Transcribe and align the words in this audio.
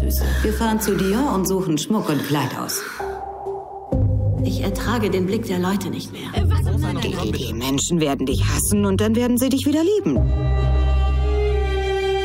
Süße. 0.00 0.24
Wir 0.42 0.52
fahren 0.52 0.80
zu 0.80 0.96
dir 0.96 1.18
und 1.34 1.46
suchen 1.46 1.78
Schmuck 1.78 2.08
und 2.08 2.26
Kleid 2.26 2.50
aus. 2.58 2.80
Ich 4.44 4.60
ertrage 4.62 5.10
den 5.10 5.26
Blick 5.26 5.46
der 5.46 5.58
Leute 5.58 5.90
nicht 5.90 6.10
mehr. 6.12 6.30
Die, 7.02 7.32
die 7.32 7.52
Menschen 7.52 8.00
werden 8.00 8.26
dich 8.26 8.42
hassen 8.44 8.86
und 8.86 9.00
dann 9.00 9.14
werden 9.14 9.36
sie 9.38 9.48
dich 9.50 9.66
wieder 9.66 9.82
lieben. 9.84 10.16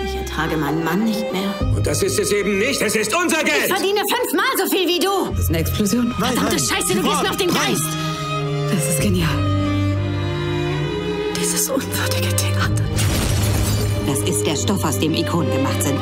Ich 0.06 0.16
ertrage 0.16 0.56
meinen 0.58 0.84
Mann 0.84 1.04
nicht 1.04 1.22
mehr. 1.34 1.54
Und 1.76 1.86
das 1.86 2.02
ist 2.02 2.18
es 2.20 2.32
eben 2.32 2.58
nicht. 2.60 2.82
Es 2.82 2.96
ist 2.96 3.14
unser 3.16 3.40
Ich 3.40 3.46
Geld. 3.46 3.68
verdiene 3.68 4.00
fünfmal 4.00 4.46
so 4.58 4.66
viel 4.76 4.88
wie 4.88 5.00
du. 5.00 5.32
Das 5.32 5.40
ist 5.42 5.50
eine 5.50 5.60
Explosion. 5.60 6.12
Verdammte 6.18 6.58
Scheiße, 6.60 6.96
du 6.96 7.02
gehst 7.04 7.22
mir 7.24 7.30
auf 7.30 7.38
den 7.38 7.50
Geist. 7.50 7.90
Das 8.72 8.90
ist 8.90 9.02
genial. 9.02 9.30
Dieses 11.40 11.70
unwürdige 11.70 12.36
Theater. 12.36 12.84
Das 14.08 14.20
ist 14.30 14.46
der 14.46 14.56
Stoff, 14.56 14.84
aus 14.86 15.00
dem 15.00 15.14
Ikonen 15.14 15.52
gemacht 15.52 15.84
sind. 15.84 16.00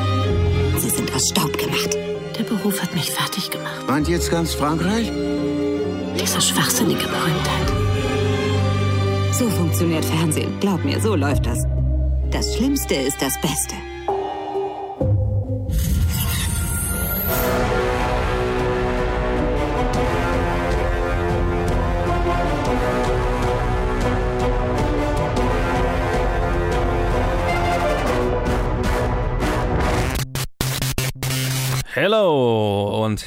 Aus 1.14 1.28
Staub 1.28 1.56
gemacht. 1.56 1.96
Der 2.36 2.42
Beruf 2.42 2.82
hat 2.82 2.92
mich 2.92 3.10
fertig 3.10 3.48
gemacht. 3.50 3.86
Meint 3.86 4.08
jetzt 4.08 4.32
ganz 4.32 4.52
Frankreich? 4.52 5.12
Diese 6.20 6.40
schwachsinnige 6.40 7.04
Berühmtheit. 7.04 7.72
So 9.32 9.48
funktioniert 9.50 10.04
Fernsehen. 10.04 10.58
Glaub 10.58 10.84
mir, 10.84 11.00
so 11.00 11.14
läuft 11.14 11.46
das. 11.46 11.64
Das 12.32 12.56
Schlimmste 12.56 12.94
ist 12.94 13.22
das 13.22 13.40
Beste. 13.40 13.76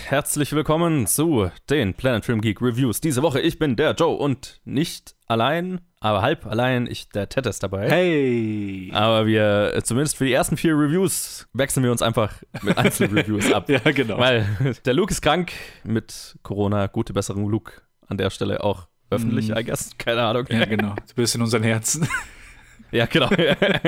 Herzlich 0.10 0.54
willkommen 0.54 1.06
zu 1.06 1.52
den 1.70 1.94
Planet 1.94 2.24
Film 2.24 2.40
Geek 2.40 2.62
Reviews. 2.62 3.02
Diese 3.02 3.22
Woche, 3.24 3.42
ich 3.42 3.60
bin 3.60 3.76
der 3.76 3.92
Joe 3.92 4.16
und 4.16 4.62
nicht 4.64 5.16
allein, 5.28 5.82
aber 6.00 6.22
halb 6.22 6.46
allein, 6.46 6.88
ich, 6.88 7.10
der 7.10 7.28
Ted 7.28 7.46
ist 7.46 7.62
dabei. 7.62 7.90
Hey! 7.90 8.90
Aber 8.94 9.28
wir, 9.28 9.78
zumindest 9.84 10.16
für 10.16 10.24
die 10.24 10.32
ersten 10.32 10.56
vier 10.56 10.76
Reviews, 10.76 11.50
wechseln 11.52 11.84
wir 11.84 11.92
uns 11.92 12.02
einfach 12.02 12.34
mit 12.62 12.78
Einzelreviews 12.78 13.52
ab. 13.54 13.68
Ja, 13.68 13.80
genau. 13.80 14.18
Weil 14.18 14.48
der 14.86 14.94
Luke 14.94 15.12
ist 15.12 15.22
krank 15.22 15.52
mit 15.84 16.38
Corona. 16.42 16.88
Gute 16.88 17.12
Besserung, 17.12 17.50
Luke. 17.50 17.74
An 18.08 18.18
der 18.18 18.30
Stelle 18.30 18.64
auch 18.64 18.88
öffentlich, 19.10 19.50
I 19.50 19.66
guess. 19.66 19.92
Keine 19.98 20.22
Ahnung. 20.22 20.46
ja, 20.50 20.64
genau. 20.64 20.96
Du 20.96 21.16
bist 21.16 21.36
in 21.36 21.42
unseren 21.42 21.64
Herzen. 21.64 22.08
Ja, 22.90 23.06
genau. 23.06 23.30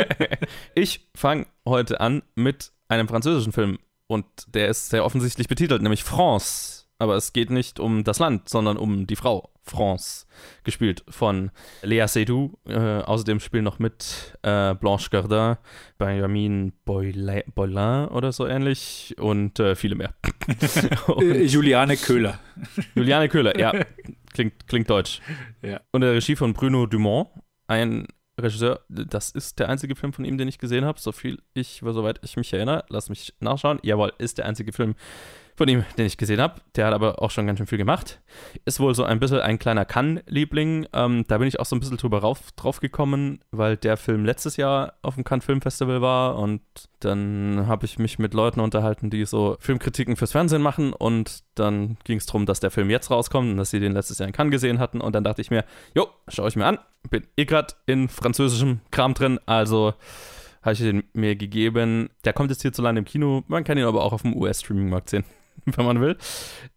ich 0.76 1.10
fange 1.16 1.46
heute 1.66 2.02
an 2.02 2.22
mit 2.36 2.74
einem 2.90 3.08
französischen 3.08 3.54
Film 3.54 3.80
und 4.10 4.26
der 4.48 4.70
ist 4.70 4.90
sehr 4.90 5.06
offensichtlich 5.06 5.48
betitelt, 5.48 5.84
nämlich 5.84 6.04
France. 6.04 6.86
Aber 6.98 7.16
es 7.16 7.32
geht 7.32 7.50
nicht 7.50 7.80
um 7.80 8.04
das 8.04 8.20
Land, 8.20 8.50
sondern 8.50 8.76
um 8.76 9.08
die 9.08 9.16
Frau 9.16 9.52
France, 9.62 10.26
gespielt 10.64 11.06
von 11.08 11.52
Lea 11.82 12.06
Seydoux. 12.08 12.58
Äh, 12.68 13.04
außerdem 13.04 13.40
spielen 13.40 13.64
noch 13.64 13.80
mit 13.80 14.38
äh, 14.42 14.74
Blanche 14.74 15.10
Gardin, 15.12 15.58
Benjamin 15.98 16.74
Boilin 16.84 18.08
oder 18.10 18.34
so 18.34 18.48
ähnlich 18.48 19.16
und 19.18 19.60
äh, 19.60 19.76
viele 19.76 19.96
mehr. 19.96 20.14
Äh, 21.22 21.44
Juliane 21.44 21.96
Köhler. 21.96 22.40
Juliane 22.96 23.30
Köhler, 23.30 23.58
ja, 23.60 23.72
klingt, 24.34 24.68
klingt 24.68 24.90
deutsch. 24.90 25.22
Ja. 25.62 25.82
Und 25.92 26.02
der 26.02 26.14
Regie 26.14 26.36
von 26.36 26.54
Bruno 26.54 26.88
Dumont, 26.88 27.30
ein 27.68 28.08
Regisseur, 28.40 28.82
das 28.90 29.32
ist 29.32 29.60
der 29.60 29.70
einzige 29.70 29.96
Film 29.96 30.14
von 30.14 30.26
ihm, 30.26 30.38
den 30.38 30.48
ich 30.48 30.58
gesehen 30.58 30.86
habe, 30.86 31.00
so 31.00 31.12
viel 31.12 31.40
ich, 31.54 31.82
soweit 31.84 32.20
ich 32.24 32.38
mich 32.38 32.52
erinnere. 32.54 32.86
Lass 32.90 33.10
mich 33.10 33.34
nachschauen. 33.40 33.80
Jawohl, 33.84 34.14
ist 34.18 34.38
der 34.38 34.46
einzige 34.46 34.72
Film 34.72 34.96
von 35.60 35.68
ihm, 35.68 35.84
den 35.98 36.06
ich 36.06 36.18
gesehen 36.18 36.40
habe. 36.40 36.62
Der 36.78 36.88
hat 36.88 36.94
aber 36.94 37.22
auch 37.22 37.32
schon 37.32 37.46
ganz 37.46 37.60
schön 37.60 37.68
viel 37.68 37.78
gemacht. 37.78 38.22
Ist 38.64 38.80
wohl 38.80 38.96
so 38.96 39.04
ein 39.04 39.20
bisschen 39.20 39.42
ein 39.42 39.60
kleiner 39.60 39.84
Cannes-Liebling. 39.84 40.88
Ähm, 40.94 41.26
da 41.28 41.38
bin 41.38 41.50
ich 41.50 41.60
auch 41.60 41.66
so 41.66 41.76
ein 41.76 41.82
bisschen 41.82 41.98
drüber 41.98 42.20
rauf, 42.20 42.54
drauf 42.56 42.80
gekommen, 42.80 43.42
weil 43.52 43.76
der 43.76 43.98
Film 43.98 44.24
letztes 44.24 44.56
Jahr 44.56 44.94
auf 45.02 45.16
dem 45.16 45.26
Cannes 45.26 45.44
Film 45.44 45.62
Festival 45.62 46.02
war 46.02 46.38
und 46.38 46.62
dann 47.02 47.66
habe 47.68 47.86
ich 47.86 48.00
mich 48.00 48.20
mit 48.20 48.34
Leuten 48.34 48.62
unterhalten, 48.62 49.10
die 49.10 49.26
so 49.26 49.58
Filmkritiken 49.60 50.16
fürs 50.16 50.32
Fernsehen 50.32 50.62
machen 50.62 50.94
und 50.94 51.44
dann 51.56 51.98
ging 52.06 52.20
es 52.20 52.26
darum, 52.26 52.46
dass 52.46 52.62
der 52.62 52.72
Film 52.72 52.90
jetzt 52.90 53.12
rauskommt 53.12 53.52
und 53.52 53.58
dass 53.58 53.70
sie 53.70 53.82
den 53.82 53.92
letztes 53.92 54.20
Jahr 54.20 54.28
in 54.28 54.34
Cannes 54.34 54.52
gesehen 54.52 54.80
hatten 54.80 55.02
und 55.02 55.14
dann 55.14 55.26
dachte 55.26 55.42
ich 55.42 55.52
mir, 55.52 55.66
jo, 55.94 56.08
schau 56.30 56.48
ich 56.48 56.56
mir 56.56 56.68
an, 56.68 56.80
bin 57.10 57.28
eh 57.36 57.44
grad 57.44 57.76
in 57.86 58.08
französischem 58.08 58.80
Kram 58.92 59.14
drin, 59.14 59.42
also 59.46 59.94
habe 60.62 60.74
ich 60.74 60.80
den 60.80 61.04
mir 61.14 61.36
gegeben. 61.36 62.10
Der 62.26 62.34
kommt 62.34 62.50
jetzt 62.50 62.62
hierzulande 62.62 63.00
im 63.00 63.06
Kino, 63.06 63.44
man 63.48 63.66
kann 63.66 63.78
ihn 63.78 63.86
aber 63.86 64.04
auch 64.04 64.14
auf 64.14 64.22
dem 64.22 64.36
US-Streaming-Markt 64.36 65.10
sehen, 65.10 65.26
wenn 65.66 65.86
man 65.86 66.02
will. 66.02 66.18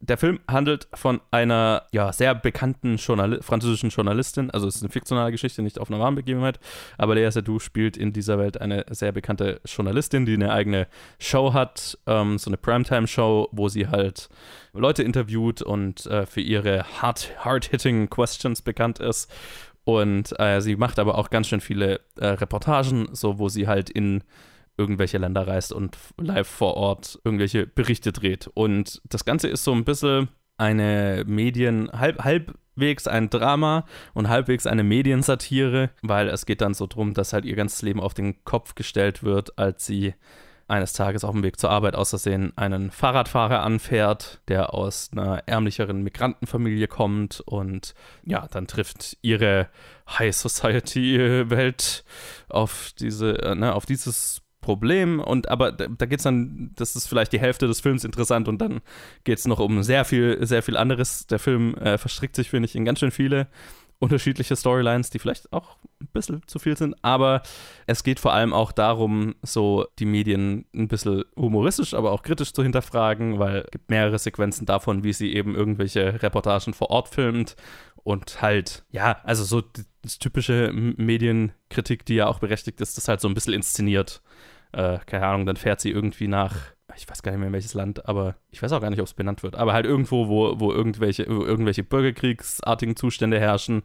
Der 0.01 0.19
Film 0.19 0.41
handelt 0.49 0.89
von 0.95 1.21
einer 1.31 1.85
ja, 1.93 2.13
sehr 2.13 2.35
bekannten 2.35 2.97
Journali 2.97 3.43
französischen 3.43 3.91
Journalistin, 3.91 4.51
also 4.51 4.67
es 4.67 4.77
ist 4.77 4.83
eine 4.83 4.93
fiktionale 4.93 5.31
Geschichte, 5.31 5.63
nicht 5.63 5.79
auf 5.79 5.91
einer 5.91 6.01
wahren 6.01 6.15
Begebenheit, 6.15 6.61
aber 6.99 7.15
Lea 7.15 7.31
Seydoux 7.31 7.61
spielt 7.61 7.97
in 7.97 8.13
dieser 8.13 8.39
Welt 8.39 8.61
eine 8.61 8.85
sehr 8.91 9.13
bekannte 9.13 9.61
Journalistin, 9.65 10.27
die 10.27 10.35
eine 10.35 10.53
eigene 10.53 10.87
Show 11.19 11.53
hat, 11.53 11.99
ähm, 12.07 12.39
so 12.39 12.51
eine 12.51 12.57
Primetime-Show, 12.57 13.49
wo 13.53 13.69
sie 13.69 13.89
halt 13.89 14.29
Leute 14.73 15.03
interviewt 15.03 15.63
und 15.63 16.07
äh, 16.07 16.27
für 16.27 16.41
ihre 16.41 16.85
hard- 17.01 17.33
hard-hitting 17.39 18.09
Questions 18.09 18.63
bekannt 18.63 18.99
ist. 18.99 19.31
Und 19.85 20.39
äh, 20.39 20.61
sie 20.61 20.77
macht 20.77 20.99
aber 20.99 21.19
auch 21.19 21.31
ganz 21.31 21.49
schön 21.49 21.61
viele 21.61 22.01
äh, 22.17 22.27
Reportagen, 22.27 23.09
so 23.13 23.39
wo 23.39 23.49
sie 23.49 23.67
halt 23.67 23.91
in 23.91 24.23
irgendwelche 24.83 25.19
Länder 25.19 25.47
reist 25.47 25.73
und 25.73 25.97
live 26.19 26.49
vor 26.49 26.75
Ort 26.75 27.21
irgendwelche 27.23 27.67
Berichte 27.67 28.13
dreht. 28.13 28.51
Und 28.53 29.01
das 29.09 29.25
Ganze 29.25 29.49
ist 29.49 29.63
so 29.63 29.73
ein 29.73 29.85
bisschen 29.85 30.29
eine 30.59 31.23
Medien, 31.25 31.89
halb, 31.93 32.25
halbwegs 32.25 33.07
ein 33.07 33.31
Drama 33.31 33.87
und 34.13 34.29
halbwegs 34.29 34.67
eine 34.67 34.83
Mediensatire, 34.83 35.91
weil 36.03 36.29
es 36.29 36.45
geht 36.45 36.61
dann 36.61 36.75
so 36.75 36.89
drum, 36.89 37.15
dass 37.15 37.33
halt 37.33 37.45
ihr 37.45 37.55
ganzes 37.55 37.83
Leben 37.83 38.01
auf 38.01 38.13
den 38.13 38.45
Kopf 38.45 38.75
gestellt 38.75 39.23
wird, 39.23 39.57
als 39.57 39.87
sie 39.87 40.15
eines 40.69 40.95
Tages 40.95 41.23
auf 41.25 41.33
dem 41.33 41.43
Weg 41.43 41.59
zur 41.61 41.71
Arbeit 41.71 41.95
aus 41.95 42.11
Versehen 42.11 42.53
einen 42.57 42.91
Fahrradfahrer 42.91 43.63
anfährt, 43.63 44.41
der 44.49 44.75
aus 44.75 45.11
einer 45.13 45.47
ärmlicheren 45.47 46.03
Migrantenfamilie 46.03 46.89
kommt 46.89 47.41
und 47.41 47.95
ja, 48.25 48.47
dann 48.51 48.67
trifft 48.67 49.19
ihre 49.23 49.69
High 50.09 50.35
Society 50.35 51.51
Welt 51.51 52.05
auf 52.49 52.93
diese, 52.99 53.43
äh, 53.43 53.55
ne, 53.55 53.75
auf 53.75 53.87
dieses 53.87 54.42
Problem 54.63 55.21
und 55.21 55.49
aber 55.49 55.71
da, 55.73 55.87
da 55.89 56.07
geht 56.07 56.21
es 56.21 56.25
dann, 56.25 56.71
das 56.77 56.97
ist 56.97 57.07
vielleicht 57.07 57.33
die 57.33 57.41
Hälfte 57.41 57.67
des 57.67 57.81
Films 57.81 58.05
interessant 58.05 58.49
und 58.49 58.59
dann 58.63 58.81
geht 59.25 59.39
es 59.39 59.47
noch 59.47 59.59
um 59.61 59.83
sehr 59.83 60.07
viel, 60.07 60.39
sehr 60.47 60.63
viel 60.63 60.79
anderes. 60.79 61.27
Der 61.27 61.39
Film 61.39 61.75
äh, 61.75 61.99
verstrickt 61.99 62.35
sich, 62.37 62.49
finde 62.49 62.67
ich, 62.67 62.75
in 62.75 62.87
ganz 62.87 63.01
schön 63.01 63.11
viele 63.11 63.49
unterschiedliche 63.99 64.57
Storylines, 64.57 65.11
die 65.11 65.21
vielleicht 65.21 65.53
auch 65.53 65.77
ein 66.01 66.09
bisschen 66.13 66.43
zu 66.49 66.59
viel 66.59 66.77
sind, 66.77 66.97
aber 67.03 67.43
es 67.87 68.03
geht 68.03 68.19
vor 68.19 68.33
allem 68.33 68.53
auch 68.53 68.73
darum, 68.73 69.37
so 69.43 69.87
die 70.01 70.07
Medien 70.07 70.65
ein 70.75 70.89
bisschen 70.89 71.23
humoristisch, 71.37 71.95
aber 71.95 72.11
auch 72.11 72.23
kritisch 72.25 72.53
zu 72.53 72.65
hinterfragen, 72.65 73.39
weil 73.39 73.59
es 73.59 73.71
gibt 73.71 73.91
mehrere 73.91 74.19
Sequenzen 74.19 74.67
davon, 74.67 75.05
wie 75.05 75.13
sie 75.13 75.33
eben 75.33 75.55
irgendwelche 75.55 76.21
Reportagen 76.21 76.75
vor 76.75 76.91
Ort 76.91 77.11
filmt 77.11 77.55
und 78.03 78.43
halt, 78.43 78.83
ja, 78.91 79.19
also 79.23 79.45
so 79.45 79.61
die- 79.61 79.85
das 80.03 80.19
typische 80.19 80.73
Medienkritik, 80.73 82.05
die 82.05 82.17
ja 82.17 82.27
auch 82.27 82.41
berechtigt 82.41 82.81
ist, 82.81 82.97
das 82.97 83.09
halt 83.09 83.21
so 83.21 83.29
ein 83.29 83.35
bisschen 83.35 83.55
inszeniert. 83.55 84.23
Äh, 84.73 84.99
keine 85.07 85.27
Ahnung, 85.27 85.47
dann 85.47 85.57
fährt 85.57 85.81
sie 85.81 85.91
irgendwie 85.91 86.29
nach, 86.29 86.57
ich 86.97 87.09
weiß 87.09 87.23
gar 87.23 87.33
nicht 87.33 87.39
mehr 87.39 87.49
in 87.49 87.53
welches 87.53 87.75
Land, 87.75 88.07
aber 88.07 88.37
ich 88.51 88.63
weiß 88.63 88.73
auch 88.73 88.81
gar 88.81 88.91
nicht, 88.91 89.01
ob 89.01 89.07
es 89.07 89.15
benannt 89.15 89.43
wird, 89.43 89.55
aber 89.55 89.73
halt 89.73 89.87
irgendwo, 89.87 90.29
wo, 90.29 90.59
wo 90.59 90.73
irgendwelche, 90.73 91.27
wo 91.29 91.45
irgendwelche 91.45 91.85
Bürgerkriegsartigen 91.85 92.97
Zustände 92.97 93.39
herrschen 93.39 93.83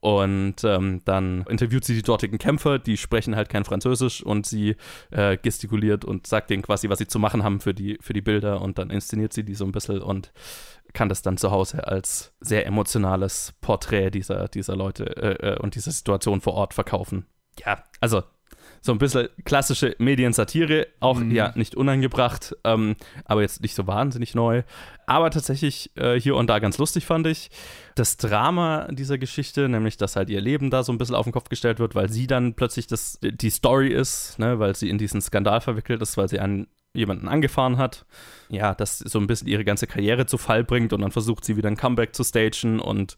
und 0.00 0.62
ähm, 0.62 1.00
dann 1.04 1.44
interviewt 1.48 1.84
sie 1.84 1.94
die 1.94 2.02
dortigen 2.02 2.38
Kämpfer, 2.38 2.78
die 2.78 2.96
sprechen 2.96 3.34
halt 3.34 3.48
kein 3.48 3.64
Französisch 3.64 4.22
und 4.22 4.46
sie 4.46 4.76
äh, 5.10 5.36
gestikuliert 5.36 6.04
und 6.04 6.26
sagt 6.26 6.50
denen 6.50 6.62
quasi, 6.62 6.88
was 6.88 6.98
sie 6.98 7.08
zu 7.08 7.18
machen 7.18 7.42
haben 7.42 7.60
für 7.60 7.74
die, 7.74 7.98
für 8.00 8.12
die 8.12 8.20
Bilder 8.20 8.60
und 8.60 8.78
dann 8.78 8.90
inszeniert 8.90 9.32
sie 9.32 9.42
die 9.42 9.54
so 9.54 9.64
ein 9.64 9.72
bisschen 9.72 10.02
und 10.02 10.32
kann 10.96 11.10
das 11.10 11.20
dann 11.20 11.36
zu 11.36 11.50
Hause 11.50 11.86
als 11.86 12.32
sehr 12.40 12.64
emotionales 12.64 13.52
Porträt 13.60 14.10
dieser, 14.10 14.48
dieser 14.48 14.74
Leute 14.76 15.04
äh, 15.16 15.52
äh, 15.52 15.58
und 15.58 15.74
dieser 15.74 15.90
Situation 15.90 16.40
vor 16.40 16.54
Ort 16.54 16.72
verkaufen. 16.72 17.26
Ja, 17.62 17.84
also 18.00 18.22
so 18.80 18.92
ein 18.92 18.98
bisschen 18.98 19.28
klassische 19.44 19.94
Mediensatire, 19.98 20.86
auch 21.00 21.20
ja 21.20 21.52
nicht 21.54 21.74
unangebracht, 21.74 22.56
ähm, 22.64 22.96
aber 23.26 23.42
jetzt 23.42 23.60
nicht 23.60 23.74
so 23.74 23.86
wahnsinnig 23.86 24.34
neu. 24.34 24.62
Aber 25.06 25.30
tatsächlich 25.30 25.90
äh, 25.96 26.18
hier 26.18 26.34
und 26.34 26.48
da 26.48 26.60
ganz 26.60 26.78
lustig 26.78 27.04
fand 27.04 27.26
ich. 27.26 27.50
Das 27.94 28.16
Drama 28.16 28.88
dieser 28.90 29.18
Geschichte, 29.18 29.68
nämlich 29.68 29.98
dass 29.98 30.16
halt 30.16 30.30
ihr 30.30 30.40
Leben 30.40 30.70
da 30.70 30.82
so 30.82 30.92
ein 30.92 30.98
bisschen 30.98 31.14
auf 31.14 31.26
den 31.26 31.32
Kopf 31.32 31.50
gestellt 31.50 31.78
wird, 31.78 31.94
weil 31.94 32.08
sie 32.08 32.26
dann 32.26 32.54
plötzlich 32.54 32.86
das, 32.86 33.18
die 33.20 33.50
Story 33.50 33.88
ist, 33.88 34.38
ne, 34.38 34.58
weil 34.58 34.74
sie 34.74 34.88
in 34.88 34.96
diesen 34.96 35.20
Skandal 35.20 35.60
verwickelt 35.60 36.00
ist, 36.00 36.16
weil 36.16 36.28
sie 36.28 36.40
einen 36.40 36.68
jemanden 36.96 37.28
angefahren 37.28 37.78
hat. 37.78 38.04
Ja, 38.48 38.74
das 38.74 38.98
so 38.98 39.18
ein 39.18 39.26
bisschen 39.26 39.48
ihre 39.48 39.64
ganze 39.64 39.86
Karriere 39.86 40.26
zu 40.26 40.38
Fall 40.38 40.64
bringt 40.64 40.92
und 40.92 41.00
dann 41.00 41.10
versucht 41.10 41.44
sie 41.44 41.56
wieder 41.56 41.68
ein 41.68 41.76
Comeback 41.76 42.14
zu 42.14 42.22
stagen 42.24 42.78
und 42.80 43.16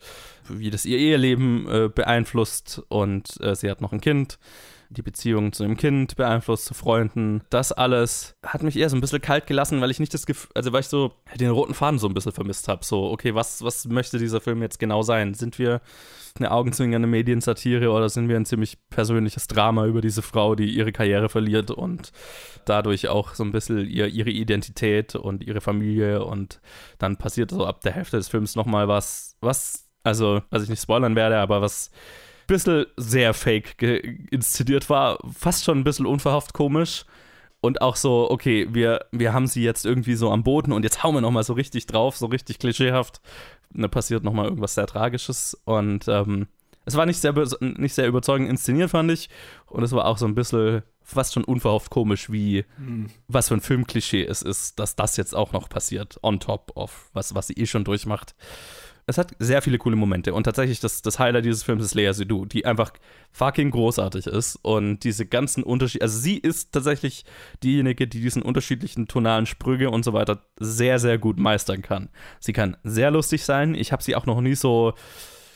wie 0.48 0.70
das 0.70 0.84
ihr 0.84 0.98
Eheleben 0.98 1.68
äh, 1.68 1.88
beeinflusst 1.88 2.82
und 2.88 3.40
äh, 3.40 3.54
sie 3.54 3.70
hat 3.70 3.80
noch 3.80 3.92
ein 3.92 4.00
Kind 4.00 4.38
die 4.90 5.02
Beziehung 5.02 5.52
zu 5.52 5.62
dem 5.62 5.76
Kind 5.76 6.16
beeinflusst, 6.16 6.64
zu 6.64 6.74
Freunden. 6.74 7.42
Das 7.50 7.72
alles 7.72 8.36
hat 8.44 8.62
mich 8.62 8.76
eher 8.76 8.88
so 8.88 8.96
ein 8.96 9.00
bisschen 9.00 9.20
kalt 9.20 9.46
gelassen, 9.46 9.80
weil 9.80 9.90
ich 9.90 10.00
nicht 10.00 10.14
das 10.14 10.26
Gefühl, 10.26 10.50
also 10.54 10.72
weil 10.72 10.80
ich 10.80 10.88
so 10.88 11.12
den 11.36 11.50
roten 11.50 11.74
Faden 11.74 11.98
so 11.98 12.08
ein 12.08 12.14
bisschen 12.14 12.32
vermisst 12.32 12.68
habe. 12.68 12.84
So, 12.84 13.10
okay, 13.10 13.34
was, 13.34 13.62
was 13.62 13.86
möchte 13.86 14.18
dieser 14.18 14.40
Film 14.40 14.62
jetzt 14.62 14.78
genau 14.78 15.02
sein? 15.02 15.34
Sind 15.34 15.58
wir 15.58 15.80
eine 16.38 16.50
augenzwingende 16.50 17.08
Mediensatire 17.08 17.90
oder 17.90 18.08
sind 18.08 18.28
wir 18.28 18.36
ein 18.36 18.46
ziemlich 18.46 18.78
persönliches 18.90 19.46
Drama 19.46 19.86
über 19.86 20.00
diese 20.00 20.22
Frau, 20.22 20.54
die 20.54 20.68
ihre 20.68 20.92
Karriere 20.92 21.28
verliert 21.28 21.70
und 21.70 22.12
dadurch 22.64 23.08
auch 23.08 23.34
so 23.34 23.44
ein 23.44 23.52
bisschen 23.52 23.86
ihr, 23.86 24.06
ihre 24.06 24.30
Identität 24.30 25.14
und 25.14 25.42
ihre 25.42 25.60
Familie 25.60 26.24
und 26.24 26.60
dann 26.98 27.16
passiert 27.16 27.50
so 27.50 27.66
ab 27.66 27.80
der 27.80 27.92
Hälfte 27.92 28.16
des 28.16 28.28
Films 28.28 28.56
nochmal 28.56 28.88
was, 28.88 29.36
was, 29.40 29.88
also, 30.02 30.42
was 30.50 30.62
ich 30.62 30.68
nicht 30.68 30.82
spoilern 30.82 31.16
werde, 31.16 31.38
aber 31.38 31.60
was 31.60 31.90
bisschen 32.48 32.86
sehr 32.96 33.32
fake 33.34 33.80
inszeniert 34.32 34.90
war, 34.90 35.18
fast 35.38 35.64
schon 35.64 35.78
ein 35.78 35.84
bisschen 35.84 36.06
unverhofft 36.06 36.52
komisch 36.52 37.04
und 37.60 37.80
auch 37.80 37.96
so, 37.96 38.30
okay, 38.30 38.66
wir, 38.70 39.06
wir 39.12 39.32
haben 39.32 39.46
sie 39.46 39.62
jetzt 39.62 39.86
irgendwie 39.86 40.14
so 40.14 40.30
am 40.30 40.42
Boden 40.42 40.72
und 40.72 40.82
jetzt 40.82 41.04
hauen 41.04 41.14
wir 41.14 41.20
nochmal 41.20 41.44
so 41.44 41.52
richtig 41.52 41.86
drauf, 41.86 42.16
so 42.16 42.26
richtig 42.26 42.58
klischeehaft. 42.58 43.20
Da 43.70 43.86
passiert 43.88 44.24
nochmal 44.24 44.46
irgendwas 44.46 44.74
sehr 44.74 44.86
Tragisches 44.86 45.56
und 45.64 46.08
ähm, 46.08 46.48
es 46.84 46.96
war 46.96 47.04
nicht 47.04 47.20
sehr, 47.20 47.34
nicht 47.60 47.94
sehr 47.94 48.08
überzeugend 48.08 48.48
inszeniert, 48.48 48.90
fand 48.90 49.10
ich. 49.10 49.28
Und 49.66 49.82
es 49.82 49.92
war 49.92 50.06
auch 50.06 50.16
so 50.16 50.26
ein 50.26 50.34
bisschen 50.34 50.82
fast 51.02 51.34
schon 51.34 51.44
unverhofft 51.44 51.90
komisch, 51.90 52.30
wie 52.32 52.64
mhm. 52.78 53.08
was 53.28 53.48
für 53.48 53.54
ein 53.54 53.60
Filmklischee 53.60 54.24
es 54.24 54.40
ist, 54.40 54.78
dass 54.78 54.96
das 54.96 55.16
jetzt 55.18 55.34
auch 55.34 55.52
noch 55.52 55.68
passiert, 55.68 56.18
on 56.22 56.40
top 56.40 56.72
of 56.76 57.10
was, 57.12 57.34
was 57.34 57.48
sie 57.48 57.54
eh 57.54 57.66
schon 57.66 57.84
durchmacht 57.84 58.34
es 59.08 59.16
hat 59.16 59.32
sehr 59.38 59.62
viele 59.62 59.78
coole 59.78 59.96
Momente 59.96 60.34
und 60.34 60.44
tatsächlich 60.44 60.80
das, 60.80 61.00
das 61.00 61.18
Highlight 61.18 61.46
dieses 61.46 61.62
Films 61.62 61.82
ist 61.82 61.94
Lea 61.94 62.12
Seydoux, 62.12 62.44
die 62.44 62.66
einfach 62.66 62.92
fucking 63.32 63.70
großartig 63.70 64.26
ist 64.26 64.56
und 64.62 65.00
diese 65.00 65.24
ganzen 65.24 65.62
Unterschiede, 65.62 66.04
also 66.04 66.18
sie 66.18 66.36
ist 66.36 66.72
tatsächlich 66.72 67.24
diejenige, 67.62 68.06
die 68.06 68.20
diesen 68.20 68.42
unterschiedlichen 68.42 69.08
tonalen 69.08 69.46
Sprünge 69.46 69.90
und 69.90 70.04
so 70.04 70.12
weiter 70.12 70.42
sehr, 70.60 70.98
sehr 70.98 71.16
gut 71.16 71.38
meistern 71.38 71.80
kann. 71.80 72.10
Sie 72.38 72.52
kann 72.52 72.76
sehr 72.84 73.10
lustig 73.10 73.44
sein, 73.44 73.74
ich 73.74 73.92
habe 73.92 74.02
sie 74.02 74.14
auch 74.14 74.26
noch 74.26 74.42
nie 74.42 74.54
so 74.54 74.92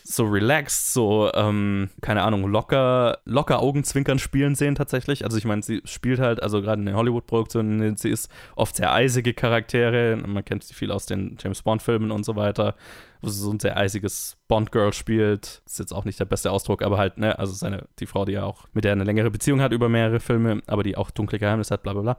so 0.04 0.24
relaxed, 0.24 0.92
so, 0.92 1.30
ähm, 1.32 1.90
keine 2.00 2.22
Ahnung, 2.22 2.50
locker, 2.50 3.18
locker 3.24 3.60
Augenzwinkern 3.60 4.18
spielen 4.18 4.56
sehen 4.56 4.74
tatsächlich. 4.74 5.24
Also 5.24 5.38
ich 5.38 5.44
meine, 5.44 5.62
sie 5.62 5.80
spielt 5.84 6.18
halt, 6.18 6.42
also 6.42 6.60
gerade 6.60 6.80
in 6.80 6.86
den 6.86 6.96
Hollywood-Produktionen, 6.96 7.96
sie 7.96 8.10
ist 8.10 8.28
oft 8.56 8.74
sehr 8.74 8.92
eisige 8.92 9.32
Charaktere. 9.32 10.16
Man 10.16 10.44
kennt 10.44 10.64
sie 10.64 10.74
viel 10.74 10.90
aus 10.90 11.06
den 11.06 11.36
James 11.40 11.62
Bond-Filmen 11.62 12.10
und 12.10 12.24
so 12.24 12.34
weiter, 12.34 12.74
wo 13.22 13.30
sie 13.30 13.40
so 13.40 13.50
ein 13.50 13.60
sehr 13.60 13.76
eisiges 13.76 14.36
Bond-Girl 14.48 14.92
spielt. 14.92 15.62
Ist 15.64 15.78
jetzt 15.78 15.92
auch 15.92 16.04
nicht 16.04 16.20
der 16.20 16.24
beste 16.24 16.50
Ausdruck, 16.50 16.82
aber 16.82 16.98
halt, 16.98 17.18
ne, 17.18 17.38
also 17.38 17.52
seine, 17.52 17.86
die 17.98 18.06
Frau, 18.06 18.24
die 18.24 18.32
ja 18.32 18.44
auch 18.44 18.66
mit 18.72 18.84
der 18.84 18.92
eine 18.92 19.04
längere 19.04 19.30
Beziehung 19.30 19.60
hat 19.60 19.72
über 19.72 19.88
mehrere 19.88 20.20
Filme, 20.20 20.60
aber 20.66 20.82
die 20.82 20.96
auch 20.96 21.10
dunkle 21.10 21.38
Geheimnisse 21.38 21.72
hat, 21.72 21.82
bla 21.82 21.92
bla 21.92 22.02
bla 22.02 22.18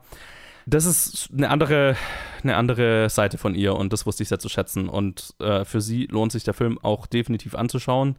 das 0.65 0.85
ist 0.85 1.29
eine 1.35 1.49
andere, 1.49 1.97
eine 2.41 2.55
andere 2.55 3.09
Seite 3.09 3.37
von 3.37 3.55
ihr 3.55 3.75
und 3.75 3.91
das 3.91 4.05
wusste 4.05 4.23
ich 4.23 4.29
sehr 4.29 4.39
zu 4.39 4.49
schätzen. 4.49 4.87
Und 4.87 5.33
äh, 5.39 5.65
für 5.65 5.81
sie 5.81 6.05
lohnt 6.05 6.31
sich 6.31 6.43
der 6.43 6.53
Film 6.53 6.79
auch 6.81 7.05
definitiv 7.05 7.55
anzuschauen 7.55 8.15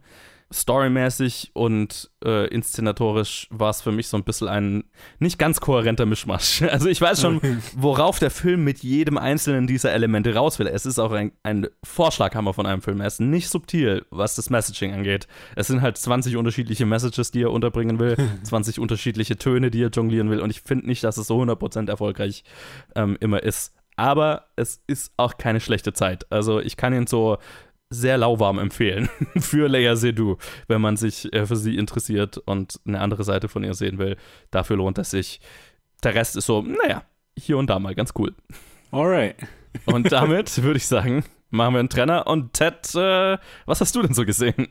storymäßig 0.53 1.51
und 1.53 2.11
äh, 2.23 2.47
inszenatorisch 2.47 3.47
war 3.49 3.71
es 3.71 3.81
für 3.81 3.91
mich 3.91 4.07
so 4.07 4.17
ein 4.17 4.23
bisschen 4.23 4.47
ein 4.47 4.83
nicht 5.19 5.39
ganz 5.39 5.59
kohärenter 5.59 6.05
Mischmasch. 6.05 6.63
Also 6.75 6.89
ich 6.89 6.99
weiß 6.99 7.21
schon, 7.21 7.39
worauf 7.77 8.19
der 8.19 8.29
Film 8.29 8.63
mit 8.63 8.79
jedem 8.79 9.17
einzelnen 9.17 9.65
dieser 9.65 9.93
Elemente 9.93 10.35
raus 10.35 10.59
will. 10.59 10.67
Es 10.67 10.85
ist 10.85 10.99
auch 10.99 11.11
ein, 11.13 11.31
ein 11.43 11.67
Vorschlaghammer 11.83 12.53
von 12.53 12.65
einem 12.65 12.81
Film. 12.81 12.99
Er 12.99 13.07
ist 13.07 13.21
nicht 13.21 13.47
subtil, 13.47 14.05
was 14.09 14.35
das 14.35 14.49
Messaging 14.49 14.93
angeht. 14.93 15.27
Es 15.55 15.67
sind 15.67 15.81
halt 15.81 15.97
20 15.97 16.35
unterschiedliche 16.35 16.85
Messages, 16.85 17.31
die 17.31 17.43
er 17.43 17.51
unterbringen 17.51 17.97
will, 17.97 18.17
20 18.43 18.79
unterschiedliche 18.79 19.37
Töne, 19.37 19.71
die 19.71 19.81
er 19.81 19.89
jonglieren 19.89 20.29
will 20.29 20.41
und 20.41 20.49
ich 20.49 20.61
finde 20.61 20.87
nicht, 20.87 21.03
dass 21.03 21.17
es 21.17 21.27
so 21.27 21.41
100% 21.41 21.89
erfolgreich 21.89 22.43
ähm, 22.95 23.17
immer 23.19 23.41
ist. 23.41 23.73
Aber 23.97 24.47
es 24.55 24.81
ist 24.87 25.13
auch 25.17 25.37
keine 25.37 25.61
schlechte 25.61 25.93
Zeit. 25.93 26.29
Also 26.29 26.59
ich 26.59 26.75
kann 26.75 26.93
ihn 26.93 27.07
so 27.07 27.37
sehr 27.89 28.17
lauwarm 28.17 28.59
empfehlen 28.59 29.09
für 29.37 29.67
Leia 29.67 29.95
Seydoux, 29.95 30.37
wenn 30.67 30.81
man 30.81 30.97
sich 30.97 31.31
äh, 31.33 31.45
für 31.45 31.55
sie 31.55 31.77
interessiert 31.77 32.37
und 32.37 32.79
eine 32.85 32.99
andere 32.99 33.23
Seite 33.23 33.47
von 33.47 33.63
ihr 33.63 33.73
sehen 33.73 33.97
will. 33.97 34.17
Dafür 34.51 34.77
lohnt 34.77 34.97
es 34.97 35.11
sich. 35.11 35.39
Der 36.03 36.15
Rest 36.15 36.35
ist 36.35 36.45
so, 36.45 36.61
naja, 36.61 37.03
hier 37.37 37.57
und 37.57 37.69
da 37.69 37.79
mal 37.79 37.95
ganz 37.95 38.13
cool. 38.17 38.33
Alright. 38.91 39.35
Und 39.85 40.09
damit 40.09 40.63
würde 40.63 40.77
ich 40.77 40.87
sagen, 40.87 41.25
machen 41.49 41.73
wir 41.73 41.79
einen 41.79 41.89
Trenner. 41.89 42.27
Und 42.27 42.53
Ted, 42.53 42.95
äh, 42.95 43.37
was 43.65 43.81
hast 43.81 43.93
du 43.93 44.01
denn 44.01 44.13
so 44.13 44.25
gesehen? 44.25 44.69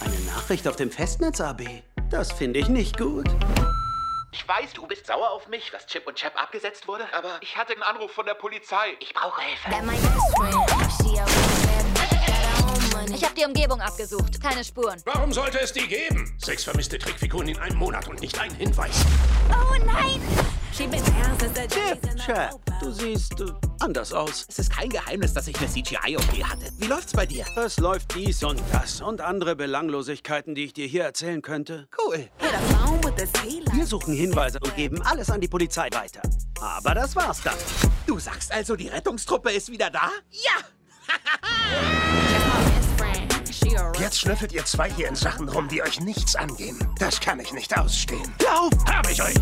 Eine 0.00 0.20
Nachricht 0.26 0.68
auf 0.68 0.76
dem 0.76 0.90
Festnetz, 0.90 1.40
AB. 1.40 1.62
Das 2.10 2.32
finde 2.32 2.58
ich 2.58 2.68
nicht 2.68 2.98
gut. 2.98 3.30
Ich 4.34 4.48
weiß, 4.48 4.72
du 4.72 4.86
bist 4.86 5.06
sauer 5.06 5.30
auf 5.30 5.46
mich, 5.48 5.70
dass 5.70 5.86
Chip 5.86 6.06
und 6.06 6.16
Chap 6.16 6.40
abgesetzt 6.40 6.88
wurde, 6.88 7.06
aber 7.12 7.38
ich 7.42 7.58
hatte 7.58 7.74
einen 7.74 7.82
Anruf 7.82 8.12
von 8.12 8.24
der 8.24 8.32
Polizei. 8.34 8.96
Ich 8.98 9.12
brauche 9.12 9.42
Hilfe. 9.42 9.68
Ich 13.14 13.24
habe 13.24 13.34
die 13.34 13.44
Umgebung 13.44 13.80
abgesucht. 13.80 14.40
Keine 14.40 14.64
Spuren. 14.64 15.00
Warum 15.04 15.32
sollte 15.32 15.60
es 15.60 15.72
die 15.72 15.86
geben? 15.86 16.34
Sechs 16.38 16.64
vermisste 16.64 16.98
Trickfiguren 16.98 17.48
in 17.48 17.58
einem 17.58 17.78
Monat 17.78 18.08
und 18.08 18.20
nicht 18.20 18.38
ein 18.38 18.54
Hinweis. 18.54 19.04
Oh 19.50 19.76
nein! 19.84 20.20
Chip, 20.72 20.90
Chap, 22.24 22.58
du 22.80 22.90
siehst 22.90 23.38
uh, 23.40 23.52
anders 23.80 24.12
aus. 24.14 24.46
Es 24.48 24.58
ist 24.58 24.70
kein 24.70 24.88
Geheimnis, 24.88 25.34
dass 25.34 25.46
ich 25.46 25.58
eine 25.58 25.68
CGI-OP 25.68 26.42
hatte. 26.44 26.70
Wie 26.78 26.86
läuft's 26.86 27.12
bei 27.12 27.26
dir? 27.26 27.44
Es 27.56 27.78
läuft 27.78 28.14
dies 28.14 28.42
und 28.42 28.58
das 28.72 29.02
und 29.02 29.20
andere 29.20 29.54
Belanglosigkeiten, 29.54 30.54
die 30.54 30.64
ich 30.64 30.72
dir 30.72 30.86
hier 30.86 31.04
erzählen 31.04 31.42
könnte. 31.42 31.88
Cool. 31.98 32.26
Wir 33.72 33.86
suchen 33.86 34.14
Hinweise 34.14 34.58
und 34.60 34.74
geben 34.74 35.02
alles 35.02 35.28
an 35.28 35.42
die 35.42 35.48
Polizei 35.48 35.88
weiter. 35.92 36.22
Aber 36.60 36.94
das 36.94 37.14
war's 37.16 37.42
dann. 37.42 37.56
Du 38.06 38.18
sagst 38.18 38.50
also, 38.50 38.74
die 38.74 38.88
Rettungstruppe 38.88 39.52
ist 39.52 39.70
wieder 39.70 39.90
da? 39.90 40.10
Ja! 40.30 40.71
Jetzt 43.98 44.20
schnüffelt 44.20 44.52
ihr 44.52 44.64
zwei 44.64 44.90
hier 44.90 45.08
in 45.08 45.14
Sachen 45.14 45.48
rum, 45.48 45.68
die 45.68 45.82
euch 45.82 46.00
nichts 46.00 46.34
angehen. 46.34 46.78
Das 46.98 47.20
kann 47.20 47.40
ich 47.40 47.52
nicht 47.52 47.76
ausstehen. 47.78 48.34
Lauf! 48.42 48.72
Hab 48.86 49.08
ich 49.08 49.22
euch! 49.22 49.36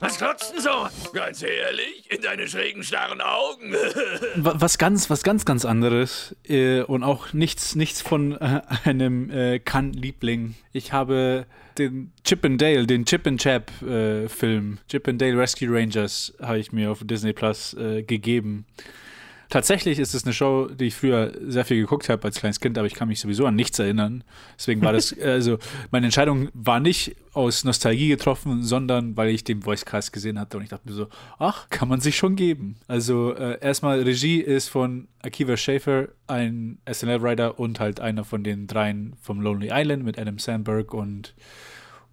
Was 0.00 0.18
glotzt 0.18 0.52
denn 0.54 0.60
so? 0.60 0.86
Ganz 1.12 1.42
ehrlich, 1.42 2.10
in 2.10 2.22
deine 2.22 2.46
schrägen, 2.46 2.84
starren 2.84 3.20
Augen. 3.20 3.74
was 4.36 4.78
ganz, 4.78 5.10
was 5.10 5.24
ganz, 5.24 5.44
ganz 5.44 5.64
anderes 5.64 6.36
äh, 6.48 6.82
und 6.82 7.02
auch 7.02 7.32
nichts, 7.32 7.74
nichts 7.74 8.00
von 8.00 8.32
äh, 8.32 8.62
einem 8.84 9.28
äh, 9.30 9.58
Kann-Liebling. 9.58 10.54
Ich 10.72 10.92
habe 10.92 11.46
den 11.78 12.12
Chip 12.24 12.44
and 12.44 12.62
Dale, 12.62 12.86
den 12.86 13.04
Chip 13.06 13.26
and 13.26 13.40
Chap 13.40 13.70
Film, 13.80 14.78
Chip 14.88 15.06
and 15.06 15.20
Dale 15.20 15.38
Rescue 15.38 15.68
Rangers, 15.70 16.34
habe 16.40 16.58
ich 16.58 16.72
mir 16.72 16.90
auf 16.90 17.00
Disney 17.04 17.32
Plus 17.32 17.76
gegeben. 17.78 18.66
Tatsächlich 19.48 19.98
ist 19.98 20.14
es 20.14 20.24
eine 20.24 20.34
Show, 20.34 20.66
die 20.66 20.86
ich 20.86 20.94
früher 20.94 21.32
sehr 21.40 21.64
viel 21.64 21.80
geguckt 21.80 22.10
habe 22.10 22.22
als 22.24 22.38
kleines 22.38 22.60
Kind, 22.60 22.76
aber 22.76 22.86
ich 22.86 22.94
kann 22.94 23.08
mich 23.08 23.20
sowieso 23.20 23.46
an 23.46 23.54
nichts 23.54 23.78
erinnern. 23.78 24.22
Deswegen 24.58 24.82
war 24.82 24.92
das, 24.92 25.18
also 25.22 25.58
meine 25.90 26.06
Entscheidung 26.06 26.50
war 26.52 26.80
nicht 26.80 27.16
aus 27.32 27.64
Nostalgie 27.64 28.08
getroffen, 28.08 28.62
sondern 28.62 29.16
weil 29.16 29.30
ich 29.30 29.44
den 29.44 29.64
Voicecast 29.64 30.12
gesehen 30.12 30.38
hatte 30.38 30.58
und 30.58 30.64
ich 30.64 30.68
dachte 30.68 30.86
mir 30.86 30.94
so, 30.94 31.06
ach, 31.38 31.70
kann 31.70 31.88
man 31.88 32.00
sich 32.00 32.16
schon 32.16 32.36
geben. 32.36 32.76
Also 32.88 33.34
äh, 33.34 33.58
erstmal 33.60 34.02
Regie 34.02 34.40
ist 34.40 34.68
von 34.68 35.08
Akiva 35.22 35.56
Schäfer, 35.56 36.08
ein 36.26 36.78
SNL-Writer 36.90 37.58
und 37.58 37.80
halt 37.80 38.00
einer 38.00 38.24
von 38.24 38.44
den 38.44 38.66
dreien 38.66 39.14
vom 39.22 39.40
Lonely 39.40 39.70
Island 39.72 40.04
mit 40.04 40.18
Adam 40.18 40.38
Sandberg 40.38 40.92
und 40.92 41.34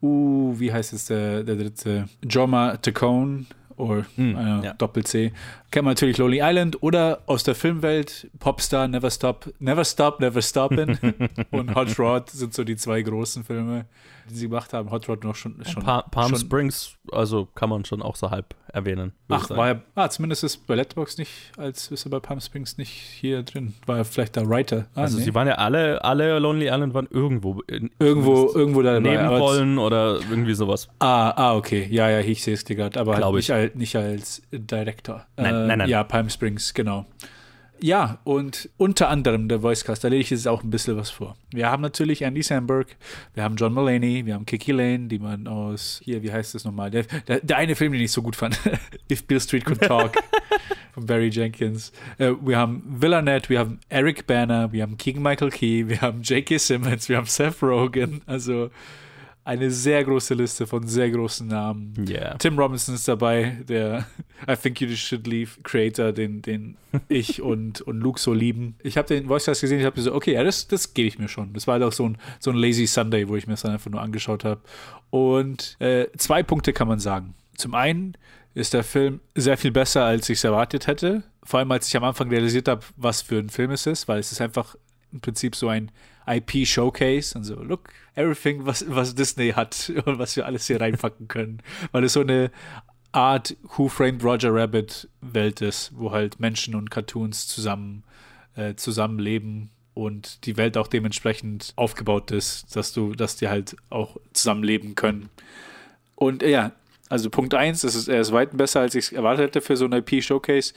uh, 0.02 0.58
wie 0.58 0.72
heißt 0.72 0.94
es 0.94 1.06
der, 1.06 1.44
der 1.44 1.56
dritte? 1.56 2.08
Joma 2.24 2.78
Tacone 2.78 3.46
oder 3.78 4.06
hm, 4.16 4.36
äh, 4.36 4.66
ja. 4.66 4.74
Doppel-C. 4.74 5.32
Kennt 5.76 5.84
man 5.84 5.92
natürlich 5.92 6.18
Lonely 6.18 6.40
Island 6.42 6.82
oder 6.84 7.24
aus 7.26 7.44
der 7.44 7.54
Filmwelt 7.54 8.30
Popstar, 8.40 8.88
Never 8.88 9.12
Stop, 9.12 9.54
Never 9.60 9.84
Stop, 9.84 10.22
Never 10.22 10.42
Stoppin' 10.42 10.98
und 11.52 11.76
Hot 11.76 12.00
Rod 12.00 12.30
sind 12.30 12.54
so 12.54 12.64
die 12.64 12.78
zwei 12.78 13.02
großen 13.02 13.44
Filme, 13.44 13.86
die 14.30 14.36
sie 14.36 14.48
gemacht 14.48 14.72
haben. 14.72 14.90
Hot 14.90 15.10
Rod 15.10 15.26
noch 15.26 15.36
schon. 15.36 15.62
schon 15.66 15.84
pa 15.84 16.04
Palm 16.04 16.30
schon, 16.30 16.40
Springs, 16.40 16.96
also 17.12 17.50
kann 17.56 17.70
man 17.70 17.84
schon 17.84 18.02
auch 18.02 18.16
so 18.16 18.32
halb 18.32 18.56
erwähnen. 18.76 19.14
Ach, 19.30 19.50
war 19.50 19.68
ja, 19.68 19.82
ah, 19.96 20.10
zumindest 20.10 20.44
ist 20.44 20.68
bei 20.68 20.76
Letterboxd 20.76 21.18
nicht, 21.20 21.32
als 21.58 21.90
ist 21.92 22.06
er 22.06 22.12
bei 22.12 22.20
Palm 22.20 22.40
Springs 22.42 22.78
nicht 22.78 22.92
hier 22.92 23.44
drin. 23.44 23.74
War 23.86 23.98
ja 23.98 24.04
vielleicht 24.04 24.36
der 24.36 24.48
Writer. 24.50 24.88
Ah, 24.94 25.04
also 25.04 25.18
nee. 25.18 25.24
sie 25.24 25.34
waren 25.34 25.48
ja 25.48 25.56
alle, 25.56 26.04
alle 26.04 26.38
Lonely 26.40 26.68
Island 26.68 26.94
waren 26.94 27.08
irgendwo. 27.10 27.62
In, 27.68 27.90
irgendwo, 28.00 28.52
irgendwo 28.54 28.82
da 28.82 29.00
Nebenrollen 29.00 29.78
oder 29.78 30.20
irgendwie 30.30 30.54
sowas. 30.54 30.90
Ah, 31.00 31.32
ah, 31.32 31.56
okay. 31.56 31.88
Ja, 31.90 32.10
ja, 32.10 32.20
ich 32.20 32.44
sehe 32.44 32.54
es 32.54 32.64
dir 32.66 32.76
gerade. 32.76 33.00
Aber 33.00 33.18
halt 33.18 33.34
nicht, 33.34 33.52
als, 33.52 33.76
nicht 33.76 33.96
als 33.96 34.42
Director. 34.52 35.26
Nein, 35.38 35.54
äh, 35.54 35.65
nein, 35.68 35.80
nein. 35.80 35.90
Ja, 35.90 36.04
Palm 36.04 36.30
Springs, 36.30 36.74
genau. 36.74 37.06
Ja, 37.82 38.20
und 38.24 38.70
unter 38.78 39.10
anderem 39.10 39.50
der 39.50 39.62
Voicecast, 39.62 40.04
da 40.04 40.08
lege 40.08 40.22
ich 40.22 40.30
jetzt 40.30 40.48
auch 40.48 40.64
ein 40.64 40.70
bisschen 40.70 40.96
was 40.96 41.10
vor. 41.10 41.36
Wir 41.52 41.70
haben 41.70 41.82
natürlich 41.82 42.22
Andy 42.22 42.42
Samberg, 42.42 42.96
wir 43.34 43.44
haben 43.44 43.58
John 43.58 43.74
Mulaney, 43.74 44.26
wir 44.26 44.34
haben 44.34 44.46
Kiki 44.46 44.72
Lane, 44.72 45.08
die 45.08 45.20
man 45.20 45.46
aus, 45.48 46.00
hier, 46.04 46.24
wie 46.24 46.32
heißt 46.32 46.56
das 46.56 46.64
nochmal? 46.64 46.90
Der, 46.90 47.04
der, 47.28 47.42
der 47.42 47.58
eine 47.58 47.76
Film, 47.76 47.92
den 47.92 48.02
ich 48.02 48.14
so 48.14 48.22
gut 48.22 48.36
fand, 48.36 48.60
If 49.12 49.26
Bill 49.26 49.42
Street 49.42 49.66
Could 49.66 49.82
Talk. 49.82 50.14
von 50.96 51.06
Barry 51.06 51.28
Jenkins. 51.28 51.92
Äh, 52.18 52.32
wir 52.42 52.58
haben 52.58 52.82
Villanette, 52.88 53.50
wir 53.50 53.60
haben 53.60 53.80
Eric 53.90 54.26
Banner, 54.28 54.72
wir 54.72 54.82
haben 54.82 54.98
Keegan 54.98 55.22
Michael 55.22 55.52
Key, 55.52 55.90
wir 55.90 56.00
haben 56.00 56.22
J.K. 56.22 56.58
Simmons, 56.58 57.10
wir 57.10 57.18
haben 57.18 57.28
Seth 57.28 57.62
Rogen. 57.62 58.22
Also 58.26 58.72
eine 59.46 59.70
sehr 59.70 60.04
große 60.04 60.34
Liste 60.34 60.66
von 60.66 60.88
sehr 60.88 61.10
großen 61.12 61.48
Namen. 61.48 61.94
Yeah. 62.10 62.36
Tim 62.40 62.58
Robinson 62.58 62.96
ist 62.96 63.08
dabei, 63.08 63.58
der 63.70 64.08
I 64.50 64.56
Think 64.56 64.82
You 64.82 64.96
Should 64.96 65.28
Leave 65.28 65.52
Creator, 65.62 66.12
den, 66.12 66.42
den 66.42 66.78
ich 67.08 67.44
und, 67.44 67.80
und 67.82 68.00
Luke 68.00 68.20
so 68.20 68.34
lieben. 68.34 68.76
Ich 68.82 68.98
habe 68.98 69.08
den 69.08 69.28
Voice 69.28 69.46
Cast 69.46 69.62
gesehen, 69.62 69.80
ich 69.80 69.86
habe 69.86 70.02
so, 70.02 70.16
okay, 70.16 70.34
ja, 70.34 70.44
das, 70.44 70.68
das 70.68 70.96
gebe 70.96 71.08
ich 71.08 71.20
mir 71.20 71.28
schon. 71.28 71.54
Das 71.54 71.68
war 71.68 71.74
halt 71.74 71.84
auch 71.84 71.92
so 71.92 72.10
ein, 72.10 72.18
so 72.40 72.50
ein 72.50 72.58
Lazy 72.58 72.88
Sunday, 72.88 73.30
wo 73.30 73.36
ich 73.36 73.46
mir 73.46 73.54
das 73.54 73.62
dann 73.62 73.72
einfach 73.72 73.92
nur 73.92 74.02
angeschaut 74.02 74.44
habe. 74.44 74.62
Und 75.12 75.78
äh, 75.80 76.08
zwei 76.18 76.42
Punkte 76.42 76.74
kann 76.74 76.88
man 76.88 77.00
sagen. 77.00 77.36
Zum 77.56 77.76
einen 77.76 78.18
ist 78.56 78.74
der 78.74 78.84
Film 78.84 79.20
sehr 79.36 79.58
viel 79.58 79.72
besser, 79.72 80.06
als 80.06 80.28
ich 80.28 80.40
es 80.40 80.44
erwartet 80.44 80.88
hätte. 80.88 81.22
Vor 81.44 81.60
allem, 81.60 81.72
als 81.72 81.88
ich 81.88 81.96
am 81.96 82.04
Anfang 82.04 82.30
realisiert 82.30 82.68
habe, 82.68 82.84
was 82.98 83.22
für 83.22 83.38
ein 83.38 83.50
Film 83.50 83.70
es 83.70 83.86
ist, 83.86 84.08
weil 84.08 84.20
es 84.20 84.32
ist 84.32 84.42
einfach 84.42 84.76
im 85.14 85.22
Prinzip 85.22 85.56
so 85.56 85.68
ein 85.68 85.92
IP-Showcase 86.28 87.38
und 87.38 87.44
so, 87.44 87.56
look, 87.62 87.90
everything, 88.16 88.66
was, 88.66 88.86
was 88.88 89.16
Disney 89.16 89.52
hat 89.52 89.92
und 90.06 90.20
was 90.20 90.36
wir 90.36 90.46
alles 90.46 90.68
hier 90.68 90.82
reinpacken 90.82 91.28
können. 91.28 91.62
Weil 91.92 92.04
es 92.04 92.14
so 92.14 92.22
eine 92.22 92.52
Art 93.12 93.56
Who 93.76 93.88
Framed 93.88 94.24
Roger 94.24 94.54
Rabbit 94.54 95.08
Welt 95.22 95.62
ist, 95.62 95.92
wo 95.96 96.12
halt 96.12 96.40
Menschen 96.40 96.76
und 96.76 96.92
Cartoons 96.92 97.48
zusammen, 97.48 98.04
äh, 98.56 98.76
zusammenleben 98.76 99.70
und 99.94 100.46
die 100.46 100.58
Welt 100.58 100.78
auch 100.78 100.88
dementsprechend 100.88 101.72
aufgebaut 101.78 102.32
ist, 102.32 102.76
dass 102.76 102.92
du, 102.92 103.14
dass 103.14 103.38
die 103.38 103.48
halt 103.48 103.78
auch 103.90 104.18
zusammenleben 104.34 104.96
können. 104.96 105.30
Und 106.16 106.44
äh, 106.44 106.50
ja, 106.50 106.72
also 107.10 107.30
Punkt 107.30 107.54
eins, 107.54 107.84
ist, 107.84 108.08
er 108.08 108.22
ist 108.22 108.32
weit 108.32 108.56
besser, 108.56 108.82
als 108.82 108.96
ich 108.96 109.06
es 109.06 109.12
erwartet 109.12 109.48
hätte 109.48 109.62
für 109.62 109.78
so 109.78 109.86
ein 109.86 109.94
IP-Showcase. 109.94 110.74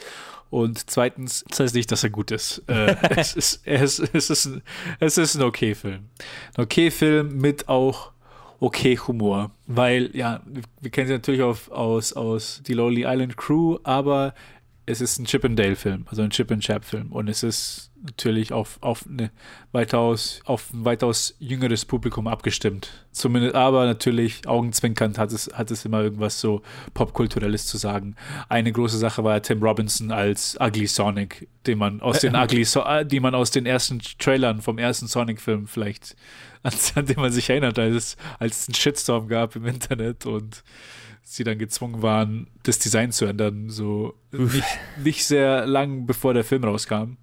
Und 0.51 0.91
zweitens, 0.91 1.45
das 1.49 1.61
heißt 1.61 1.75
nicht, 1.75 1.93
dass 1.93 2.05
er 2.05 2.11
gut 2.11 2.31
ist. 2.31 2.63
Äh, 2.69 2.97
es, 3.17 3.35
ist, 3.35 3.61
es, 3.65 3.99
es, 3.99 4.31
ist 4.31 4.47
ein, 4.47 4.63
es 5.01 5.19
ist 5.19 5.35
ein 5.35 5.43
okay 5.43 5.75
Film. 5.75 6.09
Ein 6.57 6.65
okay 6.65 6.91
Film 6.91 7.39
mit 7.39 7.69
auch 7.69 8.13
okay 8.61 8.99
Humor. 8.99 9.51
Weil, 9.67 10.11
ja, 10.15 10.43
wir 10.81 10.91
kennen 10.91 11.07
sie 11.07 11.13
natürlich 11.15 11.43
auf, 11.43 11.71
aus, 11.71 12.13
aus 12.13 12.63
die 12.67 12.75
Lonely 12.75 13.05
Island 13.07 13.37
Crew, 13.37 13.79
aber 13.85 14.35
es 14.87 15.01
ist 15.01 15.19
ein 15.19 15.27
Chip 15.27 15.45
and 15.45 15.59
Dale 15.59 15.77
Film, 15.77 16.07
also 16.09 16.23
ein 16.23 16.31
Chip 16.31 16.51
and 16.51 16.63
Chap 16.63 16.85
Film. 16.85 17.13
Und 17.13 17.29
es 17.29 17.43
ist 17.43 17.88
natürlich 18.03 18.53
auf, 18.53 18.79
auf, 18.81 19.05
eine 19.09 19.31
weitaus, 19.73 20.41
auf 20.45 20.73
ein 20.73 20.85
weitaus 20.85 21.35
jüngeres 21.39 21.85
Publikum 21.85 22.27
abgestimmt. 22.27 23.07
Zumindest, 23.13 23.55
aber 23.55 23.87
natürlich 23.87 24.47
augenzwinkernd 24.47 25.19
hat 25.19 25.33
es, 25.33 25.51
hat 25.53 25.71
es 25.71 25.85
immer 25.85 26.03
irgendwas 26.03 26.41
so 26.41 26.63
Popkulturelles 26.95 27.67
zu 27.67 27.77
sagen. 27.77 28.15
Eine 28.49 28.73
große 28.73 28.99
Sache 28.99 29.25
war 29.25 29.43
Tim 29.43 29.63
Robinson 29.63 30.13
als 30.13 30.57
Ugly 30.61 30.87
Sonic, 30.87 31.49
den 31.67 31.79
man 31.79 32.01
aus 32.01 32.21
den 32.21 32.37
Ugly 32.37 32.65
so 32.65 32.83
äh, 32.85 33.05
die 33.05 33.21
man 33.21 33.35
aus 33.35 33.51
den 33.51 33.67
ersten 33.67 34.01
Trailern 34.19 34.63
vom 34.63 34.79
ersten 34.79 35.07
Sonic-Film 35.07 35.67
vielleicht, 35.67 36.17
an, 36.63 36.73
an 36.95 37.07
den 37.07 37.17
man 37.17 37.33
sich 37.33 37.51
erinnert, 37.51 37.79
als 37.79 37.95
es, 37.95 38.17
als 38.39 38.61
es 38.61 38.69
einen 38.69 38.75
Shitstorm 38.75 39.29
gab 39.29 39.57
im 39.57 39.67
Internet 39.67 40.27
und 40.27 40.63
sie 41.23 41.45
dann 41.45 41.59
gezwungen 41.59 42.01
waren, 42.01 42.49
das 42.63 42.79
Design 42.79 43.13
zu 43.13 43.27
ändern, 43.27 43.69
so 43.69 44.15
nicht, 44.33 44.65
nicht 45.05 45.27
sehr 45.27 45.67
lang 45.67 46.07
bevor 46.07 46.33
der 46.33 46.45
Film 46.45 46.65
rauskam. 46.65 47.17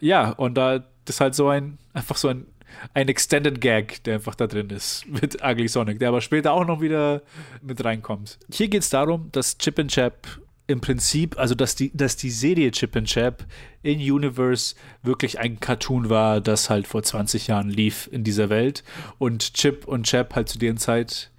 Ja, 0.00 0.30
und 0.30 0.54
da 0.54 0.84
ist 1.08 1.20
halt 1.20 1.34
so 1.34 1.48
ein, 1.48 1.78
einfach 1.92 2.16
so 2.16 2.28
ein, 2.28 2.46
ein 2.94 3.08
Extended 3.08 3.60
Gag, 3.60 4.02
der 4.04 4.14
einfach 4.14 4.34
da 4.34 4.46
drin 4.46 4.70
ist 4.70 5.06
mit 5.08 5.42
Ugly 5.42 5.68
Sonic, 5.68 5.98
der 5.98 6.08
aber 6.08 6.20
später 6.20 6.52
auch 6.52 6.66
noch 6.66 6.80
wieder 6.80 7.22
mit 7.62 7.84
reinkommt. 7.84 8.38
Hier 8.52 8.68
geht 8.68 8.82
es 8.82 8.90
darum, 8.90 9.28
dass 9.32 9.58
Chip 9.58 9.78
and 9.78 9.90
Chap 9.90 10.26
im 10.66 10.82
Prinzip, 10.82 11.38
also 11.38 11.54
dass 11.54 11.74
die, 11.74 11.96
dass 11.96 12.16
die 12.16 12.30
Serie 12.30 12.70
Chip 12.70 12.94
and 12.94 13.08
Chap 13.08 13.46
in 13.82 13.98
Universe 13.98 14.74
wirklich 15.02 15.38
ein 15.38 15.60
Cartoon 15.60 16.10
war, 16.10 16.42
das 16.42 16.68
halt 16.68 16.86
vor 16.86 17.02
20 17.02 17.46
Jahren 17.46 17.70
lief 17.70 18.08
in 18.12 18.22
dieser 18.22 18.50
Welt 18.50 18.84
und 19.16 19.54
Chip 19.54 19.88
und 19.88 20.06
Chap 20.06 20.34
halt 20.34 20.48
zu 20.50 20.58
deren 20.58 20.76
Zeit 20.76 21.30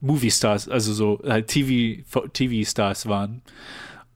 Movie 0.00 0.30
Stars, 0.30 0.68
also 0.68 0.92
so 0.92 1.20
halt 1.24 1.48
TV, 1.48 2.02
TV 2.32 2.68
Stars 2.68 3.06
waren. 3.06 3.42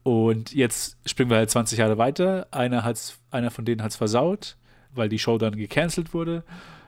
Und 0.02 0.52
jetzt 0.52 0.96
springen 1.06 1.30
wir 1.30 1.36
halt 1.36 1.50
20 1.50 1.78
Jahre 1.78 1.98
weiter. 1.98 2.48
Einer, 2.50 2.84
hat's, 2.84 3.18
einer 3.30 3.50
von 3.50 3.64
denen 3.64 3.82
hat 3.82 3.92
es 3.92 3.96
versaut, 3.96 4.56
weil 4.92 5.08
die 5.08 5.18
Show 5.18 5.38
dann 5.38 5.56
gecancelt 5.56 6.12
wurde. 6.12 6.42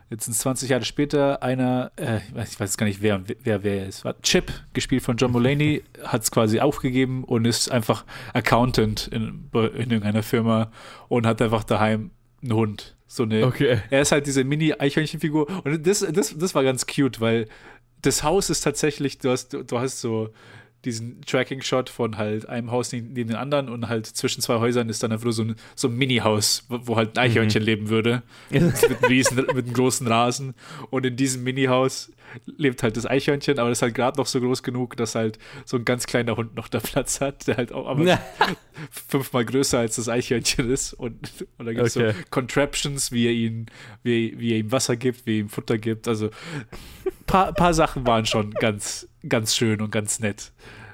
Jetzt 0.09 0.25
sind 0.25 0.33
es 0.33 0.39
20 0.39 0.69
Jahre 0.69 0.85
später, 0.85 1.41
einer, 1.41 1.91
äh, 1.95 2.17
ich, 2.17 2.35
weiß, 2.35 2.53
ich 2.53 2.59
weiß 2.59 2.77
gar 2.77 2.85
nicht, 2.85 3.01
wer 3.01 3.23
wer, 3.41 3.63
wer 3.63 3.87
ist. 3.87 4.05
War 4.05 4.21
Chip, 4.21 4.51
gespielt 4.73 5.01
von 5.01 5.17
John 5.17 5.31
Mulaney, 5.31 5.83
hat 6.03 6.21
es 6.21 6.29
quasi 6.29 6.59
aufgegeben 6.59 7.23
und 7.23 7.45
ist 7.45 7.71
einfach 7.71 8.05
Accountant 8.33 9.07
in, 9.07 9.49
in 9.51 9.91
irgendeiner 9.91 10.21
Firma 10.21 10.71
und 11.07 11.25
hat 11.25 11.41
einfach 11.41 11.63
daheim 11.63 12.11
einen 12.43 12.53
Hund. 12.53 12.95
So 13.07 13.23
eine, 13.23 13.47
okay. 13.47 13.79
Er 13.89 14.01
ist 14.01 14.11
halt 14.11 14.27
diese 14.27 14.43
Mini-Eichhörnchenfigur. 14.43 15.47
Und 15.63 15.87
das, 15.87 16.05
das, 16.11 16.37
das 16.37 16.53
war 16.53 16.63
ganz 16.63 16.85
cute, 16.85 17.19
weil 17.19 17.47
das 18.01 18.21
Haus 18.21 18.51
ist 18.51 18.61
tatsächlich, 18.61 19.17
du 19.17 19.31
hast, 19.31 19.53
du 19.53 19.79
hast 19.79 20.01
so 20.01 20.29
diesen 20.85 21.21
Tracking-Shot 21.21 21.89
von 21.89 22.17
halt 22.17 22.47
einem 22.47 22.71
Haus 22.71 22.91
neben 22.91 23.13
den 23.13 23.35
anderen 23.35 23.69
und 23.69 23.89
halt 23.89 24.05
zwischen 24.05 24.41
zwei 24.41 24.59
Häusern 24.59 24.89
ist 24.89 25.03
dann 25.03 25.11
einfach 25.11 25.25
nur 25.25 25.33
so 25.33 25.43
ein, 25.43 25.55
so 25.75 25.87
ein 25.87 25.95
Mini-Haus, 25.95 26.65
wo, 26.69 26.95
halt 26.95 27.17
ein 27.17 27.25
Eichhörnchen 27.25 27.61
mhm. 27.61 27.65
leben 27.65 27.89
würde. 27.89 28.23
mit, 28.49 28.63
einem 28.63 29.03
riesen, 29.07 29.35
mit 29.35 29.49
einem 29.49 29.73
großen 29.73 30.07
Rasen. 30.07 30.53
Und 30.89 31.05
in 31.05 31.15
diesem 31.15 31.43
Mini-Haus 31.43 32.11
lebt 32.45 32.83
halt 32.83 32.97
das 32.97 33.05
Eichhörnchen, 33.05 33.59
aber 33.59 33.69
das 33.69 33.79
ist 33.79 33.81
halt 33.81 33.95
gerade 33.95 34.17
noch 34.17 34.27
so 34.27 34.39
groß 34.39 34.63
genug, 34.63 34.97
dass 34.97 35.15
halt 35.15 35.39
so 35.65 35.77
ein 35.77 35.85
ganz 35.85 36.05
kleiner 36.05 36.35
Hund 36.35 36.55
noch 36.55 36.67
da 36.67 36.79
Platz 36.79 37.21
hat, 37.21 37.47
der 37.47 37.57
halt 37.57 37.71
auch 37.71 37.87
aber 37.87 38.19
fünfmal 38.89 39.45
größer 39.45 39.79
als 39.79 39.95
das 39.95 40.09
Eichhörnchen 40.09 40.69
ist. 40.69 40.93
Und, 40.93 41.31
und 41.57 41.65
da 41.65 41.73
gibt 41.73 41.85
es 41.85 41.97
okay. 41.97 42.13
so 42.13 42.23
Contraptions, 42.29 43.11
wie 43.11 43.27
er, 43.27 43.31
ihn, 43.31 43.67
wie, 44.03 44.37
wie 44.39 44.53
er 44.53 44.57
ihm 44.59 44.71
Wasser 44.71 44.95
gibt, 44.95 45.25
wie 45.25 45.37
er 45.37 45.39
ihm 45.41 45.49
Futter 45.49 45.77
gibt. 45.77 46.07
Also 46.07 46.27
ein 46.27 46.31
paar, 47.25 47.53
paar 47.53 47.73
Sachen 47.73 48.05
waren 48.05 48.25
schon 48.25 48.51
ganz, 48.51 49.07
ganz 49.27 49.55
schön 49.55 49.81
und 49.81 49.91
ganz 49.91 50.19
nett. 50.19 50.51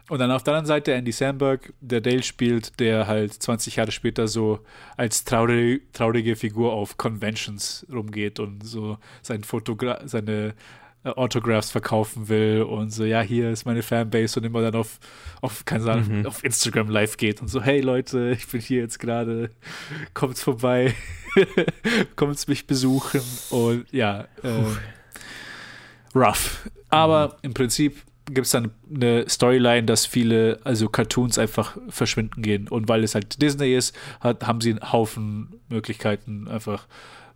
Und 0.10 0.20
dann 0.20 0.32
auf 0.32 0.44
der 0.44 0.56
anderen 0.56 0.68
Seite 0.68 0.94
Andy 0.94 1.14
Samberg, 1.14 1.72
der 1.80 2.02
Dale 2.02 2.24
spielt, 2.24 2.80
der 2.82 3.08
halt 3.08 3.32
20 3.32 3.78
Jahre 3.78 3.92
später 3.92 4.28
so 4.28 4.60
als 4.98 5.24
traurige, 5.24 5.82
traurige 5.94 6.36
Figur 6.36 6.74
auf 6.74 6.98
Conventions 6.98 7.86
rumgeht 7.90 8.40
und 8.40 8.66
so 8.66 8.98
sein 9.22 9.44
Fotogra 9.46 10.06
seine 10.06 10.54
äh, 11.06 11.10
Autographs 11.10 11.72
verkaufen 11.72 12.28
will 12.28 12.64
und 12.64 12.92
so, 12.92 13.06
ja, 13.06 13.22
hier 13.22 13.52
ist 13.52 13.66
meine 13.66 13.82
Fanbase 13.82 14.40
und 14.40 14.46
immer 14.46 14.62
dann 14.62 14.76
auf, 14.76 15.00
auf, 15.40 15.64
keine 15.64 15.90
Ahnung, 15.90 16.20
mhm. 16.20 16.26
auf 16.26 16.44
Instagram 16.44 16.90
live 16.90 17.18
geht 17.18 17.42
und 17.42 17.48
so, 17.48 17.62
hey 17.62 17.80
Leute, 17.80 18.32
ich 18.38 18.48
bin 18.48 18.60
hier 18.60 18.82
jetzt 18.82 19.00
gerade, 19.00 19.50
kommt 20.14 20.38
vorbei, 20.38 20.94
kommt 22.18 22.48
mich 22.50 22.68
besuchen 22.68 23.22
und 23.50 23.86
ja, 23.92 24.28
äh, 24.44 24.64
rough. 26.14 26.70
Aber 26.90 27.30
mhm. 27.30 27.34
im 27.44 27.54
Prinzip 27.54 28.04
gibt 28.34 28.46
es 28.46 28.52
dann 28.52 28.72
eine 28.94 29.28
Storyline, 29.30 29.84
dass 29.84 30.06
viele, 30.06 30.60
also 30.64 30.90
Cartoons 30.90 31.38
einfach 31.38 31.78
verschwinden 31.90 32.42
gehen. 32.42 32.68
Und 32.68 32.88
weil 32.88 33.04
es 33.04 33.16
halt 33.16 33.42
Disney 33.42 33.76
ist, 33.76 33.96
hat, 34.20 34.46
haben 34.46 34.62
sie 34.62 34.72
einen 34.72 34.92
Haufen 34.92 35.60
Möglichkeiten, 35.70 36.48
einfach 36.48 36.88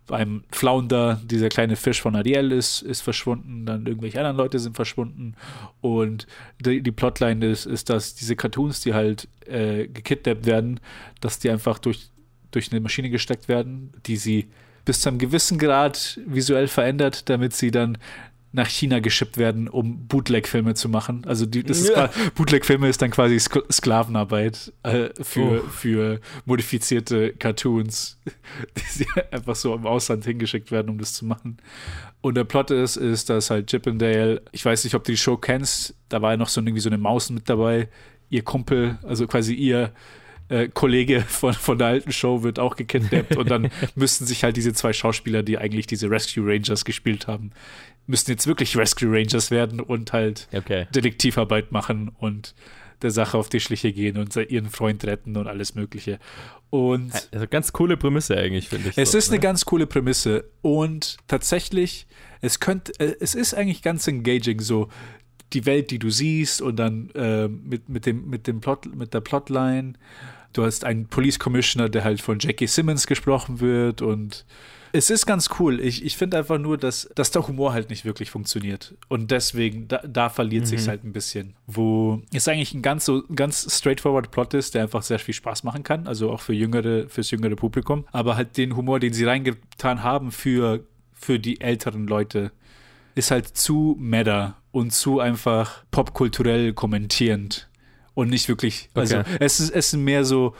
beim 0.06 0.44
Flounder, 0.52 1.20
dieser 1.24 1.48
kleine 1.48 1.76
Fisch 1.76 2.00
von 2.00 2.14
Ariel 2.14 2.52
ist, 2.52 2.82
ist 2.82 3.00
verschwunden, 3.00 3.66
dann 3.66 3.86
irgendwelche 3.86 4.18
anderen 4.18 4.36
Leute 4.36 4.58
sind 4.58 4.76
verschwunden 4.76 5.34
und 5.80 6.26
die, 6.60 6.80
die 6.80 6.92
Plotline 6.92 7.44
ist, 7.44 7.66
ist, 7.66 7.90
dass 7.90 8.14
diese 8.14 8.36
Cartoons, 8.36 8.80
die 8.80 8.94
halt 8.94 9.28
äh, 9.46 9.88
gekidnappt 9.88 10.46
werden, 10.46 10.80
dass 11.20 11.38
die 11.38 11.50
einfach 11.50 11.78
durch, 11.78 12.10
durch 12.52 12.70
eine 12.70 12.80
Maschine 12.80 13.10
gesteckt 13.10 13.48
werden, 13.48 13.92
die 14.06 14.16
sie 14.16 14.46
bis 14.84 15.00
zu 15.00 15.08
einem 15.08 15.18
gewissen 15.18 15.58
Grad 15.58 16.20
visuell 16.24 16.68
verändert, 16.68 17.28
damit 17.28 17.52
sie 17.52 17.72
dann 17.72 17.98
nach 18.56 18.68
China 18.68 19.00
geschippt 19.00 19.36
werden, 19.36 19.68
um 19.68 20.06
Bootleg-Filme 20.08 20.74
zu 20.74 20.88
machen. 20.88 21.24
Also 21.26 21.44
die, 21.44 21.62
das 21.62 21.88
ja. 21.88 22.10
Bootleg-Filme 22.34 22.88
ist 22.88 23.02
dann 23.02 23.10
quasi 23.10 23.38
Sk 23.38 23.62
Sklavenarbeit 23.70 24.72
äh, 24.82 25.10
für, 25.20 25.62
oh. 25.62 25.68
für 25.68 26.20
modifizierte 26.46 27.34
Cartoons, 27.34 28.18
die 28.98 29.06
einfach 29.30 29.54
so 29.54 29.74
im 29.74 29.86
Ausland 29.86 30.24
hingeschickt 30.24 30.70
werden, 30.70 30.88
um 30.88 30.98
das 30.98 31.12
zu 31.12 31.26
machen. 31.26 31.58
Und 32.22 32.36
der 32.36 32.44
Plot 32.44 32.70
ist, 32.70 32.96
ist, 32.96 33.28
dass 33.28 33.50
halt 33.50 33.66
Chip 33.66 33.86
and 33.86 34.00
Dale, 34.00 34.40
ich 34.52 34.64
weiß 34.64 34.84
nicht, 34.84 34.94
ob 34.94 35.04
du 35.04 35.12
die 35.12 35.18
Show 35.18 35.36
kennst, 35.36 35.94
da 36.08 36.22
war 36.22 36.30
ja 36.32 36.36
noch 36.38 36.48
so 36.48 36.62
irgendwie 36.62 36.80
so 36.80 36.88
eine 36.88 36.98
Maus 36.98 37.28
mit 37.28 37.48
dabei, 37.50 37.90
ihr 38.30 38.42
Kumpel, 38.42 38.98
also 39.02 39.26
quasi 39.26 39.52
ihr 39.52 39.92
äh, 40.48 40.68
Kollege 40.68 41.20
von, 41.20 41.52
von 41.52 41.76
der 41.76 41.88
alten 41.88 42.12
Show 42.12 42.42
wird 42.42 42.58
auch 42.58 42.76
gekidnappt 42.76 43.36
und 43.36 43.50
dann 43.50 43.70
müssten 43.94 44.24
sich 44.24 44.44
halt 44.44 44.56
diese 44.56 44.72
zwei 44.72 44.94
Schauspieler, 44.94 45.42
die 45.42 45.58
eigentlich 45.58 45.86
diese 45.86 46.10
Rescue 46.10 46.44
Rangers 46.46 46.86
gespielt 46.86 47.26
haben, 47.26 47.50
müssen 48.06 48.30
jetzt 48.30 48.46
wirklich 48.46 48.76
Rescue 48.76 49.10
Rangers 49.10 49.50
werden 49.50 49.80
und 49.80 50.12
halt 50.12 50.48
okay. 50.52 50.86
Detektivarbeit 50.94 51.72
machen 51.72 52.10
und 52.18 52.54
der 53.02 53.10
Sache 53.10 53.36
auf 53.36 53.48
die 53.48 53.60
Schliche 53.60 53.92
gehen 53.92 54.16
und 54.16 54.34
ihren 54.36 54.70
Freund 54.70 55.04
retten 55.04 55.36
und 55.36 55.46
alles 55.46 55.74
Mögliche. 55.74 56.18
Und 56.70 57.12
also 57.32 57.46
ganz 57.48 57.72
coole 57.72 57.96
Prämisse 57.96 58.36
eigentlich, 58.36 58.68
finde 58.68 58.88
ich. 58.90 58.98
Es 58.98 59.12
so, 59.12 59.18
ist 59.18 59.28
ne? 59.28 59.34
eine 59.34 59.40
ganz 59.40 59.64
coole 59.64 59.86
Prämisse 59.86 60.44
und 60.62 61.18
tatsächlich, 61.28 62.06
es 62.40 62.60
könnte, 62.60 62.92
äh, 62.98 63.14
es 63.20 63.34
ist 63.34 63.54
eigentlich 63.54 63.82
ganz 63.82 64.06
engaging 64.08 64.60
so. 64.60 64.88
die 65.52 65.64
Welt, 65.66 65.90
die 65.90 65.98
du 65.98 66.10
siehst 66.10 66.60
und 66.60 66.76
dann 66.76 67.10
äh, 67.10 67.48
mit, 67.48 67.88
mit, 67.88 68.06
dem, 68.06 68.28
mit, 68.28 68.46
dem 68.46 68.60
Plot, 68.60 68.86
mit 68.94 69.14
der 69.14 69.20
Plotline. 69.20 69.94
Du 70.52 70.64
hast 70.64 70.84
einen 70.84 71.06
Police 71.06 71.38
Commissioner, 71.38 71.88
der 71.88 72.02
halt 72.02 72.20
von 72.20 72.38
Jackie 72.40 72.66
Simmons 72.66 73.06
gesprochen 73.06 73.60
wird 73.60 74.00
und 74.02 74.44
es 74.96 75.10
ist 75.10 75.26
ganz 75.26 75.50
cool. 75.58 75.80
Ich, 75.80 76.04
ich 76.04 76.16
finde 76.16 76.38
einfach 76.38 76.58
nur, 76.58 76.78
dass, 76.78 77.08
dass 77.14 77.30
der 77.30 77.46
Humor 77.46 77.72
halt 77.72 77.90
nicht 77.90 78.04
wirklich 78.04 78.30
funktioniert. 78.30 78.94
Und 79.08 79.30
deswegen, 79.30 79.88
da, 79.88 79.98
da 79.98 80.28
verliert 80.28 80.64
mhm. 80.64 80.68
sich 80.68 80.88
halt 80.88 81.04
ein 81.04 81.12
bisschen. 81.12 81.54
Wo 81.66 82.22
es 82.32 82.48
eigentlich 82.48 82.72
ein 82.74 82.82
ganz 82.82 83.04
so 83.04 83.22
ganz 83.34 83.66
straightforward 83.70 84.30
Plot 84.30 84.54
ist, 84.54 84.74
der 84.74 84.82
einfach 84.82 85.02
sehr 85.02 85.18
viel 85.18 85.34
Spaß 85.34 85.64
machen 85.64 85.82
kann. 85.82 86.06
Also 86.06 86.30
auch 86.30 86.40
für 86.40 86.54
jüngere, 86.54 87.08
fürs 87.08 87.30
jüngere 87.30 87.56
Publikum. 87.56 88.06
Aber 88.12 88.36
halt 88.36 88.56
den 88.56 88.76
Humor, 88.76 88.98
den 88.98 89.12
sie 89.12 89.24
reingetan 89.24 90.02
haben 90.02 90.32
für, 90.32 90.84
für 91.12 91.38
die 91.38 91.60
älteren 91.60 92.06
Leute, 92.06 92.52
ist 93.14 93.30
halt 93.30 93.48
zu 93.48 93.96
meta 93.98 94.56
und 94.72 94.92
zu 94.92 95.20
einfach 95.20 95.84
popkulturell 95.90 96.72
kommentierend. 96.72 97.68
Und 98.14 98.30
nicht 98.30 98.48
wirklich. 98.48 98.88
Also 98.94 99.18
okay. 99.18 99.36
es, 99.40 99.60
ist, 99.60 99.70
es 99.70 99.90
sind 99.90 100.02
mehr 100.02 100.24
so 100.24 100.54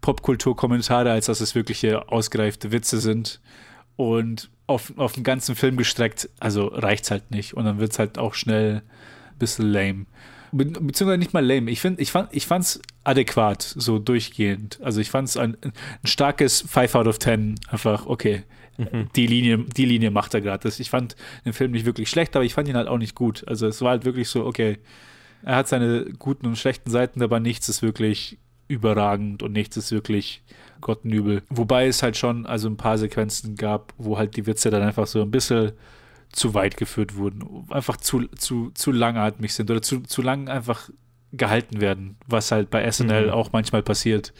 Popkulturkommentare, 0.00 1.10
als 1.10 1.26
dass 1.26 1.40
es 1.40 1.54
wirkliche 1.54 2.08
ausgereifte 2.08 2.72
Witze 2.72 2.98
sind 2.98 3.40
und 3.96 4.50
auf, 4.66 4.92
auf 4.96 5.12
den 5.12 5.24
ganzen 5.24 5.54
Film 5.54 5.76
gestreckt, 5.76 6.28
also 6.40 6.66
reicht 6.66 7.04
es 7.04 7.10
halt 7.10 7.30
nicht. 7.30 7.54
Und 7.54 7.64
dann 7.64 7.78
wird 7.78 7.92
es 7.92 7.98
halt 7.98 8.18
auch 8.18 8.34
schnell 8.34 8.82
ein 9.30 9.38
bisschen 9.38 9.70
lame. 9.70 10.06
Be 10.52 10.64
beziehungsweise 10.64 11.18
nicht 11.18 11.32
mal 11.32 11.44
lame. 11.44 11.70
Ich, 11.70 11.80
find, 11.80 12.00
ich 12.00 12.10
fand 12.10 12.32
es 12.32 12.80
adäquat, 13.04 13.62
so 13.62 13.98
durchgehend. 13.98 14.80
Also 14.82 15.00
ich 15.00 15.10
fand 15.10 15.28
es 15.28 15.36
ein, 15.36 15.56
ein, 15.62 15.72
starkes 16.04 16.62
5 16.62 16.94
out 16.94 17.06
of 17.06 17.18
10. 17.18 17.56
Einfach, 17.68 18.06
okay, 18.06 18.44
mhm. 18.76 19.08
die, 19.14 19.26
Linie, 19.26 19.58
die 19.58 19.84
Linie 19.84 20.10
macht 20.10 20.34
er 20.34 20.40
gerade. 20.40 20.68
Ich 20.68 20.90
fand 20.90 21.16
den 21.44 21.52
Film 21.52 21.72
nicht 21.72 21.86
wirklich 21.86 22.10
schlecht, 22.10 22.36
aber 22.36 22.44
ich 22.44 22.54
fand 22.54 22.68
ihn 22.68 22.76
halt 22.76 22.88
auch 22.88 22.98
nicht 22.98 23.14
gut. 23.14 23.46
Also 23.46 23.66
es 23.66 23.80
war 23.82 23.90
halt 23.90 24.04
wirklich 24.04 24.28
so, 24.28 24.44
okay, 24.44 24.78
er 25.42 25.56
hat 25.56 25.68
seine 25.68 26.06
guten 26.18 26.46
und 26.46 26.58
schlechten 26.58 26.90
Seiten, 26.90 27.22
aber 27.22 27.40
nichts 27.40 27.68
ist 27.68 27.82
wirklich 27.82 28.38
überragend 28.68 29.42
und 29.42 29.52
nichts 29.52 29.76
ist 29.76 29.92
wirklich 29.92 30.42
Gott 30.80 31.04
und 31.04 31.12
übel. 31.12 31.42
Wobei 31.48 31.86
es 31.86 32.02
halt 32.02 32.16
schon 32.16 32.46
also 32.46 32.68
ein 32.68 32.76
paar 32.76 32.98
Sequenzen 32.98 33.56
gab, 33.56 33.92
wo 33.98 34.18
halt 34.18 34.36
die 34.36 34.46
Witze 34.46 34.70
dann 34.70 34.82
einfach 34.82 35.06
so 35.06 35.22
ein 35.22 35.30
bisschen 35.30 35.72
zu 36.30 36.54
weit 36.54 36.76
geführt 36.76 37.16
wurden, 37.16 37.66
einfach 37.70 37.96
zu, 37.96 38.26
zu, 38.36 38.70
zu 38.74 38.92
langatmig 38.92 39.54
sind 39.54 39.70
oder 39.70 39.82
zu, 39.82 40.00
zu 40.00 40.22
lang 40.22 40.48
einfach 40.48 40.90
gehalten 41.32 41.80
werden, 41.80 42.16
was 42.26 42.50
halt 42.52 42.70
bei 42.70 42.90
SNL 42.90 43.26
mhm. 43.26 43.32
auch 43.32 43.52
manchmal 43.52 43.82
passiert. 43.82 44.32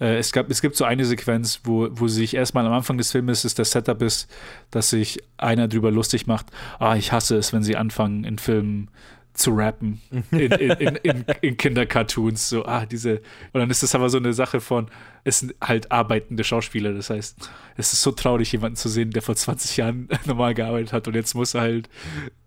Äh, 0.00 0.16
es, 0.16 0.32
gab, 0.32 0.50
es 0.50 0.60
gibt 0.60 0.76
so 0.76 0.84
eine 0.84 1.04
Sequenz, 1.04 1.60
wo, 1.64 1.88
wo 1.90 2.08
sich 2.08 2.34
erstmal 2.34 2.66
am 2.66 2.72
Anfang 2.72 2.98
des 2.98 3.12
Filmes 3.12 3.44
ist, 3.44 3.58
das 3.58 3.70
Setup 3.70 4.00
ist, 4.02 4.30
dass 4.70 4.90
sich 4.90 5.22
einer 5.36 5.68
drüber 5.68 5.90
lustig 5.90 6.26
macht, 6.26 6.46
ah, 6.78 6.96
ich 6.96 7.12
hasse 7.12 7.36
es, 7.36 7.52
wenn 7.52 7.62
sie 7.62 7.76
anfangen 7.76 8.24
in 8.24 8.38
Filmen 8.38 8.90
zu 9.34 9.50
rappen 9.52 10.00
in, 10.30 10.38
in, 10.38 10.70
in, 10.70 10.96
in, 10.96 11.24
in 11.40 11.56
Kindercartoons. 11.56 12.48
So, 12.48 12.64
ah, 12.64 12.86
diese. 12.86 13.16
Und 13.52 13.60
dann 13.60 13.70
ist 13.70 13.82
das 13.82 13.94
aber 13.94 14.08
so 14.08 14.18
eine 14.18 14.32
Sache 14.32 14.60
von, 14.60 14.88
es 15.24 15.40
sind 15.40 15.54
halt 15.60 15.90
arbeitende 15.90 16.44
Schauspieler. 16.44 16.92
Das 16.94 17.10
heißt, 17.10 17.50
es 17.76 17.92
ist 17.92 18.02
so 18.02 18.12
traurig, 18.12 18.52
jemanden 18.52 18.76
zu 18.76 18.88
sehen, 18.88 19.10
der 19.10 19.22
vor 19.22 19.36
20 19.36 19.76
Jahren 19.76 20.08
normal 20.24 20.54
gearbeitet 20.54 20.92
hat 20.92 21.08
und 21.08 21.14
jetzt 21.14 21.34
muss 21.34 21.54
er 21.54 21.62
halt 21.62 21.88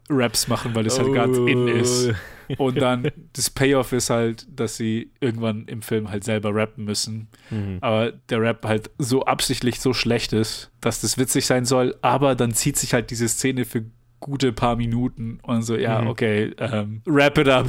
Raps 0.09 0.47
machen, 0.47 0.73
weil 0.73 0.85
es 0.85 0.97
halt 0.97 1.11
gerade 1.11 1.49
in 1.49 1.57
oh. 1.57 1.67
ist. 1.67 2.13
Und 2.57 2.79
dann 2.81 3.11
das 3.33 3.49
Payoff 3.49 3.91
ist 3.91 4.09
halt, 4.09 4.47
dass 4.49 4.77
sie 4.77 5.11
irgendwann 5.19 5.65
im 5.65 5.81
Film 5.81 6.09
halt 6.09 6.23
selber 6.23 6.55
rappen 6.55 6.85
müssen. 6.85 7.27
Mhm. 7.49 7.79
Aber 7.81 8.13
der 8.29 8.41
Rap 8.41 8.65
halt 8.65 8.89
so 8.97 9.25
absichtlich 9.25 9.81
so 9.81 9.93
schlecht 9.93 10.31
ist, 10.31 10.71
dass 10.79 11.01
das 11.01 11.17
witzig 11.17 11.45
sein 11.45 11.65
soll. 11.65 11.97
Aber 12.01 12.35
dann 12.35 12.53
zieht 12.53 12.77
sich 12.77 12.93
halt 12.93 13.11
diese 13.11 13.27
Szene 13.27 13.65
für 13.65 13.83
gute 14.19 14.51
paar 14.51 14.75
Minuten 14.75 15.39
und 15.43 15.61
so, 15.61 15.75
ja, 15.75 16.01
mhm. 16.01 16.07
okay, 16.07 16.53
ähm, 16.57 17.01
wrap 17.05 17.37
it 17.37 17.47
up. 17.47 17.67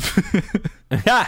ja. 1.06 1.26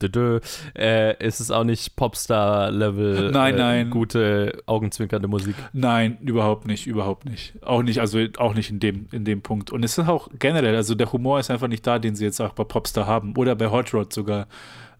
Dö, 0.00 0.08
dö. 0.08 0.40
Äh, 0.76 1.24
ist 1.24 1.40
es 1.40 1.50
auch 1.50 1.64
nicht 1.64 1.96
Popstar-Level? 1.96 3.30
Nein, 3.32 3.54
äh, 3.54 3.58
nein. 3.58 3.90
Gute, 3.90 4.62
augenzwinkernde 4.66 5.28
Musik? 5.28 5.56
Nein, 5.72 6.18
überhaupt 6.20 6.66
nicht, 6.66 6.86
überhaupt 6.86 7.24
nicht. 7.24 7.54
Auch 7.62 7.82
nicht, 7.82 8.00
also 8.00 8.24
auch 8.38 8.54
nicht 8.54 8.70
in 8.70 8.78
dem, 8.80 9.08
in 9.10 9.24
dem 9.24 9.42
Punkt. 9.42 9.72
Und 9.72 9.84
es 9.84 9.98
ist 9.98 10.08
auch 10.08 10.28
generell, 10.38 10.76
also 10.76 10.94
der 10.94 11.12
Humor 11.12 11.40
ist 11.40 11.50
einfach 11.50 11.68
nicht 11.68 11.86
da, 11.86 11.98
den 11.98 12.14
sie 12.14 12.24
jetzt 12.24 12.40
auch 12.40 12.52
bei 12.52 12.64
Popstar 12.64 13.06
haben. 13.06 13.34
Oder 13.36 13.56
bei 13.56 13.70
Hot 13.70 13.92
Rod 13.92 14.12
sogar. 14.12 14.46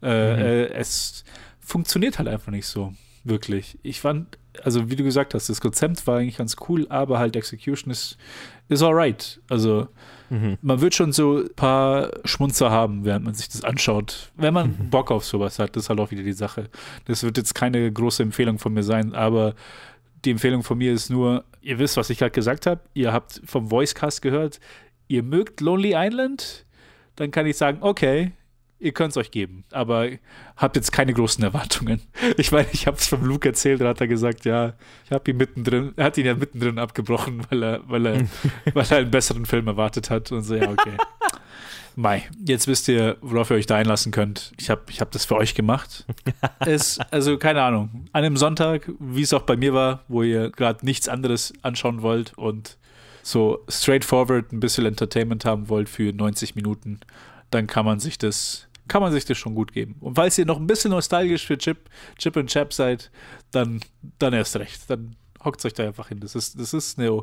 Äh, 0.03 0.35
mhm. 0.35 0.43
Äh, 0.43 0.65
es 0.69 1.25
funktioniert 1.61 2.19
halt 2.19 2.29
einfach 2.29 2.51
nicht 2.53 2.67
so, 2.67 2.93
wirklich. 3.25 3.79
Ich 3.83 4.01
fand, 4.01 4.39
also 4.63 4.91
wie 4.91 4.97
du 4.97 5.05
gesagt 5.05 5.35
hast, 5.35 5.49
das 5.49 5.61
Konzept 5.61 6.07
war 6.07 6.19
eigentlich 6.19 6.39
ganz 6.39 6.57
cool, 6.69 6.87
aber 6.89 7.19
halt 7.19 7.37
Execution 7.37 7.91
ist 7.91 8.19
ist 8.69 8.83
alright. 8.83 9.41
Also 9.49 9.89
mhm. 10.31 10.59
man 10.63 10.81
wird 10.81 10.95
schon 10.95 11.13
so 11.13 11.39
ein 11.39 11.55
paar 11.55 12.11
Schmunzer 12.25 12.71
haben, 12.71 13.05
während 13.05 13.25
man 13.25 13.35
sich 13.35 13.49
das 13.49 13.65
anschaut. 13.65 14.33
Wenn 14.37 14.55
man 14.55 14.69
mhm. 14.69 14.91
Bock 14.91 15.11
auf 15.11 15.25
sowas 15.25 15.59
hat, 15.59 15.77
das 15.77 15.85
ist 15.85 15.89
halt 15.89 16.01
auch 16.01 16.11
wieder 16.11 16.23
die 16.23 16.33
Sache. 16.33 16.69
Das 17.07 17.23
wird 17.23 17.37
jetzt 17.37 17.55
keine 17.55 17.91
große 17.91 18.23
Empfehlung 18.23 18.59
von 18.59 18.73
mir 18.73 18.83
sein, 18.83 19.15
aber 19.15 19.55
die 20.25 20.33
Empfehlung 20.33 20.63
von 20.63 20.79
mir 20.79 20.93
ist 20.93 21.11
nur, 21.11 21.45
ihr 21.63 21.79
wisst, 21.79 21.97
was 21.97 22.11
ich 22.11 22.19
gerade 22.19 22.33
gesagt 22.33 22.67
habe, 22.67 22.81
ihr 22.95 23.13
habt 23.13 23.41
vom 23.45 23.71
Voicecast 23.71 24.23
gehört, 24.23 24.61
ihr 25.09 25.23
mögt 25.23 25.61
Lonely 25.61 25.95
Island, 25.95 26.67
dann 27.15 27.31
kann 27.31 27.47
ich 27.47 27.57
sagen, 27.57 27.79
okay, 27.81 28.33
ihr 28.79 28.93
könnt 28.93 29.13
es 29.13 29.17
euch 29.17 29.31
geben, 29.31 29.65
aber 29.73 30.09
habt 30.57 30.77
jetzt 30.77 30.93
keine 30.93 31.13
großen 31.13 31.43
Erwartungen. 31.43 32.01
Ich 32.39 32.53
meine, 32.53 32.67
ich 32.73 32.87
habe 32.87 32.97
es 32.97 33.09
vom 33.09 33.25
Luke 33.25 33.49
erzählt, 33.49 33.81
da 33.81 33.89
hat 33.89 34.01
er 34.01 34.09
gesagt, 34.09 34.45
ja, 34.45 34.75
ich 35.05 35.11
habe 35.11 35.31
ihn 35.31 35.37
mittendrin, 35.37 35.93
er 35.97 36.07
hat 36.07 36.19
ihn 36.19 36.27
ja 36.27 36.35
mittendrin 36.35 36.79
abgebrochen, 36.79 37.43
weil 37.51 37.63
er, 37.63 37.81
weil 37.89 38.07
er, 38.07 38.21
weil 38.75 38.87
er 38.91 38.99
einen 38.99 39.11
besseren 39.11 39.47
Film 39.47 39.67
erwartet 39.69 40.11
hat 40.11 40.33
und 40.33 40.43
so, 40.43 40.55
ja, 40.55 40.69
okay. 40.69 40.97
Mai, 41.95 42.25
jetzt 42.45 42.69
wisst 42.69 42.89
ihr, 42.89 43.17
worauf 43.23 43.51
ihr 43.51 43.57
euch 43.57 43.65
da 43.65 43.77
einlassen 43.77 44.13
könnt. 44.13 44.53
Ich 44.59 44.69
habe 44.69 44.83
ich 44.91 45.01
hab 45.01 45.11
das 45.13 45.25
für 45.25 45.37
euch 45.37 45.55
gemacht. 45.55 46.05
es, 46.61 46.99
also 47.11 47.39
keine 47.39 47.63
Ahnung, 47.63 48.07
an 48.13 48.25
einem 48.25 48.37
Sonntag, 48.37 48.91
wie 48.99 49.23
es 49.23 49.33
auch 49.33 49.43
bei 49.43 49.57
mir 49.57 49.73
war, 49.73 50.05
wo 50.09 50.23
ihr 50.23 50.51
gerade 50.51 50.85
nichts 50.85 51.09
anderes 51.09 51.55
anschauen 51.63 52.03
wollt 52.03 52.37
und 52.37 52.77
so 53.23 53.65
straightforward 53.69 54.53
ein 54.53 54.61
bisschen 54.61 54.87
Entertainment 54.87 55.45
haben 55.45 55.69
wollt 55.69 55.89
für 55.89 56.13
90 56.13 56.55
Minuten, 56.55 57.01
dann 57.51 57.67
kann 57.67 57.85
man 57.85 58.01
sich 58.01 58.19
das 58.19 58.69
kann 58.89 59.03
man 59.03 59.13
sich 59.13 59.25
das 59.25 59.37
schon 59.37 59.55
gut 59.55 59.73
geben. 59.73 59.97
Und 60.01 60.15
falls 60.15 60.39
ihr 60.39 60.47
noch 60.47 60.59
ein 60.59 60.67
bisschen 60.67 60.91
nostalgisch 60.91 61.45
für 61.45 61.59
Chip, 61.59 61.91
Chip 62.19 62.37
und 62.37 62.49
Chap 62.49 62.73
seid, 62.73 63.11
dann, 63.51 63.81
dann 64.19 64.33
erst 64.33 64.57
recht. 64.57 64.89
Dann 64.89 65.17
hockt 65.45 65.65
euch 65.65 65.75
da 65.75 65.85
einfach 65.85 66.09
hin. 66.09 66.21
Das 66.21 66.35
ist, 66.35 66.59
das 66.59 66.73
ist 66.73 66.99
eine, 66.99 67.23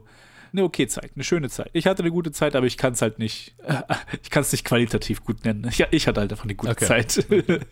eine 0.52 0.64
okay 0.64 0.88
Zeit, 0.88 1.12
eine 1.16 1.24
schöne 1.24 1.50
Zeit. 1.50 1.70
Ich 1.74 1.88
hatte 1.88 2.04
eine 2.04 2.12
gute 2.12 2.32
Zeit, 2.32 2.56
aber 2.56 2.66
ich 2.66 2.78
kann 2.78 2.94
es 2.94 3.02
halt 3.02 3.20
nicht, 3.20 3.56
ich 4.24 4.30
kann 4.30 4.42
es 4.42 4.52
nicht 4.52 4.66
qualitativ 4.66 5.24
gut 5.24 5.46
nennen. 5.46 5.66
Ich, 5.70 5.86
ich, 5.92 6.08
hatte 6.08 6.22
halt 6.22 6.32
einfach 6.32 6.46
eine 6.46 6.56
gute 6.56 6.74
okay. 6.74 6.86
Zeit. 6.86 7.26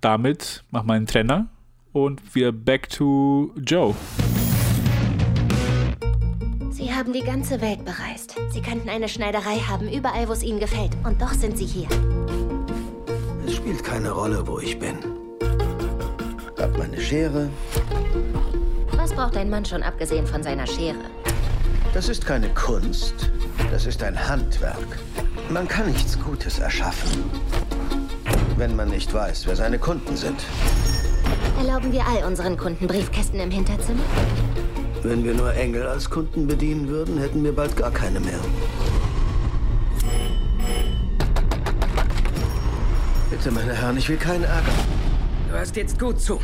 Damit 0.00 0.64
mach 0.70 0.84
mal 0.84 0.94
einen 0.94 1.06
Trenner 1.06 1.48
und 1.92 2.34
wir 2.34 2.52
back 2.52 2.88
to 2.88 3.52
Joe. 3.56 3.94
Sie 6.78 6.94
haben 6.94 7.12
die 7.12 7.22
ganze 7.22 7.60
Welt 7.60 7.84
bereist. 7.84 8.36
Sie 8.50 8.62
könnten 8.62 8.88
eine 8.88 9.08
Schneiderei 9.08 9.56
haben, 9.56 9.88
überall, 9.88 10.28
wo 10.28 10.32
es 10.32 10.44
Ihnen 10.44 10.60
gefällt. 10.60 10.92
Und 11.02 11.20
doch 11.20 11.32
sind 11.32 11.58
Sie 11.58 11.66
hier. 11.66 11.88
Es 13.44 13.56
spielt 13.56 13.82
keine 13.82 14.12
Rolle, 14.12 14.46
wo 14.46 14.60
ich 14.60 14.78
bin. 14.78 14.96
Hab 16.56 16.78
meine 16.78 17.00
Schere. 17.00 17.50
Was 18.92 19.12
braucht 19.12 19.36
ein 19.36 19.50
Mann 19.50 19.64
schon 19.64 19.82
abgesehen 19.82 20.24
von 20.24 20.44
seiner 20.44 20.68
Schere? 20.68 21.00
Das 21.94 22.08
ist 22.08 22.24
keine 22.24 22.48
Kunst. 22.50 23.28
Das 23.72 23.84
ist 23.84 24.00
ein 24.04 24.28
Handwerk. 24.28 25.00
Man 25.50 25.66
kann 25.66 25.88
nichts 25.90 26.16
Gutes 26.20 26.60
erschaffen, 26.60 27.24
wenn 28.56 28.76
man 28.76 28.90
nicht 28.90 29.12
weiß, 29.12 29.48
wer 29.48 29.56
seine 29.56 29.80
Kunden 29.80 30.16
sind. 30.16 30.44
Erlauben 31.58 31.90
wir 31.90 32.06
all 32.06 32.24
unseren 32.24 32.56
Kunden 32.56 32.86
Briefkästen 32.86 33.40
im 33.40 33.50
Hinterzimmer? 33.50 34.04
Wenn 35.02 35.24
wir 35.24 35.34
nur 35.34 35.54
Engel 35.54 35.86
als 35.86 36.10
Kunden 36.10 36.46
bedienen 36.46 36.88
würden, 36.88 37.18
hätten 37.18 37.44
wir 37.44 37.54
bald 37.54 37.76
gar 37.76 37.90
keine 37.90 38.20
mehr. 38.20 38.38
Bitte, 43.30 43.50
meine 43.52 43.74
Herren, 43.74 43.96
ich 43.96 44.08
will 44.08 44.16
keinen 44.16 44.44
Ärger. 44.44 44.72
Du 45.48 45.56
hörst 45.56 45.76
jetzt 45.76 45.98
gut 45.98 46.20
zu. 46.20 46.40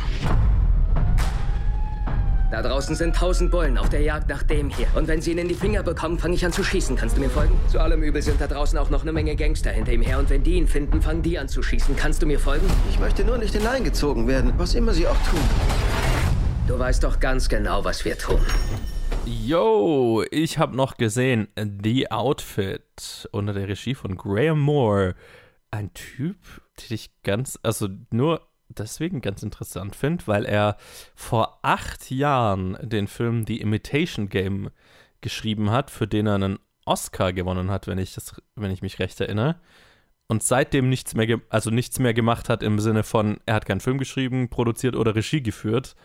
Da 2.51 2.61
draußen 2.61 2.95
sind 2.95 3.15
tausend 3.15 3.51
Bullen 3.51 3.77
auf 3.77 3.89
der 3.89 4.01
Jagd 4.01 4.29
nach 4.29 4.43
dem 4.43 4.69
hier. 4.69 4.87
Und 4.95 5.09
wenn 5.09 5.21
sie 5.21 5.31
ihn 5.31 5.39
in 5.39 5.49
die 5.49 5.55
Finger 5.55 5.83
bekommen, 5.83 6.17
fange 6.17 6.35
ich 6.35 6.45
an 6.45 6.53
zu 6.53 6.63
schießen. 6.63 6.95
Kannst 6.95 7.17
du 7.17 7.21
mir 7.21 7.29
folgen? 7.29 7.53
Zu 7.67 7.79
allem 7.79 8.01
Übel 8.01 8.21
sind 8.21 8.39
da 8.39 8.47
draußen 8.47 8.79
auch 8.79 8.89
noch 8.89 9.01
eine 9.01 9.11
Menge 9.11 9.35
Gangster 9.35 9.71
hinter 9.71 9.91
ihm 9.91 10.01
her. 10.01 10.19
Und 10.19 10.29
wenn 10.29 10.43
die 10.43 10.53
ihn 10.53 10.67
finden, 10.67 11.01
fangen 11.01 11.21
die 11.21 11.37
an 11.37 11.49
zu 11.49 11.61
schießen. 11.61 11.97
Kannst 11.97 12.21
du 12.21 12.25
mir 12.25 12.39
folgen? 12.39 12.65
Ich 12.89 12.99
möchte 12.99 13.25
nur 13.25 13.37
nicht 13.37 13.53
hineingezogen 13.53 14.27
werden, 14.27 14.53
was 14.57 14.73
immer 14.75 14.93
sie 14.93 15.05
auch 15.05 15.17
tun. 15.29 16.14
Du 16.67 16.79
weißt 16.79 17.03
doch 17.03 17.19
ganz 17.19 17.47
genau, 17.47 17.85
was 17.85 18.05
wir 18.05 18.17
tun. 18.17 18.39
Yo, 19.25 20.23
ich 20.31 20.57
habe 20.57 20.75
noch 20.75 20.97
gesehen 20.97 21.47
The 21.55 22.09
Outfit 22.09 23.29
unter 23.31 23.53
der 23.53 23.67
Regie 23.67 23.93
von 23.93 24.17
Graham 24.17 24.61
Moore. 24.61 25.13
Ein 25.69 25.93
Typ, 25.93 26.37
den 26.79 26.95
ich 26.95 27.11
ganz, 27.21 27.59
also 27.61 27.87
nur 28.09 28.41
deswegen 28.69 29.21
ganz 29.21 29.43
interessant 29.43 29.95
finde, 29.95 30.25
weil 30.25 30.45
er 30.45 30.77
vor 31.13 31.59
acht 31.61 32.09
Jahren 32.09 32.77
den 32.81 33.07
Film 33.07 33.45
The 33.45 33.61
Imitation 33.61 34.27
Game 34.29 34.71
geschrieben 35.21 35.69
hat, 35.69 35.91
für 35.91 36.07
den 36.07 36.25
er 36.25 36.35
einen 36.35 36.59
Oscar 36.85 37.31
gewonnen 37.31 37.69
hat, 37.69 37.85
wenn 37.85 37.99
ich, 37.99 38.15
das, 38.15 38.41
wenn 38.55 38.71
ich 38.71 38.81
mich 38.81 38.97
recht 38.97 39.21
erinnere. 39.21 39.57
Und 40.27 40.41
seitdem 40.41 40.89
nichts 40.89 41.13
mehr, 41.13 41.39
also 41.49 41.69
nichts 41.69 41.99
mehr 41.99 42.15
gemacht 42.15 42.49
hat 42.49 42.63
im 42.63 42.79
Sinne 42.79 43.03
von, 43.03 43.37
er 43.45 43.53
hat 43.53 43.67
keinen 43.67 43.81
Film 43.81 43.99
geschrieben, 43.99 44.49
produziert 44.49 44.95
oder 44.95 45.13
Regie 45.13 45.43
geführt. 45.43 45.95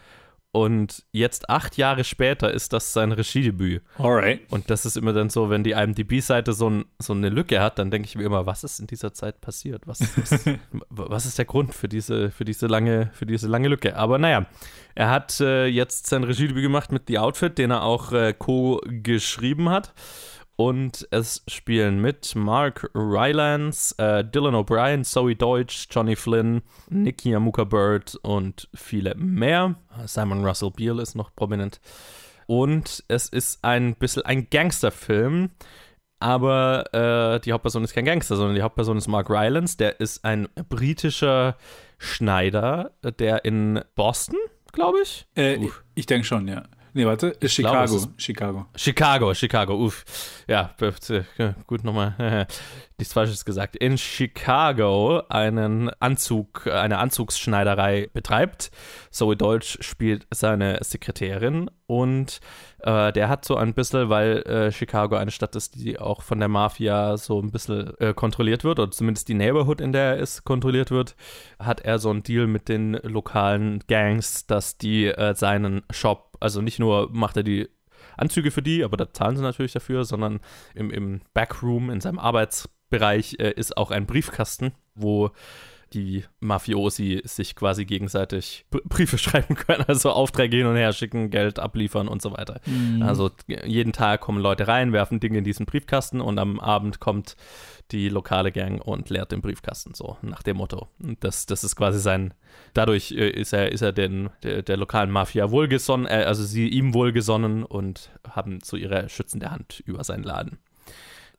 Und 0.53 1.05
jetzt 1.13 1.49
acht 1.49 1.77
Jahre 1.77 2.03
später 2.03 2.53
ist 2.53 2.73
das 2.73 2.93
sein 2.93 3.13
Regiedebüt. 3.13 3.83
Alright. 3.99 4.41
Und 4.51 4.69
das 4.69 4.85
ist 4.85 4.97
immer 4.97 5.13
dann 5.13 5.31
so, 5.31 5.49
wenn 5.49 5.63
die 5.63 5.73
IMDb-Seite 5.73 6.53
so, 6.53 6.69
ein, 6.69 6.87
so 6.99 7.13
eine 7.13 7.29
Lücke 7.29 7.61
hat, 7.61 7.79
dann 7.79 7.93
denke 7.93 8.09
ich 8.09 8.17
mir 8.17 8.25
immer, 8.25 8.47
was 8.47 8.65
ist 8.65 8.81
in 8.81 8.89
dieser 8.89 9.15
Zeit 9.15 9.41
passiert? 9.41 9.87
Was, 9.87 10.01
was, 10.17 10.45
was 10.89 11.27
ist 11.27 11.39
der 11.39 11.45
Grund 11.45 11.73
für 11.73 11.89
diese, 11.89 12.33
für, 12.33 12.45
diese 12.45 12.67
lange, 12.67 13.11
für 13.13 13.27
diese 13.27 13.47
lange 13.47 13.69
Lücke? 13.69 13.97
Aber 13.97 14.19
naja, 14.19 14.47
er 14.97 15.11
hat 15.11 15.41
äh, 15.41 15.67
jetzt 15.67 16.09
sein 16.09 16.25
Regiedebüt 16.25 16.65
gemacht 16.65 16.91
mit 16.91 17.05
The 17.07 17.21
Outfit, 17.21 17.57
den 17.57 17.71
er 17.71 17.85
auch 17.85 18.13
äh, 18.13 18.35
co-geschrieben 18.37 19.69
hat. 19.69 19.93
Und 20.61 21.09
es 21.11 21.43
spielen 21.49 22.03
mit 22.03 22.35
Mark 22.35 22.91
Rylance, 22.95 23.95
äh, 23.97 24.23
Dylan 24.23 24.55
O'Brien, 24.55 25.05
Zoe 25.05 25.35
Deutsch, 25.35 25.87
Johnny 25.91 26.17
Flynn, 26.17 26.61
Nicky 26.91 27.35
Amuka 27.35 27.65
Bird 27.65 28.17
und 28.17 28.69
viele 28.75 29.15
mehr. 29.15 29.77
Simon 30.05 30.45
Russell 30.45 30.71
Beale 30.71 31.01
ist 31.01 31.15
noch 31.15 31.35
prominent. 31.35 31.81
Und 32.45 33.03
es 33.09 33.31
ist 33.31 33.65
ein 33.65 33.95
bisschen 33.95 34.27
ein 34.27 34.51
Gangsterfilm, 34.51 35.49
aber 36.19 36.93
äh, 36.93 37.41
die 37.41 37.55
Hauptperson 37.55 37.83
ist 37.83 37.95
kein 37.95 38.05
Gangster, 38.05 38.37
sondern 38.37 38.55
die 38.55 38.61
Hauptperson 38.61 38.99
ist 38.99 39.09
Mark 39.09 39.31
Rylance. 39.31 39.79
Der 39.79 39.99
ist 39.99 40.27
ein 40.27 40.47
britischer 40.69 41.57
Schneider, 41.97 42.91
der 43.19 43.47
in 43.47 43.81
Boston, 43.95 44.37
glaube 44.73 44.99
ich. 45.05 45.27
Äh, 45.37 45.71
ich 45.95 46.05
denke 46.05 46.27
schon, 46.27 46.49
ja. 46.49 46.65
Nee, 46.93 47.07
warte, 47.07 47.29
ist 47.29 47.55
Chicago. 47.55 47.85
Glaube, 47.85 47.97
ist 47.97 48.23
Chicago. 48.23 48.67
Chicago, 48.75 49.35
Chicago, 49.35 49.75
uff. 49.85 50.05
Ja, 50.49 50.75
gut 51.67 51.85
nochmal. 51.85 52.47
Nichts 52.99 53.15
Falsches 53.15 53.45
gesagt. 53.45 53.77
In 53.77 53.97
Chicago 53.97 55.23
einen 55.29 55.89
Anzug, 56.01 56.67
eine 56.67 56.99
Anzugsschneiderei 56.99 58.11
betreibt. 58.13 58.71
Zoe 59.11 59.37
Deutsch 59.37 59.79
spielt 59.81 60.27
seine 60.31 60.79
Sekretärin 60.83 61.71
und 61.87 62.41
äh, 62.83 63.13
der 63.13 63.29
hat 63.29 63.45
so 63.45 63.57
ein 63.57 63.75
bisschen, 63.75 64.09
weil 64.11 64.43
äh, 64.43 64.71
Chicago 64.71 65.17
eine 65.17 65.31
Stadt 65.31 65.57
ist, 65.57 65.75
die 65.75 65.99
auch 65.99 66.23
von 66.23 66.39
der 66.39 66.49
Mafia 66.49 67.17
so 67.17 67.41
ein 67.41 67.51
bisschen 67.51 67.99
äh, 67.99 68.15
kontrolliert 68.15 68.65
wird, 68.65 68.79
oder 68.79 68.91
zumindest 68.91 69.29
die 69.29 69.35
Neighborhood, 69.35 69.81
in 69.81 69.93
der 69.93 70.15
er 70.15 70.17
ist, 70.19 70.45
kontrolliert 70.45 70.91
wird, 70.91 71.17
hat 71.59 71.81
er 71.81 71.99
so 71.99 72.11
einen 72.11 72.23
Deal 72.23 72.47
mit 72.47 72.69
den 72.69 72.93
lokalen 73.03 73.83
Gangs, 73.89 74.47
dass 74.47 74.79
die 74.79 75.07
äh, 75.07 75.35
seinen 75.35 75.83
Shop, 75.91 76.30
also 76.41 76.61
nicht 76.61 76.79
nur 76.79 77.11
macht 77.13 77.37
er 77.37 77.43
die 77.43 77.69
Anzüge 78.17 78.51
für 78.51 78.63
die, 78.63 78.85
aber 78.85 78.97
da 78.97 79.13
zahlen 79.13 79.37
sie 79.37 79.43
natürlich 79.43 79.73
dafür, 79.73 80.05
sondern 80.05 80.41
im, 80.75 80.91
im 80.91 81.21
Backroom, 81.35 81.91
in 81.91 82.01
seinem 82.01 82.19
Arbeitsbereich 82.19 83.37
äh, 83.39 83.53
ist 83.53 83.77
auch 83.77 83.91
ein 83.91 84.07
Briefkasten, 84.07 84.73
wo 84.95 85.31
die 85.93 86.25
Mafiosi 86.41 87.23
sich 87.25 87.57
quasi 87.57 87.85
gegenseitig 87.85 88.65
Briefe 88.71 89.19
schreiben 89.19 89.55
können, 89.55 89.85
also 89.87 90.11
Aufträge 90.11 90.57
hin 90.57 90.67
und 90.67 90.77
her 90.77 90.93
schicken, 90.93 91.31
Geld 91.31 91.59
abliefern 91.59 92.09
und 92.09 92.23
so 92.23 92.33
weiter. 92.33 92.61
Mhm. 92.67 93.03
Also 93.03 93.31
jeden 93.47 93.93
Tag 93.93 94.21
kommen 94.21 94.41
Leute 94.41 94.69
rein, 94.69 94.93
werfen 94.93 95.21
Dinge 95.21 95.39
in 95.39 95.45
diesen 95.45 95.67
Briefkasten 95.67 96.21
und 96.21 96.39
am 96.39 96.61
Abend 96.61 97.01
kommt 97.01 97.37
die 97.91 98.09
lokale 98.09 98.53
Gang 98.53 98.81
und 98.81 99.11
leert 99.11 99.33
den 99.33 99.41
Briefkasten, 99.41 99.95
so 99.95 100.17
nach 100.23 100.43
dem 100.43 100.59
Motto. 100.59 100.89
Das, 101.21 101.47
das 101.47 101.65
ist 101.65 101.75
quasi 101.75 101.99
sein, 101.99 102.35
dadurch 102.73 103.13
äh, 103.13 103.31
ist 103.31 103.53
er, 103.53 103.73
ist 103.73 103.83
er 103.83 103.93
den, 103.93 104.31
der, 104.43 104.63
der 104.63 104.77
lokalen 104.77 105.11
Mafia 105.11 105.51
wohlgesonnen, 105.51 106.07
äh, 106.07 106.25
also 106.25 106.45
sie 106.45 106.69
ihm 106.69 106.95
wohlgesonnen 106.95 107.65
und 107.65 108.11
haben 108.29 108.61
so 108.63 108.77
ihre 108.77 109.09
schützende 109.09 109.51
Hand 109.51 109.83
über 109.87 110.05
seinen 110.05 110.23
Laden. 110.23 110.59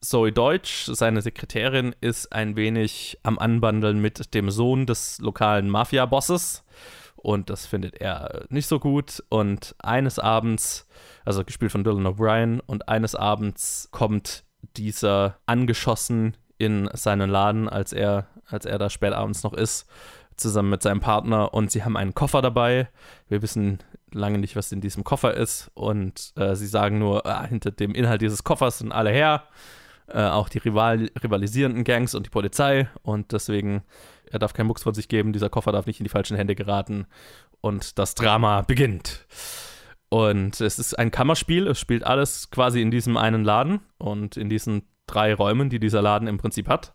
Zoe 0.04 0.32
Deutsch, 0.32 0.90
seine 0.92 1.22
Sekretärin, 1.22 1.96
ist 2.02 2.34
ein 2.34 2.56
wenig 2.56 3.20
am 3.22 3.38
Anbandeln 3.38 4.02
mit 4.02 4.34
dem 4.34 4.50
Sohn 4.50 4.88
des 4.88 5.20
lokalen 5.20 5.70
Mafia-Bosses. 5.70 6.64
Und 7.16 7.52
das 7.52 7.68
findet 7.68 8.02
er 8.02 8.46
nicht 8.50 8.66
so 8.66 8.80
gut. 8.80 9.24
Und 9.30 9.76
eines 9.78 10.18
Abends, 10.18 10.88
also 11.24 11.46
gespielt 11.46 11.72
von 11.72 11.84
Dylan 11.84 12.08
O'Brien, 12.08 12.62
und 12.66 12.90
eines 12.90 13.14
Abends 13.14 13.90
kommt 13.92 14.44
dieser 14.76 15.38
angeschossen 15.46 16.36
in 16.58 16.90
seinen 16.94 17.30
Laden, 17.30 17.70
als 17.70 17.94
er, 17.94 18.26
als 18.48 18.66
er 18.66 18.80
da 18.80 18.90
spät 18.90 19.14
abends 19.14 19.44
noch 19.44 19.54
ist, 19.54 19.88
zusammen 20.36 20.72
mit 20.72 20.82
seinem 20.82 21.00
Partner. 21.00 21.54
Und 21.54 21.70
sie 21.70 21.84
haben 21.84 21.96
einen 21.96 22.16
Koffer 22.16 22.42
dabei. 22.42 22.90
Wir 23.30 23.44
wissen 23.44 23.78
lange 24.12 24.40
nicht, 24.40 24.56
was 24.56 24.72
in 24.72 24.82
diesem 24.82 25.04
Koffer 25.04 25.36
ist. 25.36 25.70
Und 25.76 26.34
äh, 26.38 26.56
sie 26.56 26.66
sagen 26.66 26.98
nur, 26.98 27.28
ah, 27.28 27.46
hinter 27.46 27.70
dem 27.70 27.94
Inhalt 27.94 28.24
dieses 28.24 28.44
Koffers 28.44 28.80
sind 28.80 28.92
alle 28.92 29.12
her 29.12 29.44
äh, 30.14 30.30
auch 30.30 30.50
die 30.50 30.60
rival 30.60 31.10
rivalisierenden 31.22 31.84
Gangs 31.84 32.16
und 32.16 32.26
die 32.26 32.30
Polizei 32.30 32.90
und 33.04 33.32
deswegen, 33.32 33.84
er 34.30 34.40
darf 34.40 34.54
keinen 34.54 34.68
Mucks 34.68 34.84
von 34.84 34.94
sich 34.94 35.08
geben, 35.08 35.34
dieser 35.34 35.50
Koffer 35.50 35.72
darf 35.72 35.86
nicht 35.86 36.00
in 36.00 36.04
die 36.04 36.10
falschen 36.10 36.38
Hände 36.38 36.56
geraten 36.56 37.08
und 37.62 37.98
das 38.00 38.16
Drama 38.16 38.62
beginnt. 38.62 39.26
Und 40.10 40.60
es 40.60 40.78
ist 40.78 41.00
ein 41.00 41.12
Kammerspiel, 41.12 41.68
es 41.68 41.80
spielt 41.80 42.04
alles 42.04 42.52
quasi 42.52 42.82
in 42.82 42.92
diesem 42.92 43.16
einen 43.16 43.46
Laden 43.46 43.80
und 43.98 44.36
in 44.36 44.50
diesen 44.50 44.84
drei 45.08 45.34
Räumen, 45.34 45.70
die 45.70 45.80
dieser 45.80 46.02
Laden 46.02 46.28
im 46.28 46.38
Prinzip 46.38 46.68
hat. 46.68 46.94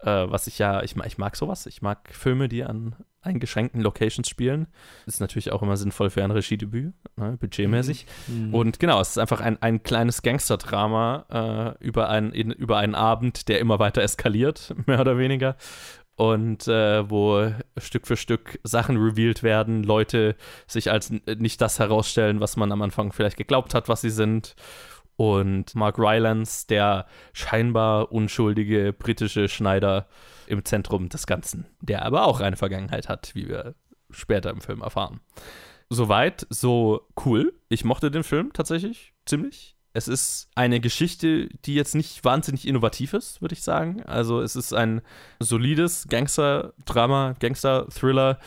Äh, 0.00 0.30
was 0.30 0.46
ich 0.46 0.58
ja, 0.58 0.82
ich, 0.82 0.96
ich 0.96 1.18
mag 1.18 1.36
sowas. 1.36 1.66
Ich 1.66 1.82
mag 1.82 2.08
Filme, 2.12 2.48
die 2.48 2.64
an 2.64 2.96
eingeschränkten 3.26 3.80
Locations 3.80 4.28
spielen. 4.28 4.66
Ist 5.06 5.20
natürlich 5.20 5.52
auch 5.52 5.62
immer 5.62 5.76
sinnvoll 5.76 6.10
für 6.10 6.24
ein 6.24 6.30
Regiedebüt, 6.30 6.94
ne, 7.16 7.36
budgetmäßig. 7.38 8.06
Mhm. 8.28 8.54
Und 8.54 8.78
genau, 8.78 9.00
es 9.00 9.10
ist 9.10 9.18
einfach 9.18 9.40
ein, 9.40 9.60
ein 9.60 9.82
kleines 9.82 10.22
Gangsterdrama 10.22 11.76
äh, 11.80 11.84
über, 11.84 12.08
ein, 12.08 12.32
in, 12.32 12.50
über 12.50 12.78
einen 12.78 12.94
Abend, 12.94 13.48
der 13.48 13.60
immer 13.60 13.78
weiter 13.78 14.02
eskaliert, 14.02 14.74
mehr 14.86 15.00
oder 15.00 15.18
weniger. 15.18 15.56
Und 16.16 16.66
äh, 16.66 17.10
wo 17.10 17.52
Stück 17.76 18.06
für 18.06 18.16
Stück 18.16 18.58
Sachen 18.62 18.96
revealed 18.96 19.42
werden, 19.42 19.82
Leute 19.82 20.34
sich 20.66 20.90
als 20.90 21.10
nicht 21.10 21.60
das 21.60 21.78
herausstellen, 21.78 22.40
was 22.40 22.56
man 22.56 22.72
am 22.72 22.80
Anfang 22.80 23.12
vielleicht 23.12 23.36
geglaubt 23.36 23.74
hat, 23.74 23.90
was 23.90 24.00
sie 24.00 24.08
sind 24.08 24.56
und 25.16 25.74
Mark 25.74 25.98
Rylance, 25.98 26.66
der 26.66 27.06
scheinbar 27.32 28.12
unschuldige 28.12 28.92
britische 28.92 29.48
Schneider 29.48 30.06
im 30.46 30.64
Zentrum 30.64 31.08
des 31.08 31.26
Ganzen, 31.26 31.66
der 31.80 32.04
aber 32.04 32.26
auch 32.26 32.40
eine 32.40 32.56
Vergangenheit 32.56 33.08
hat, 33.08 33.34
wie 33.34 33.48
wir 33.48 33.74
später 34.10 34.50
im 34.50 34.60
Film 34.60 34.82
erfahren. 34.82 35.20
Soweit, 35.88 36.46
so 36.50 37.06
cool. 37.24 37.54
Ich 37.68 37.84
mochte 37.84 38.10
den 38.10 38.24
Film 38.24 38.52
tatsächlich 38.52 39.14
ziemlich. 39.24 39.76
Es 39.92 40.08
ist 40.08 40.50
eine 40.54 40.78
Geschichte, 40.80 41.48
die 41.64 41.74
jetzt 41.74 41.94
nicht 41.94 42.22
wahnsinnig 42.22 42.68
innovativ 42.68 43.14
ist, 43.14 43.40
würde 43.40 43.54
ich 43.54 43.62
sagen. 43.62 44.02
Also 44.02 44.42
es 44.42 44.54
ist 44.54 44.74
ein 44.74 45.00
solides 45.40 46.06
Gangster-Drama, 46.08 47.34
Gangster-Thriller, 47.40 48.38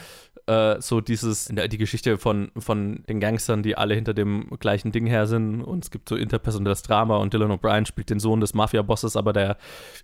äh, 0.49 0.81
so 0.81 0.99
dieses, 0.99 1.45
die 1.45 1.77
Geschichte 1.77 2.17
von, 2.17 2.51
von 2.57 3.03
den 3.07 3.19
Gangstern, 3.19 3.61
die 3.61 3.77
alle 3.77 3.93
hinter 3.93 4.15
dem 4.15 4.49
gleichen 4.59 4.91
Ding 4.91 5.05
her 5.05 5.27
sind. 5.27 5.61
Und 5.61 5.83
es 5.83 5.91
gibt 5.91 6.09
so 6.09 6.15
interpersonelles 6.15 6.81
Drama 6.81 7.17
und 7.17 7.33
Dylan 7.33 7.51
O'Brien 7.51 7.85
spielt 7.85 8.09
den 8.09 8.19
Sohn 8.19 8.41
des 8.41 8.55
Mafia-Bosses, 8.55 9.15
aber 9.15 9.31
der 9.31 9.57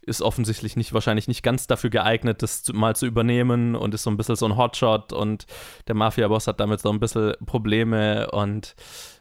ist 0.04 0.22
offensichtlich 0.22 0.76
nicht, 0.76 0.94
wahrscheinlich 0.94 1.28
nicht 1.28 1.42
ganz 1.42 1.66
dafür 1.66 1.90
geeignet, 1.90 2.44
das 2.44 2.62
zu, 2.62 2.74
mal 2.74 2.96
zu 2.96 3.08
übernehmen 3.08 3.76
und 3.76 3.96
ist 3.96 4.04
so 4.04 4.12
ein 4.12 4.18
bisschen 4.18 4.36
so 4.36 4.46
ein 4.46 4.56
Hotshot. 4.56 5.14
Und 5.14 5.48
der 5.88 5.96
Mafia-Boss 5.96 6.46
hat 6.46 6.60
damit 6.60 6.80
so 6.80 6.92
ein 6.92 7.00
bisschen 7.00 7.34
Probleme 7.46 8.30
und 8.30 8.76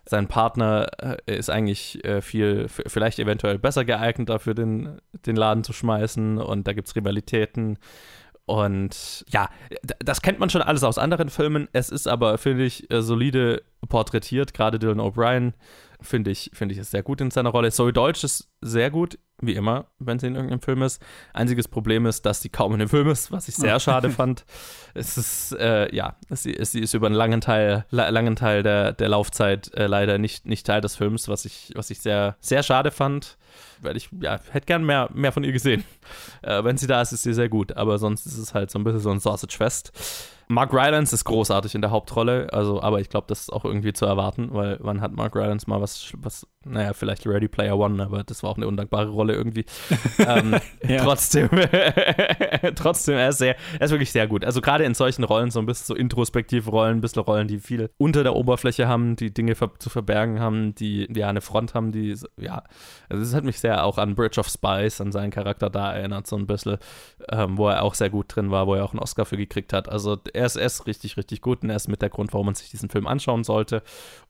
sein 0.06 0.28
Partner 0.28 0.88
äh, 1.26 1.38
ist 1.38 1.48
eigentlich 1.48 2.04
äh, 2.04 2.20
viel, 2.20 2.68
vielleicht 2.68 3.18
eventuell 3.18 3.58
besser 3.58 3.86
geeignet 3.86 4.28
dafür, 4.28 4.52
den, 4.52 5.00
den 5.24 5.36
Laden 5.36 5.64
zu 5.64 5.72
schmeißen. 5.72 6.36
Und 6.36 6.66
da 6.68 6.74
gibt 6.74 6.88
es 6.88 6.96
Rivalitäten 6.96 7.78
und 8.46 9.24
ja, 9.28 9.48
das 10.00 10.20
kennt 10.20 10.38
man 10.38 10.50
schon 10.50 10.62
alles 10.62 10.84
aus 10.84 10.98
anderen 10.98 11.30
Filmen. 11.30 11.68
Es 11.72 11.88
ist 11.88 12.06
aber, 12.06 12.36
finde 12.36 12.64
ich, 12.64 12.90
äh, 12.90 13.00
solide 13.02 13.62
porträtiert. 13.86 14.54
Gerade 14.54 14.78
Dylan 14.78 15.00
O'Brien 15.00 15.52
finde 16.00 16.30
ich, 16.30 16.50
finde 16.52 16.74
ich 16.74 16.78
ist 16.80 16.90
sehr 16.90 17.02
gut 17.02 17.20
in 17.20 17.30
seiner 17.30 17.50
Rolle. 17.50 17.70
Zoe 17.72 17.92
Deutsch 17.92 18.24
ist 18.24 18.50
sehr 18.60 18.90
gut, 18.90 19.18
wie 19.40 19.54
immer, 19.54 19.86
wenn 19.98 20.18
sie 20.18 20.26
in 20.26 20.34
irgendeinem 20.34 20.60
Film 20.60 20.82
ist. 20.82 21.02
Einziges 21.32 21.68
Problem 21.68 22.06
ist, 22.06 22.26
dass 22.26 22.42
sie 22.42 22.48
kaum 22.48 22.72
in 22.74 22.80
dem 22.80 22.88
Film 22.88 23.08
ist, 23.08 23.32
was 23.32 23.48
ich 23.48 23.56
sehr 23.56 23.80
schade 23.80 24.10
fand. 24.10 24.44
Es 24.92 25.16
ist, 25.16 25.52
äh, 25.52 25.94
ja, 25.94 26.16
sie, 26.30 26.56
sie, 26.60 26.80
ist 26.80 26.94
über 26.94 27.06
einen 27.06 27.16
langen 27.16 27.40
Teil, 27.40 27.84
langen 27.90 28.36
Teil 28.36 28.62
der, 28.62 28.92
der 28.92 29.08
Laufzeit 29.08 29.72
äh, 29.74 29.86
leider 29.86 30.18
nicht, 30.18 30.46
nicht 30.46 30.66
Teil 30.66 30.80
des 30.80 30.96
Films, 30.96 31.28
was 31.28 31.44
ich, 31.44 31.72
was 31.74 31.90
ich 31.90 32.00
sehr, 32.00 32.36
sehr 32.40 32.62
schade 32.62 32.90
fand 32.90 33.38
weil 33.80 33.96
ich 33.96 34.08
ja, 34.20 34.40
hätte 34.50 34.66
gern 34.66 34.84
mehr, 34.84 35.08
mehr 35.12 35.32
von 35.32 35.44
ihr 35.44 35.52
gesehen. 35.52 35.84
Äh, 36.42 36.64
wenn 36.64 36.76
sie 36.76 36.86
da 36.86 37.02
ist, 37.02 37.12
ist 37.12 37.22
sie 37.22 37.34
sehr 37.34 37.48
gut, 37.48 37.76
aber 37.76 37.98
sonst 37.98 38.26
ist 38.26 38.38
es 38.38 38.54
halt 38.54 38.70
so 38.70 38.78
ein 38.78 38.84
bisschen 38.84 39.00
so 39.00 39.10
ein 39.10 39.20
Sausage-Fest. 39.20 39.92
Mark 40.48 40.72
Rylance 40.72 41.14
ist 41.14 41.24
großartig 41.24 41.74
in 41.74 41.80
der 41.80 41.90
Hauptrolle, 41.90 42.52
also, 42.52 42.82
aber 42.82 43.00
ich 43.00 43.08
glaube, 43.08 43.26
das 43.28 43.40
ist 43.40 43.52
auch 43.52 43.64
irgendwie 43.64 43.92
zu 43.92 44.06
erwarten, 44.06 44.48
weil 44.52 44.78
wann 44.80 45.00
hat 45.00 45.12
Mark 45.12 45.34
Rylance 45.34 45.68
mal 45.68 45.80
was, 45.80 46.12
was 46.16 46.46
naja, 46.66 46.92
vielleicht 46.94 47.26
Ready 47.26 47.48
Player 47.48 47.78
One, 47.78 48.02
aber 48.02 48.24
das 48.24 48.42
war 48.42 48.50
auch 48.50 48.56
eine 48.56 48.66
undankbare 48.66 49.08
Rolle 49.08 49.34
irgendwie. 49.34 49.64
ähm, 50.18 50.56
Trotzdem, 50.98 51.48
trotzdem, 52.74 53.16
er 53.16 53.28
ist 53.30 53.38
sehr, 53.38 53.56
er 53.78 53.84
ist 53.84 53.90
wirklich 53.90 54.12
sehr 54.12 54.26
gut. 54.26 54.44
Also 54.44 54.60
gerade 54.60 54.84
in 54.84 54.94
solchen 54.94 55.24
Rollen, 55.24 55.50
so 55.50 55.60
ein 55.60 55.66
bisschen 55.66 55.86
so 55.86 55.94
introspektive 55.94 56.70
Rollen, 56.70 56.98
ein 56.98 57.00
bisschen 57.00 57.22
Rollen, 57.22 57.48
die 57.48 57.58
viel 57.58 57.90
unter 57.98 58.22
der 58.22 58.34
Oberfläche 58.34 58.88
haben, 58.88 59.16
die 59.16 59.32
Dinge 59.32 59.54
ver 59.54 59.72
zu 59.78 59.90
verbergen 59.90 60.40
haben, 60.40 60.74
die 60.74 61.08
ja 61.14 61.28
eine 61.28 61.40
Front 61.40 61.74
haben, 61.74 61.92
die, 61.92 62.16
ja, 62.38 62.62
also 63.08 63.22
das 63.22 63.34
hat 63.34 63.44
mich 63.44 63.60
sehr 63.60 63.84
auch 63.84 63.98
an 63.98 64.14
Bridge 64.14 64.40
of 64.40 64.48
Spies, 64.48 65.00
an 65.00 65.12
seinen 65.12 65.30
Charakter 65.30 65.70
da 65.70 65.92
erinnert, 65.92 66.26
so 66.26 66.36
ein 66.36 66.46
bisschen, 66.46 66.78
ähm, 67.30 67.58
wo 67.58 67.68
er 67.68 67.82
auch 67.82 67.94
sehr 67.94 68.10
gut 68.10 68.34
drin 68.34 68.50
war, 68.50 68.66
wo 68.66 68.74
er 68.74 68.84
auch 68.84 68.92
einen 68.92 69.00
Oscar 69.00 69.24
für 69.24 69.36
gekriegt 69.36 69.72
hat. 69.72 69.88
Also 69.88 70.16
er 70.34 70.46
ist, 70.46 70.56
er 70.56 70.66
ist 70.66 70.86
richtig, 70.86 71.16
richtig 71.16 71.40
gut 71.40 71.62
und 71.62 71.70
er 71.70 71.76
ist 71.76 71.88
mit 71.88 72.02
der 72.02 72.10
Grund, 72.10 72.32
warum 72.32 72.46
man 72.46 72.54
sich 72.54 72.70
diesen 72.70 72.90
Film 72.90 73.06
anschauen 73.06 73.44
sollte. 73.44 73.82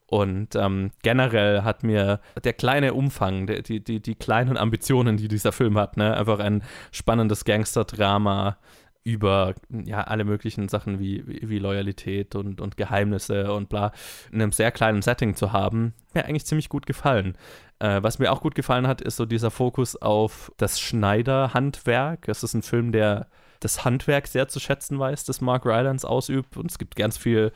Und 0.07 0.55
ähm, 0.55 0.91
generell 1.01 1.63
hat 1.63 1.83
mir 1.83 2.19
der 2.43 2.53
kleine 2.53 2.93
Umfang, 2.93 3.47
die, 3.47 3.63
die, 3.63 3.83
die, 3.83 3.99
die 3.99 4.15
kleinen 4.15 4.57
Ambitionen, 4.57 5.17
die 5.17 5.27
dieser 5.27 5.51
Film 5.51 5.77
hat, 5.77 5.97
ne, 5.97 6.15
einfach 6.15 6.39
ein 6.39 6.63
spannendes 6.91 7.43
Gangster-Drama 7.43 8.57
über 9.03 9.53
ja, 9.69 10.01
alle 10.01 10.25
möglichen 10.25 10.67
Sachen 10.67 10.99
wie, 10.99 11.23
wie, 11.27 11.59
Loyalität 11.59 12.33
und, 12.33 12.59
und 12.59 12.75
Geheimnisse 12.75 13.53
und 13.53 13.69
bla, 13.69 13.91
in 14.31 14.41
einem 14.41 14.51
sehr 14.51 14.71
kleinen 14.71 15.03
Setting 15.03 15.35
zu 15.35 15.53
haben, 15.53 15.93
mir 16.15 16.25
eigentlich 16.25 16.47
ziemlich 16.47 16.69
gut 16.69 16.87
gefallen. 16.87 17.37
Äh, 17.77 18.01
was 18.01 18.17
mir 18.17 18.31
auch 18.31 18.41
gut 18.41 18.55
gefallen 18.55 18.87
hat, 18.87 19.01
ist 19.01 19.17
so 19.17 19.25
dieser 19.25 19.51
Fokus 19.51 19.95
auf 19.95 20.51
das 20.57 20.79
Schneiderhandwerk. 20.79 22.27
Es 22.27 22.41
ist 22.41 22.55
ein 22.55 22.63
Film, 22.63 22.91
der 22.91 23.27
das 23.59 23.85
Handwerk 23.85 24.27
sehr 24.27 24.47
zu 24.47 24.59
schätzen 24.59 24.99
weiß, 24.99 25.25
das 25.25 25.41
Mark 25.41 25.65
Rylance 25.65 26.07
ausübt. 26.07 26.57
Und 26.57 26.71
es 26.71 26.77
gibt 26.77 26.95
ganz 26.95 27.17
viel 27.17 27.51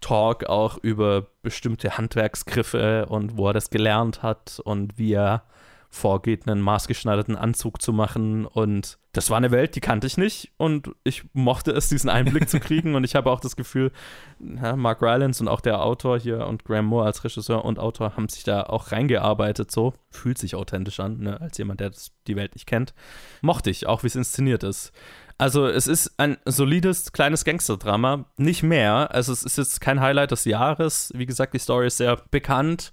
Talk 0.00 0.44
auch 0.44 0.78
über 0.78 1.26
bestimmte 1.42 1.98
Handwerksgriffe 1.98 3.06
und 3.06 3.36
wo 3.36 3.48
er 3.48 3.52
das 3.52 3.70
gelernt 3.70 4.22
hat 4.22 4.60
und 4.64 4.96
wie 4.98 5.12
er 5.14 5.42
vorgeht, 5.90 6.46
einen 6.46 6.60
maßgeschneiderten 6.60 7.36
Anzug 7.36 7.80
zu 7.80 7.92
machen. 7.92 8.44
Und 8.44 8.98
das 9.12 9.30
war 9.30 9.38
eine 9.38 9.50
Welt, 9.50 9.74
die 9.74 9.80
kannte 9.80 10.06
ich 10.06 10.18
nicht. 10.18 10.52
Und 10.58 10.94
ich 11.02 11.24
mochte 11.32 11.72
es, 11.72 11.88
diesen 11.88 12.10
Einblick 12.10 12.48
zu 12.48 12.60
kriegen. 12.60 12.94
Und 12.94 13.04
ich 13.04 13.14
habe 13.14 13.30
auch 13.30 13.40
das 13.40 13.56
Gefühl, 13.56 13.90
ja, 14.38 14.76
Mark 14.76 15.00
Rylance 15.00 15.42
und 15.42 15.48
auch 15.48 15.60
der 15.60 15.82
Autor 15.82 16.18
hier 16.18 16.46
und 16.46 16.64
Graham 16.64 16.86
Moore 16.86 17.06
als 17.06 17.24
Regisseur 17.24 17.64
und 17.64 17.78
Autor 17.78 18.16
haben 18.16 18.28
sich 18.28 18.44
da 18.44 18.64
auch 18.64 18.92
reingearbeitet. 18.92 19.70
So 19.70 19.94
fühlt 20.10 20.38
sich 20.38 20.54
authentisch 20.54 21.00
an, 21.00 21.20
ne, 21.20 21.40
als 21.40 21.56
jemand, 21.58 21.80
der 21.80 21.90
das, 21.90 22.12
die 22.26 22.36
Welt 22.36 22.54
nicht 22.54 22.66
kennt. 22.66 22.92
Mochte 23.40 23.70
ich, 23.70 23.86
auch 23.86 24.02
wie 24.02 24.08
es 24.08 24.16
inszeniert 24.16 24.62
ist. 24.62 24.92
Also 25.38 25.66
es 25.66 25.86
ist 25.86 26.18
ein 26.18 26.36
solides 26.44 27.12
kleines 27.12 27.44
Gangsterdrama, 27.44 28.24
nicht 28.36 28.64
mehr. 28.64 29.14
Also 29.14 29.32
es 29.32 29.44
ist 29.44 29.56
jetzt 29.56 29.80
kein 29.80 30.00
Highlight 30.00 30.32
des 30.32 30.44
Jahres. 30.44 31.12
Wie 31.14 31.26
gesagt, 31.26 31.54
die 31.54 31.60
Story 31.60 31.86
ist 31.86 31.98
sehr 31.98 32.16
bekannt. 32.32 32.90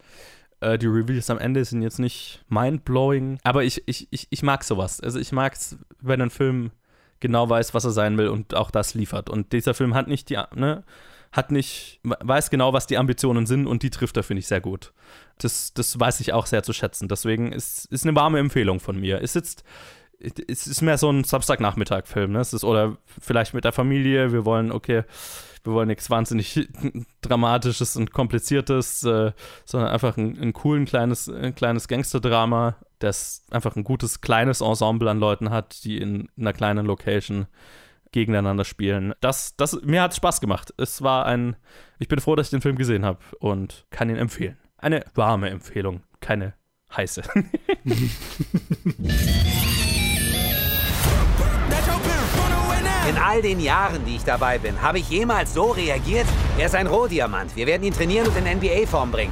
Äh, 0.59 0.77
die 0.77 0.85
Reveals 0.85 1.31
am 1.31 1.39
Ende 1.39 1.65
sind 1.65 1.81
jetzt 1.81 1.97
nicht 1.97 2.45
mindblowing. 2.47 3.39
Aber 3.43 3.63
ich, 3.63 3.87
ich, 3.87 4.07
ich, 4.11 4.27
ich 4.29 4.43
mag 4.43 4.63
sowas. 4.63 5.01
Also 5.01 5.19
ich 5.19 5.31
mag 5.31 5.53
es, 5.53 5.77
wenn 6.01 6.21
ein 6.21 6.29
Film 6.29 6.69
genau 7.19 7.49
weiß, 7.49 7.73
was 7.73 7.85
er 7.85 7.91
sein 7.91 8.17
will 8.19 8.27
und 8.27 8.53
auch 8.53 8.69
das 8.69 8.93
liefert. 8.93 9.29
Und 9.29 9.51
dieser 9.51 9.73
Film 9.73 9.95
hat 9.95 10.07
nicht 10.07 10.29
die, 10.29 10.37
ne, 10.53 10.83
hat 11.31 11.51
nicht, 11.51 11.99
weiß 12.03 12.51
genau, 12.51 12.73
was 12.73 12.85
die 12.85 12.97
Ambitionen 12.97 13.47
sind 13.47 13.65
und 13.65 13.81
die 13.81 13.89
trifft 13.89 14.17
er, 14.17 14.23
finde 14.23 14.39
ich, 14.39 14.47
sehr 14.47 14.61
gut. 14.61 14.93
Das, 15.39 15.73
das 15.73 15.99
weiß 15.99 16.19
ich 16.19 16.33
auch 16.33 16.45
sehr 16.45 16.61
zu 16.61 16.73
schätzen. 16.73 17.07
Deswegen 17.07 17.51
ist, 17.51 17.85
ist 17.91 18.05
eine 18.05 18.15
warme 18.15 18.39
Empfehlung 18.39 18.79
von 18.79 18.99
mir. 18.99 19.19
Ist 19.19 19.35
jetzt 19.35 19.63
es 20.47 20.67
ist 20.67 20.81
mehr 20.81 20.97
so 20.97 21.09
ein 21.09 21.23
Samstagnachmittag-Film, 21.23 22.31
ne? 22.31 22.39
Es 22.39 22.53
ist, 22.53 22.63
oder 22.63 22.97
vielleicht 23.19 23.53
mit 23.53 23.63
der 23.63 23.71
Familie, 23.71 24.31
wir 24.31 24.45
wollen, 24.45 24.71
okay, 24.71 25.03
wir 25.63 25.73
wollen 25.73 25.87
nichts 25.87 26.09
wahnsinnig 26.09 26.67
Dramatisches 27.21 27.95
und 27.95 28.11
Kompliziertes, 28.11 29.03
äh, 29.03 29.31
sondern 29.65 29.89
einfach 29.89 30.17
ein, 30.17 30.37
ein 30.39 30.53
coolen 30.53 30.85
kleines, 30.85 31.27
ein 31.27 31.55
kleines 31.55 31.87
Gangsterdrama, 31.87 32.75
das 32.99 33.43
einfach 33.51 33.75
ein 33.75 33.83
gutes 33.83 34.21
kleines 34.21 34.61
Ensemble 34.61 35.09
an 35.09 35.19
Leuten 35.19 35.49
hat, 35.49 35.83
die 35.83 35.97
in, 35.97 36.29
in 36.35 36.43
einer 36.43 36.53
kleinen 36.53 36.85
Location 36.85 37.47
gegeneinander 38.11 38.63
spielen. 38.63 39.13
Das, 39.19 39.57
das, 39.57 39.81
mir 39.81 40.01
hat 40.01 40.15
Spaß 40.15 40.39
gemacht. 40.39 40.73
Es 40.77 41.01
war 41.01 41.25
ein, 41.25 41.57
ich 41.99 42.07
bin 42.07 42.19
froh, 42.19 42.35
dass 42.35 42.47
ich 42.47 42.51
den 42.51 42.61
Film 42.61 42.77
gesehen 42.77 43.03
habe 43.03 43.19
und 43.39 43.85
kann 43.89 44.09
ihn 44.09 44.15
empfehlen. 44.15 44.57
Eine 44.77 45.03
warme 45.15 45.49
Empfehlung, 45.49 46.03
keine 46.21 46.53
heiße. 46.95 47.23
In 53.07 53.17
all 53.17 53.39
den 53.39 53.59
Jahren, 53.59 54.03
die 54.03 54.15
ich 54.15 54.23
dabei 54.23 54.57
bin, 54.57 54.81
habe 54.81 54.97
ich 54.97 55.07
jemals 55.09 55.53
so 55.53 55.65
reagiert? 55.71 56.25
Er 56.57 56.65
ist 56.65 56.73
ein 56.73 56.87
Rohdiamant. 56.87 57.55
Wir 57.55 57.67
werden 57.67 57.83
ihn 57.83 57.93
trainieren 57.93 58.27
und 58.27 58.35
in 58.35 58.57
NBA-Form 58.57 59.11
bringen. 59.11 59.31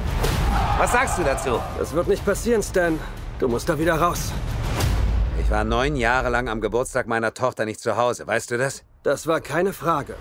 Was 0.78 0.92
sagst 0.92 1.18
du 1.18 1.24
dazu? 1.24 1.58
Das 1.76 1.92
wird 1.92 2.06
nicht 2.06 2.24
passieren, 2.24 2.62
Stan. 2.62 3.00
Du 3.40 3.48
musst 3.48 3.68
da 3.68 3.76
wieder 3.76 3.94
raus. 3.94 4.32
Ich 5.40 5.50
war 5.50 5.64
neun 5.64 5.96
Jahre 5.96 6.28
lang 6.30 6.48
am 6.48 6.60
Geburtstag 6.60 7.08
meiner 7.08 7.34
Tochter 7.34 7.64
nicht 7.64 7.80
zu 7.80 7.96
Hause. 7.96 8.28
Weißt 8.28 8.52
du 8.52 8.58
das? 8.58 8.84
Das 9.02 9.26
war 9.26 9.40
keine 9.40 9.72
Frage. 9.72 10.14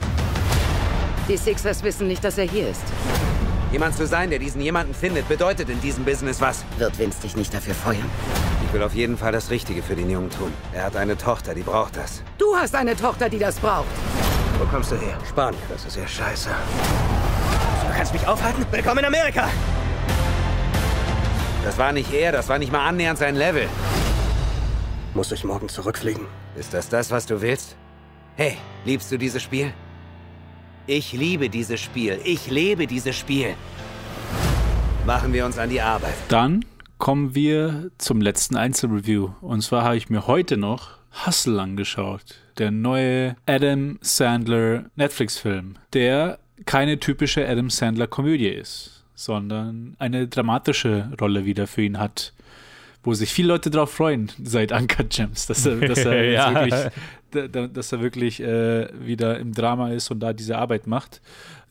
Die 1.29 1.37
Sixers 1.37 1.83
wissen 1.83 2.07
nicht, 2.07 2.23
dass 2.23 2.39
er 2.39 2.45
hier 2.45 2.69
ist. 2.69 2.83
Jemand 3.73 3.97
zu 3.97 4.05
sein, 4.05 4.29
der 4.29 4.37
diesen 4.37 4.61
jemanden 4.61 4.93
findet, 4.93 5.27
bedeutet 5.27 5.67
in 5.67 5.81
diesem 5.81 6.05
Business 6.05 6.39
was. 6.39 6.63
Wird 6.77 6.99
Vince 6.99 7.21
dich 7.23 7.35
nicht 7.35 7.51
dafür 7.51 7.73
feuern? 7.73 8.07
Ich 8.67 8.71
will 8.71 8.83
auf 8.83 8.93
jeden 8.93 9.17
Fall 9.17 9.31
das 9.31 9.49
Richtige 9.49 9.81
für 9.81 9.95
den 9.95 10.11
Jungen 10.11 10.29
tun. 10.29 10.53
Er 10.73 10.83
hat 10.83 10.95
eine 10.95 11.17
Tochter, 11.17 11.55
die 11.55 11.63
braucht 11.63 11.97
das. 11.97 12.21
Du 12.37 12.55
hast 12.55 12.75
eine 12.75 12.95
Tochter, 12.95 13.29
die 13.29 13.39
das 13.39 13.57
braucht. 13.57 13.87
Wo 14.59 14.65
kommst 14.65 14.91
du 14.91 14.95
her? 14.95 15.17
Spanien. 15.27 15.59
Das 15.69 15.85
ist 15.85 15.97
ja 15.97 16.07
scheiße. 16.07 16.49
Du 16.49 17.97
kannst 17.97 18.13
mich 18.13 18.27
aufhalten? 18.27 18.63
Willkommen 18.69 18.99
in 18.99 19.05
Amerika! 19.05 19.49
Das 21.65 21.75
war 21.79 21.93
nicht 21.93 22.13
er, 22.13 22.31
das 22.31 22.49
war 22.49 22.59
nicht 22.59 22.71
mal 22.71 22.87
annähernd 22.87 23.17
sein 23.17 23.35
Level. 23.35 23.67
Muss 25.15 25.31
ich 25.31 25.43
morgen 25.43 25.67
zurückfliegen? 25.67 26.27
Ist 26.55 26.75
das 26.75 26.89
das, 26.89 27.09
was 27.09 27.25
du 27.25 27.41
willst? 27.41 27.75
Hey, 28.35 28.55
liebst 28.85 29.11
du 29.11 29.17
dieses 29.17 29.41
Spiel? 29.41 29.73
Ich 30.85 31.13
liebe 31.13 31.47
dieses 31.47 31.79
Spiel. 31.79 32.19
Ich 32.25 32.51
lebe 32.51 32.87
dieses 32.87 33.15
Spiel. 33.15 33.55
Machen 35.05 35.31
wir 35.31 35.45
uns 35.45 35.57
an 35.57 35.69
die 35.69 35.79
Arbeit. 35.79 36.13
Dann 36.27 36.65
kommen 36.97 37.35
wir 37.35 37.89
zum 37.97 38.19
letzten 38.19 38.57
Einzelreview. 38.57 39.29
Und 39.39 39.61
zwar 39.61 39.85
habe 39.85 39.95
ich 39.95 40.09
mir 40.09 40.27
heute 40.27 40.57
noch 40.57 40.97
Hustle 41.25 41.61
angeschaut. 41.61 42.35
Der 42.57 42.71
neue 42.71 43.37
Adam 43.45 43.97
Sandler 44.01 44.89
Netflix-Film, 44.97 45.75
der 45.93 46.37
keine 46.65 46.99
typische 46.99 47.47
Adam 47.47 47.69
Sandler 47.69 48.07
Komödie 48.07 48.49
ist, 48.49 49.05
sondern 49.15 49.95
eine 49.99 50.27
dramatische 50.27 51.13
Rolle 51.21 51.45
wieder 51.45 51.65
für 51.65 51.83
ihn 51.83 51.97
hat 51.97 52.33
wo 53.03 53.13
sich 53.13 53.31
viele 53.31 53.49
Leute 53.49 53.69
darauf 53.69 53.91
freuen 53.91 54.31
seit 54.41 54.71
Uncut 54.71 55.09
Gems, 55.09 55.45
dass 55.45 55.65
er, 55.65 55.75
dass 55.75 55.99
er 55.99 56.23
ja. 56.31 56.53
wirklich, 56.53 57.71
dass 57.73 57.91
er 57.91 58.01
wirklich 58.01 58.41
äh, 58.41 58.87
wieder 59.05 59.39
im 59.39 59.53
Drama 59.53 59.91
ist 59.91 60.09
und 60.09 60.21
da 60.21 60.33
diese 60.33 60.57
Arbeit 60.57 60.87
macht. 60.87 61.21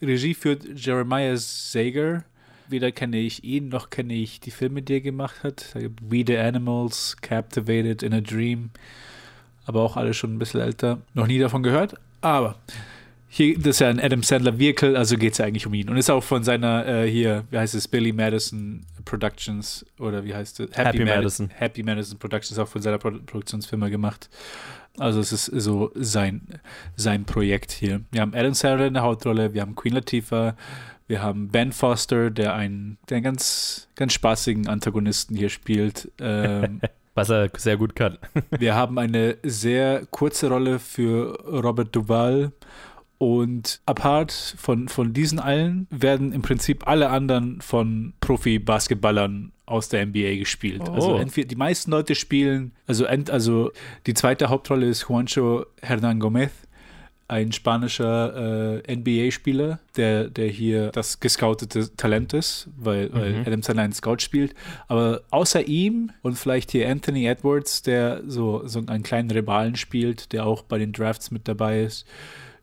Regie 0.01 0.35
führt 0.35 0.65
Jeremiah 0.75 1.37
Sager. 1.37 2.25
Weder 2.69 2.93
kenne 2.93 3.19
ich 3.19 3.45
ihn, 3.45 3.69
noch 3.69 3.91
kenne 3.91 4.15
ich 4.15 4.41
die 4.41 4.51
Filme, 4.51 4.83
die 4.83 4.95
er 4.95 5.01
gemacht 5.01 5.43
hat. 5.43 5.75
We 6.01 6.25
the 6.27 6.39
Animals, 6.39 7.17
Captivated 7.21 8.03
in 8.03 8.15
a 8.15 8.21
Dream. 8.21 8.71
Aber 9.65 9.83
auch 9.83 9.97
alle 9.97 10.15
schon 10.15 10.35
ein 10.35 10.39
bisschen 10.39 10.61
älter. 10.61 10.99
Noch 11.15 11.27
nie 11.27 11.39
davon 11.39 11.63
gehört. 11.63 11.95
Aber 12.21 12.57
hier, 13.35 13.59
das 13.59 13.69
ist 13.69 13.81
ja 13.81 13.89
ein 13.89 13.99
Adam 13.99 14.23
Sandler 14.23 14.59
Vehicle, 14.59 14.95
also 14.95 15.17
geht 15.17 15.33
es 15.33 15.39
ja 15.39 15.47
eigentlich 15.47 15.67
um 15.67 15.73
ihn. 15.73 15.89
Und 15.89 15.97
ist 15.97 16.11
auch 16.11 16.23
von 16.23 16.45
seiner, 16.45 16.87
äh, 16.87 17.11
hier, 17.11 17.45
wie 17.51 17.57
heißt 17.57 17.75
es, 17.75 17.89
Billy 17.89 18.13
Madison 18.13 18.85
Productions 19.07 19.87
oder 19.99 20.23
wie 20.23 20.35
heißt 20.35 20.61
es? 20.61 20.77
Happy, 20.77 20.99
Happy 20.99 21.05
Madison. 21.07 21.49
Happy 21.49 21.83
Madison 21.83 22.19
Productions, 22.19 22.59
auch 22.59 22.69
von 22.69 22.83
seiner 22.83 22.99
Pro 22.99 23.11
Produktionsfirma 23.11 23.89
gemacht. 23.89 24.29
Also 24.99 25.21
es 25.21 25.33
ist 25.33 25.47
so 25.47 25.91
sein, 25.95 26.43
sein 26.97 27.25
Projekt 27.25 27.73
hier. 27.73 28.03
Wir 28.11 28.21
haben 28.21 28.35
Adam 28.35 28.53
Sandler 28.53 28.89
in 28.89 28.95
der 28.95 29.03
Hauptrolle, 29.03 29.55
wir 29.55 29.63
haben 29.63 29.75
Queen 29.77 29.95
Latifah, 29.95 30.55
wir 31.07 31.23
haben 31.23 31.49
Ben 31.49 31.73
Foster, 31.73 32.31
der 32.31 32.55
einen, 32.55 32.99
der 33.09 33.17
einen 33.17 33.25
ganz, 33.25 33.89
ganz 33.95 34.13
spaßigen 34.13 34.69
Antagonisten 34.69 35.35
hier 35.35 35.49
spielt. 35.49 36.13
Ähm, 36.21 36.83
Was 37.15 37.31
er 37.31 37.51
sehr 37.57 37.79
gut 37.79 37.97
kann. 37.97 38.19
wir 38.51 38.75
haben 38.75 38.99
eine 38.99 39.39
sehr 39.43 40.05
kurze 40.11 40.49
Rolle 40.49 40.79
für 40.79 41.39
Robert 41.47 41.97
Duvall 41.97 42.53
und 43.23 43.81
apart 43.87 44.33
von, 44.33 44.89
von 44.89 45.13
diesen 45.13 45.39
allen 45.39 45.87
werden 45.91 46.33
im 46.33 46.43
Prinzip 46.43 46.89
alle 46.89 47.11
anderen 47.11 47.61
von 47.61 48.15
Profi-Basketballern 48.19 49.53
aus 49.65 49.89
der 49.89 50.05
NBA 50.07 50.39
gespielt. 50.39 50.81
Also 50.81 50.93
oh. 50.93 50.97
Also 50.97 51.17
entweder 51.19 51.47
die 51.47 51.55
meisten 51.55 51.93
Leute 51.93 52.17
spielen, 52.17 52.73
also, 52.89 53.07
also 53.07 53.71
die 54.09 54.15
zweite 54.15 54.49
Hauptrolle 54.49 54.89
ist 54.89 55.09
Juancho 55.09 55.67
Hernan 55.83 56.19
Gomez, 56.19 56.51
ein 57.29 57.53
spanischer 57.53 58.83
äh, 58.85 58.97
NBA-Spieler, 58.97 59.79
der, 59.97 60.29
der 60.29 60.49
hier 60.49 60.91
das 60.91 61.21
gescoutete 61.21 61.95
Talent 61.97 62.33
ist, 62.33 62.71
weil, 62.77 63.09
mhm. 63.09 63.15
weil 63.15 63.41
Adam 63.47 63.63
Sandler 63.63 63.85
einen 63.85 63.93
Scout 63.93 64.19
spielt. 64.19 64.53
Aber 64.89 65.21
außer 65.31 65.69
ihm 65.69 66.11
und 66.23 66.37
vielleicht 66.37 66.73
hier 66.73 66.91
Anthony 66.91 67.27
Edwards, 67.27 67.83
der 67.83 68.23
so, 68.27 68.67
so 68.67 68.83
einen 68.85 69.05
kleinen 69.05 69.31
Rivalen 69.31 69.77
spielt, 69.77 70.33
der 70.33 70.45
auch 70.45 70.63
bei 70.63 70.79
den 70.79 70.93
Drafts 70.93 71.31
mit 71.31 71.47
dabei 71.47 71.83
ist, 71.83 72.05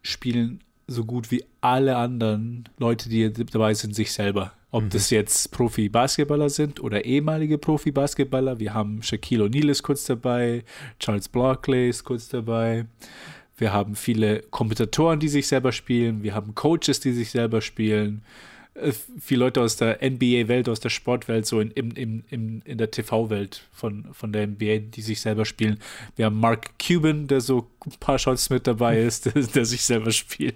spielen 0.02 0.60
so 0.88 1.06
gut 1.06 1.30
wie 1.32 1.44
alle 1.62 1.98
anderen 1.98 2.68
Leute, 2.78 3.10
die 3.10 3.32
dabei 3.32 3.74
sind, 3.74 3.96
sich 3.96 4.12
selber. 4.12 4.54
Ob 4.72 4.84
Mhm. 4.86 4.90
das 4.90 5.10
jetzt 5.10 5.52
Profi-Basketballer 5.52 6.50
sind 6.50 6.80
oder 6.80 7.06
ehemalige 7.06 7.58
Profi-Basketballer. 7.58 8.60
Wir 8.60 8.74
haben 8.74 9.02
Shaquille 9.04 9.46
O'Neal 9.46 9.70
ist 9.70 9.84
kurz 9.84 10.06
dabei, 10.06 10.64
Charles 11.00 11.28
Barkley 11.30 11.90
ist 11.90 12.04
kurz 12.04 12.28
dabei. 12.30 12.86
Wir 13.58 13.74
haben 13.74 13.96
viele 13.96 14.42
Kommentatoren, 14.52 15.20
die 15.20 15.28
sich 15.28 15.48
selber 15.48 15.72
spielen. 15.72 16.24
Wir 16.24 16.34
haben 16.34 16.56
Coaches, 16.56 17.00
die 17.00 17.12
sich 17.14 17.30
selber 17.32 17.62
spielen. 17.62 18.22
Äh, 18.82 18.94
Viele 19.20 19.40
Leute 19.46 19.62
aus 19.62 19.78
der 19.78 20.00
NBA-Welt, 20.02 20.70
aus 20.70 20.80
der 20.80 20.90
Sportwelt, 20.90 21.46
so 21.46 21.60
in, 21.60 21.72
in, 21.72 21.92
in, 21.92 22.24
in, 22.30 22.62
in 22.64 22.78
der 22.78 22.92
TV-Welt 22.92 23.64
von, 23.72 24.06
von 24.14 24.32
der 24.32 24.48
NBA, 24.48 24.80
die 24.80 25.02
sich 25.02 25.22
selber 25.22 25.46
spielen. 25.46 25.80
Wir 26.16 26.26
haben 26.26 26.40
Mark 26.40 26.72
Cuban, 26.80 27.28
der 27.28 27.42
so 27.42 27.70
ein 27.86 27.94
paar 28.00 28.20
Shots 28.20 28.50
mit 28.50 28.68
dabei 28.68 29.00
ist, 29.02 29.26
der, 29.26 29.44
der 29.44 29.66
sich 29.66 29.84
selber 29.84 30.12
spielt. 30.12 30.56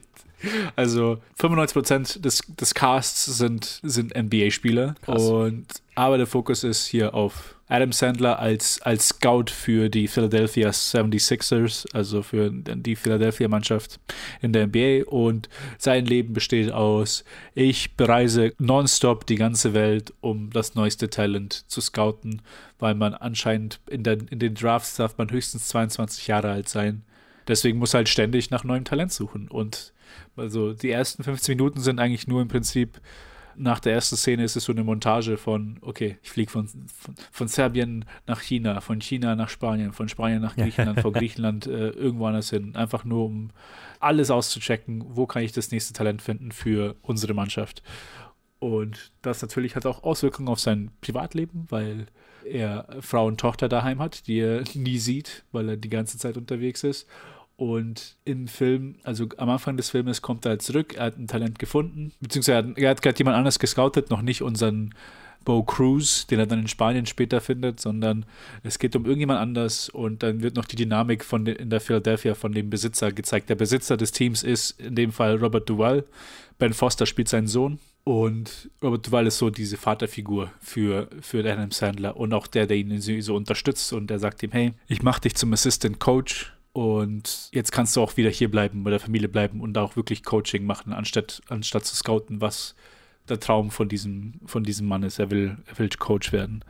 Also 0.76 1.20
95% 1.40 2.20
des, 2.20 2.42
des 2.48 2.74
Casts 2.74 3.26
sind, 3.26 3.80
sind 3.84 4.14
NBA-Spieler. 4.16 4.96
Und 5.06 5.66
aber 5.96 6.18
der 6.18 6.28
Fokus 6.28 6.64
ist 6.64 6.86
hier 6.86 7.14
auf 7.14 7.56
Adam 7.68 7.92
Sandler 7.92 8.40
als, 8.40 8.82
als 8.82 9.10
Scout 9.10 9.46
für 9.50 9.90
die 9.90 10.08
Philadelphia 10.08 10.70
76ers, 10.70 11.86
also 11.94 12.22
für 12.22 12.52
die 12.52 12.96
Philadelphia-Mannschaft 12.96 14.00
in 14.42 14.52
der 14.52 14.68
NBA. 14.68 15.10
Und 15.10 15.50
sein 15.78 16.06
Leben 16.06 16.34
besteht 16.34 16.72
aus, 16.72 17.24
ich 17.56 17.96
bereise 17.96 18.54
nonstop 18.60 19.26
die 19.26 19.36
ganze 19.36 19.74
Welt, 19.74 20.14
um 20.20 20.50
das 20.52 20.76
neueste 20.76 21.10
Talent 21.10 21.54
zu 21.70 21.80
scouten, 21.80 22.42
weil 22.80 22.96
man 22.96 23.14
anscheinend 23.14 23.80
in, 23.90 24.04
der, 24.04 24.18
in 24.30 24.40
den 24.40 24.56
Drafts 24.56 24.96
darf 24.96 25.18
man 25.18 25.32
höchstens 25.32 25.68
22 25.70 26.28
Jahre 26.28 26.52
alt 26.52 26.68
sein. 26.68 27.04
Deswegen 27.48 27.78
muss 27.78 27.94
er 27.94 28.00
halt 28.00 28.10
ständig 28.10 28.52
nach 28.52 28.64
neuem 28.64 28.86
Talent 28.86 29.12
suchen. 29.12 29.48
Und 29.48 29.94
also 30.36 30.74
die 30.74 30.92
ersten 30.92 31.24
15 31.24 31.58
Minuten 31.58 31.80
sind 31.80 32.00
eigentlich 32.00 32.28
nur 32.28 32.42
im 32.42 32.48
Prinzip 32.48 33.00
nach 33.56 33.80
der 33.80 33.94
ersten 33.94 34.16
Szene 34.16 34.44
ist 34.44 34.56
es 34.56 34.66
so 34.66 34.72
eine 34.72 34.84
Montage 34.84 35.38
von, 35.38 35.78
okay, 35.82 36.18
ich 36.22 36.32
fliege 36.32 36.52
von, 36.52 36.68
von, 36.68 37.16
von 37.32 37.48
Serbien 37.48 38.06
nach 38.28 38.42
China, 38.42 38.82
von 38.82 39.02
China 39.02 39.36
nach 39.36 39.50
Spanien, 39.50 39.94
von 39.94 40.10
Spanien 40.10 40.42
nach 40.42 40.56
Griechenland, 40.56 41.00
von 41.02 41.14
Griechenland 41.14 41.68
äh, 41.68 41.90
irgendwo 41.90 42.26
anders 42.28 42.50
hin. 42.50 42.76
Einfach 42.76 43.06
nur, 43.06 43.26
um 43.26 43.52
alles 44.00 44.32
auszuchecken, 44.32 45.04
wo 45.08 45.26
kann 45.26 45.44
ich 45.44 45.52
das 45.52 45.72
nächste 45.72 45.94
Talent 45.94 46.22
finden 46.22 46.52
für 46.52 46.96
unsere 47.02 47.34
Mannschaft. 47.34 47.84
Und 48.60 49.12
das 49.22 49.42
natürlich 49.42 49.76
hat 49.76 49.86
auch 49.86 50.04
Auswirkungen 50.04 50.48
auf 50.48 50.60
sein 50.60 50.92
Privatleben, 51.02 51.66
weil 51.70 52.08
er 52.46 52.88
Frau 53.02 53.28
und 53.28 53.40
Tochter 53.40 53.68
daheim 53.70 54.00
hat, 54.00 54.28
die 54.28 54.40
er 54.40 54.64
nie 54.74 55.00
sieht, 55.00 55.44
weil 55.52 55.70
er 55.70 55.78
die 55.78 55.90
ganze 55.90 56.18
Zeit 56.18 56.38
unterwegs 56.38 56.84
ist. 56.84 57.08
Und 57.56 58.16
im 58.26 58.48
Film, 58.48 58.96
also 59.04 59.28
am 59.38 59.50
Anfang 59.50 59.78
des 59.78 59.92
Filmes 59.92 60.22
kommt 60.22 60.46
er 60.46 60.50
halt 60.52 60.64
zurück, 60.64 60.96
er 60.96 61.06
hat 61.06 61.18
ein 61.18 61.28
Talent 61.28 61.60
gefunden, 61.60 62.12
beziehungsweise 62.20 62.74
er 62.76 62.90
hat 62.90 63.02
gerade 63.02 63.18
jemand 63.18 63.38
anders 63.38 63.60
gescoutet, 63.60 64.10
noch 64.10 64.24
nicht 64.24 64.42
unseren 64.42 64.94
Bo 65.46 65.64
Cruz, 65.64 66.26
den 66.26 66.40
er 66.40 66.48
dann 66.48 66.60
in 66.60 66.68
Spanien 66.68 67.06
später 67.06 67.42
findet, 67.42 67.80
sondern 67.80 68.26
es 68.64 68.80
geht 68.80 68.96
um 68.96 69.06
irgendjemand 69.06 69.40
anders 69.40 69.90
und 69.90 70.24
dann 70.24 70.42
wird 70.42 70.56
noch 70.56 70.66
die 70.66 70.76
Dynamik 70.76 71.24
von 71.24 71.46
den, 71.46 71.56
in 71.58 71.70
der 71.70 71.82
Philadelphia 71.82 72.34
von 72.34 72.54
dem 72.54 72.70
Besitzer 72.70 73.12
gezeigt. 73.12 73.50
Der 73.50 73.56
Besitzer 73.56 73.98
des 73.98 74.12
Teams 74.12 74.44
ist 74.44 74.80
in 74.80 74.96
dem 74.96 75.12
Fall 75.12 75.38
Robert 75.38 75.70
Duval. 75.70 76.06
Ben 76.60 76.74
Foster 76.74 77.06
spielt 77.06 77.30
seinen 77.30 77.48
Sohn 77.48 77.80
und 78.04 78.70
Robert 78.82 79.06
Duval 79.06 79.28
ist 79.28 79.38
so 79.38 79.50
diese 79.50 79.78
Vaterfigur 79.78 80.52
für, 80.60 81.10
für 81.22 81.40
Adam 81.40 81.72
Sandler 81.72 82.16
und 82.18 82.34
auch 82.34 82.48
der, 82.48 82.68
der 82.68 82.78
ihn 82.78 83.00
so 83.00 83.36
unterstützt 83.36 83.92
und 83.94 84.08
der 84.08 84.20
sagt 84.20 84.44
ihm, 84.44 84.52
hey, 84.52 84.74
ich 84.88 85.04
mach 85.04 85.20
dich 85.20 85.36
zum 85.36 85.52
Assistant 85.54 86.00
Coach 86.00 86.54
und 86.74 87.50
jetzt 87.52 87.72
kannst 87.72 87.96
du 87.96 88.02
auch 88.02 88.18
wieder 88.18 88.32
hier 88.32 88.50
bleiben 88.50 88.84
bei 88.84 88.90
der 88.90 89.00
Familie 89.00 89.30
bleiben 89.30 89.62
und 89.62 89.78
auch 89.78 89.96
wirklich 89.96 90.24
Coaching 90.24 90.66
machen, 90.66 90.92
anstatt, 90.92 91.42
anstatt 91.48 91.86
zu 91.86 91.96
scouten, 91.96 92.42
was 92.42 92.76
der 93.30 93.40
Traum 93.40 93.72
von 93.72 93.88
diesem, 93.88 94.34
von 94.46 94.64
diesem 94.64 94.88
Mann 94.88 95.04
ist. 95.04 95.20
Er 95.20 95.30
will, 95.32 95.58
er 95.68 95.80
will 95.80 95.90
Coach 95.90 96.34
werden. 96.34 96.66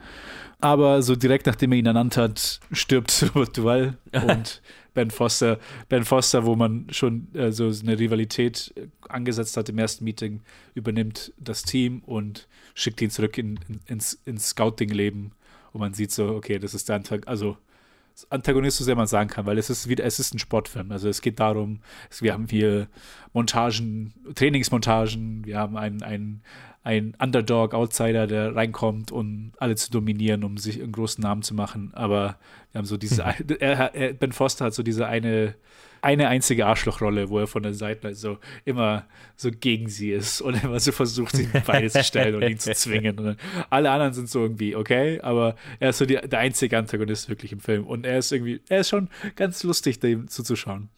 Aber 0.60 1.02
so 1.02 1.16
direkt 1.16 1.46
nachdem 1.46 1.72
er 1.72 1.78
ihn 1.78 1.86
ernannt 1.86 2.16
hat, 2.16 2.60
stirbt 2.70 3.30
Robert 3.34 3.56
Duval 3.56 3.96
und 4.12 4.62
Ben 4.92 5.10
Foster. 5.10 5.58
Ben 5.88 6.04
Foster, 6.04 6.44
wo 6.44 6.54
man 6.54 6.86
schon 6.90 7.34
äh, 7.34 7.50
so 7.50 7.72
eine 7.82 7.98
Rivalität 7.98 8.72
angesetzt 9.08 9.56
hat 9.56 9.68
im 9.70 9.78
ersten 9.78 10.04
Meeting, 10.04 10.42
übernimmt 10.74 11.32
das 11.38 11.62
Team 11.62 12.00
und 12.04 12.46
schickt 12.74 13.00
ihn 13.02 13.10
zurück 13.10 13.38
in, 13.38 13.58
in, 13.68 13.80
ins, 13.86 14.20
ins 14.24 14.50
Scouting-Leben. 14.50 15.32
Und 15.72 15.80
man 15.80 15.94
sieht 15.94 16.12
so, 16.12 16.28
okay, 16.28 16.58
das 16.58 16.74
ist 16.74 16.88
der 16.88 16.96
Antag, 16.96 17.26
also 17.26 17.56
Antagonist, 18.30 18.78
so 18.78 18.84
sehr 18.84 18.96
man 18.96 19.06
sagen 19.06 19.28
kann, 19.28 19.46
weil 19.46 19.58
es 19.58 19.70
ist 19.70 19.88
wieder, 19.88 20.04
es 20.04 20.20
ist 20.20 20.34
ein 20.34 20.38
Sportfilm. 20.38 20.92
Also 20.92 21.08
es 21.08 21.20
geht 21.20 21.40
darum, 21.40 21.80
es, 22.10 22.22
wir 22.22 22.32
haben 22.32 22.46
hier 22.48 22.88
Montagen, 23.32 24.14
Trainingsmontagen, 24.34 25.44
wir 25.44 25.58
haben 25.58 25.76
einen, 25.76 26.02
einen, 26.02 26.42
einen 26.84 27.14
Underdog, 27.20 27.74
Outsider, 27.74 28.26
der 28.26 28.54
reinkommt, 28.54 29.10
um 29.10 29.52
alle 29.58 29.74
zu 29.74 29.90
dominieren, 29.90 30.44
um 30.44 30.58
sich 30.58 30.80
einen 30.80 30.92
großen 30.92 31.22
Namen 31.22 31.42
zu 31.42 31.54
machen. 31.54 31.92
Aber 31.94 32.38
wir 32.72 32.78
haben 32.78 32.86
so 32.86 32.96
diese, 32.96 33.22
er, 33.22 33.94
er, 33.94 34.12
Ben 34.12 34.32
Foster 34.32 34.66
hat 34.66 34.74
so 34.74 34.82
diese 34.82 35.06
eine, 35.06 35.54
eine 36.04 36.28
einzige 36.28 36.66
Arschlochrolle, 36.66 37.30
wo 37.30 37.38
er 37.38 37.46
von 37.46 37.62
der 37.62 37.72
Seite 37.72 38.14
so 38.14 38.36
immer 38.66 39.06
so 39.36 39.50
gegen 39.50 39.88
sie 39.88 40.12
ist 40.12 40.42
und 40.42 40.62
immer 40.62 40.78
so 40.78 40.92
versucht, 40.92 41.34
sich 41.34 41.48
Beine 41.66 41.88
zu 41.88 42.04
stellen 42.04 42.34
und 42.34 42.42
ihn 42.42 42.58
zu 42.58 42.74
zwingen. 42.74 43.18
Und 43.18 43.36
alle 43.70 43.90
anderen 43.90 44.12
sind 44.12 44.28
so 44.28 44.42
irgendwie 44.42 44.76
okay, 44.76 45.18
aber 45.22 45.56
er 45.80 45.90
ist 45.90 45.98
so 45.98 46.04
die, 46.04 46.16
der 46.16 46.38
einzige 46.40 46.76
Antagonist 46.76 47.30
wirklich 47.30 47.52
im 47.52 47.60
Film. 47.60 47.86
Und 47.86 48.04
er 48.04 48.18
ist 48.18 48.32
irgendwie, 48.32 48.60
er 48.68 48.80
ist 48.80 48.90
schon 48.90 49.08
ganz 49.34 49.62
lustig, 49.62 49.98
dem 49.98 50.28
zuzuschauen. 50.28 50.90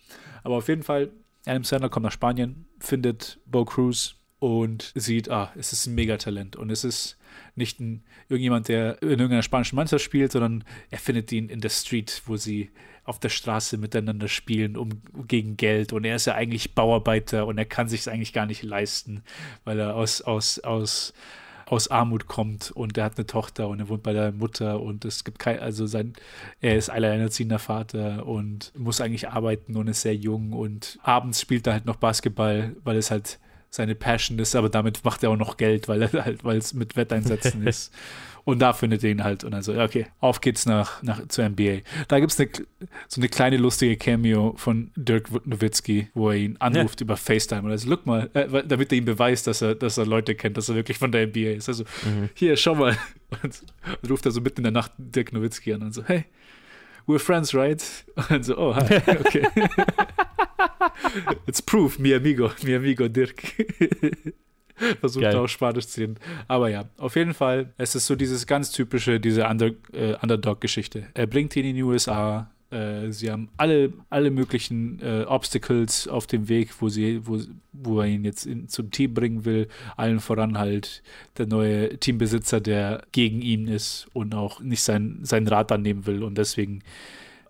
Aber 0.42 0.56
auf 0.56 0.66
jeden 0.66 0.82
Fall, 0.82 1.10
Adam 1.46 1.62
Sandler 1.62 1.88
kommt 1.88 2.04
nach 2.04 2.12
Spanien, 2.12 2.66
findet 2.80 3.38
Bo 3.46 3.64
Cruz 3.64 4.16
und 4.40 4.92
sieht, 4.96 5.30
ah, 5.30 5.52
es 5.56 5.72
ist 5.72 5.86
ein 5.86 5.94
Megatalent 5.94 6.56
und 6.56 6.70
es 6.70 6.82
ist 6.82 7.16
nicht 7.56 7.80
ein, 7.80 8.02
irgendjemand, 8.28 8.68
der 8.68 9.00
in 9.02 9.10
irgendeiner 9.10 9.42
spanischen 9.42 9.76
Mannschaft 9.76 10.04
spielt, 10.04 10.32
sondern 10.32 10.64
er 10.90 10.98
findet 10.98 11.32
ihn 11.32 11.48
in 11.48 11.60
der 11.60 11.70
Street, 11.70 12.22
wo 12.26 12.36
sie 12.36 12.70
auf 13.04 13.20
der 13.20 13.28
Straße 13.28 13.78
miteinander 13.78 14.28
spielen, 14.28 14.76
um 14.76 15.00
gegen 15.28 15.56
Geld. 15.56 15.92
Und 15.92 16.04
er 16.04 16.16
ist 16.16 16.26
ja 16.26 16.34
eigentlich 16.34 16.74
Bauarbeiter 16.74 17.46
und 17.46 17.56
er 17.56 17.64
kann 17.64 17.88
sich 17.88 18.00
es 18.00 18.08
eigentlich 18.08 18.32
gar 18.32 18.46
nicht 18.46 18.62
leisten, 18.62 19.22
weil 19.64 19.78
er 19.78 19.94
aus, 19.94 20.22
aus, 20.22 20.58
aus, 20.58 21.14
aus 21.66 21.88
Armut 21.88 22.26
kommt 22.26 22.72
und 22.72 22.98
er 22.98 23.04
hat 23.04 23.16
eine 23.16 23.26
Tochter 23.26 23.68
und 23.68 23.80
er 23.80 23.88
wohnt 23.88 24.02
bei 24.02 24.12
der 24.12 24.32
Mutter 24.32 24.80
und 24.80 25.04
es 25.04 25.24
gibt 25.24 25.38
kein, 25.38 25.60
also 25.60 25.86
sein, 25.86 26.14
er 26.60 26.76
ist 26.76 26.90
alleinerziehender 26.90 27.58
Vater 27.60 28.26
und 28.26 28.72
muss 28.76 29.00
eigentlich 29.00 29.28
arbeiten 29.28 29.76
und 29.76 29.88
ist 29.88 30.02
sehr 30.02 30.14
jung 30.14 30.52
und 30.52 30.98
abends 31.02 31.40
spielt 31.40 31.66
er 31.66 31.74
halt 31.74 31.86
noch 31.86 31.96
Basketball, 31.96 32.76
weil 32.82 32.96
es 32.96 33.10
halt 33.10 33.38
seine 33.70 33.94
Passion 33.94 34.38
ist, 34.38 34.54
aber 34.54 34.68
damit 34.68 35.04
macht 35.04 35.22
er 35.22 35.30
auch 35.30 35.36
noch 35.36 35.56
Geld, 35.56 35.88
weil 35.88 36.02
er 36.02 36.24
halt, 36.24 36.44
weil 36.44 36.58
es 36.58 36.74
mit 36.74 36.96
Wetteinsätzen 36.96 37.66
ist. 37.66 37.92
Und 38.44 38.60
da 38.60 38.72
findet 38.72 39.02
er 39.02 39.10
ihn 39.10 39.24
halt 39.24 39.42
und 39.42 39.54
also, 39.54 39.76
okay, 39.76 40.06
auf 40.20 40.40
geht's 40.40 40.66
nach, 40.66 41.02
nach 41.02 41.26
zur 41.26 41.48
NBA. 41.48 41.78
Da 42.06 42.20
gibt 42.20 42.30
es 42.30 42.62
so 43.08 43.20
eine 43.20 43.28
kleine 43.28 43.56
lustige 43.56 43.96
Cameo 43.96 44.54
von 44.56 44.92
Dirk 44.94 45.28
Nowitzki, 45.44 46.10
wo 46.14 46.30
er 46.30 46.36
ihn 46.36 46.56
anruft 46.60 47.00
ja. 47.00 47.04
über 47.04 47.16
FaceTime 47.16 47.62
und 47.62 47.72
also, 47.72 47.90
look 47.90 48.06
mal, 48.06 48.30
äh, 48.34 48.62
damit 48.64 48.92
er 48.92 48.98
ihm 48.98 49.04
beweist, 49.04 49.48
dass 49.48 49.62
er, 49.62 49.74
dass 49.74 49.98
er 49.98 50.06
Leute 50.06 50.36
kennt, 50.36 50.56
dass 50.56 50.68
er 50.68 50.76
wirklich 50.76 50.96
von 50.96 51.10
der 51.10 51.26
NBA 51.26 51.56
ist. 51.56 51.68
Also, 51.68 51.82
mhm. 52.04 52.28
hier, 52.34 52.56
schau 52.56 52.76
mal. 52.76 52.96
Und, 53.42 53.62
und 54.02 54.10
ruft 54.10 54.24
er 54.26 54.30
so 54.30 54.40
mitten 54.40 54.58
in 54.58 54.64
der 54.64 54.72
Nacht 54.72 54.92
Dirk 54.96 55.32
Nowitzki 55.32 55.72
an 55.74 55.82
und 55.82 55.92
so, 55.92 56.04
hey, 56.04 56.24
we're 57.06 57.18
friends, 57.18 57.54
right? 57.54 57.82
Und 58.30 58.44
so, 58.46 58.56
oh, 58.56 58.74
hi, 58.74 58.96
okay. 59.20 59.46
It's 61.46 61.62
proof, 61.62 61.98
mi 61.98 62.14
amigo, 62.14 62.50
mi 62.62 62.74
amigo 62.74 63.08
Dirk. 63.08 63.42
Versucht 65.00 65.22
Geil. 65.22 65.36
auch 65.36 65.46
Spanisch 65.48 65.86
zu 65.86 66.00
reden. 66.02 66.18
Aber 66.48 66.68
ja, 66.68 66.84
auf 66.98 67.16
jeden 67.16 67.32
Fall, 67.32 67.72
es 67.78 67.94
ist 67.94 68.06
so 68.06 68.14
dieses 68.14 68.46
ganz 68.46 68.70
typische, 68.70 69.18
diese 69.18 69.46
Under, 69.46 69.70
äh, 69.92 70.16
Underdog-Geschichte. 70.20 71.08
Er 71.14 71.26
bringt 71.26 71.56
ihn 71.56 71.64
in 71.64 71.76
die 71.76 71.82
USA. 71.82 72.50
Äh, 72.76 73.12
sie 73.12 73.30
haben 73.30 73.48
alle, 73.56 73.92
alle 74.10 74.30
möglichen 74.30 75.00
äh, 75.00 75.24
Obstacles 75.26 76.08
auf 76.08 76.26
dem 76.26 76.48
Weg, 76.48 76.70
wo, 76.80 76.88
sie, 76.88 77.26
wo, 77.26 77.40
wo 77.72 78.00
er 78.00 78.06
ihn 78.06 78.24
jetzt 78.24 78.44
in, 78.44 78.68
zum 78.68 78.90
Team 78.90 79.14
bringen 79.14 79.44
will. 79.44 79.68
Allen 79.96 80.20
voran 80.20 80.58
halt 80.58 81.02
der 81.38 81.46
neue 81.46 81.96
Teambesitzer, 81.98 82.60
der 82.60 83.02
gegen 83.12 83.40
ihn 83.40 83.66
ist 83.66 84.08
und 84.12 84.34
auch 84.34 84.60
nicht 84.60 84.82
sein, 84.82 85.20
seinen 85.22 85.48
Rat 85.48 85.72
annehmen 85.72 86.06
will 86.06 86.22
und 86.22 86.36
deswegen 86.36 86.82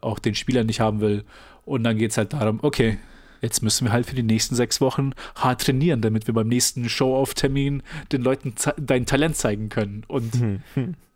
auch 0.01 0.19
den 0.19 0.35
Spieler 0.35 0.63
nicht 0.63 0.81
haben 0.81 1.01
will. 1.01 1.25
Und 1.65 1.83
dann 1.83 1.99
geht 1.99 2.13
es 2.13 2.19
halt 2.19 2.33
darum, 2.33 2.61
okay, 2.63 2.99
jetzt 3.43 3.63
müssen 3.63 3.87
wir 3.87 3.93
halt 3.93 4.07
für 4.07 4.15
die 4.15 4.23
nächsten 4.23 4.55
sechs 4.55 4.81
Wochen 4.81 5.11
hart 5.35 5.63
trainieren, 5.63 6.01
damit 6.01 6.29
wir 6.29 6.35
beim 6.35 6.49
nächsten 6.49 6.89
Show-Off-Termin 6.89 7.83
den 8.13 8.23
Leuten 8.23 8.55
dein 8.77 9.07
Talent 9.07 9.37
zeigen 9.37 9.69
können. 9.69 10.05
Und 10.07 10.61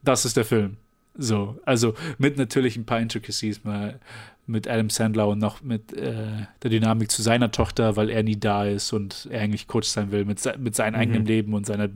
das 0.03 0.25
ist 0.25 0.37
der 0.37 0.45
Film. 0.45 0.77
So, 1.23 1.59
also 1.67 1.93
mit 2.17 2.39
natürlich 2.39 2.79
ein 2.79 2.87
paar 2.87 2.99
Intricacies 2.99 3.63
mal 3.63 4.01
mit 4.47 4.67
Adam 4.67 4.89
Sandler 4.89 5.29
und 5.29 5.39
noch 5.39 5.63
mit 5.63 5.93
äh, 5.93 6.47
der 6.63 6.71
Dynamik 6.71 7.11
zu 7.11 7.21
seiner 7.21 7.51
Tochter, 7.51 7.95
weil 7.97 8.09
er 8.09 8.23
nie 8.23 8.41
da 8.41 8.65
ist 8.65 8.95
und 8.95 9.29
er 9.31 9.43
eigentlich 9.43 9.69
Coach 9.69 9.87
sein 9.87 10.13
will, 10.13 10.25
mit, 10.25 10.41
mit 10.59 10.75
seinem 10.75 10.95
mhm. 10.95 11.01
eigenen 11.01 11.27
Leben 11.27 11.53
und 11.53 11.67
seiner 11.67 11.91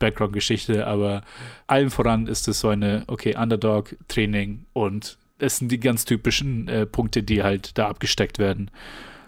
Background-Geschichte. 0.00 0.88
Aber 0.88 1.22
allem 1.68 1.92
voran 1.92 2.26
ist 2.26 2.48
es 2.48 2.58
so 2.58 2.68
eine, 2.68 3.04
okay, 3.06 3.36
Underdog-Training 3.36 4.66
und 4.72 5.18
es 5.38 5.58
sind 5.58 5.70
die 5.70 5.78
ganz 5.78 6.04
typischen 6.04 6.66
äh, 6.66 6.84
Punkte, 6.84 7.22
die 7.22 7.44
halt 7.44 7.78
da 7.78 7.88
abgesteckt 7.88 8.40
werden. 8.40 8.72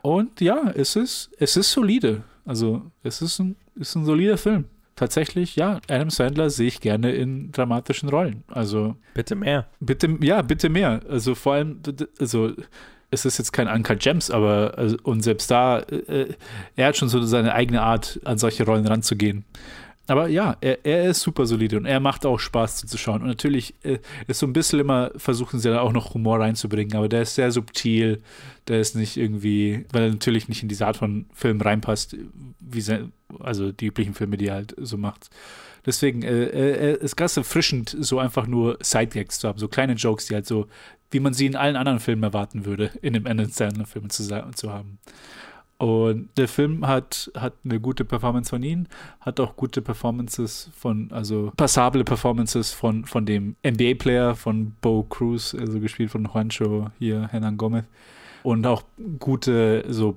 Und 0.02 0.40
ja, 0.40 0.72
es 0.74 0.96
ist, 0.96 1.30
es 1.38 1.56
ist 1.56 1.70
solide. 1.70 2.24
Also 2.44 2.90
es 3.04 3.22
ist 3.22 3.38
ein, 3.38 3.54
ist 3.76 3.94
ein 3.94 4.04
solider 4.04 4.38
Film. 4.38 4.64
Tatsächlich, 4.96 5.56
ja, 5.56 5.80
Adam 5.88 6.08
Sandler 6.08 6.48
sehe 6.48 6.68
ich 6.68 6.80
gerne 6.80 7.12
in 7.12 7.52
dramatischen 7.52 8.08
Rollen. 8.08 8.44
Also 8.48 8.96
bitte 9.12 9.34
mehr. 9.34 9.66
Bitte, 9.78 10.16
ja, 10.22 10.40
bitte 10.40 10.70
mehr. 10.70 11.02
Also 11.08 11.34
vor 11.34 11.52
allem, 11.52 11.82
also 12.18 12.52
es 13.10 13.26
ist 13.26 13.36
jetzt 13.36 13.52
kein 13.52 13.68
Uncut 13.68 14.00
Gems, 14.00 14.30
aber 14.30 14.72
also, 14.76 14.96
und 15.02 15.22
selbst 15.22 15.50
da, 15.50 15.80
äh, 15.80 16.34
er 16.76 16.88
hat 16.88 16.96
schon 16.96 17.10
so 17.10 17.22
seine 17.22 17.54
eigene 17.54 17.82
Art, 17.82 18.20
an 18.24 18.38
solche 18.38 18.64
Rollen 18.64 18.86
ranzugehen. 18.86 19.44
Aber 20.06 20.28
ja, 20.28 20.56
er, 20.60 20.84
er 20.84 21.10
ist 21.10 21.20
super 21.20 21.46
solide 21.46 21.76
und 21.76 21.86
er 21.86 22.00
macht 22.00 22.26
auch 22.26 22.38
Spaß 22.38 22.76
zuzuschauen. 22.76 23.22
Und 23.22 23.28
natürlich 23.28 23.74
äh, 23.82 23.98
ist 24.26 24.38
so 24.38 24.46
ein 24.46 24.52
bisschen 24.52 24.78
immer, 24.78 25.10
versuchen 25.16 25.58
sie 25.58 25.68
da 25.68 25.80
auch 25.80 25.92
noch 25.92 26.14
Humor 26.14 26.40
reinzubringen, 26.40 26.96
aber 26.96 27.08
der 27.08 27.22
ist 27.22 27.34
sehr 27.34 27.50
subtil, 27.50 28.22
der 28.68 28.80
ist 28.80 28.94
nicht 28.94 29.16
irgendwie, 29.16 29.84
weil 29.92 30.04
er 30.04 30.10
natürlich 30.10 30.48
nicht 30.48 30.62
in 30.62 30.68
diese 30.68 30.86
Art 30.86 30.96
von 30.96 31.26
Film 31.32 31.60
reinpasst, 31.60 32.16
wie 32.60 32.80
se, 32.80 33.10
also 33.40 33.72
die 33.72 33.86
üblichen 33.86 34.14
Filme, 34.14 34.36
die 34.36 34.46
er 34.46 34.54
halt 34.54 34.74
so 34.78 34.96
macht. 34.96 35.30
Deswegen 35.84 36.22
äh, 36.22 36.46
äh, 36.46 36.98
ist 36.98 37.16
ganz 37.16 37.36
erfrischend, 37.36 37.96
so 37.98 38.18
einfach 38.18 38.46
nur 38.46 38.76
Sidegags 38.80 39.38
zu 39.38 39.48
haben, 39.48 39.58
so 39.58 39.68
kleine 39.68 39.94
Jokes, 39.94 40.26
die 40.26 40.34
halt 40.34 40.46
so, 40.46 40.66
wie 41.10 41.20
man 41.20 41.32
sie 41.32 41.46
in 41.46 41.54
allen 41.54 41.76
anderen 41.76 42.00
Filmen 42.00 42.24
erwarten 42.24 42.64
würde, 42.64 42.90
in 43.02 43.12
dem 43.12 43.26
Ende 43.26 43.46
Sandler 43.46 43.86
Film 43.86 44.10
zu, 44.10 44.24
zu 44.54 44.72
haben. 44.72 44.98
Und 45.78 46.30
der 46.38 46.48
Film 46.48 46.86
hat, 46.86 47.30
hat 47.36 47.52
eine 47.64 47.80
gute 47.80 48.06
Performance 48.06 48.48
von 48.48 48.62
ihm, 48.62 48.86
hat 49.20 49.40
auch 49.40 49.56
gute 49.56 49.82
Performances 49.82 50.70
von, 50.74 51.10
also 51.12 51.52
passable 51.56 52.02
Performances 52.02 52.72
von, 52.72 53.04
von 53.04 53.26
dem 53.26 53.56
NBA-Player, 53.66 54.34
von 54.36 54.74
Bo 54.80 55.02
Cruz, 55.02 55.54
also 55.54 55.78
gespielt 55.78 56.10
von 56.10 56.24
Juancho 56.24 56.90
hier, 56.98 57.28
Hernan 57.28 57.58
Gomez. 57.58 57.84
Und 58.42 58.66
auch 58.66 58.84
gute, 59.18 59.84
so 59.88 60.16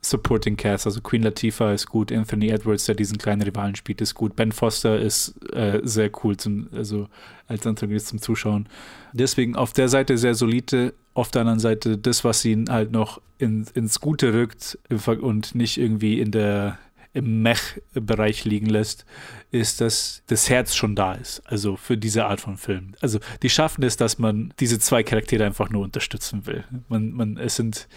Supporting 0.00 0.56
Cast, 0.56 0.86
also 0.86 1.00
Queen 1.00 1.22
Latifah 1.22 1.72
ist 1.72 1.86
gut, 1.86 2.12
Anthony 2.12 2.48
Edwards, 2.50 2.84
der 2.84 2.94
diesen 2.94 3.18
kleinen 3.18 3.42
Rivalen 3.42 3.74
spielt, 3.74 4.00
ist 4.00 4.14
gut, 4.14 4.36
Ben 4.36 4.52
Foster 4.52 4.98
ist 4.98 5.34
äh, 5.52 5.80
sehr 5.82 6.10
cool, 6.22 6.36
zum, 6.36 6.68
also 6.72 7.08
als 7.46 7.66
Antagonist 7.66 8.08
zum 8.08 8.20
Zuschauen. 8.20 8.68
Deswegen 9.12 9.56
auf 9.56 9.72
der 9.72 9.88
Seite 9.88 10.16
sehr 10.16 10.34
solide, 10.34 10.94
auf 11.14 11.30
der 11.30 11.40
anderen 11.40 11.58
Seite 11.58 11.98
das, 11.98 12.22
was 12.22 12.44
ihn 12.44 12.70
halt 12.70 12.92
noch 12.92 13.20
in, 13.38 13.66
ins 13.74 14.00
Gute 14.00 14.32
rückt 14.32 14.78
und 15.20 15.54
nicht 15.54 15.78
irgendwie 15.78 16.20
in 16.20 16.30
der 16.30 16.78
im 17.14 17.42
Mech-Bereich 17.42 18.44
liegen 18.44 18.66
lässt, 18.66 19.06
ist, 19.50 19.80
dass 19.80 20.22
das 20.26 20.48
Herz 20.50 20.74
schon 20.74 20.94
da 20.94 21.14
ist. 21.14 21.42
Also 21.46 21.76
für 21.76 21.96
diese 21.96 22.26
Art 22.26 22.40
von 22.40 22.56
Film. 22.56 22.94
Also 23.00 23.18
die 23.42 23.50
schaffen 23.50 23.82
es, 23.82 23.96
dass 23.96 24.18
man 24.18 24.52
diese 24.60 24.78
zwei 24.78 25.02
Charaktere 25.02 25.44
einfach 25.44 25.70
nur 25.70 25.82
unterstützen 25.82 26.46
will. 26.46 26.64
Man, 26.88 27.12
man, 27.12 27.36
es 27.38 27.56
sind 27.56 27.88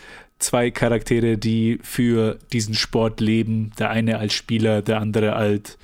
zwei 0.41 0.71
Charaktere, 0.71 1.37
die 1.37 1.79
für 1.83 2.37
diesen 2.51 2.73
Sport 2.73 3.21
leben. 3.21 3.71
Der 3.79 3.89
eine 3.89 4.19
als 4.19 4.33
Spieler, 4.33 4.81
der 4.81 4.99
andere 4.99 5.33
als 5.33 5.77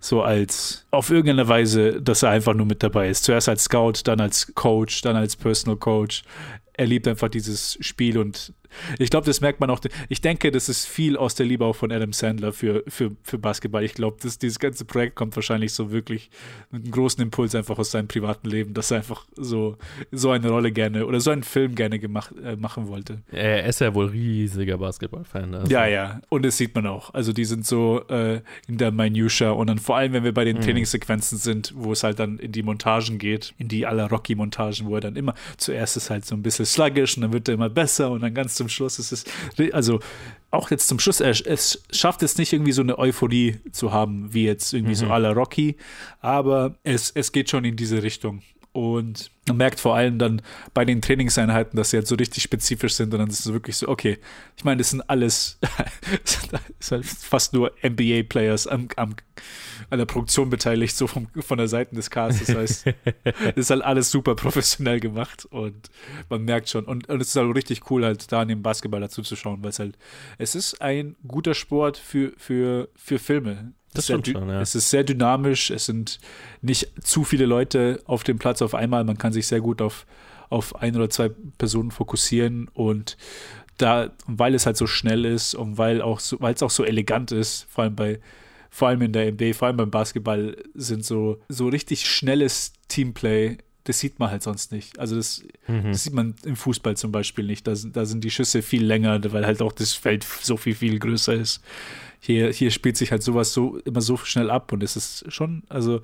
so 0.00 0.22
als 0.22 0.84
auf 0.90 1.10
irgendeine 1.10 1.46
Weise, 1.46 2.02
dass 2.02 2.24
er 2.24 2.30
einfach 2.30 2.54
nur 2.54 2.66
mit 2.66 2.82
dabei 2.82 3.08
ist. 3.08 3.22
Zuerst 3.22 3.48
als 3.48 3.64
Scout, 3.64 4.00
dann 4.04 4.20
als 4.20 4.52
Coach, 4.54 5.00
dann 5.02 5.14
als 5.14 5.36
Personal 5.36 5.76
Coach. 5.76 6.24
Er 6.72 6.86
liebt 6.86 7.06
einfach 7.06 7.28
dieses 7.28 7.78
Spiel 7.80 8.18
und 8.18 8.52
ich 8.98 9.10
glaube, 9.10 9.26
das 9.26 9.40
merkt 9.40 9.60
man 9.60 9.70
auch. 9.70 9.80
Ich 10.08 10.20
denke, 10.20 10.50
das 10.50 10.68
ist 10.68 10.86
viel 10.86 11.16
aus 11.16 11.34
der 11.34 11.46
Liebe 11.46 11.64
auch 11.64 11.76
von 11.76 11.92
Adam 11.92 12.12
Sandler 12.12 12.52
für, 12.52 12.82
für, 12.88 13.12
für 13.22 13.38
Basketball. 13.38 13.84
Ich 13.84 13.94
glaube, 13.94 14.16
dieses 14.20 14.58
ganze 14.58 14.84
Projekt 14.84 15.14
kommt 15.14 15.36
wahrscheinlich 15.36 15.72
so 15.72 15.90
wirklich 15.90 16.30
mit 16.70 16.82
einem 16.82 16.92
großen 16.92 17.22
Impuls 17.22 17.54
einfach 17.54 17.78
aus 17.78 17.90
seinem 17.90 18.08
privaten 18.08 18.48
Leben, 18.48 18.74
dass 18.74 18.90
er 18.90 18.98
einfach 18.98 19.26
so, 19.36 19.76
so 20.10 20.30
eine 20.30 20.48
Rolle 20.48 20.72
gerne 20.72 21.06
oder 21.06 21.20
so 21.20 21.30
einen 21.30 21.42
Film 21.42 21.74
gerne 21.74 21.98
gemacht, 21.98 22.34
äh, 22.44 22.56
machen 22.56 22.88
wollte. 22.88 23.22
Er 23.30 23.66
ist 23.66 23.80
ja 23.80 23.94
wohl 23.94 24.06
riesiger 24.06 24.78
Basketball-Fan. 24.78 25.54
Also. 25.54 25.72
Ja, 25.72 25.86
ja. 25.86 26.20
Und 26.28 26.44
das 26.44 26.56
sieht 26.56 26.74
man 26.74 26.86
auch. 26.86 27.14
Also 27.14 27.32
die 27.32 27.44
sind 27.44 27.66
so 27.66 28.02
äh, 28.08 28.40
in 28.68 28.78
der 28.78 28.90
Minutia 28.90 29.50
und 29.50 29.66
dann 29.68 29.78
vor 29.78 29.96
allem, 29.96 30.12
wenn 30.12 30.24
wir 30.24 30.32
bei 30.32 30.44
den 30.44 30.58
mhm. 30.58 30.62
Trainingssequenzen 30.62 31.38
sind, 31.38 31.72
wo 31.76 31.92
es 31.92 32.02
halt 32.02 32.18
dann 32.18 32.38
in 32.38 32.52
die 32.52 32.62
Montagen 32.62 33.18
geht, 33.18 33.54
in 33.58 33.68
die 33.68 33.86
aller 33.86 34.08
Rocky-Montagen, 34.08 34.86
wo 34.86 34.94
er 34.94 35.00
dann 35.00 35.16
immer 35.16 35.34
zuerst 35.56 35.96
ist 35.96 36.10
halt 36.10 36.24
so 36.24 36.34
ein 36.34 36.42
bisschen 36.42 36.66
sluggish 36.66 37.16
und 37.16 37.22
dann 37.22 37.32
wird 37.32 37.48
er 37.48 37.54
immer 37.54 37.68
besser 37.68 38.10
und 38.10 38.22
dann 38.22 38.34
ganz 38.34 38.54
zum 38.62 38.68
Schluss 38.68 38.98
ist 38.98 39.12
es, 39.12 39.24
also 39.72 40.00
auch 40.50 40.70
jetzt 40.70 40.86
zum 40.86 40.98
Schluss, 40.98 41.20
es 41.20 41.82
schafft 41.90 42.22
es 42.22 42.38
nicht 42.38 42.52
irgendwie 42.52 42.72
so 42.72 42.82
eine 42.82 42.98
Euphorie 42.98 43.58
zu 43.72 43.92
haben, 43.92 44.32
wie 44.32 44.44
jetzt 44.44 44.72
irgendwie 44.72 44.92
mhm. 44.92 44.96
so 44.96 45.06
aller 45.06 45.32
Rocky, 45.32 45.76
aber 46.20 46.76
es, 46.84 47.10
es 47.10 47.32
geht 47.32 47.50
schon 47.50 47.64
in 47.64 47.76
diese 47.76 48.02
Richtung. 48.02 48.42
Und 48.72 49.30
man 49.48 49.58
merkt 49.58 49.80
vor 49.80 49.94
allem 49.94 50.18
dann 50.18 50.40
bei 50.72 50.86
den 50.86 51.02
Trainingseinheiten, 51.02 51.76
dass 51.76 51.90
sie 51.90 51.98
halt 51.98 52.06
so 52.06 52.14
richtig 52.14 52.42
spezifisch 52.42 52.94
sind 52.94 53.12
und 53.12 53.20
dann 53.20 53.28
ist 53.28 53.40
es 53.40 53.52
wirklich 53.52 53.76
so, 53.76 53.86
okay, 53.86 54.18
ich 54.56 54.64
meine, 54.64 54.78
das 54.78 54.90
sind 54.90 55.02
alles 55.10 55.58
halt 56.90 57.04
fast 57.04 57.52
nur 57.52 57.72
NBA-Players 57.82 58.66
am, 58.66 58.88
am, 58.96 59.14
an 59.90 59.98
der 59.98 60.06
Produktion 60.06 60.48
beteiligt, 60.48 60.96
so 60.96 61.06
vom, 61.06 61.28
von 61.40 61.58
der 61.58 61.68
Seite 61.68 61.94
des 61.94 62.08
Casts. 62.08 62.46
Das 62.46 62.56
heißt, 62.56 62.86
es 63.24 63.56
ist 63.56 63.70
halt 63.70 63.82
alles 63.82 64.10
super 64.10 64.34
professionell 64.36 65.00
gemacht 65.00 65.44
und 65.44 65.90
man 66.30 66.42
merkt 66.42 66.70
schon. 66.70 66.86
Und, 66.86 67.10
und 67.10 67.20
es 67.20 67.28
ist 67.28 67.36
halt 67.36 67.54
richtig 67.54 67.90
cool, 67.90 68.06
halt 68.06 68.32
da 68.32 68.40
an 68.40 68.48
dem 68.48 68.62
Basketball 68.62 69.02
dazu 69.02 69.20
zu 69.20 69.36
schauen, 69.36 69.62
weil 69.62 69.70
es 69.70 69.80
halt, 69.80 69.98
es 70.38 70.54
ist 70.54 70.80
ein 70.80 71.16
guter 71.28 71.52
Sport 71.52 71.98
für, 71.98 72.32
für, 72.38 72.88
für 72.94 73.18
Filme. 73.18 73.74
Das 73.94 74.04
stimmt 74.04 74.26
schon, 74.26 74.48
ja. 74.48 74.60
Es 74.60 74.74
ist 74.74 74.90
sehr 74.90 75.04
dynamisch, 75.04 75.70
es 75.70 75.86
sind 75.86 76.18
nicht 76.62 76.92
zu 77.02 77.24
viele 77.24 77.46
Leute 77.46 78.00
auf 78.06 78.24
dem 78.24 78.38
Platz 78.38 78.62
auf 78.62 78.74
einmal. 78.74 79.04
Man 79.04 79.18
kann 79.18 79.32
sich 79.32 79.46
sehr 79.46 79.60
gut 79.60 79.82
auf, 79.82 80.06
auf 80.48 80.76
ein 80.76 80.96
oder 80.96 81.10
zwei 81.10 81.30
Personen 81.58 81.90
fokussieren 81.90 82.68
und 82.72 83.16
da, 83.78 84.10
weil 84.26 84.54
es 84.54 84.66
halt 84.66 84.76
so 84.76 84.86
schnell 84.86 85.24
ist 85.24 85.54
und 85.54 85.78
weil 85.78 86.02
auch 86.02 86.20
so, 86.20 86.40
weil 86.40 86.54
es 86.54 86.62
auch 86.62 86.70
so 86.70 86.84
elegant 86.84 87.32
ist, 87.32 87.66
vor 87.68 87.84
allem 87.84 87.96
bei, 87.96 88.20
vor 88.70 88.88
allem 88.88 89.02
in 89.02 89.12
der 89.12 89.32
NBA, 89.32 89.54
vor 89.54 89.68
allem 89.68 89.76
beim 89.76 89.90
Basketball, 89.90 90.56
sind 90.74 91.04
so, 91.04 91.40
so 91.48 91.68
richtig 91.68 92.06
schnelles 92.06 92.72
Teamplay 92.88 93.58
das 93.84 93.98
sieht 93.98 94.18
man 94.18 94.30
halt 94.30 94.42
sonst 94.42 94.72
nicht. 94.72 94.98
Also 94.98 95.16
das, 95.16 95.42
mhm. 95.66 95.92
das, 95.92 96.04
sieht 96.04 96.12
man 96.12 96.34
im 96.44 96.56
Fußball 96.56 96.96
zum 96.96 97.12
Beispiel 97.12 97.44
nicht. 97.44 97.66
Da 97.66 97.74
sind, 97.74 97.96
da 97.96 98.04
sind 98.04 98.22
die 98.22 98.30
Schüsse 98.30 98.62
viel 98.62 98.84
länger, 98.84 99.20
weil 99.32 99.44
halt 99.44 99.60
auch 99.62 99.72
das 99.72 99.92
Feld 99.92 100.24
so 100.24 100.56
viel, 100.56 100.74
viel 100.74 100.98
größer 100.98 101.34
ist 101.34 101.62
hier, 102.24 102.52
hier 102.52 102.70
spielt 102.70 102.96
sich 102.96 103.10
halt 103.10 103.24
sowas 103.24 103.52
so 103.52 103.78
immer 103.78 104.00
so 104.00 104.16
schnell 104.16 104.48
ab 104.48 104.72
und 104.72 104.84
es 104.84 104.94
ist 104.94 105.24
schon 105.32 105.64
also 105.68 106.02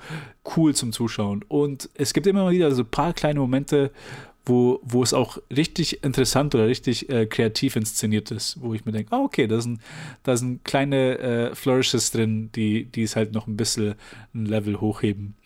cool 0.57 0.75
zum 0.75 0.93
Zuschauen. 0.93 1.45
Und 1.47 1.89
es 1.95 2.13
gibt 2.13 2.27
immer 2.27 2.51
wieder 2.51 2.73
so 2.73 2.83
ein 2.83 2.91
paar 2.91 3.13
kleine 3.13 3.39
Momente, 3.39 3.93
wo, 4.45 4.81
wo 4.83 5.01
es 5.05 5.15
auch 5.15 5.39
richtig 5.55 6.03
interessant 6.03 6.57
oder 6.57 6.67
richtig 6.67 7.09
äh, 7.09 7.27
kreativ 7.27 7.77
inszeniert 7.77 8.33
ist, 8.33 8.61
wo 8.61 8.75
ich 8.75 8.85
mir 8.85 8.91
denke, 8.91 9.13
ah, 9.13 9.21
okay, 9.21 9.47
da 9.47 9.61
sind, 9.61 9.81
da 10.25 10.37
sind 10.37 10.65
kleine 10.65 11.19
äh, 11.19 11.55
Flourishes 11.55 12.11
drin, 12.11 12.51
die, 12.53 12.87
die 12.87 13.05
es 13.05 13.15
halt 13.15 13.33
noch 13.33 13.47
ein 13.47 13.57
bisschen 13.57 13.95
ein 14.35 14.47
Level 14.47 14.81
hochheben. 14.81 15.37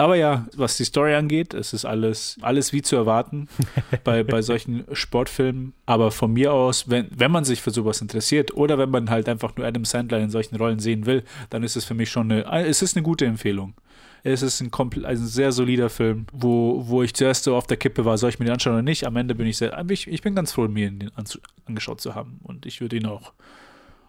Aber 0.00 0.16
ja, 0.16 0.46
was 0.56 0.78
die 0.78 0.84
Story 0.84 1.14
angeht, 1.14 1.52
es 1.52 1.74
ist 1.74 1.84
alles, 1.84 2.38
alles 2.40 2.72
wie 2.72 2.80
zu 2.80 2.96
erwarten 2.96 3.48
bei, 4.04 4.24
bei 4.24 4.40
solchen 4.40 4.86
Sportfilmen. 4.92 5.74
Aber 5.84 6.10
von 6.10 6.32
mir 6.32 6.54
aus, 6.54 6.88
wenn, 6.88 7.08
wenn 7.14 7.30
man 7.30 7.44
sich 7.44 7.60
für 7.60 7.70
sowas 7.70 8.00
interessiert 8.00 8.56
oder 8.56 8.78
wenn 8.78 8.88
man 8.88 9.10
halt 9.10 9.28
einfach 9.28 9.54
nur 9.56 9.66
Adam 9.66 9.84
Sandler 9.84 10.18
in 10.20 10.30
solchen 10.30 10.56
Rollen 10.56 10.78
sehen 10.78 11.04
will, 11.04 11.22
dann 11.50 11.62
ist 11.62 11.76
es 11.76 11.84
für 11.84 11.92
mich 11.92 12.10
schon 12.10 12.32
eine, 12.32 12.66
es 12.66 12.80
ist 12.80 12.96
eine 12.96 13.02
gute 13.02 13.26
Empfehlung. 13.26 13.74
Es 14.22 14.40
ist 14.40 14.62
ein, 14.62 14.70
also 14.72 15.04
ein 15.04 15.26
sehr 15.26 15.52
solider 15.52 15.90
Film, 15.90 16.24
wo, 16.32 16.82
wo 16.88 17.02
ich 17.02 17.12
zuerst 17.12 17.44
so 17.44 17.54
auf 17.54 17.66
der 17.66 17.76
Kippe 17.76 18.06
war, 18.06 18.16
soll 18.16 18.30
ich 18.30 18.38
mir 18.38 18.46
den 18.46 18.54
anschauen 18.54 18.72
oder 18.72 18.82
nicht. 18.82 19.06
Am 19.06 19.16
Ende 19.16 19.34
bin 19.34 19.46
ich 19.46 19.58
sehr, 19.58 19.84
ich, 19.90 20.06
ich 20.08 20.22
bin 20.22 20.34
ganz 20.34 20.52
froh, 20.52 20.66
mir 20.66 20.86
ihn 20.86 21.10
angeschaut 21.66 22.00
zu 22.00 22.14
haben. 22.14 22.40
Und 22.42 22.64
ich 22.64 22.80
würde 22.80 22.96
ihn 22.96 23.04
auch, 23.04 23.34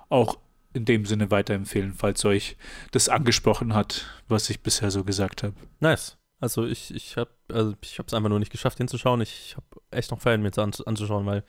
auch 0.08 0.38
in 0.74 0.86
dem 0.86 1.06
Sinne 1.06 1.32
weiterempfehlen, 1.32 1.94
falls 1.94 2.24
euch 2.26 2.58
das 2.92 3.10
angesprochen 3.10 3.74
hat, 3.74 4.06
was 4.28 4.50
ich 4.50 4.62
bisher 4.62 4.92
so 4.92 5.04
gesagt 5.04 5.44
habe. 5.44 5.56
Nice. 5.80 6.18
Also 6.40 6.66
ich, 6.66 6.94
ich 6.94 7.18
habe 7.18 7.30
also 7.50 7.76
es 7.82 8.14
einfach 8.14 8.30
nur 8.30 8.40
nicht 8.40 8.52
geschafft 8.52 8.80
hinzuschauen. 8.80 9.22
Ich 9.22 9.56
habe 9.56 9.66
echt 9.92 10.10
noch 10.10 10.20
Fan, 10.20 10.42
mir 10.42 10.48
jetzt 10.48 10.58
anzuschauen, 10.58 11.26
weil 11.28 11.44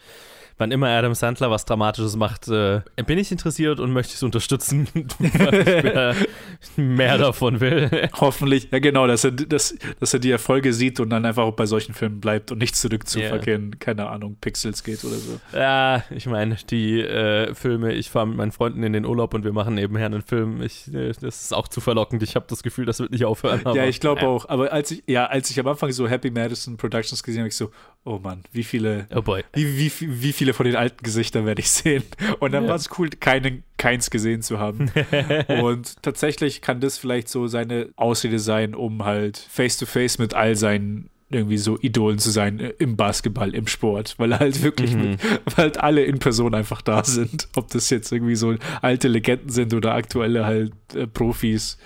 wann 0.58 0.70
immer 0.70 0.88
Adam 0.88 1.14
Sandler 1.14 1.50
was 1.50 1.64
Dramatisches 1.64 2.16
macht, 2.16 2.48
äh, 2.48 2.82
bin 3.06 3.18
ich 3.18 3.32
interessiert 3.32 3.80
und 3.80 3.92
möchte 3.92 4.14
es 4.14 4.22
unterstützen, 4.22 4.88
weil 5.18 6.16
ich 6.60 6.76
mehr 6.76 7.18
davon 7.18 7.60
will. 7.60 7.90
Hoffentlich, 8.20 8.68
ja 8.70 8.78
genau, 8.78 9.06
dass 9.06 9.24
er, 9.24 9.32
dass, 9.32 9.74
dass 10.00 10.14
er 10.14 10.20
die 10.20 10.30
Erfolge 10.30 10.72
sieht 10.72 11.00
und 11.00 11.10
dann 11.10 11.24
einfach 11.24 11.50
bei 11.52 11.66
solchen 11.66 11.94
Filmen 11.94 12.20
bleibt 12.20 12.52
und 12.52 12.58
nicht 12.58 12.76
zurück 12.76 13.06
zu 13.06 13.18
yeah. 13.18 13.28
verkehren, 13.28 13.78
keine 13.78 14.08
Ahnung, 14.08 14.36
Pixels 14.40 14.84
geht 14.84 15.04
oder 15.04 15.16
so. 15.16 15.40
Ja, 15.52 16.04
ich 16.10 16.26
meine, 16.26 16.56
die 16.70 17.00
äh, 17.00 17.54
Filme, 17.54 17.92
ich 17.92 18.10
fahre 18.10 18.26
mit 18.26 18.36
meinen 18.36 18.52
Freunden 18.52 18.82
in 18.82 18.92
den 18.92 19.04
Urlaub 19.04 19.34
und 19.34 19.44
wir 19.44 19.52
machen 19.52 19.74
nebenher 19.74 20.06
einen 20.06 20.22
Film. 20.22 20.62
Ich, 20.62 20.92
äh, 20.92 21.12
das 21.20 21.42
ist 21.42 21.54
auch 21.54 21.68
zu 21.68 21.80
verlockend. 21.80 22.22
Ich 22.22 22.36
habe 22.36 22.46
das 22.48 22.62
Gefühl, 22.62 22.84
das 22.84 23.00
wird 23.00 23.10
nicht 23.10 23.24
aufhören. 23.24 23.62
ja, 23.74 23.84
ich 23.84 24.00
glaube 24.00 24.26
auch. 24.26 24.48
Aber 24.48 24.72
als 24.72 24.90
ich, 24.90 25.02
ja, 25.06 25.26
als 25.26 25.50
ich 25.50 25.58
am 25.58 25.66
Anfang 25.66 25.90
so 25.92 26.08
Happy 26.08 26.30
Madison 26.30 26.76
Productions 26.76 27.22
gesehen 27.22 27.40
habe, 27.40 27.48
ich 27.48 27.56
so, 27.56 27.70
oh 28.04 28.18
Mann, 28.18 28.42
wie 28.52 28.64
viele, 28.64 29.06
oh 29.14 29.22
boy. 29.22 29.44
Wie, 29.52 29.78
wie, 29.78 30.22
wie 30.22 30.32
viele 30.32 30.54
von 30.54 30.66
den 30.66 30.76
alten 30.76 31.02
Gesichtern 31.02 31.46
werde 31.46 31.60
ich 31.60 31.70
sehen? 31.70 32.02
Und 32.40 32.52
dann 32.52 32.64
ja. 32.64 32.70
war 32.70 32.76
es 32.76 32.90
cool, 32.98 33.10
keinen, 33.10 33.62
keins 33.76 34.10
gesehen 34.10 34.42
zu 34.42 34.58
haben. 34.58 34.90
und 35.62 36.02
tatsächlich 36.02 36.60
kann 36.60 36.80
das 36.80 36.98
vielleicht 36.98 37.28
so 37.28 37.46
seine 37.46 37.88
Ausrede 37.96 38.38
sein, 38.38 38.74
um 38.74 39.04
halt 39.04 39.36
face 39.38 39.76
to 39.76 39.86
face 39.86 40.18
mit 40.18 40.34
all 40.34 40.56
seinen 40.56 41.08
irgendwie 41.34 41.58
so 41.58 41.78
Idolen 41.80 42.18
zu 42.18 42.30
sein 42.30 42.60
äh, 42.60 42.74
im 42.78 42.96
Basketball, 42.96 43.54
im 43.54 43.66
Sport, 43.66 44.14
weil 44.18 44.38
halt 44.38 44.62
wirklich 44.62 44.94
Mhm. 44.94 45.10
mit, 45.12 45.20
weil 45.46 45.56
halt 45.56 45.80
alle 45.80 46.04
in 46.04 46.18
Person 46.18 46.54
einfach 46.54 46.82
da 46.82 47.04
sind. 47.04 47.48
Ob 47.56 47.70
das 47.70 47.90
jetzt 47.90 48.12
irgendwie 48.12 48.36
so 48.36 48.54
alte 48.82 49.08
Legenden 49.08 49.48
sind 49.48 49.74
oder 49.74 49.94
aktuelle 49.94 50.44
halt 50.44 50.72
äh, 50.94 51.06
Profis, 51.06 51.78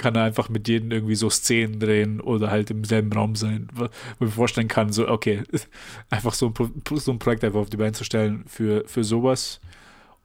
kann 0.00 0.16
er 0.16 0.24
einfach 0.24 0.48
mit 0.48 0.66
jedem 0.66 0.90
irgendwie 0.90 1.14
so 1.14 1.28
Szenen 1.28 1.78
drehen 1.78 2.20
oder 2.20 2.50
halt 2.50 2.70
im 2.70 2.84
selben 2.84 3.12
Raum 3.12 3.36
sein. 3.36 3.68
Ich 4.14 4.20
mir 4.20 4.28
vorstellen 4.28 4.66
kann, 4.66 4.92
so, 4.92 5.06
okay, 5.08 5.42
einfach 6.10 6.32
so 6.32 6.46
ein, 6.46 6.54
Pro 6.54 6.96
so 6.96 7.12
ein 7.12 7.18
Projekt 7.18 7.44
einfach 7.44 7.60
auf 7.60 7.70
die 7.70 7.76
Beine 7.76 7.92
zu 7.92 8.02
stellen 8.02 8.44
für, 8.46 8.82
für 8.86 9.04
sowas. 9.04 9.60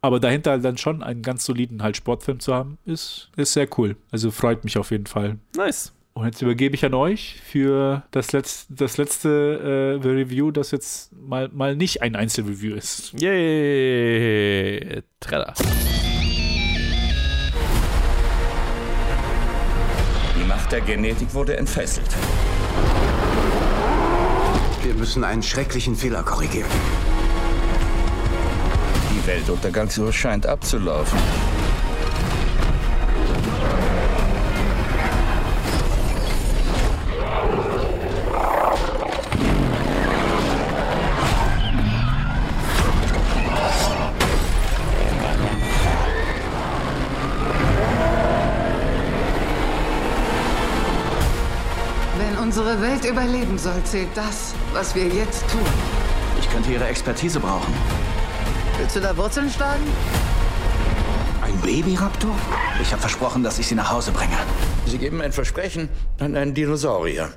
Aber 0.02 0.20
dahinter 0.20 0.52
halt 0.52 0.64
dann 0.64 0.78
schon 0.78 1.04
einen 1.04 1.22
ganz 1.22 1.46
soliden 1.46 1.84
halt 1.84 1.98
Sportfilm 1.98 2.40
zu 2.40 2.54
haben, 2.54 2.78
ist, 2.86 3.30
ist 3.36 3.54
sehr 3.54 3.68
cool. 3.78 3.98
Also 4.12 4.32
freut 4.32 4.64
mich 4.64 4.78
auf 4.78 4.92
jeden 4.92 5.08
Fall. 5.08 5.38
Nice. 5.58 5.94
Und 6.14 6.26
jetzt 6.26 6.42
übergebe 6.42 6.76
ich 6.76 6.86
an 6.86 6.94
euch 6.94 7.42
für 7.44 8.04
das, 8.12 8.32
Letz 8.32 8.68
das 8.70 8.96
letzte 8.96 10.00
äh, 10.02 10.08
Review, 10.08 10.52
das 10.52 10.72
jetzt 10.72 11.12
mal, 11.12 11.50
mal 11.50 11.76
nicht 11.76 12.02
ein 12.02 12.16
Einzelreview 12.16 12.76
ist. 12.76 13.12
Yay! 13.20 15.02
Trailer. 15.20 15.54
Macht 20.66 20.72
der 20.72 20.82
Genetik 20.82 21.32
wurde 21.36 21.58
entfesselt. 21.58 22.08
Wir 24.82 24.96
müssen 24.96 25.24
einen 25.24 25.44
schrecklichen 25.44 25.96
Fehler 25.96 26.24
korrigieren. 26.24 26.72
Die 29.12 29.28
Weltuntergangsuhr 29.28 30.12
scheint 30.12 30.48
abzulaufen. 30.48 31.20
Unsere 52.76 52.92
Welt 52.92 53.06
überleben 53.06 53.58
soll, 53.58 53.82
zählt 53.84 54.10
das, 54.16 54.54
was 54.74 54.96
wir 54.96 55.08
jetzt 55.08 55.50
tun. 55.50 55.62
Ich 56.40 56.50
könnte 56.50 56.72
Ihre 56.72 56.86
Expertise 56.86 57.40
brauchen. 57.40 57.74
Willst 58.78 58.96
du 58.96 59.00
da 59.00 59.16
Wurzeln 59.16 59.50
schlagen? 59.50 59.84
Ein 61.42 61.58
Babyraptor? 61.62 62.36
Ich 62.82 62.92
habe 62.92 63.00
versprochen, 63.00 63.44
dass 63.44 63.60
ich 63.60 63.68
Sie 63.68 63.76
nach 63.76 63.92
Hause 63.92 64.12
bringe. 64.12 64.36
Sie 64.88 64.98
geben 64.98 65.22
ein 65.22 65.32
Versprechen 65.32 65.90
an 66.20 66.36
einen 66.36 66.54
Dinosaurier. 66.54 67.30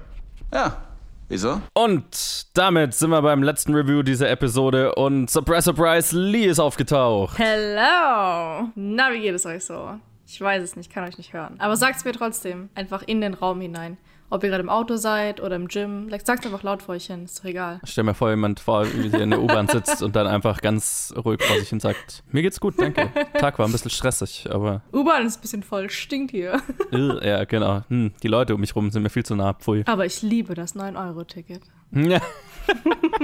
Ja. 0.53 0.77
Wieso? 1.29 1.61
Und 1.75 2.47
damit 2.57 2.95
sind 2.95 3.11
wir 3.11 3.21
beim 3.21 3.43
letzten 3.43 3.75
Review 3.75 4.03
dieser 4.03 4.31
Episode 4.31 4.95
und 4.95 5.29
Surprise, 5.29 5.65
Surprise, 5.65 6.19
Lee 6.19 6.47
ist 6.47 6.59
aufgetaucht. 6.59 7.39
Hello! 7.39 8.71
Na, 8.75 9.13
wie 9.13 9.21
geht 9.21 9.35
es 9.35 9.45
euch 9.45 9.63
so? 9.63 9.91
Ich 10.27 10.41
weiß 10.41 10.63
es 10.63 10.75
nicht, 10.75 10.91
kann 10.91 11.05
euch 11.05 11.19
nicht 11.19 11.35
hören. 11.35 11.57
Aber 11.59 11.77
sagt's 11.77 12.07
mir 12.07 12.13
trotzdem, 12.13 12.71
einfach 12.75 13.03
in 13.03 13.21
den 13.21 13.35
Raum 13.35 13.61
hinein. 13.61 13.99
Ob 14.31 14.45
ihr 14.45 14.51
gerade 14.51 14.63
im 14.63 14.69
Auto 14.69 14.97
seid 14.97 15.41
oder 15.41 15.57
im 15.57 15.69
Gym, 15.69 16.11
sagt's 16.11 16.45
einfach 16.45 16.63
laut 16.63 16.83
vor 16.83 16.95
euch 16.95 17.07
hin, 17.07 17.25
ist 17.25 17.39
doch 17.39 17.45
egal. 17.47 17.81
Stell 17.85 18.05
mir 18.05 18.13
vor, 18.13 18.29
jemand 18.29 18.61
vor, 18.61 18.87
wie 18.87 19.09
sie 19.09 19.17
in 19.17 19.31
der 19.31 19.41
U-Bahn 19.41 19.69
sitzt 19.69 20.03
und 20.03 20.15
dann 20.17 20.27
einfach 20.27 20.61
ganz 20.61 21.15
ruhig 21.17 21.43
vor 21.43 21.59
sich 21.59 21.71
hin 21.71 21.81
sagt, 21.81 22.23
mir 22.31 22.43
geht's 22.43 22.61
gut, 22.61 22.75
danke. 22.79 23.11
Tag 23.39 23.59
war 23.59 23.67
ein 23.67 23.73
bisschen 23.73 23.91
stressig, 23.91 24.47
aber 24.51 24.83
U-Bahn 24.93 25.25
ist 25.25 25.39
ein 25.39 25.41
bisschen 25.41 25.63
voll, 25.63 25.89
stinkt 25.89 26.33
hier. 26.33 26.61
ja, 26.93 27.45
genau. 27.45 27.83
Hm, 27.89 28.13
die 28.23 28.29
Leute 28.29 28.55
um 28.55 28.61
mich 28.61 28.77
rum 28.77 28.91
sind 28.91 29.03
mir 29.03 29.11
viel 29.11 29.25
zu 29.25 29.35
nah, 29.35 29.55
pfui. 29.55 29.85
Aber 29.87 30.05
ich 30.05 30.21
liebe 30.21 30.55
das 30.55 30.77
9-Euro-Ticket. 30.77 31.63
Ja. 31.93 32.21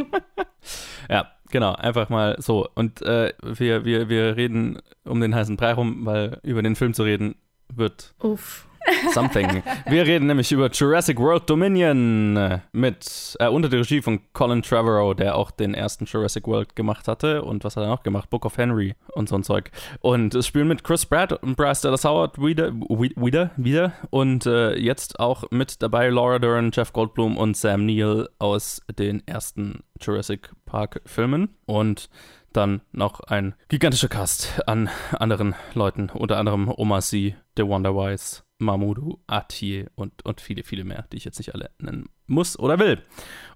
ja, 1.10 1.30
genau, 1.50 1.74
einfach 1.74 2.08
mal 2.08 2.36
so. 2.38 2.66
Und 2.74 3.02
äh, 3.02 3.34
wir, 3.42 3.84
wir, 3.84 4.08
wir 4.08 4.36
reden 4.36 4.80
um 5.04 5.20
den 5.20 5.34
heißen 5.34 5.56
Brei 5.56 5.74
rum, 5.74 6.06
weil 6.06 6.40
über 6.42 6.62
den 6.62 6.76
Film 6.76 6.94
zu 6.94 7.02
reden 7.02 7.34
wird 7.68 8.14
Uff. 8.20 8.66
Something. 9.12 9.62
Wir 9.86 10.06
reden 10.06 10.26
nämlich 10.26 10.52
über 10.52 10.70
Jurassic 10.70 11.18
World 11.18 11.48
Dominion 11.48 12.60
mit 12.72 13.36
äh, 13.38 13.48
unter 13.48 13.68
der 13.68 13.80
Regie 13.80 14.02
von 14.02 14.20
Colin 14.32 14.62
Trevorrow, 14.62 15.14
der 15.14 15.36
auch 15.36 15.50
den 15.50 15.74
ersten 15.74 16.04
Jurassic 16.04 16.46
World 16.46 16.76
gemacht 16.76 17.08
hatte. 17.08 17.42
Und 17.42 17.64
was 17.64 17.76
hat 17.76 17.84
er 17.84 17.88
noch 17.88 18.02
gemacht? 18.02 18.30
Book 18.30 18.44
of 18.44 18.56
Henry 18.56 18.94
und 19.14 19.28
so 19.28 19.36
ein 19.36 19.42
Zeug. 19.42 19.70
Und 20.00 20.34
es 20.34 20.46
spielen 20.46 20.68
mit 20.68 20.84
Chris 20.84 21.06
Pratt 21.06 21.32
und 21.32 21.56
Bryce 21.56 21.82
Dallas 21.82 22.04
Howard 22.04 22.38
wieder, 22.38 22.72
wi- 22.72 23.14
wieder, 23.16 23.50
wieder. 23.56 23.92
Und 24.10 24.46
äh, 24.46 24.74
jetzt 24.76 25.20
auch 25.20 25.44
mit 25.50 25.82
dabei 25.82 26.08
Laura 26.08 26.38
Dern, 26.38 26.70
Jeff 26.72 26.92
Goldblum 26.92 27.36
und 27.36 27.56
Sam 27.56 27.86
Neill 27.86 28.28
aus 28.38 28.82
den 28.98 29.26
ersten 29.26 29.82
Jurassic 30.00 30.50
Park 30.66 31.00
Filmen. 31.04 31.50
Und 31.66 32.08
dann 32.52 32.82
noch 32.92 33.18
ein 33.18 33.56
gigantischer 33.68 34.06
Cast 34.06 34.62
an 34.68 34.88
anderen 35.18 35.56
Leuten, 35.74 36.08
unter 36.10 36.38
anderem 36.38 36.72
Omar 36.72 37.00
Sy, 37.00 37.34
The 37.56 37.66
Wonder 37.66 37.96
Wise, 37.96 38.43
Mahmoudou 38.58 39.18
Atiye 39.26 39.86
und, 39.94 40.24
und 40.24 40.40
viele, 40.40 40.62
viele 40.62 40.84
mehr, 40.84 41.06
die 41.12 41.16
ich 41.16 41.24
jetzt 41.24 41.38
nicht 41.38 41.54
alle 41.54 41.70
nennen 41.78 42.08
muss 42.26 42.58
oder 42.58 42.78
will. 42.78 43.02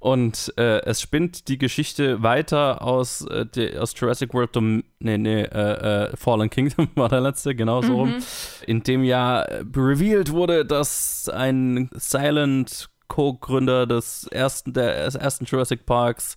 Und 0.01 0.53
äh, 0.57 0.82
es 0.84 1.01
spinnt 1.01 1.49
die 1.49 1.59
Geschichte 1.59 2.22
weiter 2.22 2.82
aus, 2.82 3.22
äh, 3.22 3.46
die, 3.46 3.76
aus 3.78 3.94
Jurassic 3.96 4.34
World, 4.34 4.55
Dom 4.55 4.84
nee, 4.99 5.18
nee, 5.18 5.42
äh, 5.42 6.11
äh, 6.11 6.16
Fallen 6.16 6.51
Kingdom 6.51 6.88
war 6.94 7.09
der 7.09 7.20
letzte, 7.20 7.55
genau 7.55 7.82
so 7.82 7.94
rum. 7.94 8.11
Mhm. 8.11 8.22
In 8.66 8.82
dem 8.82 9.05
ja 9.05 9.42
äh, 9.42 9.64
revealed 9.74 10.32
wurde, 10.32 10.66
dass 10.66 11.28
ein 11.28 11.88
Silent 11.94 12.90
Co-Gründer 13.09 13.86
des 13.86 14.26
ersten, 14.26 14.74
der, 14.74 15.07
des 15.07 15.14
ersten 15.14 15.46
Jurassic 15.46 15.86
Parks 15.86 16.36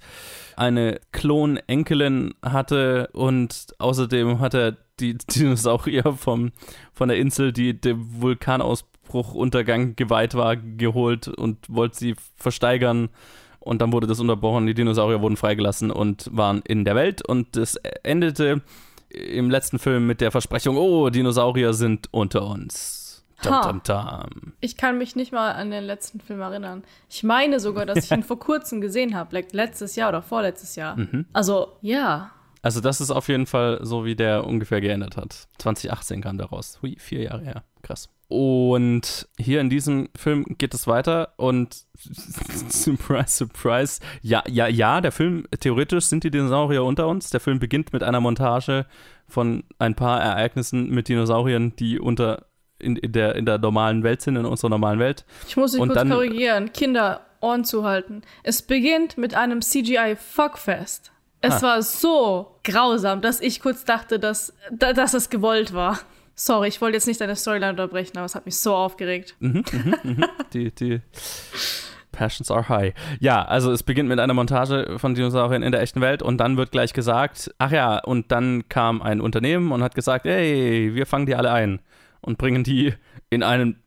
eine 0.55 0.99
Klon-Enkelin 1.11 2.33
hatte 2.41 3.09
und 3.11 3.67
außerdem 3.77 4.39
hat 4.39 4.53
er 4.53 4.77
die 4.99 5.17
Dinosaurier 5.17 6.13
vom, 6.13 6.51
von 6.93 7.09
der 7.09 7.17
Insel, 7.17 7.51
die 7.53 7.79
dem 7.79 8.21
Vulkanausbruch, 8.21 9.33
Untergang 9.33 9.95
geweiht 9.95 10.35
war, 10.35 10.55
geholt 10.55 11.27
und 11.27 11.57
wollte 11.67 11.97
sie 11.97 12.15
versteigern. 12.35 13.09
Und 13.59 13.81
dann 13.81 13.91
wurde 13.91 14.07
das 14.07 14.19
unterbrochen, 14.19 14.65
die 14.65 14.73
Dinosaurier 14.73 15.21
wurden 15.21 15.37
freigelassen 15.37 15.91
und 15.91 16.29
waren 16.35 16.61
in 16.65 16.83
der 16.83 16.95
Welt. 16.95 17.25
Und 17.25 17.57
es 17.57 17.75
endete 18.03 18.61
im 19.09 19.49
letzten 19.49 19.77
Film 19.77 20.07
mit 20.07 20.21
der 20.21 20.31
Versprechung, 20.31 20.77
oh, 20.77 21.09
Dinosaurier 21.09 21.73
sind 21.73 22.07
unter 22.11 22.45
uns. 22.45 23.01
Tam, 23.41 23.63
tam, 23.63 23.83
tam. 23.83 24.29
Ich 24.59 24.77
kann 24.77 24.97
mich 24.97 25.15
nicht 25.15 25.31
mal 25.31 25.53
an 25.53 25.71
den 25.71 25.83
letzten 25.83 26.19
Film 26.19 26.41
erinnern. 26.41 26.83
Ich 27.09 27.23
meine 27.23 27.59
sogar, 27.59 27.85
dass 27.85 28.05
ich 28.05 28.11
ihn 28.11 28.23
vor 28.23 28.39
kurzem 28.39 28.81
gesehen 28.81 29.15
habe, 29.15 29.43
letztes 29.51 29.95
Jahr 29.95 30.09
oder 30.09 30.21
vorletztes 30.21 30.75
Jahr. 30.75 30.95
Mhm. 30.95 31.25
Also, 31.33 31.69
ja. 31.81 32.31
Also 32.61 32.79
das 32.81 33.01
ist 33.01 33.09
auf 33.11 33.27
jeden 33.27 33.47
Fall 33.47 33.79
so, 33.81 34.05
wie 34.05 34.15
der 34.15 34.45
ungefähr 34.45 34.81
geändert 34.81 35.17
hat. 35.17 35.47
2018 35.57 36.21
kam 36.21 36.37
der 36.37 36.47
raus. 36.47 36.79
Hui, 36.81 36.95
vier 36.99 37.23
Jahre 37.23 37.41
her. 37.43 37.63
Krass. 37.81 38.09
Und 38.27 39.27
hier 39.37 39.59
in 39.59 39.69
diesem 39.69 40.09
Film 40.15 40.45
geht 40.57 40.73
es 40.73 40.87
weiter 40.87 41.33
und 41.37 41.75
surprise, 42.69 43.27
surprise. 43.35 43.99
Ja, 44.21 44.43
ja, 44.47 44.67
ja, 44.67 45.01
der 45.01 45.11
Film, 45.11 45.45
theoretisch 45.59 46.05
sind 46.05 46.23
die 46.23 46.31
Dinosaurier 46.31 46.83
unter 46.83 47.07
uns. 47.07 47.29
Der 47.29 47.39
Film 47.39 47.59
beginnt 47.59 47.93
mit 47.93 48.03
einer 48.03 48.21
Montage 48.21 48.85
von 49.27 49.63
ein 49.79 49.95
paar 49.95 50.21
Ereignissen 50.21 50.89
mit 50.89 51.07
Dinosauriern, 51.09 51.75
die 51.77 51.99
unter 51.99 52.45
in, 52.79 52.95
in, 52.95 53.11
der, 53.11 53.35
in 53.35 53.45
der 53.45 53.57
normalen 53.59 54.03
Welt 54.03 54.21
sind, 54.21 54.35
in 54.37 54.45
unserer 54.45 54.69
normalen 54.69 54.99
Welt. 54.99 55.25
Ich 55.47 55.55
muss 55.57 55.73
dich 55.73 55.81
Und 55.81 55.89
kurz 55.89 55.99
dann- 55.99 56.09
korrigieren. 56.09 56.71
Kinder, 56.73 57.21
Ohren 57.41 57.63
zuhalten. 57.63 58.21
Es 58.43 58.61
beginnt 58.61 59.17
mit 59.17 59.35
einem 59.35 59.61
CGI-Fuckfest. 59.61 61.11
Es 61.41 61.55
Ah. 61.55 61.61
war 61.63 61.81
so 61.81 62.55
grausam, 62.63 63.21
dass 63.21 63.41
ich 63.41 63.59
kurz 63.61 63.83
dachte, 63.85 64.19
dass, 64.19 64.53
da, 64.71 64.93
dass 64.93 65.13
es 65.13 65.29
gewollt 65.29 65.73
war. 65.73 65.99
Sorry, 66.35 66.67
ich 66.69 66.79
wollte 66.81 66.95
jetzt 66.97 67.07
nicht 67.07 67.19
deine 67.21 67.35
Storyline 67.35 67.71
unterbrechen, 67.71 68.17
aber 68.17 68.25
es 68.25 68.35
hat 68.35 68.45
mich 68.45 68.57
so 68.57 68.73
aufgeregt. 68.75 69.35
Mhm, 69.39 69.63
mhm, 69.71 69.95
mhm. 70.03 70.25
Die, 70.53 70.71
die 70.73 71.01
Passions 72.11 72.51
are 72.51 72.67
high. 72.69 72.93
Ja, 73.19 73.43
also 73.43 73.71
es 73.71 73.83
beginnt 73.83 74.09
mit 74.09 74.19
einer 74.19 74.33
Montage 74.33 74.97
von 74.99 75.15
Dinosauriern 75.15 75.63
in 75.63 75.71
der 75.71 75.81
echten 75.81 76.01
Welt 76.01 76.21
und 76.21 76.37
dann 76.37 76.57
wird 76.57 76.71
gleich 76.71 76.93
gesagt, 76.93 77.51
ach 77.57 77.71
ja, 77.71 77.99
und 77.99 78.31
dann 78.31 78.67
kam 78.69 79.01
ein 79.01 79.21
Unternehmen 79.21 79.71
und 79.71 79.81
hat 79.83 79.95
gesagt, 79.95 80.25
hey, 80.25 80.91
wir 80.93 81.05
fangen 81.05 81.25
die 81.25 81.35
alle 81.35 81.51
ein 81.51 81.79
und 82.21 82.37
bringen 82.37 82.63
die 82.63 82.93
in 83.29 83.43
einen 83.43 83.81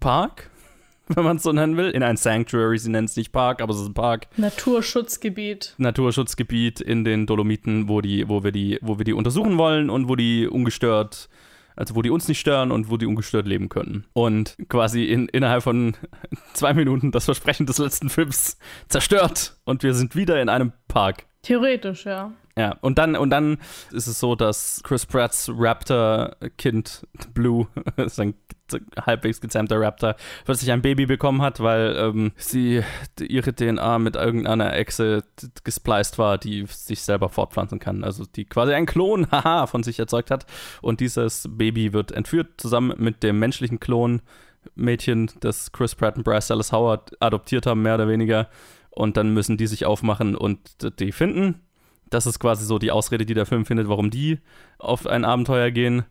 Park, 0.00 0.50
wenn 1.16 1.24
man 1.24 1.36
es 1.36 1.42
so 1.42 1.52
nennen 1.52 1.76
will, 1.76 1.90
in 1.90 2.02
ein 2.02 2.16
Sanctuary, 2.16 2.78
sie 2.78 2.90
nennen 2.90 3.06
es 3.06 3.16
nicht 3.16 3.32
Park, 3.32 3.60
aber 3.60 3.72
es 3.72 3.80
ist 3.80 3.88
ein 3.88 3.94
Park. 3.94 4.28
Naturschutzgebiet. 4.36 5.74
Naturschutzgebiet 5.78 6.80
in 6.80 7.04
den 7.04 7.26
Dolomiten, 7.26 7.88
wo 7.88 8.00
die, 8.00 8.28
wo 8.28 8.44
wir 8.44 8.52
die, 8.52 8.78
wo 8.82 8.98
wir 8.98 9.04
die 9.04 9.12
untersuchen 9.12 9.58
wollen 9.58 9.90
und 9.90 10.08
wo 10.08 10.16
die 10.16 10.46
ungestört, 10.46 11.28
also 11.76 11.94
wo 11.94 12.02
die 12.02 12.10
uns 12.10 12.28
nicht 12.28 12.40
stören 12.40 12.70
und 12.70 12.90
wo 12.90 12.96
die 12.96 13.06
ungestört 13.06 13.46
leben 13.46 13.68
können. 13.68 14.06
Und 14.12 14.56
quasi 14.68 15.04
in, 15.04 15.28
innerhalb 15.28 15.62
von 15.62 15.96
zwei 16.54 16.74
Minuten 16.74 17.10
das 17.12 17.24
Versprechen 17.24 17.66
des 17.66 17.78
letzten 17.78 18.08
Films 18.08 18.58
zerstört 18.88 19.56
und 19.64 19.82
wir 19.82 19.94
sind 19.94 20.16
wieder 20.16 20.40
in 20.40 20.48
einem 20.48 20.72
Park. 20.88 21.24
Theoretisch, 21.42 22.04
ja. 22.06 22.32
Ja, 22.56 22.76
und 22.82 22.98
dann, 22.98 23.16
und 23.16 23.30
dann 23.30 23.58
ist 23.92 24.06
es 24.06 24.20
so, 24.20 24.34
dass 24.34 24.82
Chris 24.84 25.06
Pratts 25.06 25.50
Raptor-Kind 25.54 27.06
Blue, 27.32 27.66
sein 28.06 28.34
halbwegs 29.00 29.40
gezähmter 29.40 29.80
Raptor, 29.80 30.16
plötzlich 30.44 30.70
ein 30.70 30.82
Baby 30.82 31.06
bekommen 31.06 31.42
hat, 31.42 31.60
weil 31.60 31.96
ähm, 31.96 32.32
sie 32.36 32.82
ihre 33.20 33.54
DNA 33.54 33.98
mit 33.98 34.16
irgendeiner 34.16 34.74
Echse 34.74 35.24
gespliced 35.64 36.18
war, 36.18 36.38
die 36.38 36.66
sich 36.66 37.02
selber 37.02 37.28
fortpflanzen 37.28 37.78
kann. 37.78 38.04
Also 38.04 38.24
die 38.24 38.44
quasi 38.44 38.74
ein 38.74 38.86
Klon, 38.86 39.28
haha, 39.30 39.66
von 39.66 39.82
sich 39.82 39.98
erzeugt 39.98 40.30
hat. 40.30 40.46
Und 40.80 41.00
dieses 41.00 41.48
Baby 41.50 41.92
wird 41.92 42.12
entführt, 42.12 42.60
zusammen 42.60 42.94
mit 42.98 43.22
dem 43.22 43.38
menschlichen 43.38 43.80
Klon 43.80 44.22
Mädchen, 44.74 45.30
das 45.40 45.72
Chris 45.72 45.94
Pratt 45.94 46.16
und 46.16 46.22
Bryce 46.22 46.48
Dallas 46.48 46.70
Howard 46.72 47.20
adoptiert 47.20 47.66
haben, 47.66 47.82
mehr 47.82 47.96
oder 47.96 48.08
weniger. 48.08 48.48
Und 48.90 49.16
dann 49.16 49.32
müssen 49.34 49.56
die 49.56 49.66
sich 49.66 49.86
aufmachen 49.86 50.36
und 50.36 51.00
die 51.00 51.12
finden. 51.12 51.62
Das 52.12 52.26
ist 52.26 52.38
quasi 52.38 52.66
so 52.66 52.78
die 52.78 52.90
Ausrede, 52.90 53.24
die 53.24 53.32
der 53.32 53.46
Film 53.46 53.64
findet, 53.64 53.88
warum 53.88 54.10
die 54.10 54.38
auf 54.78 55.06
ein 55.06 55.24
Abenteuer 55.24 55.70
gehen 55.70 56.04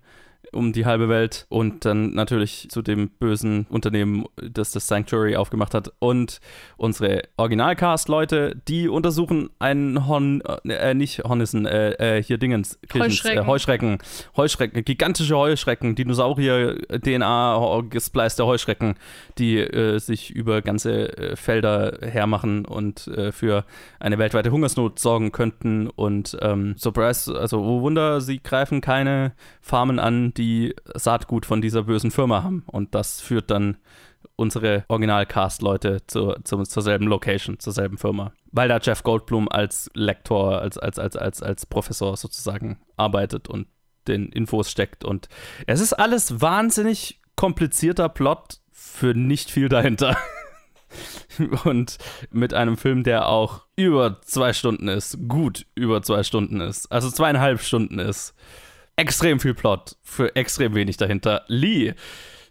um 0.52 0.74
die 0.74 0.86
halbe 0.86 1.08
Welt 1.10 1.46
und 1.50 1.86
dann 1.86 2.14
natürlich 2.14 2.68
zu 2.70 2.82
dem 2.82 3.10
bösen 3.10 3.66
Unternehmen, 3.70 4.26
das 4.36 4.72
das 4.72 4.88
Sanctuary 4.88 5.36
aufgemacht 5.36 5.74
hat. 5.74 5.94
Und 6.00 6.39
unsere 6.78 7.24
Originalcast-Leute, 7.38 8.56
die 8.68 8.89
untersuchen 8.89 9.50
einen 9.60 10.08
Horn, 10.08 10.42
äh, 10.66 10.94
nicht 10.94 11.24
Hornissen, 11.24 11.66
äh, 11.66 12.18
äh, 12.18 12.24
hier 12.24 12.38
Dingens, 12.38 12.80
Kirchens, 12.89 13.24
Heuschrecken. 13.24 13.44
Äh, 13.44 13.48
Heuschrecken, 13.48 13.98
Heuschrecken, 14.36 14.86
gigantische 14.86 15.38
Heuschrecken, 15.38 15.96
Dinosaurier-DNA 15.96 17.82
gespleiste 17.89 18.46
Heuschrecken, 18.46 18.96
die 19.38 19.58
äh, 19.58 20.00
sich 20.00 20.32
über 20.32 20.62
ganze 20.62 21.18
äh, 21.18 21.36
Felder 21.36 22.00
hermachen 22.02 22.66
und 22.66 23.10
für 23.32 23.66
eine 24.00 24.18
weltweite 24.18 24.52
Hungersnot 24.52 25.00
sorgen 25.00 25.32
könnten. 25.32 25.88
Und 25.88 26.38
ähm, 26.42 26.76
Surprise, 26.78 27.34
also 27.38 27.62
oh 27.62 27.82
Wunder, 27.82 28.22
sie 28.22 28.42
greifen 28.42 28.82
keine 28.82 29.34
Farmen 29.62 30.00
an, 30.00 30.31
die 30.38 30.76
Saatgut 30.96 31.46
von 31.46 31.62
dieser 31.62 31.84
bösen 31.84 32.12
Firma 32.12 32.44
haben. 32.44 32.64
Und 32.68 32.96
das 32.96 33.22
führt 33.22 33.52
dann 33.52 33.78
unsere 34.36 34.86
Original-Cast-Leute 34.88 36.06
zur, 36.08 36.44
zur, 36.44 36.64
zur 36.66 36.84
selben 36.84 37.08
Location, 37.08 37.60
zur 37.60 37.74
selben 37.74 37.98
Firma. 37.98 38.34
Weil 38.52 38.68
da 38.68 38.80
Jeff 38.80 39.04
Goldblum 39.04 39.50
als 39.50 39.90
Lektor, 39.94 40.60
als, 40.62 40.78
als, 40.78 41.00
als, 41.00 41.16
als, 41.16 41.42
als 41.42 41.66
Professor 41.66 42.18
sozusagen 42.18 42.80
arbeitet 42.98 43.48
und 43.48 43.68
den 44.08 44.30
Infos 44.30 44.72
steckt. 44.72 45.04
Und 45.04 45.28
es 45.68 45.80
ist 45.80 45.94
alles 45.94 46.42
wahnsinnig 46.42 47.22
komplizierter 47.36 48.10
Plot 48.10 48.60
für 48.72 49.14
nicht 49.14 49.52
viel 49.52 49.70
dahinter. 49.70 50.18
und 51.64 51.98
mit 52.32 52.54
einem 52.54 52.78
Film, 52.78 53.04
der 53.04 53.28
auch 53.28 53.66
über 53.76 54.22
zwei 54.22 54.54
Stunden 54.54 54.88
ist, 54.88 55.18
gut 55.28 55.66
über 55.76 56.02
zwei 56.02 56.24
Stunden 56.24 56.62
ist, 56.62 56.92
also 56.92 57.10
zweieinhalb 57.10 57.62
Stunden 57.62 58.00
ist 58.00 58.34
extrem 58.96 59.39
viel 59.39 59.54
Plot 59.54 59.96
für 60.04 60.36
extrem 60.36 60.76
wenig 60.76 60.98
dahinter. 60.98 61.44
Lee, 61.48 61.94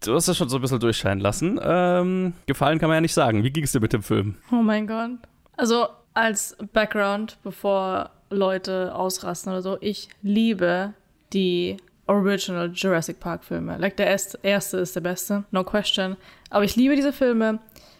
du 0.03 0.15
hast 0.15 0.27
das 0.27 0.37
schon 0.37 0.49
so 0.49 0.57
ein 0.57 0.61
bisschen 0.61 0.79
durchscheinen 0.79 1.19
lassen. 1.19 1.59
Ähm, 1.63 2.33
gefallen 2.45 2.79
kann 2.79 2.89
man 2.89 2.97
ja 2.97 3.01
nicht 3.01 3.13
sagen. 3.13 3.43
Wie 3.43 3.51
ging 3.51 3.63
es 3.63 3.71
dir 3.71 3.79
mit 3.79 3.93
dem 3.93 4.03
Film? 4.03 4.35
Oh 4.51 4.61
mein 4.61 4.87
Gott. 4.87 5.11
Also 5.57 5.87
als 6.13 6.57
Background, 6.73 7.37
bevor 7.43 8.11
Leute 8.29 8.93
ausrasten 8.95 9.51
oder 9.51 9.61
so, 9.61 9.77
ich 9.79 10.09
liebe 10.21 10.93
die 11.33 11.77
Original 12.07 12.71
Jurassic 12.73 13.19
Park 13.19 13.43
Filme. 13.45 13.77
Like 13.77 13.95
der 13.97 14.07
erste 14.07 14.77
ist 14.77 14.95
der 14.95 15.01
beste, 15.01 15.45
no 15.51 15.63
question. 15.63 16.17
Aber 16.49 16.65
ich 16.65 16.75
liebe 16.75 16.95
diese 16.95 17.13
Filme. 17.13 17.59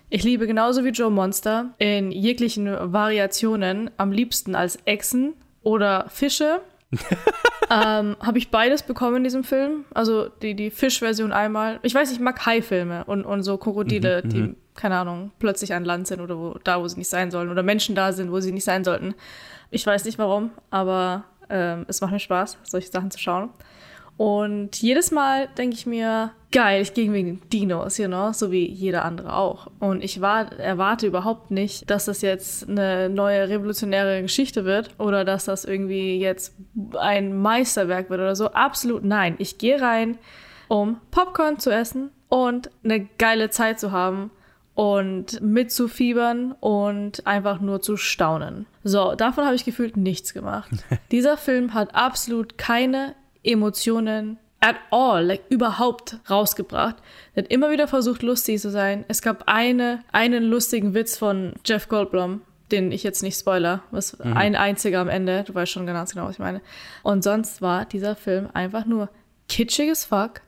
Ich 0.09 0.23
liebe 0.23 0.45
genauso 0.45 0.83
wie 0.83 0.89
Joe 0.89 1.09
Monster 1.09 1.73
in 1.77 2.11
jeglichen 2.11 2.65
Variationen 2.91 3.89
am 3.95 4.11
liebsten 4.11 4.55
als 4.55 4.77
Echsen 4.83 5.35
oder 5.63 6.09
Fische 6.09 6.61
ähm, 7.69 8.17
habe 8.19 8.37
ich 8.37 8.51
beides 8.51 8.83
bekommen 8.83 9.17
in 9.17 9.23
diesem 9.23 9.43
Film. 9.43 9.85
Also 9.93 10.27
die, 10.27 10.55
die 10.55 10.71
Fischversion 10.71 11.31
einmal. 11.31 11.79
Ich 11.83 11.95
weiß, 11.95 12.11
ich 12.11 12.19
mag 12.19 12.45
Haifilme 12.45 13.05
und, 13.05 13.25
und 13.25 13.43
so 13.43 13.57
Krokodile, 13.57 14.21
mhm, 14.23 14.29
die, 14.29 14.41
mhm. 14.41 14.55
keine 14.75 14.97
Ahnung, 14.97 15.31
plötzlich 15.39 15.73
an 15.73 15.85
Land 15.85 16.07
sind 16.07 16.21
oder 16.21 16.37
wo, 16.37 16.59
da, 16.63 16.81
wo 16.81 16.87
sie 16.87 16.97
nicht 16.97 17.09
sein 17.09 17.31
sollen. 17.31 17.49
Oder 17.49 17.63
Menschen 17.63 17.95
da 17.95 18.11
sind, 18.11 18.31
wo 18.31 18.39
sie 18.39 18.51
nicht 18.51 18.65
sein 18.65 18.83
sollten. 18.83 19.15
Ich 19.69 19.85
weiß 19.85 20.05
nicht 20.05 20.19
warum, 20.19 20.51
aber 20.69 21.23
ähm, 21.49 21.85
es 21.87 22.01
macht 22.01 22.11
mir 22.11 22.19
Spaß, 22.19 22.57
solche 22.63 22.89
Sachen 22.89 23.11
zu 23.11 23.19
schauen. 23.19 23.49
Und 24.17 24.81
jedes 24.81 25.11
Mal 25.11 25.47
denke 25.57 25.75
ich 25.75 25.85
mir, 25.85 26.31
geil, 26.51 26.81
ich 26.81 26.93
gehe 26.93 27.11
wegen 27.11 27.39
den 27.39 27.49
Dinos, 27.49 27.97
you 27.97 28.07
know, 28.07 28.33
so 28.33 28.51
wie 28.51 28.67
jeder 28.67 29.05
andere 29.05 29.35
auch. 29.35 29.67
Und 29.79 30.03
ich 30.03 30.21
war, 30.21 30.51
erwarte 30.59 31.07
überhaupt 31.07 31.49
nicht, 31.49 31.89
dass 31.89 32.05
das 32.05 32.21
jetzt 32.21 32.69
eine 32.69 33.09
neue 33.09 33.49
revolutionäre 33.49 34.21
Geschichte 34.21 34.65
wird 34.65 34.91
oder 34.99 35.25
dass 35.25 35.45
das 35.45 35.65
irgendwie 35.65 36.19
jetzt 36.19 36.53
ein 36.99 37.35
Meisterwerk 37.41 38.09
wird 38.09 38.19
oder 38.19 38.35
so. 38.35 38.51
Absolut 38.51 39.03
nein. 39.03 39.35
Ich 39.39 39.57
gehe 39.57 39.81
rein, 39.81 40.17
um 40.67 40.99
Popcorn 41.09 41.57
zu 41.57 41.71
essen 41.71 42.11
und 42.29 42.69
eine 42.83 43.07
geile 43.17 43.49
Zeit 43.49 43.79
zu 43.79 43.91
haben 43.91 44.31
und 44.73 45.41
mitzufiebern 45.41 46.53
und 46.59 47.27
einfach 47.27 47.59
nur 47.59 47.81
zu 47.81 47.97
staunen. 47.97 48.65
So, 48.83 49.15
davon 49.15 49.45
habe 49.45 49.55
ich 49.55 49.65
gefühlt 49.65 49.97
nichts 49.97 50.33
gemacht. 50.33 50.71
Dieser 51.11 51.37
Film 51.37 51.73
hat 51.73 51.93
absolut 51.93 52.57
keine 52.57 53.15
Emotionen 53.43 54.37
at 54.61 54.75
all, 54.91 55.25
like 55.25 55.43
überhaupt 55.49 56.17
rausgebracht. 56.29 56.95
Er 57.33 57.43
hat 57.43 57.51
immer 57.51 57.71
wieder 57.71 57.87
versucht, 57.87 58.21
lustig 58.21 58.61
zu 58.61 58.69
sein. 58.69 59.03
Es 59.07 59.21
gab 59.21 59.43
eine, 59.47 60.03
einen 60.11 60.43
lustigen 60.43 60.93
Witz 60.93 61.17
von 61.17 61.53
Jeff 61.65 61.89
Goldblum, 61.89 62.41
den 62.71 62.91
ich 62.91 63.03
jetzt 63.03 63.23
nicht 63.23 63.37
spoiler, 63.37 63.83
was 63.91 64.17
mhm. 64.19 64.37
ein 64.37 64.55
einziger 64.55 64.99
am 64.99 65.09
Ende, 65.09 65.43
du 65.43 65.53
weißt 65.53 65.71
schon 65.71 65.85
ganz 65.87 66.13
genau, 66.13 66.27
was 66.27 66.35
ich 66.35 66.39
meine. 66.39 66.61
Und 67.03 67.23
sonst 67.23 67.61
war 67.61 67.85
dieser 67.85 68.15
Film 68.15 68.49
einfach 68.53 68.85
nur 68.85 69.09
kitschiges 69.49 70.05
Fuck. 70.05 70.41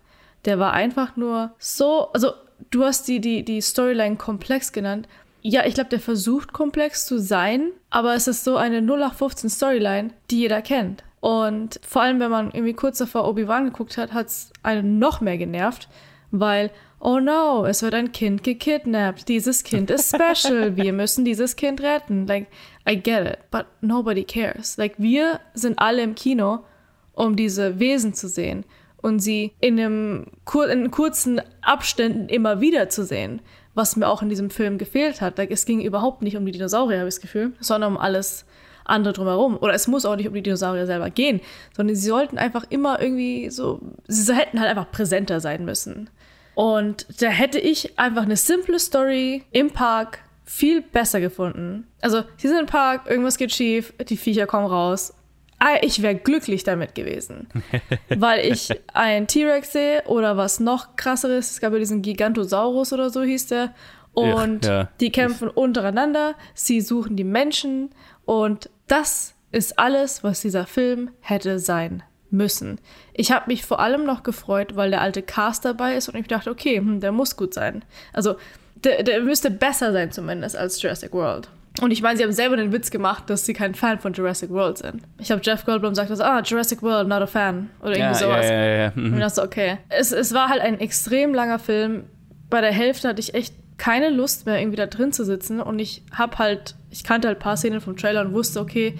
Der 0.45 0.59
war 0.59 0.73
einfach 0.73 1.15
nur 1.17 1.51
so, 1.57 2.11
also 2.13 2.33
du 2.69 2.83
hast 2.83 3.07
die, 3.07 3.19
die, 3.19 3.43
die 3.43 3.61
Storyline 3.61 4.17
komplex 4.17 4.71
genannt. 4.71 5.07
Ja, 5.41 5.65
ich 5.65 5.73
glaube, 5.73 5.89
der 5.89 5.99
versucht 5.99 6.53
komplex 6.53 7.05
zu 7.05 7.19
sein, 7.19 7.71
aber 7.89 8.13
es 8.13 8.27
ist 8.27 8.43
so 8.43 8.57
eine 8.57 8.77
0815 8.77 9.49
Storyline, 9.49 10.11
die 10.29 10.39
jeder 10.39 10.61
kennt. 10.61 11.03
Und 11.23 11.79
vor 11.87 12.01
allem, 12.01 12.19
wenn 12.19 12.31
man 12.31 12.51
irgendwie 12.51 12.73
kurz 12.73 12.97
davor 12.97 13.25
Obi-Wan 13.29 13.63
geguckt 13.63 13.97
hat, 13.97 14.11
hat 14.11 14.27
es 14.27 14.51
einen 14.61 14.99
noch 14.99 15.21
mehr 15.21 15.37
genervt, 15.37 15.87
weil, 16.31 16.69
oh 16.99 17.21
no, 17.21 17.65
es 17.65 17.81
wird 17.81 17.93
ein 17.93 18.11
Kind 18.11 18.43
gekidnappt. 18.43 19.29
Dieses 19.29 19.63
Kind 19.63 19.89
ist 19.89 20.13
special. 20.13 20.75
Wir 20.75 20.91
müssen 20.93 21.23
dieses 21.23 21.55
Kind 21.55 21.81
retten. 21.81 22.27
Like, 22.27 22.47
I 22.85 22.97
get 22.97 23.25
it, 23.25 23.37
but 23.51 23.67
nobody 23.79 24.25
cares. 24.25 24.75
Like, 24.75 24.95
wir 24.97 25.39
sind 25.53 25.79
alle 25.79 26.01
im 26.01 26.15
Kino, 26.15 26.65
um 27.13 27.37
diese 27.37 27.79
Wesen 27.79 28.13
zu 28.13 28.27
sehen 28.27 28.65
und 29.01 29.19
sie 29.19 29.53
in, 29.61 29.79
einem, 29.79 30.25
in 30.69 30.91
kurzen 30.91 31.41
Abständen 31.61 32.27
immer 32.27 32.59
wieder 32.59 32.89
zu 32.89 33.05
sehen. 33.05 33.41
Was 33.75 33.95
mir 33.95 34.09
auch 34.09 34.21
in 34.21 34.27
diesem 34.27 34.49
Film 34.49 34.77
gefehlt 34.77 35.21
hat. 35.21 35.37
Like, 35.37 35.51
es 35.51 35.65
ging 35.65 35.79
überhaupt 35.79 36.21
nicht 36.21 36.35
um 36.35 36.45
die 36.45 36.51
Dinosaurier, 36.51 36.99
habe 36.99 37.07
ich 37.07 37.15
das 37.15 37.21
Gefühl, 37.21 37.53
sondern 37.61 37.93
um 37.93 37.97
alles 37.97 38.45
andere 38.85 39.13
drumherum. 39.13 39.57
Oder 39.57 39.73
es 39.73 39.87
muss 39.87 40.05
auch 40.05 40.15
nicht 40.15 40.27
um 40.27 40.33
die 40.33 40.43
Dinosaurier 40.43 40.85
selber 40.85 41.09
gehen, 41.09 41.41
sondern 41.75 41.95
sie 41.95 42.07
sollten 42.07 42.37
einfach 42.37 42.65
immer 42.69 43.01
irgendwie 43.01 43.49
so, 43.49 43.79
sie 44.07 44.33
hätten 44.35 44.59
halt 44.59 44.69
einfach 44.69 44.91
präsenter 44.91 45.39
sein 45.39 45.65
müssen. 45.65 46.09
Und 46.55 47.21
da 47.21 47.29
hätte 47.29 47.59
ich 47.59 47.97
einfach 47.97 48.23
eine 48.23 48.37
simple 48.37 48.79
Story 48.79 49.43
im 49.51 49.71
Park 49.71 50.19
viel 50.45 50.81
besser 50.81 51.19
gefunden. 51.19 51.87
Also, 52.01 52.23
sie 52.37 52.47
sind 52.47 52.59
im 52.59 52.65
Park, 52.65 53.09
irgendwas 53.09 53.37
geht 53.37 53.51
schief, 53.51 53.93
die 54.07 54.17
Viecher 54.17 54.45
kommen 54.45 54.67
raus. 54.67 55.13
Ah, 55.57 55.77
ich 55.81 56.01
wäre 56.01 56.15
glücklich 56.15 56.63
damit 56.63 56.93
gewesen. 56.93 57.47
weil 58.09 58.45
ich 58.45 58.69
einen 58.93 59.27
T-Rex 59.27 59.71
sehe 59.71 60.03
oder 60.05 60.35
was 60.35 60.59
noch 60.59 60.95
krasseres, 60.95 61.51
es 61.51 61.61
gab 61.61 61.71
ja 61.73 61.79
diesen 61.79 62.01
Gigantosaurus 62.01 62.91
oder 62.91 63.09
so 63.09 63.23
hieß 63.23 63.47
der. 63.47 63.73
Und 64.13 64.65
ja, 64.65 64.81
ja. 64.81 64.89
die 64.99 65.11
kämpfen 65.11 65.49
untereinander, 65.49 66.35
sie 66.53 66.81
suchen 66.81 67.15
die 67.15 67.23
Menschen 67.23 67.89
und 68.25 68.69
das 68.87 69.33
ist 69.51 69.79
alles, 69.79 70.23
was 70.23 70.41
dieser 70.41 70.65
Film 70.65 71.11
hätte 71.21 71.59
sein 71.59 72.03
müssen. 72.29 72.79
Ich 73.13 73.31
habe 73.31 73.45
mich 73.47 73.63
vor 73.63 73.79
allem 73.79 74.05
noch 74.05 74.23
gefreut, 74.23 74.75
weil 74.75 74.89
der 74.89 75.01
alte 75.01 75.21
Cast 75.21 75.65
dabei 75.65 75.95
ist 75.95 76.09
und 76.09 76.15
ich 76.15 76.27
dachte, 76.27 76.49
okay, 76.49 76.77
hm, 76.77 76.99
der 76.99 77.11
muss 77.11 77.37
gut 77.37 77.53
sein. 77.53 77.85
Also 78.11 78.35
der, 78.83 79.03
der 79.03 79.21
müsste 79.21 79.51
besser 79.51 79.93
sein 79.93 80.11
zumindest 80.11 80.57
als 80.57 80.81
Jurassic 80.81 81.13
World. 81.13 81.49
Und 81.81 81.91
ich 81.91 82.01
meine, 82.01 82.17
sie 82.17 82.23
haben 82.23 82.33
selber 82.33 82.55
den 82.55 82.71
Witz 82.71 82.91
gemacht, 82.91 83.29
dass 83.29 83.45
sie 83.45 83.53
kein 83.53 83.73
Fan 83.73 83.99
von 83.99 84.13
Jurassic 84.13 84.51
World 84.51 84.77
sind. 84.77 85.01
Ich 85.17 85.31
habe 85.31 85.41
Jeff 85.43 85.65
Goldblum 85.65 85.91
gesagt, 85.91 86.11
ah, 86.21 86.41
Jurassic 86.41 86.83
World, 86.83 87.07
not 87.07 87.21
a 87.21 87.27
fan. 87.27 87.71
Oder 87.79 87.91
irgendwie 87.91 88.01
ja, 88.01 88.13
sowas. 88.13 88.45
Ja, 88.45 88.53
ja, 88.53 88.75
ja. 88.75 88.91
Mhm. 88.93 89.05
Und 89.05 89.13
ich 89.15 89.19
dachte, 89.19 89.41
okay. 89.41 89.77
Es, 89.89 90.11
es 90.11 90.33
war 90.33 90.49
halt 90.49 90.61
ein 90.61 90.79
extrem 90.79 91.33
langer 91.33 91.57
Film. 91.57 92.03
Bei 92.49 92.61
der 92.61 92.71
Hälfte 92.71 93.07
hatte 93.07 93.19
ich 93.19 93.33
echt 93.33 93.55
keine 93.77 94.09
Lust 94.09 94.45
mehr, 94.45 94.59
irgendwie 94.59 94.77
da 94.77 94.85
drin 94.85 95.11
zu 95.11 95.25
sitzen. 95.25 95.59
Und 95.59 95.79
ich 95.79 96.03
habe 96.11 96.37
halt, 96.37 96.75
ich 96.89 97.03
kannte 97.03 97.27
halt 97.27 97.37
ein 97.37 97.41
paar 97.41 97.57
Szenen 97.57 97.81
vom 97.81 97.97
Trailer 97.97 98.21
und 98.21 98.33
wusste, 98.33 98.59
okay, 98.59 98.97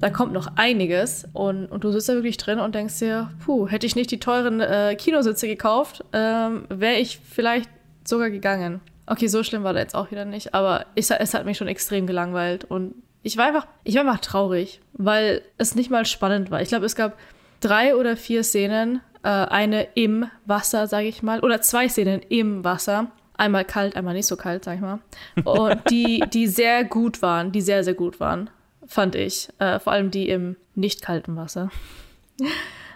da 0.00 0.10
kommt 0.10 0.32
noch 0.32 0.56
einiges. 0.56 1.26
Und, 1.32 1.66
und 1.66 1.84
du 1.84 1.92
sitzt 1.92 2.08
da 2.08 2.14
wirklich 2.14 2.36
drin 2.36 2.58
und 2.58 2.74
denkst 2.74 2.98
dir, 2.98 3.30
puh, 3.44 3.68
hätte 3.68 3.86
ich 3.86 3.96
nicht 3.96 4.10
die 4.10 4.18
teuren 4.20 4.60
äh, 4.60 4.96
Kinositze 4.96 5.46
gekauft, 5.46 6.04
ähm, 6.12 6.64
wäre 6.68 6.96
ich 6.96 7.18
vielleicht 7.18 7.70
sogar 8.04 8.30
gegangen. 8.30 8.80
Okay, 9.06 9.26
so 9.28 9.42
schlimm 9.42 9.64
war 9.64 9.72
der 9.72 9.82
jetzt 9.82 9.94
auch 9.94 10.10
wieder 10.10 10.24
nicht, 10.24 10.54
aber 10.54 10.86
ich, 10.94 11.10
es 11.10 11.34
hat 11.34 11.44
mich 11.44 11.56
schon 11.56 11.68
extrem 11.68 12.06
gelangweilt 12.06 12.64
und 12.64 12.94
Ich 13.24 13.36
war 13.36 13.46
einfach, 13.46 13.66
ich 13.84 13.94
war 13.94 14.02
einfach 14.02 14.20
traurig, 14.20 14.80
weil 14.94 15.42
es 15.58 15.74
nicht 15.74 15.90
mal 15.90 16.04
spannend 16.06 16.50
war. 16.50 16.60
Ich 16.60 16.68
glaube, 16.68 16.86
es 16.86 16.96
gab 16.96 17.16
drei 17.60 17.94
oder 17.94 18.16
vier 18.16 18.42
Szenen, 18.42 19.00
äh, 19.22 19.28
eine 19.28 19.84
im 19.94 20.26
Wasser, 20.46 20.86
sage 20.88 21.06
ich 21.06 21.22
mal, 21.22 21.40
oder 21.40 21.60
zwei 21.62 21.88
Szenen 21.88 22.20
im 22.28 22.64
Wasser. 22.64 23.12
Einmal 23.42 23.64
kalt, 23.64 23.96
einmal 23.96 24.14
nicht 24.14 24.26
so 24.26 24.36
kalt, 24.36 24.64
sag 24.64 24.76
ich 24.76 24.80
mal. 24.80 25.00
Und 25.42 25.90
die, 25.90 26.22
die 26.32 26.46
sehr 26.46 26.84
gut 26.84 27.22
waren, 27.22 27.50
die 27.50 27.60
sehr, 27.60 27.82
sehr 27.82 27.94
gut 27.94 28.20
waren, 28.20 28.50
fand 28.86 29.16
ich. 29.16 29.48
Äh, 29.58 29.80
vor 29.80 29.92
allem 29.92 30.12
die 30.12 30.28
im 30.28 30.54
nicht 30.76 31.02
kalten 31.02 31.34
Wasser. 31.34 31.68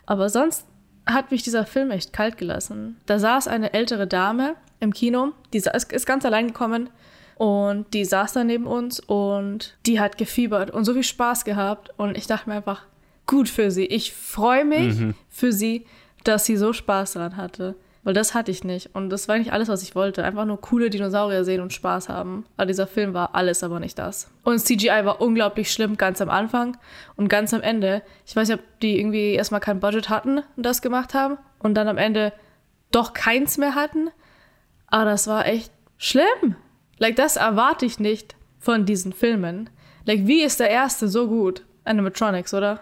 Aber 0.06 0.28
sonst 0.28 0.64
hat 1.04 1.32
mich 1.32 1.42
dieser 1.42 1.66
Film 1.66 1.90
echt 1.90 2.12
kalt 2.12 2.38
gelassen. 2.38 2.96
Da 3.06 3.18
saß 3.18 3.48
eine 3.48 3.74
ältere 3.74 4.06
Dame 4.06 4.54
im 4.78 4.92
Kino, 4.92 5.32
die 5.52 5.58
ist, 5.58 6.06
ganz 6.06 6.24
allein 6.24 6.46
gekommen 6.46 6.90
und 7.34 7.92
die 7.92 8.04
saß 8.04 8.34
da 8.34 8.44
neben 8.44 8.68
uns 8.68 9.00
und 9.00 9.76
die 9.84 9.98
hat 9.98 10.16
gefiebert 10.16 10.70
und 10.70 10.84
so 10.84 10.94
viel 10.94 11.02
Spaß 11.02 11.44
gehabt 11.44 11.90
und 11.96 12.16
ich 12.16 12.28
dachte 12.28 12.48
mir 12.48 12.54
einfach, 12.54 12.84
gut 13.26 13.48
für 13.48 13.72
sie. 13.72 13.86
Ich 13.86 14.12
freue 14.12 14.64
mich 14.64 14.94
mhm. 14.94 15.14
für 15.28 15.52
sie, 15.52 15.86
dass 16.22 16.44
sie 16.44 16.56
so 16.56 16.72
Spaß 16.72 17.14
daran 17.14 17.36
hatte. 17.36 17.74
Weil 18.06 18.14
das 18.14 18.34
hatte 18.34 18.52
ich 18.52 18.62
nicht. 18.62 18.94
Und 18.94 19.10
das 19.10 19.26
war 19.26 19.36
nicht 19.36 19.52
alles, 19.52 19.66
was 19.66 19.82
ich 19.82 19.96
wollte. 19.96 20.22
Einfach 20.22 20.44
nur 20.44 20.60
coole 20.60 20.90
Dinosaurier 20.90 21.42
sehen 21.42 21.60
und 21.60 21.72
Spaß 21.72 22.08
haben. 22.08 22.46
Aber 22.56 22.66
dieser 22.66 22.86
Film 22.86 23.14
war 23.14 23.34
alles, 23.34 23.64
aber 23.64 23.80
nicht 23.80 23.98
das. 23.98 24.30
Und 24.44 24.60
CGI 24.60 25.04
war 25.04 25.20
unglaublich 25.20 25.72
schlimm, 25.72 25.96
ganz 25.96 26.20
am 26.20 26.30
Anfang 26.30 26.76
und 27.16 27.26
ganz 27.26 27.52
am 27.52 27.62
Ende. 27.62 28.02
Ich 28.24 28.36
weiß 28.36 28.46
nicht, 28.46 28.60
ob 28.60 28.64
die 28.78 29.00
irgendwie 29.00 29.32
erstmal 29.32 29.58
kein 29.58 29.80
Budget 29.80 30.08
hatten 30.08 30.38
und 30.56 30.62
das 30.64 30.82
gemacht 30.82 31.14
haben. 31.14 31.36
Und 31.58 31.74
dann 31.74 31.88
am 31.88 31.98
Ende 31.98 32.32
doch 32.92 33.12
keins 33.12 33.58
mehr 33.58 33.74
hatten. 33.74 34.10
Aber 34.86 35.06
das 35.06 35.26
war 35.26 35.44
echt 35.44 35.72
schlimm. 35.98 36.54
Like, 36.98 37.16
das 37.16 37.34
erwarte 37.34 37.86
ich 37.86 37.98
nicht 37.98 38.36
von 38.60 38.86
diesen 38.86 39.14
Filmen. 39.14 39.68
Like, 40.04 40.28
wie 40.28 40.44
ist 40.44 40.60
der 40.60 40.70
erste 40.70 41.08
so 41.08 41.26
gut? 41.26 41.64
Animatronics, 41.82 42.54
oder? 42.54 42.78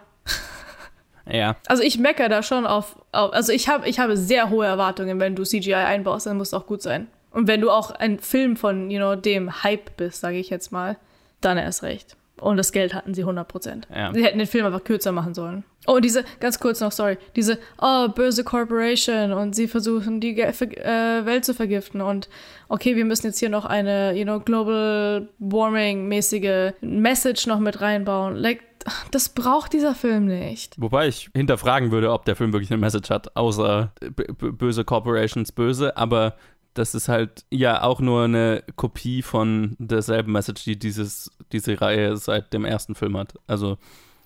Ja. 1.30 1.56
Also 1.66 1.82
ich 1.82 1.98
meckere 1.98 2.28
da 2.28 2.42
schon 2.42 2.66
auf, 2.66 2.96
auf 3.12 3.32
also 3.32 3.52
ich 3.52 3.68
habe 3.68 3.88
ich 3.88 3.98
habe 3.98 4.16
sehr 4.16 4.50
hohe 4.50 4.66
Erwartungen, 4.66 5.20
wenn 5.20 5.34
du 5.34 5.44
CGI 5.44 5.74
einbaust, 5.74 6.26
dann 6.26 6.36
muss 6.36 6.48
es 6.48 6.54
auch 6.54 6.66
gut 6.66 6.82
sein. 6.82 7.08
Und 7.30 7.48
wenn 7.48 7.60
du 7.60 7.70
auch 7.70 7.90
ein 7.90 8.18
Film 8.20 8.56
von, 8.56 8.90
you 8.90 8.98
know, 8.98 9.16
dem 9.16 9.62
Hype 9.64 9.96
bist, 9.96 10.20
sage 10.20 10.36
ich 10.36 10.50
jetzt 10.50 10.70
mal, 10.70 10.96
dann 11.40 11.58
erst 11.58 11.82
recht. 11.82 12.16
Und 12.40 12.56
das 12.56 12.72
Geld 12.72 12.94
hatten 12.94 13.14
sie 13.14 13.22
100 13.22 13.46
Prozent. 13.46 13.88
Ja. 13.94 14.12
Sie 14.12 14.24
hätten 14.24 14.38
den 14.38 14.46
Film 14.46 14.66
einfach 14.66 14.82
kürzer 14.82 15.12
machen 15.12 15.34
sollen. 15.34 15.64
Oh, 15.86 15.96
und 15.96 16.04
diese, 16.04 16.24
ganz 16.40 16.58
kurz 16.58 16.80
noch, 16.80 16.92
sorry, 16.92 17.18
diese, 17.36 17.58
oh, 17.80 18.08
böse 18.08 18.42
Corporation 18.42 19.32
und 19.32 19.54
sie 19.54 19.68
versuchen, 19.68 20.20
die 20.20 20.40
äh, 20.40 21.26
Welt 21.26 21.44
zu 21.44 21.54
vergiften 21.54 22.00
und 22.00 22.28
okay, 22.68 22.96
wir 22.96 23.04
müssen 23.04 23.26
jetzt 23.26 23.38
hier 23.38 23.50
noch 23.50 23.66
eine, 23.66 24.16
you 24.16 24.24
know, 24.24 24.40
Global 24.40 25.28
Warming-mäßige 25.38 26.72
Message 26.80 27.46
noch 27.46 27.58
mit 27.58 27.82
reinbauen. 27.82 28.36
Like, 28.36 28.62
das 29.10 29.28
braucht 29.28 29.72
dieser 29.72 29.94
Film 29.94 30.26
nicht. 30.26 30.74
Wobei 30.78 31.08
ich 31.08 31.30
hinterfragen 31.34 31.90
würde, 31.90 32.12
ob 32.12 32.24
der 32.24 32.36
Film 32.36 32.52
wirklich 32.52 32.70
eine 32.70 32.80
Message 32.80 33.10
hat, 33.10 33.36
außer 33.36 33.92
böse 34.38 34.84
Corporations 34.84 35.52
böse, 35.52 35.96
aber 35.96 36.36
das 36.74 36.94
ist 36.94 37.08
halt 37.08 37.44
ja 37.50 37.82
auch 37.82 38.00
nur 38.00 38.24
eine 38.24 38.62
Kopie 38.76 39.22
von 39.22 39.76
derselben 39.78 40.32
Message, 40.32 40.64
die 40.64 40.78
dieses, 40.78 41.30
diese 41.52 41.80
Reihe 41.80 42.16
seit 42.16 42.52
dem 42.52 42.64
ersten 42.64 42.94
Film 42.94 43.16
hat. 43.16 43.34
Also 43.46 43.78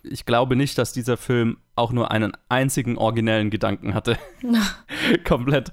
ich 0.03 0.27
glaube 0.27 0.57
nicht, 0.57 0.79
dass 0.79 0.93
dieser 0.93 1.17
Film 1.17 1.59
auch 1.75 1.93
nur 1.93 2.11
einen 2.11 2.33
einzigen 2.49 2.97
originellen 2.97 3.51
Gedanken 3.51 3.95
hatte. 3.95 4.19
Komplett 5.25 5.73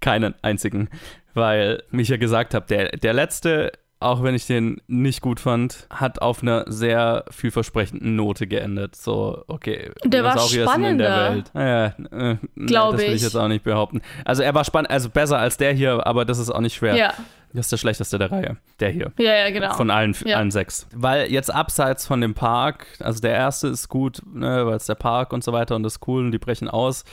keinen 0.00 0.34
einzigen. 0.42 0.88
Weil, 1.34 1.82
wie 1.90 2.02
ich 2.02 2.08
ja 2.08 2.18
gesagt 2.18 2.54
habe, 2.54 2.66
der, 2.66 2.90
der 2.90 3.14
letzte 3.14 3.72
auch 4.02 4.22
wenn 4.22 4.34
ich 4.34 4.46
den 4.46 4.80
nicht 4.86 5.20
gut 5.20 5.40
fand, 5.40 5.86
hat 5.90 6.20
auf 6.22 6.42
einer 6.42 6.64
sehr 6.70 7.24
vielversprechenden 7.30 8.16
Note 8.16 8.46
geendet. 8.46 8.96
So, 8.96 9.44
okay, 9.46 9.90
der 10.04 10.24
war 10.24 10.38
spannender. 10.38 10.90
in 10.90 10.98
der 10.98 11.34
Welt. 11.34 11.50
Ja, 12.12 12.30
äh, 12.30 12.36
Glaube 12.66 12.98
das 12.98 13.06
will 13.06 13.14
ich 13.14 13.22
jetzt 13.22 13.36
auch 13.36 13.48
nicht 13.48 13.64
behaupten. 13.64 14.02
Also 14.24 14.42
er 14.42 14.54
war 14.54 14.64
spannend, 14.64 14.90
also 14.90 15.08
besser 15.08 15.38
als 15.38 15.56
der 15.56 15.72
hier, 15.72 16.06
aber 16.06 16.24
das 16.24 16.38
ist 16.38 16.50
auch 16.50 16.60
nicht 16.60 16.74
schwer. 16.74 16.96
Ja. 16.96 17.14
Das 17.54 17.66
ist 17.66 17.72
der 17.72 17.76
schlechteste 17.76 18.18
der 18.18 18.32
Reihe. 18.32 18.56
Der 18.80 18.88
hier. 18.88 19.12
Ja, 19.18 19.34
ja, 19.34 19.50
genau. 19.50 19.74
Von 19.74 19.90
allen, 19.90 20.16
ja. 20.24 20.38
allen 20.38 20.50
sechs. 20.50 20.86
Weil 20.94 21.30
jetzt 21.30 21.52
abseits 21.52 22.06
von 22.06 22.20
dem 22.20 22.34
Park, 22.34 22.86
also 23.00 23.20
der 23.20 23.32
erste 23.32 23.68
ist 23.68 23.88
gut, 23.88 24.22
ne, 24.32 24.64
weil 24.64 24.76
es 24.76 24.86
der 24.86 24.94
Park 24.94 25.34
und 25.34 25.44
so 25.44 25.52
weiter 25.52 25.76
und 25.76 25.82
das 25.82 25.94
ist 25.94 26.08
cool 26.08 26.24
und 26.24 26.32
die 26.32 26.38
brechen 26.38 26.68
aus. 26.68 27.04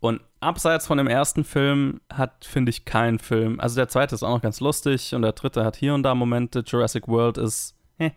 Und 0.00 0.20
abseits 0.40 0.86
von 0.86 0.98
dem 0.98 1.06
ersten 1.06 1.44
Film 1.44 2.00
hat, 2.12 2.44
finde 2.44 2.70
ich, 2.70 2.84
kein 2.84 3.18
Film. 3.18 3.58
Also 3.58 3.76
der 3.76 3.88
zweite 3.88 4.14
ist 4.14 4.22
auch 4.22 4.34
noch 4.34 4.42
ganz 4.42 4.60
lustig 4.60 5.14
und 5.14 5.22
der 5.22 5.32
dritte 5.32 5.64
hat 5.64 5.76
hier 5.76 5.94
und 5.94 6.02
da 6.02 6.14
Momente. 6.14 6.62
Jurassic 6.66 7.08
World 7.08 7.38
ist, 7.38 7.74
eh, 7.98 8.10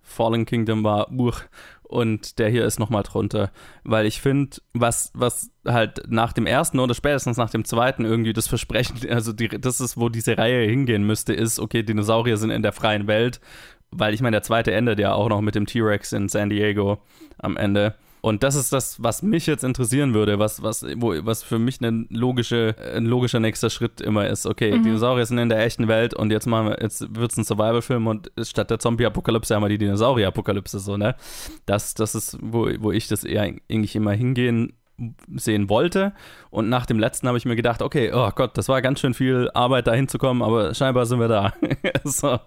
Fallen 0.00 0.44
Kingdom 0.44 0.84
war, 0.84 1.10
uch, 1.12 1.40
und 1.92 2.38
der 2.38 2.48
hier 2.48 2.64
ist 2.64 2.78
nochmal 2.78 3.02
drunter. 3.02 3.50
Weil 3.84 4.06
ich 4.06 4.20
finde, 4.20 4.56
was, 4.72 5.10
was 5.14 5.50
halt 5.66 6.02
nach 6.08 6.32
dem 6.32 6.46
ersten 6.46 6.80
oder 6.80 6.94
spätestens 6.94 7.36
nach 7.36 7.50
dem 7.50 7.64
zweiten 7.64 8.04
irgendwie 8.04 8.32
das 8.32 8.48
Versprechen, 8.48 8.96
also 9.10 9.32
die, 9.32 9.48
das 9.48 9.80
ist, 9.80 9.98
wo 9.98 10.08
diese 10.08 10.38
Reihe 10.38 10.66
hingehen 10.66 11.04
müsste, 11.04 11.34
ist, 11.34 11.60
okay, 11.60 11.82
Dinosaurier 11.82 12.38
sind 12.38 12.50
in 12.50 12.62
der 12.62 12.72
freien 12.72 13.06
Welt. 13.06 13.40
Weil 13.90 14.14
ich 14.14 14.22
meine, 14.22 14.36
der 14.36 14.42
zweite 14.42 14.72
endet 14.72 14.98
ja 14.98 15.12
auch 15.12 15.28
noch 15.28 15.42
mit 15.42 15.54
dem 15.54 15.66
T-Rex 15.66 16.12
in 16.12 16.30
San 16.30 16.48
Diego 16.48 17.02
am 17.36 17.58
Ende. 17.58 17.94
Und 18.24 18.44
das 18.44 18.54
ist 18.54 18.72
das, 18.72 19.02
was 19.02 19.24
mich 19.24 19.46
jetzt 19.46 19.64
interessieren 19.64 20.14
würde, 20.14 20.38
was, 20.38 20.62
was, 20.62 20.86
wo, 20.96 21.12
was 21.26 21.42
für 21.42 21.58
mich 21.58 21.80
ein, 21.80 22.06
logische, 22.08 22.76
ein 22.94 23.04
logischer 23.04 23.40
nächster 23.40 23.68
Schritt 23.68 24.00
immer 24.00 24.28
ist. 24.28 24.46
Okay, 24.46 24.78
mhm. 24.78 24.84
Dinosaurier 24.84 25.26
sind 25.26 25.38
in 25.38 25.48
der 25.48 25.58
echten 25.58 25.88
Welt 25.88 26.14
und 26.14 26.30
jetzt 26.30 26.46
machen 26.46 26.68
wir, 26.68 26.80
jetzt 26.80 27.16
wird 27.16 27.32
es 27.32 27.36
ein 27.36 27.42
Survival-Film 27.42 28.06
und 28.06 28.30
statt 28.40 28.70
der 28.70 28.78
Zombie-Apokalypse 28.78 29.56
haben 29.56 29.62
wir 29.62 29.68
die 29.70 29.78
Dinosaurier-Apokalypse 29.78 30.78
so, 30.78 30.96
ne? 30.96 31.16
Das, 31.66 31.94
das 31.94 32.14
ist, 32.14 32.38
wo, 32.40 32.68
wo 32.78 32.92
ich 32.92 33.08
das 33.08 33.24
eher 33.24 33.42
eigentlich 33.42 33.96
immer 33.96 34.12
hingehen 34.12 34.74
sehen 35.34 35.68
wollte. 35.68 36.12
Und 36.50 36.68
nach 36.68 36.84
dem 36.84 36.98
letzten 36.98 37.28
habe 37.28 37.38
ich 37.38 37.44
mir 37.44 37.56
gedacht, 37.56 37.80
okay, 37.80 38.12
oh 38.12 38.30
Gott, 38.34 38.58
das 38.58 38.68
war 38.68 38.82
ganz 38.82 39.00
schön 39.00 39.14
viel 39.14 39.50
Arbeit, 39.54 39.86
da 39.86 39.94
hinzukommen, 39.94 40.42
aber 40.42 40.74
scheinbar 40.74 41.06
sind 41.06 41.18
wir 41.18 41.28
da. 41.28 41.54
so, 42.04 42.38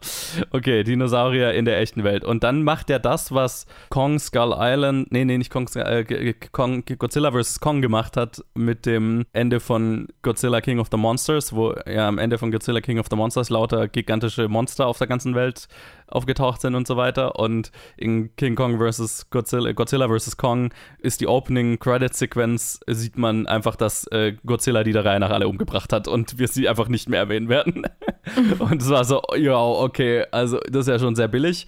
okay, 0.51 0.83
Dinosaurier 0.83 1.53
in 1.53 1.65
der 1.65 1.79
echten 1.79 2.03
Welt. 2.03 2.23
Und 2.23 2.43
dann 2.43 2.63
macht 2.63 2.89
er 2.89 2.99
das, 2.99 3.33
was 3.33 3.65
Kong 3.89 4.19
Skull 4.19 4.53
Island, 4.57 5.11
nee, 5.11 5.25
nee, 5.25 5.37
nicht 5.37 5.51
Kong, 5.51 5.67
äh, 5.75 6.33
Kong 6.51 6.83
Godzilla 6.85 7.31
vs. 7.31 7.59
Kong 7.59 7.81
gemacht 7.81 8.15
hat 8.15 8.43
mit 8.53 8.85
dem 8.85 9.25
Ende 9.33 9.59
von 9.59 10.07
Godzilla 10.21 10.61
King 10.61 10.79
of 10.79 10.87
the 10.91 10.97
Monsters, 10.97 11.53
wo 11.53 11.73
ja 11.87 12.07
am 12.07 12.19
Ende 12.19 12.37
von 12.37 12.51
Godzilla 12.51 12.81
King 12.81 12.99
of 12.99 13.07
the 13.09 13.15
Monsters 13.15 13.49
lauter 13.49 13.87
gigantische 13.87 14.47
Monster 14.47 14.87
auf 14.87 14.97
der 14.99 15.07
ganzen 15.07 15.35
Welt 15.35 15.67
aufgetaucht 16.07 16.61
sind 16.61 16.75
und 16.75 16.87
so 16.87 16.97
weiter. 16.97 17.39
Und 17.39 17.71
in 17.97 18.35
King 18.35 18.55
Kong 18.55 18.79
vs. 18.79 19.29
Godzilla, 19.29 19.71
Godzilla 19.71 20.07
vs. 20.07 20.37
Kong 20.37 20.73
ist 20.99 21.21
die 21.21 21.27
Opening 21.27 21.79
Credit 21.79 22.13
Sequenz, 22.13 22.79
sieht 22.87 23.17
man 23.17 23.47
einfach, 23.47 23.75
dass 23.75 24.07
äh, 24.07 24.35
Godzilla 24.45 24.83
die 24.83 24.93
der 24.93 25.05
Reihe 25.05 25.19
nach 25.19 25.31
alle 25.31 25.47
umgebracht 25.47 25.93
hat 25.93 26.07
und 26.07 26.37
wir 26.39 26.47
sie 26.47 26.69
einfach 26.69 26.87
nicht 26.87 27.09
mehr 27.09 27.19
erwähnen 27.19 27.49
werden. 27.49 27.83
und 28.59 28.81
es 28.81 28.89
war 28.89 29.03
so, 29.03 29.21
ja, 29.37 29.57
okay, 29.57 30.25
also 30.31 30.59
das 30.69 30.81
ist 30.81 30.87
ja 30.87 30.99
schon 30.99 31.15
sehr 31.15 31.27
billig. 31.27 31.67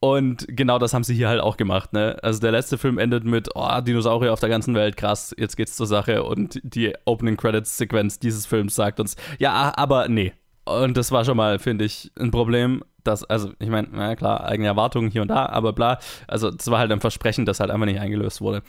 Und 0.00 0.46
genau 0.48 0.78
das 0.78 0.92
haben 0.92 1.02
sie 1.02 1.14
hier 1.14 1.28
halt 1.28 1.40
auch 1.40 1.56
gemacht, 1.56 1.94
ne? 1.94 2.18
Also 2.22 2.38
der 2.38 2.52
letzte 2.52 2.76
Film 2.76 2.98
endet 2.98 3.24
mit, 3.24 3.48
oh, 3.54 3.80
Dinosaurier 3.80 4.34
auf 4.34 4.40
der 4.40 4.50
ganzen 4.50 4.74
Welt, 4.74 4.98
krass, 4.98 5.34
jetzt 5.38 5.56
geht's 5.56 5.76
zur 5.76 5.86
Sache. 5.86 6.24
Und 6.24 6.60
die 6.62 6.92
Opening 7.06 7.38
Credits 7.38 7.78
Sequenz 7.78 8.18
dieses 8.18 8.44
Films 8.44 8.74
sagt 8.74 9.00
uns, 9.00 9.16
ja, 9.38 9.72
aber 9.76 10.08
nee. 10.08 10.34
Und 10.66 10.98
das 10.98 11.10
war 11.10 11.24
schon 11.24 11.38
mal, 11.38 11.58
finde 11.58 11.86
ich, 11.86 12.12
ein 12.18 12.30
Problem 12.30 12.82
das, 13.04 13.24
also 13.24 13.52
ich 13.58 13.68
meine, 13.68 13.88
na 13.92 14.16
klar, 14.16 14.44
eigene 14.44 14.68
Erwartungen 14.68 15.10
hier 15.10 15.22
und 15.22 15.28
da, 15.28 15.46
aber 15.46 15.72
bla. 15.72 15.98
Also 16.26 16.50
das 16.50 16.70
war 16.70 16.78
halt 16.78 16.92
ein 16.92 17.00
Versprechen, 17.00 17.46
das 17.46 17.60
halt 17.60 17.70
einfach 17.70 17.86
nicht 17.86 18.00
eingelöst 18.00 18.40
wurde. 18.40 18.62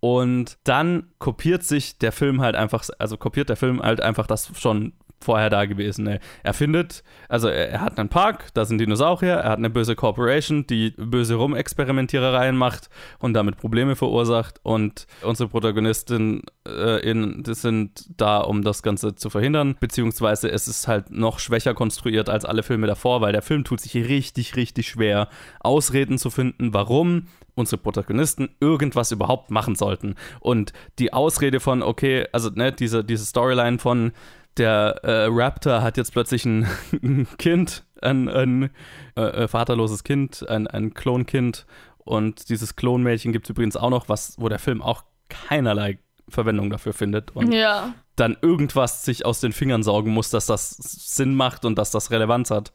Und 0.00 0.58
dann 0.64 1.12
kopiert 1.18 1.62
sich 1.62 1.98
der 1.98 2.10
Film 2.10 2.40
halt 2.40 2.56
einfach, 2.56 2.84
also 2.98 3.16
kopiert 3.16 3.48
der 3.48 3.56
Film 3.56 3.80
halt 3.80 4.00
einfach 4.00 4.26
das 4.26 4.50
schon 4.58 4.94
vorher 5.22 5.50
da 5.50 5.64
gewesen. 5.64 6.04
Ne? 6.04 6.20
Er 6.42 6.54
findet, 6.54 7.02
also 7.28 7.48
er, 7.48 7.70
er, 7.70 7.80
hat 7.80 7.98
einen 7.98 8.08
Park, 8.08 8.48
da 8.54 8.64
sind 8.64 8.78
Dinosaurier, 8.78 9.34
er 9.34 9.50
hat 9.50 9.58
eine 9.58 9.70
böse 9.70 9.96
Corporation, 9.96 10.66
die 10.66 10.90
böse 10.96 11.34
Rumexperimentierereien 11.34 12.56
macht 12.56 12.90
und 13.18 13.34
damit 13.34 13.56
Probleme 13.56 13.96
verursacht 13.96 14.60
und 14.62 15.06
unsere 15.22 15.48
Protagonisten 15.48 16.42
äh, 16.66 17.00
in, 17.08 17.42
sind 17.44 18.06
da, 18.16 18.38
um 18.38 18.62
das 18.62 18.82
Ganze 18.82 19.14
zu 19.14 19.30
verhindern, 19.30 19.76
beziehungsweise 19.80 20.50
es 20.50 20.68
ist 20.68 20.88
halt 20.88 21.10
noch 21.10 21.38
schwächer 21.38 21.74
konstruiert 21.74 22.28
als 22.28 22.44
alle 22.44 22.62
Filme 22.62 22.86
davor, 22.86 23.20
weil 23.20 23.32
der 23.32 23.42
Film 23.42 23.64
tut 23.64 23.80
sich 23.80 23.94
richtig, 23.94 24.56
richtig 24.56 24.88
schwer, 24.88 25.28
Ausreden 25.60 26.18
zu 26.18 26.30
finden, 26.30 26.74
warum 26.74 27.26
unsere 27.54 27.80
Protagonisten 27.80 28.48
irgendwas 28.60 29.12
überhaupt 29.12 29.50
machen 29.50 29.74
sollten. 29.74 30.14
Und 30.40 30.72
die 30.98 31.12
Ausrede 31.12 31.60
von, 31.60 31.82
okay, 31.82 32.26
also 32.32 32.50
ne, 32.50 32.72
diese, 32.72 33.04
diese 33.04 33.26
Storyline 33.26 33.78
von 33.78 34.12
der 34.56 35.00
äh, 35.02 35.26
Raptor 35.30 35.82
hat 35.82 35.96
jetzt 35.96 36.12
plötzlich 36.12 36.44
ein, 36.44 36.66
ein 37.02 37.26
Kind, 37.38 37.84
ein, 38.00 38.28
ein 38.28 38.70
äh, 39.16 39.22
äh, 39.22 39.48
vaterloses 39.48 40.04
Kind, 40.04 40.48
ein, 40.48 40.66
ein 40.66 40.94
Klonkind. 40.94 41.66
Und 41.98 42.48
dieses 42.48 42.76
Klonmädchen 42.76 43.32
gibt 43.32 43.46
es 43.46 43.50
übrigens 43.50 43.76
auch 43.76 43.90
noch, 43.90 44.08
was, 44.08 44.34
wo 44.38 44.48
der 44.48 44.58
Film 44.58 44.82
auch 44.82 45.04
keinerlei 45.28 45.98
Verwendung 46.28 46.70
dafür 46.70 46.92
findet. 46.92 47.30
Und 47.30 47.52
ja. 47.52 47.94
dann 48.16 48.36
irgendwas 48.40 49.04
sich 49.04 49.24
aus 49.24 49.40
den 49.40 49.52
Fingern 49.52 49.82
saugen 49.82 50.12
muss, 50.12 50.30
dass 50.30 50.46
das 50.46 50.70
Sinn 50.70 51.34
macht 51.34 51.64
und 51.64 51.76
dass 51.78 51.90
das 51.90 52.10
Relevanz 52.10 52.50
hat. 52.50 52.72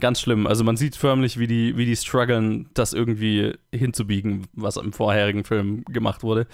ganz 0.00 0.20
schlimm. 0.20 0.46
Also 0.46 0.64
man 0.64 0.76
sieht 0.76 0.96
förmlich, 0.96 1.38
wie 1.38 1.46
die, 1.46 1.76
wie 1.76 1.86
die 1.86 1.96
strugglen, 1.96 2.70
das 2.74 2.92
irgendwie 2.92 3.54
hinzubiegen, 3.72 4.46
was 4.54 4.76
im 4.76 4.92
vorherigen 4.92 5.44
Film 5.44 5.84
gemacht 5.84 6.22
wurde. 6.22 6.46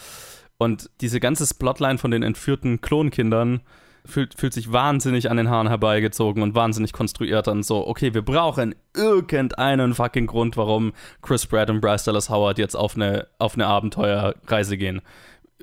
Und 0.58 0.90
diese 1.00 1.20
ganze 1.20 1.52
Plotline 1.54 1.98
von 1.98 2.10
den 2.10 2.22
entführten 2.22 2.80
Klonkindern 2.80 3.62
fühlt, 4.04 4.34
fühlt 4.38 4.52
sich 4.52 4.72
wahnsinnig 4.72 5.30
an 5.30 5.36
den 5.36 5.50
Haaren 5.50 5.68
herbeigezogen 5.68 6.42
und 6.42 6.54
wahnsinnig 6.54 6.92
konstruiert 6.92 7.48
an 7.48 7.62
so, 7.62 7.86
okay, 7.86 8.14
wir 8.14 8.22
brauchen 8.22 8.74
irgendeinen 8.96 9.94
fucking 9.94 10.26
Grund, 10.26 10.56
warum 10.56 10.92
Chris 11.22 11.46
Pratt 11.46 11.70
und 11.70 11.80
Bryce 11.80 12.04
Dallas 12.04 12.30
Howard 12.30 12.58
jetzt 12.58 12.74
auf 12.74 12.96
eine, 12.96 13.26
auf 13.38 13.54
eine 13.54 13.66
Abenteuerreise 13.66 14.76
gehen. 14.76 15.00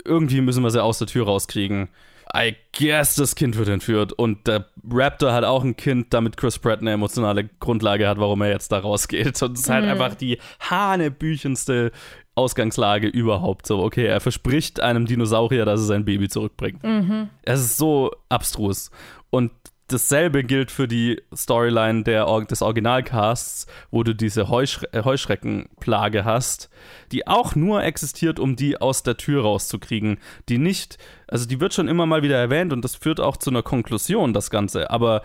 Irgendwie 0.05 0.41
müssen 0.41 0.63
wir 0.63 0.69
sie 0.71 0.81
aus 0.83 0.99
der 0.99 1.07
Tür 1.07 1.25
rauskriegen. 1.25 1.89
I 2.35 2.55
guess 2.77 3.15
das 3.15 3.35
Kind 3.35 3.57
wird 3.57 3.69
entführt 3.69 4.11
und 4.11 4.47
der 4.47 4.65
Raptor 4.91 5.31
hat 5.31 5.45
auch 5.45 5.63
ein 5.63 5.77
Kind, 5.77 6.13
damit 6.13 6.35
Chris 6.35 6.59
Pratt 6.59 6.81
eine 6.81 6.91
emotionale 6.91 7.45
Grundlage 7.61 8.07
hat, 8.07 8.19
warum 8.19 8.41
er 8.41 8.49
jetzt 8.49 8.71
da 8.73 8.79
rausgeht. 8.79 9.41
Und 9.41 9.53
es 9.53 9.61
ist 9.61 9.69
halt 9.69 9.85
Mhm. 9.85 9.91
einfach 9.91 10.13
die 10.13 10.37
hanebüchendste 10.59 11.91
Ausgangslage 12.37 13.07
überhaupt. 13.07 13.65
So, 13.65 13.83
okay, 13.83 14.05
er 14.05 14.19
verspricht 14.19 14.79
einem 14.79 15.05
Dinosaurier, 15.05 15.65
dass 15.65 15.81
er 15.81 15.85
sein 15.85 16.05
Baby 16.05 16.29
zurückbringt. 16.29 16.83
Mhm. 16.83 17.29
Es 17.43 17.59
ist 17.61 17.77
so 17.77 18.11
abstrus. 18.29 18.91
Und 19.29 19.51
dasselbe 19.87 20.43
gilt 20.43 20.69
für 20.69 20.87
die 20.87 21.21
Storyline 21.35 22.03
der, 22.03 22.25
des 22.41 22.61
Originalcasts, 22.61 23.67
wo 23.89 24.03
du 24.03 24.13
diese 24.13 24.49
Heuschre 24.49 24.91
äh, 24.91 25.03
Heuschreckenplage 25.03 26.25
hast, 26.25 26.69
die 27.11 27.25
auch 27.25 27.55
nur 27.55 27.83
existiert, 27.83 28.39
um 28.39 28.55
die 28.55 28.79
aus 28.79 29.03
der 29.03 29.17
Tür 29.17 29.43
rauszukriegen. 29.43 30.19
Die 30.49 30.57
nicht, 30.57 30.97
also 31.27 31.47
die 31.47 31.59
wird 31.59 31.73
schon 31.73 31.87
immer 31.87 32.05
mal 32.05 32.21
wieder 32.21 32.37
erwähnt 32.37 32.73
und 32.73 32.83
das 32.83 32.95
führt 32.95 33.19
auch 33.19 33.37
zu 33.37 33.49
einer 33.49 33.63
Konklusion, 33.63 34.33
das 34.33 34.49
Ganze. 34.49 34.89
Aber 34.91 35.21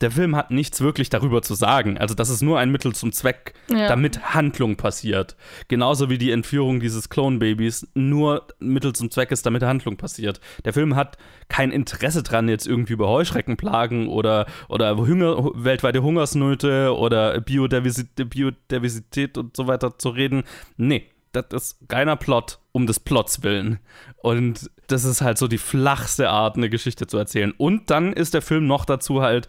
der 0.00 0.10
Film 0.10 0.34
hat 0.34 0.50
nichts 0.50 0.80
wirklich 0.80 1.10
darüber 1.10 1.42
zu 1.42 1.54
sagen. 1.54 1.98
Also 1.98 2.14
das 2.14 2.30
ist 2.30 2.40
nur 2.42 2.58
ein 2.58 2.70
Mittel 2.70 2.94
zum 2.94 3.12
Zweck, 3.12 3.54
Ja. 3.70 3.88
damit 3.88 4.34
Handlung 4.34 4.76
passiert. 4.76 5.36
Genauso 5.68 6.08
wie 6.08 6.18
die 6.18 6.30
Entführung 6.30 6.80
dieses 6.80 7.08
Clone-Babys 7.10 7.88
nur 7.94 8.46
Mittel 8.60 8.94
zum 8.94 9.10
Zweck 9.10 9.30
ist, 9.30 9.44
damit 9.44 9.62
Handlung 9.62 9.96
passiert. 9.96 10.40
Der 10.64 10.72
Film 10.72 10.96
hat 10.96 11.18
kein 11.48 11.70
Interesse 11.70 12.22
dran, 12.22 12.48
jetzt 12.48 12.66
irgendwie 12.66 12.94
über 12.94 13.08
Heuschreckenplagen 13.08 14.08
oder, 14.08 14.46
oder 14.68 14.96
Hunger, 14.96 15.50
weltweite 15.54 16.02
Hungersnöte 16.02 16.96
oder 16.96 17.40
Biodiversität, 17.40 18.30
Biodiversität 18.30 19.36
und 19.36 19.56
so 19.56 19.66
weiter 19.66 19.98
zu 19.98 20.10
reden. 20.10 20.44
Nee, 20.76 21.06
das 21.32 21.46
ist 21.52 21.78
reiner 21.90 22.16
Plot 22.16 22.58
um 22.72 22.86
des 22.86 23.00
Plots 23.00 23.42
willen. 23.42 23.78
Und 24.22 24.70
das 24.86 25.04
ist 25.04 25.20
halt 25.20 25.38
so 25.38 25.46
die 25.46 25.58
flachste 25.58 26.30
Art, 26.30 26.56
eine 26.56 26.70
Geschichte 26.70 27.06
zu 27.06 27.18
erzählen. 27.18 27.52
Und 27.56 27.90
dann 27.90 28.12
ist 28.12 28.34
der 28.34 28.42
Film 28.42 28.66
noch 28.66 28.84
dazu 28.84 29.22
halt 29.22 29.48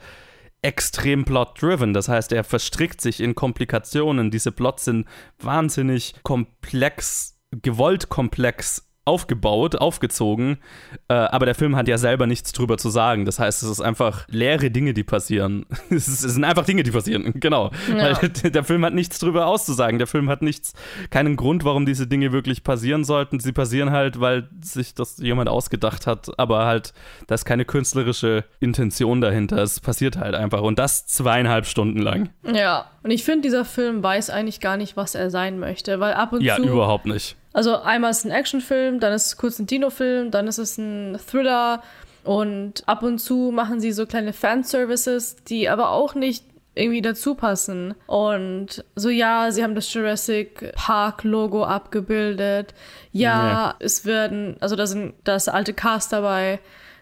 extrem 0.61 1.25
plot-driven. 1.25 1.93
Das 1.93 2.07
heißt, 2.07 2.31
er 2.31 2.43
verstrickt 2.43 3.01
sich 3.01 3.19
in 3.19 3.35
Komplikationen. 3.35 4.31
Diese 4.31 4.51
Plots 4.51 4.85
sind 4.85 5.07
wahnsinnig 5.39 6.15
komplex, 6.23 7.39
gewollt 7.51 8.09
komplex 8.09 8.90
aufgebaut, 9.03 9.75
aufgezogen. 9.77 10.59
Äh, 11.07 11.13
aber 11.13 11.47
der 11.47 11.55
Film 11.55 11.75
hat 11.75 11.87
ja 11.87 11.97
selber 11.97 12.27
nichts 12.27 12.51
drüber 12.51 12.77
zu 12.77 12.89
sagen. 12.89 13.25
Das 13.25 13.39
heißt, 13.39 13.63
es 13.63 13.69
ist 13.69 13.81
einfach 13.81 14.27
leere 14.29 14.69
Dinge, 14.69 14.93
die 14.93 15.03
passieren. 15.03 15.65
es, 15.89 16.05
sind 16.05 16.43
einfach 16.43 16.65
Dinge, 16.65 16.83
die 16.83 16.91
passieren. 16.91 17.33
Genau. 17.41 17.71
Ja. 17.89 18.21
Weil 18.21 18.29
der 18.51 18.63
Film 18.63 18.85
hat 18.85 18.93
nichts 18.93 19.17
drüber 19.17 19.47
auszusagen. 19.47 19.97
Der 19.97 20.05
Film 20.05 20.29
hat 20.29 20.43
nichts, 20.43 20.73
keinen 21.09 21.35
Grund, 21.35 21.65
warum 21.65 21.87
diese 21.87 22.05
Dinge 22.05 22.31
wirklich 22.31 22.63
passieren 22.63 23.03
sollten. 23.03 23.39
Sie 23.39 23.51
passieren 23.51 23.89
halt, 23.89 24.19
weil 24.19 24.47
sich 24.61 24.93
das 24.93 25.17
jemand 25.17 25.49
ausgedacht 25.49 26.05
hat. 26.05 26.37
Aber 26.37 26.65
halt, 26.65 26.93
da 27.25 27.35
ist 27.35 27.45
keine 27.45 27.65
künstlerische 27.65 28.45
Intention 28.59 29.21
dahinter. 29.21 29.57
Es 29.57 29.79
passiert 29.79 30.17
halt 30.17 30.35
einfach. 30.35 30.61
Und 30.61 30.77
das 30.77 31.07
zweieinhalb 31.07 31.65
Stunden 31.65 31.99
lang. 31.99 32.29
Ja, 32.43 32.85
und 33.01 33.09
ich 33.09 33.23
finde, 33.23 33.41
dieser 33.41 33.65
Film 33.65 34.03
weiß 34.03 34.29
eigentlich 34.29 34.59
gar 34.59 34.77
nicht, 34.77 34.95
was 34.95 35.15
er 35.15 35.31
sein 35.31 35.57
möchte, 35.57 35.99
weil 35.99 36.13
ab 36.13 36.33
und 36.33 36.41
Ja, 36.41 36.57
zu. 36.57 36.63
überhaupt 36.63 37.07
nicht. 37.07 37.35
Also 37.53 37.77
einmal 37.79 38.11
ist 38.11 38.19
es 38.19 38.25
ein 38.25 38.31
Actionfilm, 38.31 38.99
dann 38.99 39.13
ist 39.13 39.25
es 39.27 39.37
kurz 39.37 39.59
ein 39.59 39.67
Dino-Film, 39.67 40.31
dann 40.31 40.47
ist 40.47 40.57
es 40.57 40.77
ein 40.77 41.19
Thriller 41.29 41.83
und 42.23 42.83
ab 42.87 43.03
und 43.03 43.19
zu 43.19 43.51
machen 43.53 43.79
sie 43.79 43.91
so 43.91 44.05
kleine 44.05 44.31
Fanservices, 44.33 45.37
die 45.47 45.67
aber 45.69 45.89
auch 45.89 46.15
nicht 46.15 46.45
irgendwie 46.75 47.01
dazu 47.01 47.35
passen. 47.35 47.95
Und 48.07 48.85
so, 48.95 49.09
ja, 49.09 49.51
sie 49.51 49.63
haben 49.63 49.75
das 49.75 49.93
Jurassic 49.93 50.71
Park-Logo 50.75 51.65
abgebildet. 51.65 52.73
Ja, 53.11 53.29
Ja. 53.45 53.75
es 53.79 54.05
werden, 54.05 54.55
also 54.61 54.75
da 54.77 54.87
sind 54.87 55.13
das 55.25 55.49
alte 55.49 55.73
Cast 55.73 56.13
dabei. 56.13 56.59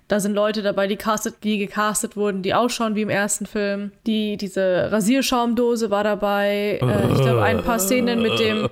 Da 0.09 0.19
sind 0.19 0.33
Leute 0.33 0.63
dabei, 0.63 0.87
die, 0.87 0.95
castet, 0.95 1.35
die 1.43 1.59
gecastet 1.59 2.17
wurden, 2.17 2.41
die 2.41 2.55
ausschauen 2.55 2.95
wie 2.95 3.03
im 3.03 3.09
ersten 3.09 3.45
Film. 3.45 3.91
Die, 4.07 4.37
diese 4.37 4.91
Rasierschaumdose 4.91 5.91
war 5.91 6.03
dabei. 6.03 6.79
Äh, 6.81 7.13
ich 7.13 7.21
glaube, 7.21 7.43
ein 7.43 7.63
paar 7.63 7.77
Szenen 7.77 8.19
mit 8.19 8.39
dem, 8.39 8.67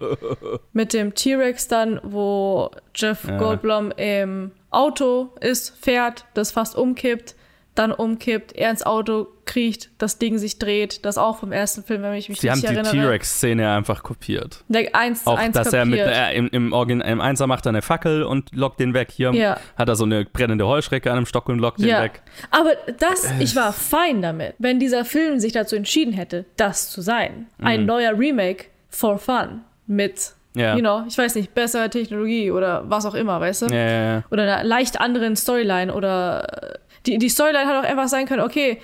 mit 0.74 0.94
dem 0.94 1.14
T-Rex 1.14 1.68
dann, 1.68 2.00
wo 2.04 2.72
Jeff 2.96 3.28
Ja. 3.28 3.38
Goldblum 3.38 3.92
im 3.98 4.52
Auto 4.72 5.30
ist, 5.40 5.76
fährt, 5.80 6.26
das 6.34 6.50
fast 6.50 6.76
umkippt, 6.76 7.36
dann 7.78 7.92
umkippt, 7.92 8.54
er 8.54 8.70
ins 8.72 8.84
Auto 8.86 9.28
kriecht, 9.46 9.90
das 9.98 10.18
Ding 10.20 10.38
sich 10.38 10.60
dreht. 10.60 11.06
Das 11.06 11.18
auch 11.18 11.38
vom 11.38 11.52
ersten 11.52 11.84
Film, 11.84 12.02
wenn 12.04 12.14
ich 12.16 12.28
mich 12.30 12.40
Sie 12.42 12.50
haben 12.50 12.56
richtig 12.60 12.72
die 12.72 12.76
erinnere. 12.88 13.06
T-Rex-Szene 13.08 13.72
einfach 13.72 14.04
kopiert. 14.04 14.64
Der 14.68 14.94
eins 14.96 15.26
Auch, 15.26 15.38
eins 15.38 15.56
dass 15.56 15.72
er 15.74 15.86
mit, 15.86 16.00
äh, 16.00 16.34
im, 16.36 16.48
im, 16.50 16.74
Origin, 16.74 17.02
im 17.02 17.22
Einser 17.22 17.48
macht 17.48 17.66
er 17.66 17.70
eine 17.70 17.82
Fackel 17.82 18.24
und 18.24 18.54
lockt 18.56 18.80
den 18.80 18.94
weg. 18.94 19.10
Hier 19.12 19.32
Ja. 19.34 19.58
hat 19.78 19.88
er 19.90 19.96
so 19.96 20.04
eine 20.06 20.26
brennende 20.26 20.66
Heuschrecke 20.68 21.10
an 21.12 21.18
einem 21.18 21.26
Stock 21.26 21.48
und 21.50 21.60
lockt 21.60 21.80
den 21.80 21.88
Ja, 21.88 22.02
weg. 22.04 22.22
aber 22.52 22.72
das, 23.00 23.32
ich 23.40 23.56
war 23.56 23.72
fein 23.74 24.22
damit, 24.22 24.56
wenn 24.60 24.80
dieser 24.80 25.06
Film 25.06 25.40
sich 25.40 25.54
dazu 25.54 25.76
entschieden 25.76 26.14
hätte, 26.14 26.46
das 26.58 26.90
zu 26.90 27.02
sein. 27.02 27.48
Ein 27.62 27.82
Mhm. 27.82 27.86
neuer 27.88 28.18
Remake 28.18 28.66
for 28.90 29.18
fun 29.18 29.62
mit, 29.86 30.34
Ja. 30.56 30.74
you 30.76 30.82
know, 30.82 31.04
ich 31.08 31.18
weiß 31.18 31.36
nicht, 31.36 31.54
besserer 31.54 31.90
Technologie 31.90 32.52
oder 32.52 32.84
was 32.90 33.06
auch 33.06 33.14
immer, 33.14 33.40
weißt 33.40 33.62
du? 33.64 33.66
Ja, 33.68 33.76
ja, 33.76 34.14
ja. 34.16 34.24
Oder 34.32 34.44
einer 34.44 34.64
leicht 34.64 35.00
anderen 35.00 35.36
Storyline 35.36 35.94
oder 35.94 36.74
äh, 36.74 36.78
die, 37.08 37.18
die 37.18 37.30
Storyline 37.30 37.66
hat 37.68 37.84
auch 37.84 37.90
einfach 37.90 38.08
sein 38.08 38.26
können, 38.28 38.42
okay, 38.42 38.80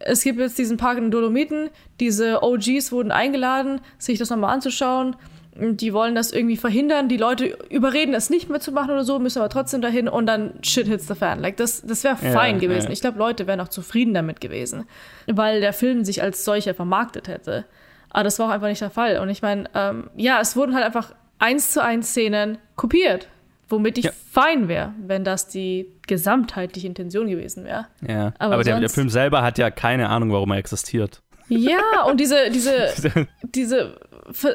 es 0.00 0.22
gibt 0.22 0.38
jetzt 0.38 0.58
diesen 0.58 0.76
Park 0.76 0.98
in 0.98 1.04
den 1.04 1.10
Dolomiten, 1.10 1.70
diese 2.00 2.42
OGs 2.42 2.92
wurden 2.92 3.10
eingeladen, 3.10 3.80
sich 3.98 4.18
das 4.18 4.30
nochmal 4.30 4.54
anzuschauen. 4.54 5.16
Die 5.60 5.92
wollen 5.92 6.14
das 6.14 6.30
irgendwie 6.30 6.56
verhindern. 6.56 7.08
Die 7.08 7.16
Leute 7.16 7.46
überreden, 7.68 8.14
es 8.14 8.30
nicht 8.30 8.48
mehr 8.48 8.60
zu 8.60 8.70
machen 8.70 8.90
oder 8.92 9.02
so, 9.02 9.18
müssen 9.18 9.40
aber 9.40 9.48
trotzdem 9.48 9.80
dahin 9.80 10.06
und 10.08 10.26
dann 10.26 10.52
shit 10.62 10.86
hits 10.86 11.08
the 11.08 11.16
fan. 11.16 11.40
Like, 11.40 11.56
das, 11.56 11.82
das 11.82 12.04
wäre 12.04 12.16
Ja, 12.22 12.30
fein 12.30 12.60
gewesen. 12.60 12.86
ja. 12.86 12.92
Ich 12.92 13.00
glaube, 13.00 13.18
Leute 13.18 13.48
wären 13.48 13.60
auch 13.60 13.66
zufrieden 13.66 14.14
damit 14.14 14.40
gewesen, 14.40 14.84
weil 15.26 15.60
der 15.60 15.72
Film 15.72 16.04
sich 16.04 16.22
als 16.22 16.44
solcher 16.44 16.74
vermarktet 16.74 17.26
hätte. 17.26 17.64
Aber 18.10 18.22
das 18.22 18.38
war 18.38 18.46
auch 18.46 18.52
einfach 18.52 18.68
nicht 18.68 18.80
der 18.82 18.90
Fall. 18.90 19.18
Und 19.18 19.30
ich 19.30 19.42
meine, 19.42 19.64
ähm, 19.74 20.10
ja, 20.14 20.40
es 20.40 20.54
wurden 20.54 20.76
halt 20.76 20.84
einfach 20.84 21.12
eins 21.40 21.72
zu 21.72 21.82
eins 21.82 22.10
Szenen 22.10 22.58
kopiert, 22.76 23.26
womit 23.68 23.98
ich 23.98 24.04
Ja. 24.06 24.12
fein 24.32 24.68
wäre, 24.68 24.94
wenn 25.06 25.24
das 25.24 25.48
die 25.48 25.92
gesamtheitliche 26.06 26.86
Intention 26.86 27.28
gewesen 27.28 27.64
wäre. 27.64 27.86
Ja. 28.06 28.32
Aber 28.38 28.54
Aber, 28.54 28.64
der, 28.64 28.80
der 28.80 28.88
Film 28.90 29.08
selber 29.08 29.42
hat 29.42 29.58
ja 29.58 29.70
keine 29.70 30.08
Ahnung, 30.08 30.32
warum 30.32 30.50
er 30.52 30.58
existiert. 30.58 31.20
Ja, 31.50 32.02
und 32.06 32.20
diese, 32.20 32.50
diese, 32.50 32.88
diese, 33.42 33.98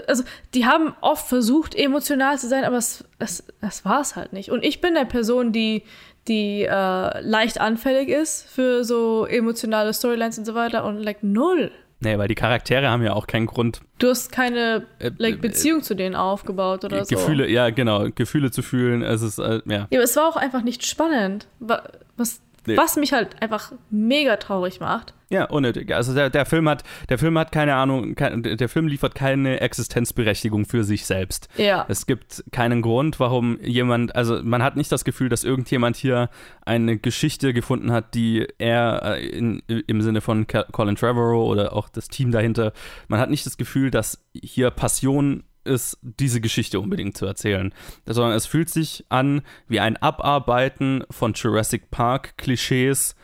also 0.07 0.23
die 0.53 0.65
haben 0.65 0.93
oft 1.01 1.27
versucht, 1.27 1.73
emotional 1.75 2.37
zu 2.37 2.47
sein, 2.47 2.63
aber 2.63 2.77
es, 2.77 3.03
es, 3.19 3.43
es 3.61 3.83
war 3.85 4.01
es 4.01 4.15
halt 4.15 4.33
nicht. 4.33 4.51
Und 4.51 4.63
ich 4.63 4.79
bin 4.81 4.95
eine 4.95 5.07
Person, 5.07 5.51
die, 5.51 5.83
die 6.27 6.61
äh, 6.63 7.21
leicht 7.21 7.59
anfällig 7.59 8.09
ist 8.09 8.47
für 8.47 8.83
so 8.83 9.25
emotionale 9.25 9.93
Storylines 9.93 10.37
und 10.37 10.45
so 10.45 10.53
weiter 10.55 10.85
und 10.85 10.97
like 10.99 11.23
null. 11.23 11.71
Nee, 12.03 12.17
weil 12.17 12.27
die 12.27 12.35
Charaktere 12.35 12.89
haben 12.89 13.01
ja 13.03 13.13
auch 13.13 13.27
keinen 13.27 13.45
Grund, 13.45 13.81
Du 13.99 14.09
hast 14.09 14.31
keine 14.31 14.85
Äh, 14.99 15.11
like, 15.17 15.39
Beziehung 15.41 15.81
zu 15.81 15.95
denen 15.95 16.15
aufgebaut 16.15 16.83
oder 16.83 17.05
so. 17.05 17.15
Gefühle, 17.15 17.49
ja, 17.49 17.69
genau, 17.69 18.09
Gefühle 18.13 18.51
zu 18.51 18.61
fühlen. 18.61 19.01
Es 19.01 19.21
ist, 19.21 19.39
äh, 19.39 19.61
ja. 19.65 19.87
Ja, 19.89 19.99
aber 19.99 20.03
es 20.03 20.15
war 20.17 20.27
auch 20.27 20.35
einfach 20.35 20.61
nicht 20.63 20.85
spannend. 20.85 21.47
Wa- 21.59 21.83
Was, 22.17 22.41
Nee. 22.65 22.77
was 22.77 22.95
mich 22.95 23.11
halt 23.13 23.41
einfach 23.41 23.73
mega 23.89 24.37
traurig 24.37 24.79
macht. 24.79 25.13
Ja, 25.29 25.45
unnötig. 25.45 25.93
Also 25.93 26.13
der, 26.13 26.29
der 26.29 26.45
Film 26.45 26.69
hat, 26.69 26.83
der 27.09 27.17
Film 27.17 27.37
hat 27.39 27.51
keine 27.51 27.75
Ahnung, 27.75 28.13
kein, 28.15 28.43
der 28.43 28.69
Film 28.69 28.87
liefert 28.87 29.15
keine 29.15 29.61
Existenzberechtigung 29.61 30.65
für 30.65 30.83
sich 30.83 31.05
selbst. 31.05 31.49
Ja. 31.57 31.85
Es 31.89 32.05
gibt 32.05 32.43
keinen 32.51 32.81
Grund, 32.81 33.19
warum 33.19 33.59
jemand, 33.61 34.15
also 34.15 34.41
man 34.43 34.61
hat 34.61 34.75
nicht 34.75 34.91
das 34.91 35.03
Gefühl, 35.03 35.29
dass 35.29 35.43
irgendjemand 35.43 35.97
hier 35.97 36.29
eine 36.65 36.97
Geschichte 36.97 37.53
gefunden 37.53 37.91
hat, 37.91 38.13
die 38.13 38.47
er 38.59 39.17
äh, 39.17 39.25
in, 39.27 39.63
im 39.67 40.01
Sinne 40.01 40.21
von 40.21 40.45
Colin 40.47 40.95
Trevorrow 40.95 41.49
oder 41.49 41.73
auch 41.73 41.89
das 41.89 42.07
Team 42.09 42.31
dahinter, 42.31 42.71
man 43.07 43.19
hat 43.19 43.29
nicht 43.29 43.45
das 43.45 43.57
Gefühl, 43.57 43.89
dass 43.89 44.23
hier 44.33 44.69
Passion 44.69 45.43
ist, 45.65 45.97
diese 46.01 46.41
Geschichte 46.41 46.79
unbedingt 46.79 47.17
zu 47.17 47.25
erzählen, 47.25 47.73
sondern 48.05 48.33
es 48.33 48.45
fühlt 48.45 48.69
sich 48.69 49.05
an 49.09 49.41
wie 49.67 49.79
ein 49.79 49.97
Abarbeiten 49.97 51.03
von 51.09 51.33
Jurassic 51.33 51.91
Park 51.91 52.37
Klischees, 52.37 53.15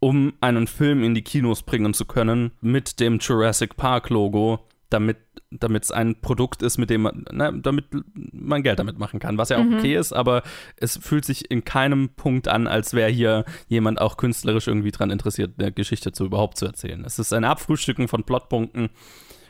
um 0.00 0.34
einen 0.40 0.66
Film 0.66 1.02
in 1.02 1.14
die 1.14 1.22
Kinos 1.22 1.62
bringen 1.62 1.92
zu 1.94 2.04
können 2.04 2.52
mit 2.60 3.00
dem 3.00 3.18
Jurassic 3.18 3.76
Park 3.76 4.10
Logo, 4.10 4.60
damit 4.90 5.16
damit 5.50 5.84
es 5.84 5.90
ein 5.90 6.20
Produkt 6.20 6.62
ist, 6.62 6.76
mit 6.76 6.90
dem 6.90 7.02
man, 7.02 7.24
na, 7.32 7.50
damit 7.50 7.86
man 8.12 8.62
Geld 8.62 8.78
damit 8.78 8.98
machen 8.98 9.18
kann, 9.18 9.38
was 9.38 9.48
ja 9.48 9.56
auch 9.58 9.64
Mhm. 9.64 9.78
okay 9.78 9.96
ist, 9.96 10.12
aber 10.12 10.42
es 10.76 10.98
fühlt 10.98 11.24
sich 11.24 11.50
in 11.50 11.64
keinem 11.64 12.10
Punkt 12.10 12.48
an, 12.48 12.66
als 12.66 12.92
wäre 12.92 13.10
hier 13.10 13.46
jemand 13.66 13.98
auch 13.98 14.18
künstlerisch 14.18 14.66
irgendwie 14.68 14.90
dran 14.90 15.10
interessiert, 15.10 15.54
eine 15.58 15.72
Geschichte 15.72 16.12
zu 16.12 16.26
überhaupt 16.26 16.58
zu 16.58 16.66
erzählen. 16.66 17.02
Es 17.04 17.18
ist 17.18 17.32
ein 17.32 17.44
Abfrühstücken 17.44 18.08
von 18.08 18.24
Plotpunkten 18.24 18.90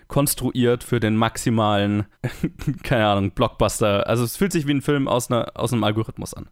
konstruiert 0.09 0.85
für 0.85 1.01
den 1.01 1.17
maximalen, 1.17 2.07
keine 2.83 3.07
Ahnung, 3.07 3.31
Blockbuster. 3.33 4.07
Also 4.07 4.25
es 4.25 4.37
fühlt 4.37 4.53
sich 4.53 4.67
wie 4.67 4.73
ein 4.75 4.83
Film 4.83 5.07
aus, 5.07 5.31
einer, 5.31 5.53
aus 5.55 5.73
einem 5.73 5.85
Algorithmus 5.85 6.35
an. 6.35 6.49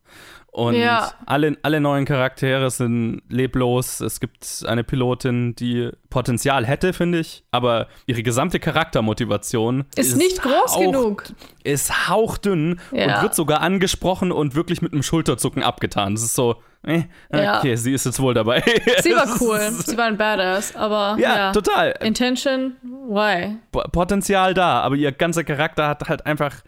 Und 0.52 0.74
Ja. 0.74 1.12
alle, 1.26 1.56
alle 1.62 1.80
neuen 1.80 2.04
Charaktere 2.06 2.70
sind 2.70 3.22
leblos. 3.28 4.00
Es 4.00 4.20
gibt 4.20 4.64
eine 4.66 4.84
Pilotin, 4.84 5.54
die 5.54 5.90
Potenzial 6.08 6.64
hätte, 6.66 6.92
finde 6.94 7.18
ich, 7.18 7.44
aber 7.50 7.88
ihre 8.06 8.22
gesamte 8.22 8.58
Charaktermotivation 8.58 9.84
Ist 9.96 10.16
nicht 10.16 10.40
groß 10.42 10.74
hauch- 10.76 10.80
genug. 10.80 11.24
Ist 11.64 12.08
hauchdünn 12.08 12.80
Ja. 12.92 13.16
und 13.16 13.22
wird 13.22 13.34
sogar 13.34 13.60
angesprochen 13.60 14.32
und 14.32 14.54
wirklich 14.54 14.82
mit 14.82 14.92
einem 14.92 15.02
Schulterzucken 15.02 15.62
abgetan. 15.62 16.14
Das 16.14 16.22
ist 16.24 16.34
so, 16.34 16.56
eh, 16.86 17.04
Ja. 17.32 17.58
okay, 17.58 17.76
sie 17.76 17.92
ist 17.92 18.06
jetzt 18.06 18.20
wohl 18.20 18.34
dabei. 18.34 18.62
Sie 19.02 19.10
war 19.10 19.26
cool. 19.40 19.60
Sie 19.84 19.96
war 19.96 20.06
ein 20.06 20.16
Badass, 20.16 20.74
aber. 20.76 21.16
Ja, 21.20 21.52
total. 21.52 21.94
Intention, 22.02 22.76
why? 22.82 23.56
Potenzial 23.92 24.54
da, 24.54 24.80
aber 24.80 24.96
ihr 24.96 25.12
ganzer 25.12 25.44
Charakter 25.44 25.88
hat 25.88 26.08
halt 26.08 26.24
einfach. 26.26 26.62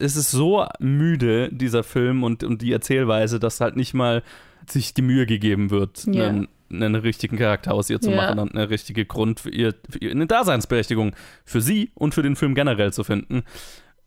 Es 0.00 0.14
ist 0.14 0.30
so 0.30 0.64
müde, 0.78 1.48
dieser 1.52 1.82
Film 1.82 2.22
und, 2.22 2.44
und 2.44 2.62
die 2.62 2.72
Erzählweise, 2.72 3.40
dass 3.40 3.60
halt 3.60 3.74
nicht 3.74 3.94
mal 3.94 4.22
sich 4.68 4.94
die 4.94 5.02
Mühe 5.02 5.26
gegeben 5.26 5.70
wird, 5.70 6.04
Ja. 6.06 6.28
einen, 6.28 6.46
einen 6.70 6.94
richtigen 6.94 7.36
Charakter 7.36 7.74
aus 7.74 7.90
ihr 7.90 8.00
zu 8.00 8.10
Ja. 8.10 8.16
machen 8.16 8.38
und 8.38 8.54
eine 8.54 8.70
richtige 8.70 9.06
Grund 9.06 9.40
für 9.40 9.50
ihr, 9.50 9.74
für 9.90 9.98
ihr, 9.98 10.12
eine 10.12 10.26
Daseinsberechtigung 10.28 11.16
für 11.44 11.60
sie 11.60 11.90
und 11.94 12.14
für 12.14 12.22
den 12.22 12.36
Film 12.36 12.54
generell 12.54 12.92
zu 12.92 13.02
finden. 13.02 13.42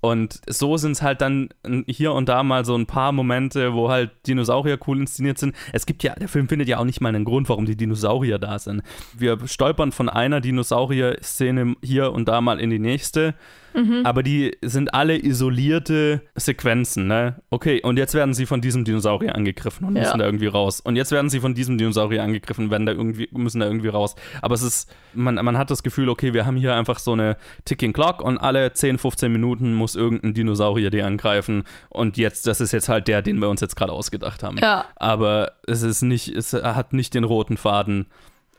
Und 0.01 0.41
so 0.47 0.77
sind 0.77 0.93
es 0.93 1.03
halt 1.03 1.21
dann 1.21 1.49
hier 1.85 2.13
und 2.13 2.27
da 2.27 2.41
mal 2.41 2.65
so 2.65 2.75
ein 2.75 2.87
paar 2.87 3.11
Momente, 3.11 3.73
wo 3.73 3.89
halt 3.89 4.09
Dinosaurier 4.25 4.79
cool 4.87 4.99
inszeniert 4.99 5.37
sind. 5.37 5.55
Es 5.73 5.85
gibt 5.85 6.01
ja, 6.01 6.15
der 6.15 6.27
Film 6.27 6.49
findet 6.49 6.67
ja 6.67 6.79
auch 6.79 6.85
nicht 6.85 7.01
mal 7.01 7.09
einen 7.09 7.23
Grund, 7.23 7.47
warum 7.49 7.67
die 7.67 7.77
Dinosaurier 7.77 8.39
da 8.39 8.57
sind. 8.57 8.81
Wir 9.15 9.37
stolpern 9.47 9.91
von 9.91 10.09
einer 10.09 10.41
Dinosaurier-Szene 10.41 11.75
hier 11.83 12.11
und 12.11 12.27
da 12.27 12.41
mal 12.41 12.59
in 12.59 12.71
die 12.71 12.79
nächste. 12.79 13.35
Mhm. 13.73 14.01
Aber 14.05 14.23
die 14.23 14.57
sind 14.61 14.93
alle 14.93 15.17
isolierte 15.23 16.21
Sequenzen, 16.35 17.07
ne? 17.07 17.41
Okay, 17.49 17.81
und 17.81 17.97
jetzt 17.97 18.13
werden 18.13 18.33
sie 18.33 18.45
von 18.45 18.61
diesem 18.61 18.83
Dinosaurier 18.85 19.35
angegriffen 19.35 19.85
und 19.87 19.95
Ja. 19.95 20.01
müssen 20.03 20.19
da 20.19 20.25
irgendwie 20.25 20.47
raus. 20.47 20.79
Und 20.81 20.95
jetzt 20.95 21.11
werden 21.11 21.29
sie 21.29 21.39
von 21.39 21.53
diesem 21.53 21.77
Dinosaurier 21.77 22.23
angegriffen, 22.23 22.69
werden 22.71 22.85
da 22.85 22.91
irgendwie, 22.91 23.29
müssen 23.31 23.59
da 23.59 23.65
irgendwie 23.67 23.87
raus. 23.89 24.15
Aber 24.41 24.55
es 24.55 24.61
ist, 24.61 24.93
man, 25.13 25.35
man 25.35 25.57
hat 25.57 25.71
das 25.71 25.83
Gefühl, 25.83 26.09
okay, 26.09 26.33
wir 26.33 26.45
haben 26.45 26.57
hier 26.57 26.75
einfach 26.75 26.99
so 26.99 27.13
eine 27.13 27.37
Ticking 27.65 27.93
Clock 27.93 28.21
und 28.21 28.37
alle 28.37 28.73
10, 28.73 28.97
15 28.97 29.31
Minuten 29.31 29.73
muss 29.73 29.95
irgendein 29.95 30.33
Dinosaurier 30.33 30.89
die 30.89 31.01
angreifen. 31.01 31.63
Und 31.89 32.17
jetzt, 32.17 32.47
das 32.47 32.61
ist 32.61 32.71
jetzt 32.71 32.89
halt 32.89 33.07
der, 33.07 33.21
den 33.21 33.39
wir 33.39 33.49
uns 33.49 33.61
jetzt 33.61 33.75
gerade 33.75 33.93
ausgedacht 33.93 34.43
haben. 34.43 34.57
Ja. 34.57 34.85
Aber 34.95 35.53
es 35.67 35.81
ist 35.81 36.01
nicht, 36.01 36.27
es 36.29 36.53
hat 36.53 36.93
nicht 36.93 37.13
den 37.13 37.23
roten 37.23 37.57
Faden. 37.57 38.07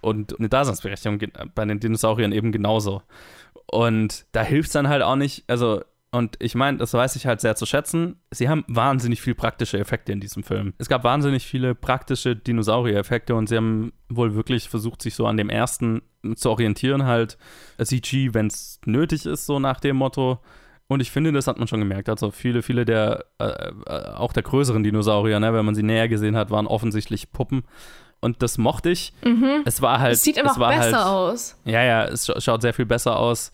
Und 0.00 0.36
eine 0.38 0.48
Daseinsberechtigung 0.48 1.20
bei 1.54 1.64
den 1.64 1.78
Dinosauriern 1.78 2.32
eben 2.32 2.50
genauso. 2.50 3.02
Und 3.72 4.26
da 4.32 4.42
hilft 4.42 4.66
es 4.66 4.72
dann 4.74 4.88
halt 4.88 5.02
auch 5.02 5.16
nicht, 5.16 5.44
also, 5.48 5.82
und 6.10 6.36
ich 6.40 6.54
meine, 6.54 6.76
das 6.76 6.92
weiß 6.92 7.16
ich 7.16 7.26
halt 7.26 7.40
sehr 7.40 7.56
zu 7.56 7.64
schätzen. 7.64 8.20
Sie 8.30 8.50
haben 8.50 8.66
wahnsinnig 8.68 9.22
viel 9.22 9.34
praktische 9.34 9.78
Effekte 9.78 10.12
in 10.12 10.20
diesem 10.20 10.42
Film. 10.42 10.74
Es 10.76 10.90
gab 10.90 11.04
wahnsinnig 11.04 11.46
viele 11.46 11.74
praktische 11.74 12.36
Dinosaurier-Effekte 12.36 13.34
und 13.34 13.48
sie 13.48 13.56
haben 13.56 13.94
wohl 14.10 14.34
wirklich 14.34 14.68
versucht, 14.68 15.00
sich 15.00 15.14
so 15.14 15.26
an 15.26 15.38
dem 15.38 15.48
ersten 15.48 16.02
zu 16.34 16.50
orientieren, 16.50 17.06
halt 17.06 17.38
CG, 17.82 18.34
wenn 18.34 18.48
es 18.48 18.78
nötig 18.84 19.24
ist, 19.24 19.46
so 19.46 19.58
nach 19.58 19.80
dem 19.80 19.96
Motto. 19.96 20.42
Und 20.86 21.00
ich 21.00 21.10
finde, 21.10 21.32
das 21.32 21.46
hat 21.46 21.58
man 21.58 21.66
schon 21.66 21.80
gemerkt. 21.80 22.10
Also 22.10 22.30
viele, 22.30 22.60
viele 22.60 22.84
der, 22.84 23.24
äh, 23.38 23.72
äh, 23.86 24.12
auch 24.12 24.34
der 24.34 24.42
größeren 24.42 24.82
Dinosaurier, 24.82 25.40
ne, 25.40 25.54
wenn 25.54 25.64
man 25.64 25.74
sie 25.74 25.82
näher 25.82 26.08
gesehen 26.08 26.36
hat, 26.36 26.50
waren 26.50 26.66
offensichtlich 26.66 27.32
Puppen. 27.32 27.62
Und 28.22 28.40
das 28.40 28.56
mochte 28.56 28.88
ich. 28.88 29.12
Mhm. 29.24 29.62
Es 29.64 29.82
war 29.82 29.98
halt. 29.98 30.14
Es 30.14 30.22
sieht 30.22 30.36
immer 30.36 30.52
es 30.52 30.58
besser 30.58 30.82
halt, 30.82 30.94
aus. 30.94 31.56
Ja, 31.64 31.82
ja, 31.82 32.04
es 32.04 32.24
scha 32.24 32.40
schaut 32.40 32.62
sehr 32.62 32.72
viel 32.72 32.86
besser 32.86 33.18
aus. 33.18 33.50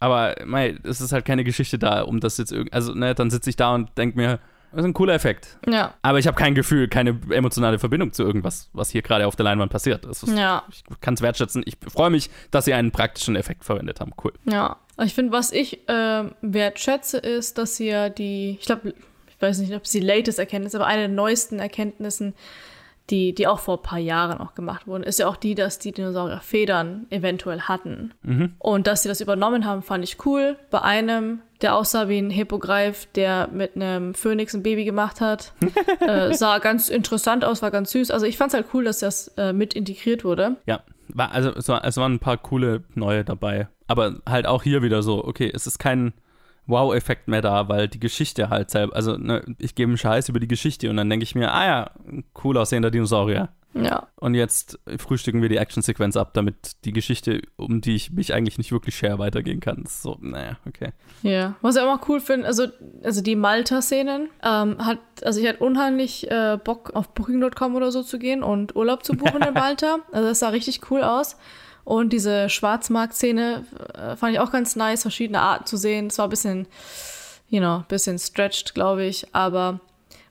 Aber 0.00 0.34
mei, 0.44 0.76
es 0.82 1.00
ist 1.00 1.12
halt 1.12 1.24
keine 1.24 1.44
Geschichte 1.44 1.78
da, 1.78 2.02
um 2.02 2.20
das 2.20 2.36
jetzt 2.36 2.52
irgendwie. 2.52 2.72
Also, 2.72 2.94
ne, 2.94 3.14
dann 3.14 3.30
sitze 3.30 3.48
ich 3.48 3.56
da 3.56 3.74
und 3.74 3.96
denke 3.96 4.16
mir, 4.16 4.40
das 4.72 4.80
ist 4.80 4.86
ein 4.86 4.92
cooler 4.92 5.14
Effekt. 5.14 5.56
Ja. 5.66 5.94
Aber 6.02 6.18
ich 6.18 6.26
habe 6.26 6.36
kein 6.36 6.54
Gefühl, 6.54 6.88
keine 6.88 7.18
emotionale 7.30 7.78
Verbindung 7.78 8.12
zu 8.12 8.24
irgendwas, 8.24 8.68
was 8.72 8.90
hier 8.90 9.02
gerade 9.02 9.26
auf 9.26 9.34
der 9.34 9.44
Leinwand 9.44 9.70
passiert. 9.72 10.04
Ist, 10.04 10.26
Ja. 10.28 10.64
Ich 10.68 10.82
kann 11.00 11.14
es 11.14 11.22
wertschätzen. 11.22 11.62
Ich 11.64 11.76
freue 11.88 12.10
mich, 12.10 12.28
dass 12.50 12.64
sie 12.66 12.74
einen 12.74 12.90
praktischen 12.90 13.34
Effekt 13.36 13.64
verwendet 13.64 14.00
haben. 14.00 14.12
Cool. 14.22 14.32
Ja, 14.44 14.76
ich 15.02 15.14
finde, 15.14 15.32
was 15.32 15.52
ich 15.52 15.80
ähm, 15.88 16.32
wertschätze, 16.42 17.18
ist, 17.18 17.56
dass 17.56 17.76
sie 17.76 17.86
ja 17.86 18.08
die, 18.08 18.58
ich 18.60 18.66
glaube, 18.66 18.94
ich 19.28 19.40
weiß 19.40 19.58
nicht, 19.58 19.72
ob 19.74 19.84
es 19.84 19.90
die 19.90 20.00
latest 20.00 20.38
Erkenntnis, 20.38 20.74
aber 20.74 20.86
eine 20.86 21.02
der 21.02 21.08
neuesten 21.08 21.60
Erkenntnissen, 21.60 22.34
die, 23.10 23.34
die 23.34 23.46
auch 23.46 23.58
vor 23.58 23.78
ein 23.78 23.82
paar 23.82 23.98
Jahren 23.98 24.38
auch 24.38 24.54
gemacht 24.54 24.86
wurden, 24.86 25.02
ist 25.02 25.18
ja 25.18 25.28
auch 25.28 25.36
die, 25.36 25.54
dass 25.54 25.78
die 25.78 25.92
Dinosaurier 25.92 26.40
Federn 26.40 27.06
eventuell 27.10 27.62
hatten. 27.62 28.12
Mhm. 28.22 28.54
Und 28.58 28.86
dass 28.86 29.02
sie 29.02 29.08
das 29.08 29.20
übernommen 29.20 29.64
haben, 29.64 29.82
fand 29.82 30.04
ich 30.04 30.24
cool. 30.26 30.56
Bei 30.70 30.82
einem, 30.82 31.40
der 31.62 31.74
aussah 31.74 32.08
wie 32.08 32.18
ein 32.18 32.30
Hippogreif, 32.30 33.06
der 33.14 33.48
mit 33.48 33.76
einem 33.76 34.14
Phönix 34.14 34.54
ein 34.54 34.62
Baby 34.62 34.84
gemacht 34.84 35.20
hat, 35.20 35.52
äh, 36.00 36.34
sah 36.34 36.58
ganz 36.58 36.88
interessant 36.88 37.44
aus, 37.44 37.62
war 37.62 37.70
ganz 37.70 37.90
süß. 37.92 38.10
Also 38.10 38.26
ich 38.26 38.36
fand 38.36 38.50
es 38.50 38.54
halt 38.54 38.66
cool, 38.74 38.84
dass 38.84 38.98
das 38.98 39.28
äh, 39.36 39.52
mit 39.52 39.74
integriert 39.74 40.24
wurde. 40.24 40.56
Ja, 40.66 40.82
war, 41.08 41.32
also 41.32 41.50
es, 41.54 41.68
war, 41.68 41.84
es 41.84 41.96
waren 41.96 42.14
ein 42.14 42.18
paar 42.20 42.36
coole 42.36 42.84
neue 42.94 43.24
dabei. 43.24 43.68
Aber 43.86 44.20
halt 44.28 44.46
auch 44.46 44.62
hier 44.62 44.82
wieder 44.82 45.02
so, 45.02 45.24
okay, 45.24 45.50
es 45.52 45.66
ist 45.66 45.78
kein 45.78 46.12
Wow-Effekt 46.68 47.28
mehr 47.28 47.42
da, 47.42 47.68
weil 47.68 47.88
die 47.88 47.98
Geschichte 47.98 48.50
halt 48.50 48.70
selber, 48.70 48.94
also 48.94 49.16
ne, 49.16 49.42
ich 49.58 49.74
gebe 49.74 49.90
einen 49.90 49.98
Scheiß 49.98 50.28
über 50.28 50.38
die 50.38 50.48
Geschichte 50.48 50.88
und 50.90 50.96
dann 50.96 51.10
denke 51.10 51.24
ich 51.24 51.34
mir, 51.34 51.52
ah 51.52 51.66
ja, 51.66 51.90
cool 52.44 52.56
aussehender 52.58 52.90
Dinosaurier. 52.90 53.48
Ja. 53.74 54.08
Und 54.16 54.34
jetzt 54.34 54.78
frühstücken 54.98 55.42
wir 55.42 55.48
die 55.48 55.58
Actionsequenz 55.58 56.16
ab, 56.16 56.32
damit 56.34 56.84
die 56.84 56.92
Geschichte, 56.92 57.42
um 57.56 57.80
die 57.80 57.94
ich 57.94 58.10
mich 58.10 58.32
eigentlich 58.32 58.58
nicht 58.58 58.72
wirklich 58.72 58.96
share, 58.96 59.18
weitergehen 59.18 59.60
kann. 59.60 59.84
So, 59.86 60.16
naja, 60.20 60.56
okay. 60.66 60.90
Ja, 61.22 61.54
was 61.60 61.76
ich 61.76 61.82
auch 61.82 61.86
mal 61.86 62.04
cool 62.08 62.20
finde, 62.20 62.46
also, 62.46 62.66
also 63.02 63.20
die 63.20 63.36
Malta-Szenen, 63.36 64.30
ähm, 64.42 64.84
hat, 64.84 64.98
also 65.22 65.40
ich 65.40 65.46
hatte 65.46 65.62
unheimlich 65.62 66.30
äh, 66.30 66.58
Bock 66.62 66.94
auf 66.94 67.10
Booking.com 67.10 67.74
oder 67.76 67.92
so 67.92 68.02
zu 68.02 68.18
gehen 68.18 68.42
und 68.42 68.74
Urlaub 68.74 69.04
zu 69.04 69.12
buchen 69.14 69.42
in 69.42 69.54
Malta. 69.54 69.98
Also 70.12 70.28
das 70.28 70.38
sah 70.38 70.48
richtig 70.48 70.90
cool 70.90 71.02
aus. 71.02 71.36
Und 71.88 72.12
diese 72.12 72.50
Schwarzmarkt-Szene 72.50 73.64
äh, 73.94 74.14
fand 74.14 74.34
ich 74.34 74.40
auch 74.40 74.52
ganz 74.52 74.76
nice, 74.76 75.00
verschiedene 75.00 75.40
Arten 75.40 75.64
zu 75.64 75.78
sehen. 75.78 76.08
Es 76.08 76.18
war 76.18 76.26
ein 76.26 76.30
bisschen, 76.30 76.66
you 77.48 77.60
know, 77.60 77.76
ein 77.76 77.84
bisschen 77.88 78.18
stretched, 78.18 78.74
glaube 78.74 79.06
ich, 79.06 79.34
aber 79.34 79.80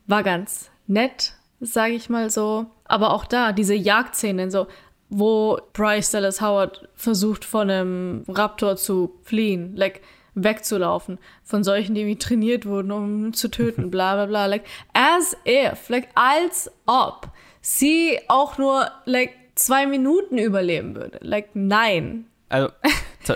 war 0.05 0.21
ganz 0.21 0.69
nett, 0.85 1.33
sage 1.59 1.95
ich 1.95 2.11
mal 2.11 2.29
so. 2.29 2.67
Aber 2.85 3.11
auch 3.11 3.25
da, 3.25 3.53
diese 3.53 3.73
Jagdszenen, 3.73 4.51
so, 4.51 4.67
wo 5.09 5.57
Bryce 5.73 6.11
Dallas 6.11 6.41
Howard 6.41 6.89
versucht, 6.93 7.43
von 7.43 7.71
einem 7.71 8.23
Raptor 8.27 8.75
zu 8.75 9.15
fliehen, 9.23 9.75
like, 9.75 10.01
wegzulaufen, 10.35 11.17
von 11.43 11.63
solchen, 11.63 11.95
die 11.95 12.01
irgendwie 12.01 12.19
trainiert 12.19 12.67
wurden, 12.67 12.91
um 12.91 13.33
zu 13.33 13.49
töten, 13.49 13.89
bla 13.89 14.13
bla 14.13 14.27
bla, 14.27 14.45
like, 14.45 14.65
as 14.93 15.35
if, 15.43 15.89
like, 15.89 16.07
als 16.13 16.69
ob 16.85 17.29
sie 17.61 18.19
auch 18.27 18.59
nur, 18.59 18.91
like, 19.05 19.31
zwei 19.57 19.85
Minuten 19.87 20.37
überleben 20.37 20.95
würde. 20.95 21.19
Like, 21.21 21.49
nein. 21.53 22.25
Also, 22.49 22.69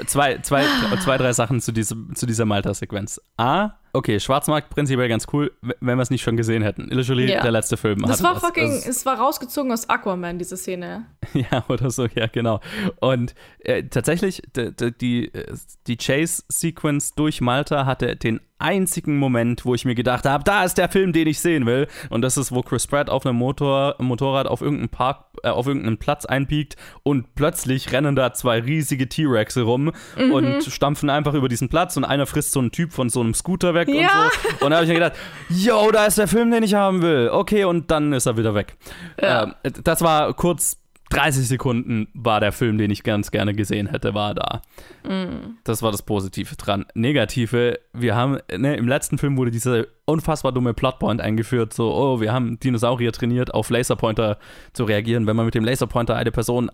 zwei, 0.08 0.38
zwei, 0.38 0.64
zwei, 1.04 1.18
drei 1.18 1.34
Sachen 1.34 1.60
zu, 1.60 1.74
diesem, 1.74 2.16
zu 2.16 2.26
dieser 2.26 2.46
Malta-Sequenz. 2.46 3.20
A, 3.36 3.72
okay, 3.92 4.22
Schwarzmarkt 4.22 4.70
prinzipiell 4.70 5.10
ganz 5.10 5.28
cool, 5.34 5.52
wenn 5.62 5.98
wir 5.98 6.02
es 6.02 6.10
nicht 6.10 6.22
schon 6.22 6.38
gesehen 6.38 6.64
hätten. 6.64 6.84
Literally 6.90 7.30
Ja. 7.30 7.42
der 7.42 7.52
letzte 7.52 7.76
Film. 7.76 8.00
Das 8.04 8.24
war 8.24 8.36
das. 8.36 8.44
fucking, 8.44 8.70
Das- 8.70 8.88
es 8.88 9.06
war 9.06 9.18
rausgezogen 9.20 9.70
aus 9.74 9.90
Aquaman, 9.90 10.40
diese 10.40 10.56
Szene. 10.56 11.08
Ja, 11.34 11.66
oder 11.70 11.90
so, 11.92 12.06
ja, 12.08 12.28
genau. 12.28 12.62
Und 13.02 13.36
äh, 13.60 13.84
tatsächlich, 13.84 14.42
d- 14.56 14.72
d- 14.72 14.92
die, 14.92 15.26
äh, 15.34 15.56
die 15.88 15.98
Chase-Sequence 15.98 17.14
durch 17.16 17.42
Malta 17.42 17.86
hatte 17.86 18.16
den 18.16 18.40
einzigen 18.62 19.18
Moment, 19.18 19.66
wo 19.66 19.76
ich 19.76 19.86
mir 19.86 19.96
gedacht 19.96 20.26
habe, 20.26 20.44
da 20.44 20.64
ist 20.64 20.78
der 20.78 20.90
Film, 20.90 21.14
den 21.14 21.28
ich 21.28 21.40
sehen 21.40 21.66
will. 21.66 21.88
Und 22.10 22.22
das 22.22 22.38
ist, 22.38 22.52
wo 22.52 22.62
Chris 22.62 22.88
Pratt 22.88 23.10
auf 23.10 23.26
einem 23.26 23.38
Motor, 23.38 23.96
Motorrad 24.00 24.48
auf 24.48 24.62
irgendeinem 24.62 24.90
Park, 24.90 25.26
äh, 25.44 25.50
auf 25.50 25.68
irgendeinen 25.68 25.98
Platz 25.98 26.26
einbiegt 26.26 26.76
und 27.04 27.36
plötzlich 27.36 27.92
rennen 27.92 28.16
da 28.16 28.34
zwei 28.34 28.60
riesige 28.60 29.08
T-Rexe 29.10 29.62
rum 29.64 29.92
Mhm. 30.18 30.32
und 30.32 30.64
stampfen 30.64 31.10
einfach 31.10 31.34
über 31.34 31.50
diesen 31.50 31.70
Platz 31.70 31.98
und 31.98 32.04
einer 32.06 32.26
frisst 32.26 32.52
so 32.52 32.60
einen 32.60 32.72
Typ 32.72 32.94
von 32.94 33.10
so 33.10 33.20
einem 33.22 33.34
Scooter 33.34 33.74
weg 33.74 33.88
Ja. 33.90 34.26
und 34.26 34.32
so. 34.60 34.66
Und 34.66 34.72
da 34.72 34.78
habe 34.78 34.86
ich 34.86 34.90
mir 34.90 34.96
gedacht, 35.00 35.14
yo, 35.50 35.92
da 35.92 36.06
ist 36.06 36.18
der 36.18 36.28
Film, 36.28 36.52
den 36.52 36.64
ich 36.64 36.74
haben 36.74 37.02
will. 37.02 37.30
Okay, 37.32 37.64
und 37.66 37.92
dann 37.92 38.14
ist 38.14 38.26
er 38.26 38.38
wieder 38.38 38.54
weg. 38.56 38.78
Ja. 39.22 39.44
Ähm, 39.44 39.54
das 39.84 40.02
war 40.02 40.34
kurz 40.34 40.78
30 41.12 41.48
Sekunden 41.48 42.08
war 42.14 42.40
der 42.40 42.52
Film, 42.52 42.78
den 42.78 42.90
ich 42.90 43.04
ganz 43.04 43.32
gerne 43.32 43.54
gesehen 43.54 43.88
hätte, 43.88 44.14
war 44.14 44.34
da. 44.34 44.62
Mm. 45.04 45.58
Das 45.64 45.84
war 45.84 45.92
das 45.92 46.04
Positive 46.04 46.56
dran. 46.56 46.86
Negative, 46.96 47.80
wir 47.94 48.16
haben, 48.16 48.40
ne, 48.56 48.76
im 48.78 48.88
letzten 48.88 49.18
Film 49.18 49.38
wurde 49.38 49.52
dieser 49.52 49.86
unfassbar 50.06 50.52
dumme 50.52 50.74
Plotpoint 50.74 51.22
eingeführt, 51.22 51.74
so, 51.74 51.94
oh, 51.94 52.22
wir 52.22 52.32
haben 52.32 52.60
Dinosaurier 52.60 53.12
trainiert, 53.12 53.54
auf 53.54 53.70
Laserpointer 53.70 54.40
zu 54.74 54.86
reagieren. 54.86 55.28
Wenn 55.28 55.36
man 55.36 55.46
mit 55.46 55.56
dem 55.56 55.66
Laserpointer 55.66 56.16
eine 56.16 56.32
Person 56.32 56.70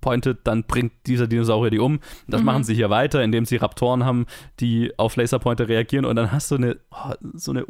pointet, 0.00 0.40
dann 0.44 0.64
bringt 0.64 0.92
dieser 1.06 1.26
Dinosaurier 1.26 1.70
die 1.70 1.78
um. 1.78 2.00
Das 2.26 2.40
Mhm. 2.40 2.46
machen 2.46 2.64
sie 2.64 2.74
hier 2.74 2.90
weiter, 2.90 3.22
indem 3.22 3.44
sie 3.44 3.56
Raptoren 3.56 4.04
haben, 4.04 4.26
die 4.60 4.92
auf 4.98 5.16
Laserpointer 5.16 5.68
reagieren 5.68 6.04
und 6.04 6.16
dann 6.16 6.32
hast 6.32 6.50
du 6.50 6.56
eine, 6.56 6.76
oh, 6.90 7.12
so 7.34 7.52
eine 7.52 7.64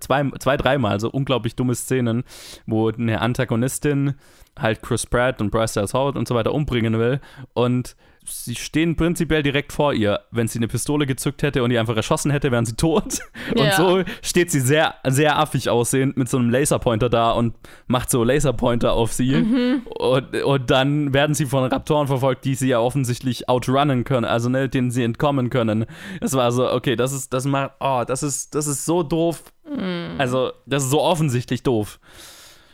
zwei, 0.00 0.30
zwei, 0.38 0.56
dreimal 0.56 1.00
so 1.00 1.10
unglaublich 1.10 1.56
dumme 1.56 1.74
Szenen, 1.74 2.24
wo 2.66 2.88
eine 2.90 3.20
Antagonistin 3.20 4.14
halt 4.58 4.82
Chris 4.82 5.06
Pratt 5.06 5.40
und 5.40 5.50
Bryce 5.50 5.74
Dallas 5.74 5.94
Howard 5.94 6.16
und 6.16 6.26
so 6.26 6.34
weiter 6.34 6.54
umbringen 6.54 6.98
will 6.98 7.20
und 7.54 7.94
sie 8.28 8.54
stehen 8.54 8.96
prinzipiell 8.96 9.42
direkt 9.42 9.72
vor 9.72 9.92
ihr. 9.94 10.20
Wenn 10.30 10.48
sie 10.48 10.58
eine 10.58 10.68
Pistole 10.68 11.06
gezückt 11.06 11.42
hätte 11.42 11.62
und 11.62 11.70
die 11.70 11.78
einfach 11.78 11.96
erschossen 11.96 12.30
hätte, 12.30 12.50
wären 12.52 12.66
sie 12.66 12.76
tot. 12.76 13.20
Und 13.54 13.58
Ja. 13.64 13.76
so 13.76 14.02
steht 14.22 14.50
sie 14.50 14.60
sehr, 14.60 14.94
sehr 15.06 15.38
affig 15.38 15.70
aussehend 15.70 16.16
mit 16.16 16.28
so 16.28 16.36
einem 16.38 16.50
Laserpointer 16.50 17.08
da 17.08 17.30
und 17.32 17.54
macht 17.86 18.10
so 18.10 18.24
Laserpointer 18.24 18.92
auf 18.92 19.12
sie. 19.12 19.36
Mhm. 19.36 19.82
Und, 19.98 20.42
und 20.42 20.70
dann 20.70 21.14
werden 21.14 21.34
sie 21.34 21.46
von 21.46 21.64
Raptoren 21.64 22.06
verfolgt, 22.08 22.44
die 22.44 22.54
sie 22.54 22.68
ja 22.68 22.80
offensichtlich 22.80 23.48
outrunnen 23.48 24.04
können, 24.04 24.24
also 24.24 24.48
ne, 24.48 24.68
denen 24.68 24.90
sie 24.90 25.04
entkommen 25.04 25.50
können. 25.50 25.86
Das 26.20 26.32
war 26.34 26.50
so, 26.52 26.70
okay, 26.70 26.96
das 26.96 27.12
ist, 27.12 27.32
das 27.32 27.44
macht, 27.44 27.72
oh, 27.80 28.02
das 28.06 28.22
ist, 28.22 28.54
das 28.54 28.66
ist 28.66 28.84
so 28.84 29.02
doof. 29.02 29.42
Mhm. 29.68 30.14
Also, 30.18 30.52
das 30.66 30.84
ist 30.84 30.90
so 30.90 31.00
offensichtlich 31.00 31.62
doof. 31.62 32.00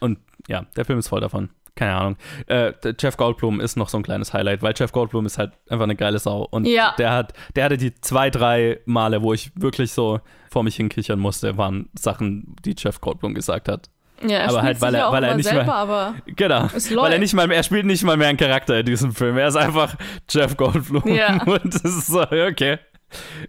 Und 0.00 0.18
ja, 0.48 0.66
der 0.76 0.84
Film 0.84 0.98
ist 0.98 1.08
voll 1.08 1.20
davon. 1.20 1.50
Keine 1.74 1.94
Ahnung. 1.94 2.16
Äh, 2.46 2.72
Jeff 3.00 3.16
Goldblum 3.16 3.60
ist 3.60 3.76
noch 3.76 3.88
so 3.88 3.96
ein 3.96 4.02
kleines 4.02 4.32
Highlight, 4.34 4.62
weil 4.62 4.74
Jeff 4.76 4.92
Goldblum 4.92 5.24
ist 5.26 5.38
halt 5.38 5.52
einfach 5.70 5.84
eine 5.84 5.96
geile 5.96 6.18
Sau. 6.18 6.46
Und 6.50 6.66
Ja. 6.66 6.94
der 6.98 7.12
hat, 7.12 7.32
der 7.56 7.64
hatte 7.64 7.78
die 7.78 7.94
zwei, 8.00 8.28
drei 8.30 8.80
Male, 8.84 9.22
wo 9.22 9.32
ich 9.32 9.50
wirklich 9.54 9.92
so 9.92 10.20
vor 10.50 10.62
mich 10.64 10.76
hinkichern 10.76 11.18
musste, 11.18 11.56
waren 11.56 11.88
Sachen, 11.98 12.54
die 12.64 12.74
Jeff 12.76 13.00
Goldblum 13.00 13.32
gesagt 13.34 13.68
hat. 13.68 13.88
Ja, 14.22 14.38
er 14.38 14.48
aber 14.50 14.62
halt, 14.62 14.80
weil 14.80 14.94
er, 14.94 15.08
auch 15.08 15.12
weil 15.12 15.24
er 15.24 15.34
nicht 15.34 15.48
selber, 15.48 15.64
mehr, 15.64 15.74
aber 15.74 16.14
genau, 16.26 16.68
es 16.76 16.94
weil 16.94 17.12
er 17.14 17.18
nicht 17.18 17.34
mal, 17.34 17.50
er 17.50 17.62
spielt 17.64 17.86
nicht 17.86 18.04
mal 18.04 18.16
mehr 18.16 18.28
einen 18.28 18.38
Charakter 18.38 18.78
in 18.78 18.86
diesem 18.86 19.12
Film. 19.12 19.36
Er 19.36 19.48
ist 19.48 19.56
einfach 19.56 19.96
Jeff 20.30 20.56
Goldblum 20.56 21.08
Ja. 21.08 21.42
und 21.46 21.74
das 21.74 21.82
ist 21.84 22.06
so 22.06 22.20
okay, 22.22 22.78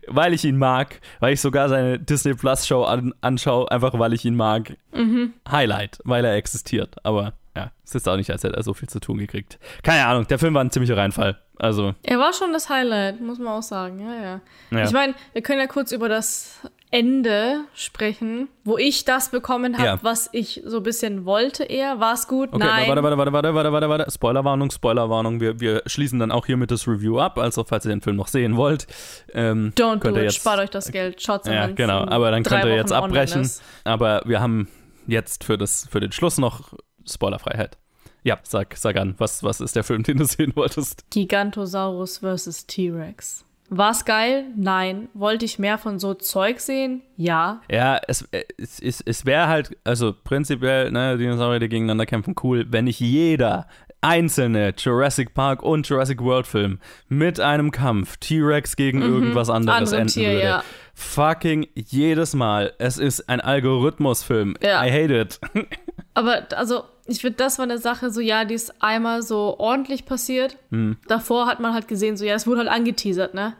weil 0.07 0.34
ich 0.34 0.45
ihn 0.45 0.57
mag, 0.57 0.99
weil 1.19 1.34
ich 1.34 1.41
sogar 1.41 1.69
seine 1.69 1.99
Disney 1.99 2.34
Plus 2.34 2.65
Show 2.65 2.84
an, 2.86 3.13
anschaue, 3.21 3.69
einfach 3.69 3.99
weil 3.99 4.13
ich 4.13 4.26
ihn 4.26 4.36
mag. 4.36 4.76
Mhm. 4.95 5.34
Highlight, 5.51 5.99
weil 6.05 6.26
er 6.26 6.34
existiert. 6.36 6.95
Aber 7.03 7.34
ja, 7.55 7.71
es 7.83 7.93
ist 7.95 8.07
auch 8.09 8.15
nicht, 8.17 8.29
als 8.31 8.43
hätte 8.43 8.55
er 8.57 8.63
so 8.63 8.73
viel 8.73 8.89
zu 8.89 8.99
tun 8.99 9.17
gekriegt. 9.17 9.59
Keine 9.83 10.05
Ahnung, 10.07 10.27
der 10.27 10.39
Film 10.39 10.53
war 10.53 10.63
ein 10.63 10.71
ziemlicher 10.71 10.97
Reinfall. 10.97 11.39
Also 11.57 11.93
er 12.03 12.17
war 12.19 12.33
schon 12.33 12.51
das 12.51 12.69
Highlight, 12.69 13.21
muss 13.21 13.37
man 13.37 13.49
auch 13.49 13.61
sagen. 13.61 13.99
Ja, 13.99 14.13
ja. 14.21 14.41
Ja. 14.71 14.85
Ich 14.85 14.91
meine, 14.91 15.13
wir 15.33 15.41
können 15.43 15.59
ja 15.59 15.67
kurz 15.67 15.91
über 15.91 16.09
das 16.09 16.59
Ende 16.89 17.61
sprechen, 17.75 18.49
wo 18.63 18.77
ich 18.77 19.05
das 19.05 19.29
bekommen 19.29 19.75
habe, 19.77 19.85
Ja. 19.85 19.99
was 20.03 20.29
ich 20.31 20.61
so 20.65 20.77
ein 20.77 20.83
bisschen 20.83 21.25
wollte 21.25 21.63
eher. 21.63 21.99
War 21.99 22.13
es 22.13 22.27
gut? 22.27 22.49
Okay, 22.53 22.57
Nein. 22.65 22.87
warte, 22.89 23.03
warte, 23.03 23.17
warte, 23.17 23.33
warte, 23.33 23.53
warte, 23.53 23.71
warte, 23.71 23.89
warte. 23.89 24.11
Spoilerwarnung, 24.11 24.71
Spoilerwarnung. 24.71 25.39
Wir, 25.39 25.59
wir 25.59 25.83
schließen 25.85 26.19
dann 26.19 26.31
auch 26.31 26.45
hiermit 26.47 26.71
das 26.71 26.87
Review 26.87 27.19
ab, 27.19 27.37
also 27.37 27.63
falls 27.63 27.85
ihr 27.85 27.89
den 27.89 28.01
Film 28.01 28.15
noch 28.15 28.27
sehen 28.27 28.57
wollt. 28.57 28.87
Ähm, 29.33 29.73
Don't 29.75 29.99
könnt 29.99 30.05
do 30.05 30.09
ihr 30.09 30.17
it, 30.17 30.23
jetzt, 30.31 30.35
spart 30.37 30.59
euch 30.59 30.69
das 30.71 30.91
Geld. 30.91 31.21
Schaut's 31.21 31.47
Ja, 31.47 31.67
genau. 31.67 32.05
Aber 32.05 32.31
dann 32.31 32.43
könnt 32.43 32.65
ihr 32.65 32.75
jetzt 32.75 32.91
abbrechen. 32.91 33.41
ist. 33.41 33.61
Aber 33.83 34.21
wir 34.25 34.39
haben 34.41 34.67
jetzt 35.07 35.43
für, 35.43 35.57
das, 35.57 35.87
für 35.91 35.99
den 35.99 36.11
Schluss 36.11 36.37
noch 36.37 36.73
Spoilerfreiheit. 37.07 37.77
Ja, 38.23 38.39
sag, 38.43 38.75
sag 38.77 38.95
an, 38.97 39.15
was, 39.17 39.43
was 39.43 39.59
ist 39.59 39.75
der 39.75 39.83
Film, 39.83 40.03
den 40.03 40.17
du 40.17 40.25
sehen 40.25 40.53
wolltest? 40.55 41.03
Gigantosaurus 41.11 42.19
vs. 42.19 42.67
T-Rex. 42.67 43.43
War's 43.69 44.05
geil? 44.05 44.45
Nein. 44.55 45.09
Wollte 45.13 45.45
ich 45.45 45.57
mehr 45.59 45.77
von 45.77 45.97
so 45.99 46.13
Zeug 46.13 46.59
sehen? 46.59 47.01
Ja. 47.17 47.61
Ja, 47.71 47.99
es, 48.07 48.27
es, 48.57 48.79
es, 48.79 49.01
es 49.01 49.25
wäre 49.25 49.47
halt, 49.47 49.75
also 49.83 50.13
prinzipiell, 50.23 50.91
ne, 50.91 51.17
Dinosaurier, 51.17 51.59
die 51.59 51.69
gegeneinander 51.69 52.05
kämpfen, 52.05 52.35
cool, 52.43 52.65
wenn 52.69 52.85
nicht 52.85 52.99
jeder 52.99 53.67
einzelne 54.01 54.73
Jurassic 54.77 55.33
Park 55.33 55.63
und 55.63 55.87
Jurassic 55.87 56.21
World 56.21 56.45
Film 56.45 56.79
mit 57.07 57.39
einem 57.39 57.71
Kampf 57.71 58.17
T-Rex 58.17 58.75
gegen 58.75 58.99
Mhm. 58.99 59.05
irgendwas 59.13 59.49
anderes 59.49 59.91
enden 59.93 60.07
Tier, 60.07 60.29
würde. 60.31 60.43
ja. 60.43 60.63
Fucking 60.93 61.67
jedes 61.73 62.33
Mal. 62.35 62.73
Es 62.79 62.97
ist 62.97 63.27
ein 63.29 63.41
Algorithmusfilm. 63.41 64.55
Ja. 64.61 64.85
I 64.85 64.91
hate 64.91 65.13
it. 65.19 65.39
Aber 66.13 66.45
also, 66.55 66.83
ich 67.05 67.21
finde, 67.21 67.37
das 67.37 67.57
war 67.57 67.63
eine 67.63 67.77
Sache, 67.77 68.09
so 68.11 68.21
ja, 68.21 68.45
die 68.45 68.53
ist 68.55 68.81
einmal 68.81 69.21
so 69.21 69.55
ordentlich 69.59 70.05
passiert. 70.05 70.57
Hm. 70.71 70.97
Davor 71.07 71.47
hat 71.47 71.59
man 71.59 71.73
halt 71.73 71.87
gesehen, 71.87 72.15
so 72.17 72.23
ja, 72.25 72.35
es 72.35 72.47
wurde 72.47 72.59
halt 72.59 72.69
angeteasert, 72.69 73.33
ne? 73.33 73.55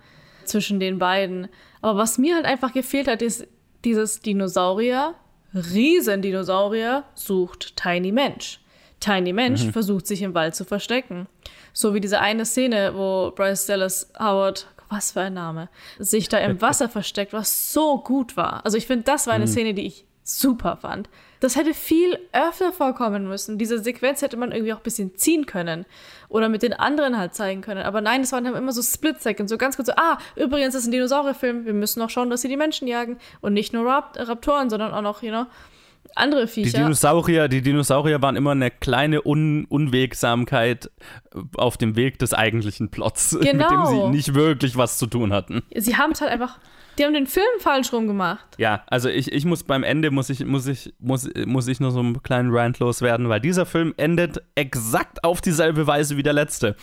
Zwischen 0.45 0.79
den 0.79 0.97
beiden. 0.99 1.47
Aber 1.81 1.97
was 1.99 2.17
mir 2.17 2.35
halt 2.35 2.45
einfach 2.45 2.73
gefehlt 2.73 3.07
hat, 3.07 3.21
ist 3.21 3.47
dieses 3.83 4.21
Dinosaurier, 4.21 5.15
Riesendinosaurier, 5.53 7.03
sucht 7.15 7.75
Tiny 7.77 8.11
Mensch. 8.11 8.59
Tiny 8.99 9.33
Mensch 9.33 9.63
Mhm. 9.65 9.73
versucht 9.73 10.07
sich 10.07 10.21
im 10.21 10.33
Wald 10.33 10.55
zu 10.55 10.65
verstecken. 10.65 11.27
So 11.73 11.93
wie 11.93 11.99
diese 11.99 12.19
eine 12.19 12.45
Szene, 12.45 12.93
wo 12.95 13.31
Bryce 13.35 13.65
Dallas 13.65 14.09
Howard, 14.19 14.67
was 14.89 15.11
für 15.11 15.21
ein 15.21 15.33
Name, 15.33 15.69
sich 15.99 16.29
da 16.29 16.37
im 16.37 16.59
Wasser 16.61 16.87
versteckt, 16.89 17.33
was 17.33 17.73
so 17.73 17.97
gut 17.99 18.37
war. 18.37 18.65
Also 18.65 18.77
ich 18.77 18.87
finde, 18.87 19.03
das 19.05 19.27
war 19.27 19.33
eine 19.33 19.45
Mhm. 19.45 19.49
Szene, 19.49 19.73
die 19.73 19.85
ich 19.85 20.05
super 20.23 20.77
fand. 20.77 21.09
Das 21.43 21.57
hätte 21.57 21.73
viel 21.73 22.17
öfter 22.31 22.71
vorkommen 22.71 23.27
müssen. 23.27 23.57
Diese 23.57 23.79
Sequenz 23.79 24.21
hätte 24.21 24.37
man 24.37 24.53
irgendwie 24.53 24.71
auch 24.71 24.77
ein 24.77 24.83
bisschen 24.83 25.17
ziehen 25.17 25.45
können. 25.45 25.85
Oder 26.29 26.47
mit 26.47 26.63
den 26.63 26.71
anderen 26.71 27.17
halt 27.17 27.35
zeigen 27.35 27.59
können. 27.59 27.83
Aber 27.83 27.99
nein, 27.99 28.21
es 28.21 28.31
waren 28.31 28.45
dann 28.45 28.55
immer 28.55 28.71
so 28.71 28.81
Split-Seconds. 28.81 29.51
So 29.51 29.57
ganz 29.57 29.75
kurz 29.75 29.87
so, 29.87 29.93
ah, 29.97 30.17
übrigens, 30.37 30.73
das 30.73 30.83
ist 30.83 30.87
ein 30.87 30.93
Dinosaurierfilm. 30.93 31.65
Wir 31.65 31.73
müssen 31.73 31.99
noch 31.99 32.09
schauen, 32.09 32.29
dass 32.29 32.43
sie 32.43 32.47
die 32.47 32.55
Menschen 32.55 32.87
jagen. 32.87 33.17
Und 33.41 33.53
nicht 33.53 33.73
nur 33.73 33.85
Rap 33.85 34.13
Raptoren, 34.15 34.69
sondern 34.69 34.93
auch 34.93 35.01
noch, 35.01 35.21
you 35.21 35.31
know, 35.31 35.45
andere 36.15 36.45
Die 36.45 36.51
Viecher. 36.51 36.77
Dinosaurier, 36.77 37.49
die 37.49 37.61
Dinosaurier 37.61 38.21
waren 38.21 38.37
immer 38.37 38.51
eine 38.51 38.71
kleine 38.71 39.25
Un 39.25 39.65
Unwegsamkeit 39.65 40.91
auf 41.57 41.75
dem 41.75 41.97
Weg 41.97 42.19
des 42.19 42.33
eigentlichen 42.33 42.89
Plots, 42.89 43.31
mit 43.33 43.43
dem 43.45 43.57
Genau. 43.59 43.85
sie 43.85 44.09
nicht 44.11 44.33
wirklich 44.33 44.77
was 44.77 44.97
zu 44.97 45.07
tun 45.07 45.33
hatten. 45.33 45.63
sie 45.75 45.97
haben 45.97 46.11
es 46.11 46.21
halt 46.21 46.31
einfach, 46.31 46.59
die 46.97 47.05
haben 47.05 47.13
den 47.13 47.27
Film 47.27 47.45
falsch 47.59 47.91
rum 47.93 48.07
gemacht. 48.07 48.45
Ja, 48.57 48.83
also 48.87 49.09
ich, 49.09 49.31
ich 49.31 49.45
muss 49.45 49.63
beim 49.63 49.83
Ende 49.83 50.11
muss 50.11 50.29
ich, 50.29 50.45
muss 50.45 50.67
ich, 50.67 50.93
muss, 50.99 51.29
muss 51.45 51.67
ich 51.67 51.79
nur 51.79 51.91
so 51.91 51.99
einen 51.99 52.21
kleinen 52.23 52.55
Rant 52.55 52.79
loswerden, 52.79 53.29
weil 53.29 53.39
dieser 53.39 53.65
Film 53.65 53.93
endet 53.97 54.41
exakt 54.55 55.23
auf 55.23 55.41
dieselbe 55.41 55.87
Weise 55.87 56.17
wie 56.17 56.23
der 56.23 56.33
letzte. 56.33 56.75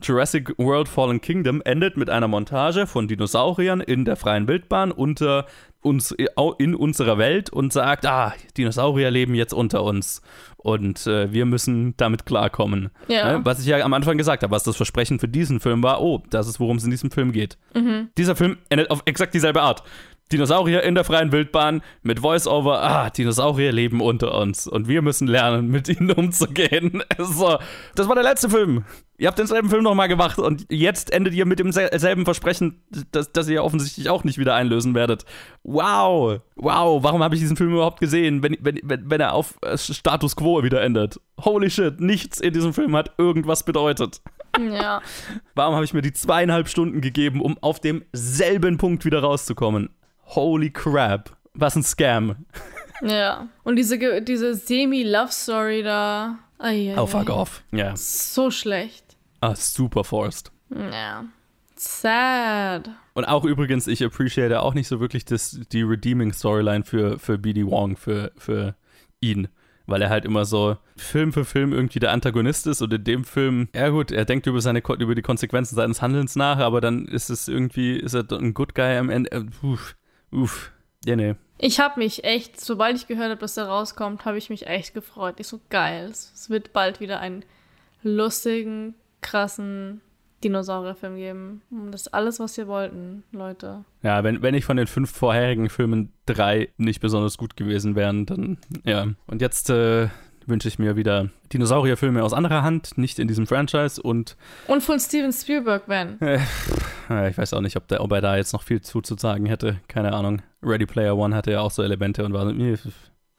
Jurassic 0.00 0.56
World 0.58 0.88
Fallen 0.88 1.20
Kingdom 1.20 1.60
endet 1.64 1.96
mit 1.96 2.08
einer 2.08 2.28
Montage 2.28 2.86
von 2.86 3.08
Dinosauriern 3.08 3.80
in 3.80 4.04
der 4.04 4.14
freien 4.14 4.46
Wildbahn 4.46 4.92
unter 4.92 5.46
uns 5.80 6.14
in 6.58 6.74
unserer 6.74 7.18
Welt 7.18 7.50
und 7.50 7.72
sagt, 7.72 8.04
ah, 8.04 8.34
Dinosaurier 8.56 9.10
leben 9.10 9.34
jetzt 9.34 9.54
unter 9.54 9.84
uns 9.84 10.22
und 10.56 11.06
äh, 11.06 11.32
wir 11.32 11.46
müssen 11.46 11.96
damit 11.96 12.26
klarkommen. 12.26 12.90
Ja. 13.06 13.38
Ne? 13.38 13.44
Was 13.44 13.60
ich 13.60 13.66
ja 13.66 13.78
am 13.78 13.94
Anfang 13.94 14.18
gesagt 14.18 14.42
habe, 14.42 14.50
was 14.50 14.64
das 14.64 14.76
Versprechen 14.76 15.18
für 15.20 15.28
diesen 15.28 15.60
Film 15.60 15.82
war, 15.82 16.02
oh, 16.02 16.22
das 16.30 16.48
ist, 16.48 16.58
worum 16.58 16.78
es 16.78 16.84
in 16.84 16.90
diesem 16.90 17.10
Film 17.10 17.32
geht. 17.32 17.58
Mhm. 17.74 18.08
Dieser 18.18 18.34
Film 18.34 18.58
endet 18.68 18.90
auf 18.90 19.02
exakt 19.04 19.34
dieselbe 19.34 19.62
Art. 19.62 19.84
Dinosaurier 20.32 20.82
in 20.82 20.94
der 20.94 21.04
freien 21.04 21.32
Wildbahn 21.32 21.80
mit 22.02 22.20
Voice-Over. 22.20 22.82
Ah, 22.82 23.10
Dinosaurier 23.10 23.72
leben 23.72 24.00
unter 24.00 24.34
uns 24.38 24.66
und 24.66 24.88
wir 24.88 25.00
müssen 25.00 25.26
lernen, 25.26 25.68
mit 25.68 25.88
ihnen 25.88 26.10
umzugehen. 26.16 27.02
So, 27.18 27.58
das 27.94 28.08
war 28.08 28.14
der 28.14 28.24
letzte 28.24 28.48
Film. 28.48 28.84
Ihr 29.20 29.26
habt 29.26 29.38
denselben 29.38 29.68
Film 29.68 29.82
nochmal 29.82 30.06
gemacht 30.06 30.38
und 30.38 30.64
jetzt 30.70 31.12
endet 31.12 31.34
ihr 31.34 31.44
mit 31.44 31.58
demselben 31.58 32.24
Versprechen, 32.24 32.80
das, 33.10 33.32
das 33.32 33.48
ihr 33.48 33.64
offensichtlich 33.64 34.08
auch 34.10 34.22
nicht 34.22 34.38
wieder 34.38 34.54
einlösen 34.54 34.94
werdet. 34.94 35.24
Wow, 35.64 36.40
wow, 36.54 37.02
warum 37.02 37.22
habe 37.24 37.34
ich 37.34 37.40
diesen 37.40 37.56
Film 37.56 37.72
überhaupt 37.72 37.98
gesehen, 37.98 38.44
wenn, 38.44 38.56
wenn, 38.60 38.78
wenn, 38.84 39.10
wenn 39.10 39.20
er 39.20 39.34
auf 39.34 39.58
äh, 39.62 39.76
Status 39.76 40.36
Quo 40.36 40.62
wieder 40.62 40.82
endet? 40.82 41.20
Holy 41.44 41.68
shit, 41.68 42.00
nichts 42.00 42.38
in 42.40 42.52
diesem 42.54 42.72
Film 42.72 42.94
hat 42.94 43.12
irgendwas 43.18 43.64
bedeutet. 43.64 44.20
Ja. 44.56 45.02
Warum 45.56 45.74
habe 45.74 45.84
ich 45.84 45.92
mir 45.94 46.02
die 46.02 46.12
zweieinhalb 46.12 46.68
Stunden 46.68 47.00
gegeben, 47.00 47.40
um 47.40 47.58
auf 47.60 47.80
demselben 47.80 48.78
Punkt 48.78 49.04
wieder 49.04 49.20
rauszukommen? 49.20 49.90
Holy 50.26 50.70
crap. 50.70 51.36
Was 51.54 51.74
ein 51.74 51.82
Scam. 51.82 52.36
Ja. 53.02 53.48
Und 53.64 53.76
diese, 53.76 54.22
diese 54.22 54.54
Semi-Love-Story 54.54 55.82
da. 55.82 56.38
Ai, 56.58 56.92
ai, 56.92 57.00
Oh, 57.00 57.06
fuck 57.06 57.30
ai. 57.30 57.32
off. 57.34 57.62
Ja. 57.72 57.94
So 57.96 58.50
schlecht. 58.50 59.07
Ah, 59.40 59.54
super 59.54 60.04
forced. 60.04 60.50
Ja. 60.70 61.24
Sad. 61.76 62.90
Und 63.14 63.24
auch 63.26 63.44
übrigens, 63.44 63.86
ich 63.86 64.04
appreciate 64.04 64.60
auch 64.60 64.74
nicht 64.74 64.88
so 64.88 64.98
wirklich 65.00 65.24
das, 65.24 65.60
die 65.72 65.82
Redeeming 65.82 66.32
Storyline 66.32 66.84
für, 66.84 67.18
für 67.18 67.38
BD 67.38 67.64
Wong, 67.66 67.96
für, 67.96 68.32
für 68.36 68.74
ihn. 69.20 69.48
Weil 69.86 70.02
er 70.02 70.10
halt 70.10 70.24
immer 70.24 70.44
so 70.44 70.76
Film 70.96 71.32
für 71.32 71.44
Film 71.44 71.72
irgendwie 71.72 72.00
der 72.00 72.12
Antagonist 72.12 72.66
ist 72.66 72.82
und 72.82 72.92
in 72.92 73.04
dem 73.04 73.24
Film, 73.24 73.68
ja 73.74 73.88
gut, 73.88 74.10
er 74.10 74.24
denkt 74.24 74.46
über, 74.46 74.60
seine, 74.60 74.80
über 74.80 75.14
die 75.14 75.22
Konsequenzen 75.22 75.76
seines 75.76 76.02
Handelns 76.02 76.36
nach, 76.36 76.58
aber 76.58 76.80
dann 76.80 77.06
ist 77.06 77.30
es 77.30 77.48
irgendwie, 77.48 77.96
ist 77.96 78.14
er 78.14 78.30
ein 78.32 78.52
Good 78.54 78.74
Guy 78.74 78.98
am 78.98 79.08
Ende. 79.08 79.30
Äh, 79.32 79.44
Uff, 79.62 79.96
uff. 80.30 80.72
Ja, 81.06 81.16
nee. 81.16 81.36
Ich 81.58 81.80
habe 81.80 82.00
mich 82.00 82.24
echt, 82.24 82.60
sobald 82.60 82.96
ich 82.96 83.06
gehört 83.06 83.30
habe, 83.30 83.40
dass 83.40 83.56
er 83.56 83.66
rauskommt, 83.66 84.24
habe 84.24 84.36
ich 84.36 84.50
mich 84.50 84.66
echt 84.66 84.94
gefreut. 84.94 85.36
Ich 85.38 85.46
so 85.46 85.60
geil. 85.70 86.08
Es 86.10 86.32
es 86.34 86.50
wird 86.50 86.72
bald 86.72 87.00
wieder 87.00 87.20
einen 87.20 87.44
lustigen, 88.02 88.94
krassen 89.20 90.00
Dinosaurierfilm 90.44 91.16
geben. 91.16 91.62
Und 91.70 91.92
das 91.92 92.02
ist 92.02 92.14
alles, 92.14 92.38
was 92.40 92.56
wir 92.56 92.68
wollten, 92.68 93.24
Leute. 93.32 93.84
Ja, 94.02 94.22
wenn, 94.22 94.42
wenn 94.42 94.54
ich 94.54 94.64
von 94.64 94.76
den 94.76 94.86
fünf 94.86 95.10
vorherigen 95.10 95.68
Filmen 95.68 96.12
drei 96.26 96.70
nicht 96.76 97.00
besonders 97.00 97.38
gut 97.38 97.56
gewesen 97.56 97.96
wären, 97.96 98.26
dann 98.26 98.58
ja. 98.84 99.06
Und 99.26 99.40
jetzt 99.40 99.70
äh, 99.70 100.08
wünsche 100.46 100.68
ich 100.68 100.78
mir 100.78 100.96
wieder 100.96 101.28
Dinosaurierfilme 101.52 102.22
aus 102.22 102.32
anderer 102.32 102.62
Hand, 102.62 102.96
nicht 102.96 103.18
in 103.18 103.28
diesem 103.28 103.46
Franchise 103.46 104.00
und. 104.00 104.36
Und 104.66 104.82
von 104.82 105.00
Steven 105.00 105.32
Spielberg, 105.32 105.84
wenn. 105.86 106.20
Äh, 106.20 106.38
ich 107.30 107.38
weiß 107.38 107.54
auch 107.54 107.60
nicht, 107.60 107.76
ob, 107.76 107.88
der, 107.88 108.00
ob 108.02 108.12
er 108.12 108.20
da 108.20 108.36
jetzt 108.36 108.52
noch 108.52 108.62
viel 108.62 108.80
zuzusagen 108.80 109.46
hätte. 109.46 109.80
Keine 109.88 110.12
Ahnung. 110.12 110.42
Ready 110.62 110.86
Player 110.86 111.16
One 111.16 111.34
hatte 111.34 111.52
ja 111.52 111.60
auch 111.60 111.70
so 111.70 111.82
Elemente 111.82 112.24
und 112.24 112.32
war 112.32 112.46
so, 112.46 112.90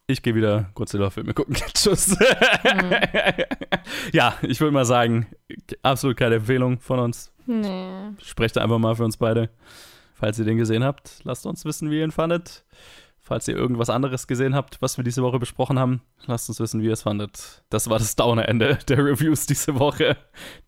ich 0.09 0.21
gehe 0.21 0.35
wieder 0.35 0.69
Godzilla-Filme 0.73 1.33
gucken. 1.33 1.55
Tschüss. 1.73 2.09
Mhm. 2.09 2.95
ja, 4.11 4.35
ich 4.41 4.59
würde 4.59 4.73
mal 4.73 4.85
sagen, 4.85 5.27
absolut 5.83 6.17
keine 6.17 6.35
Empfehlung 6.35 6.79
von 6.79 6.99
uns. 6.99 7.31
Nee. 7.45 8.11
Sprecht 8.23 8.57
einfach 8.57 8.79
mal 8.79 8.95
für 8.95 9.05
uns 9.05 9.17
beide. 9.17 9.49
Falls 10.13 10.37
ihr 10.39 10.45
den 10.45 10.57
gesehen 10.57 10.83
habt, 10.83 11.21
lasst 11.23 11.45
uns 11.45 11.63
wissen, 11.63 11.89
wie 11.91 11.99
ihr 11.99 12.03
ihn 12.03 12.11
fandet. 12.11 12.65
Falls 13.21 13.47
ihr 13.47 13.55
irgendwas 13.55 13.91
anderes 13.91 14.25
gesehen 14.25 14.55
habt, 14.55 14.81
was 14.81 14.97
wir 14.97 15.03
diese 15.03 15.21
Woche 15.21 15.37
besprochen 15.37 15.77
haben, 15.77 16.01
lasst 16.25 16.49
uns 16.49 16.59
wissen, 16.59 16.81
wie 16.81 16.87
ihr 16.87 16.93
es 16.93 17.03
fandet. 17.03 17.63
Das 17.69 17.87
war 17.87 17.99
das 17.99 18.15
Downer-Ende 18.15 18.79
der 18.87 18.97
Reviews 18.97 19.45
diese 19.45 19.77
Woche. 19.79 20.17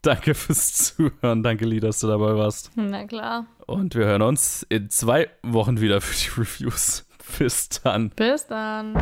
Danke 0.04 0.36
fürs 0.36 0.74
Zuhören. 0.96 1.42
Danke, 1.42 1.66
Lee, 1.66 1.80
dass 1.80 2.00
du 2.00 2.08
dabei 2.08 2.36
warst. 2.36 2.72
Na 2.76 3.08
klar. 3.08 3.48
Und 3.66 3.96
wir 3.96 4.06
hören 4.06 4.22
uns 4.22 4.64
in 4.70 4.92
zwei 4.92 5.30
Wochen 5.42 5.82
wieder 5.82 6.02
für 6.02 6.16
die 6.16 6.40
Reviews. 6.40 7.08
Bis 7.38 7.70
dann. 7.70 8.10
Bis 8.10 8.48
dann. 8.48 8.94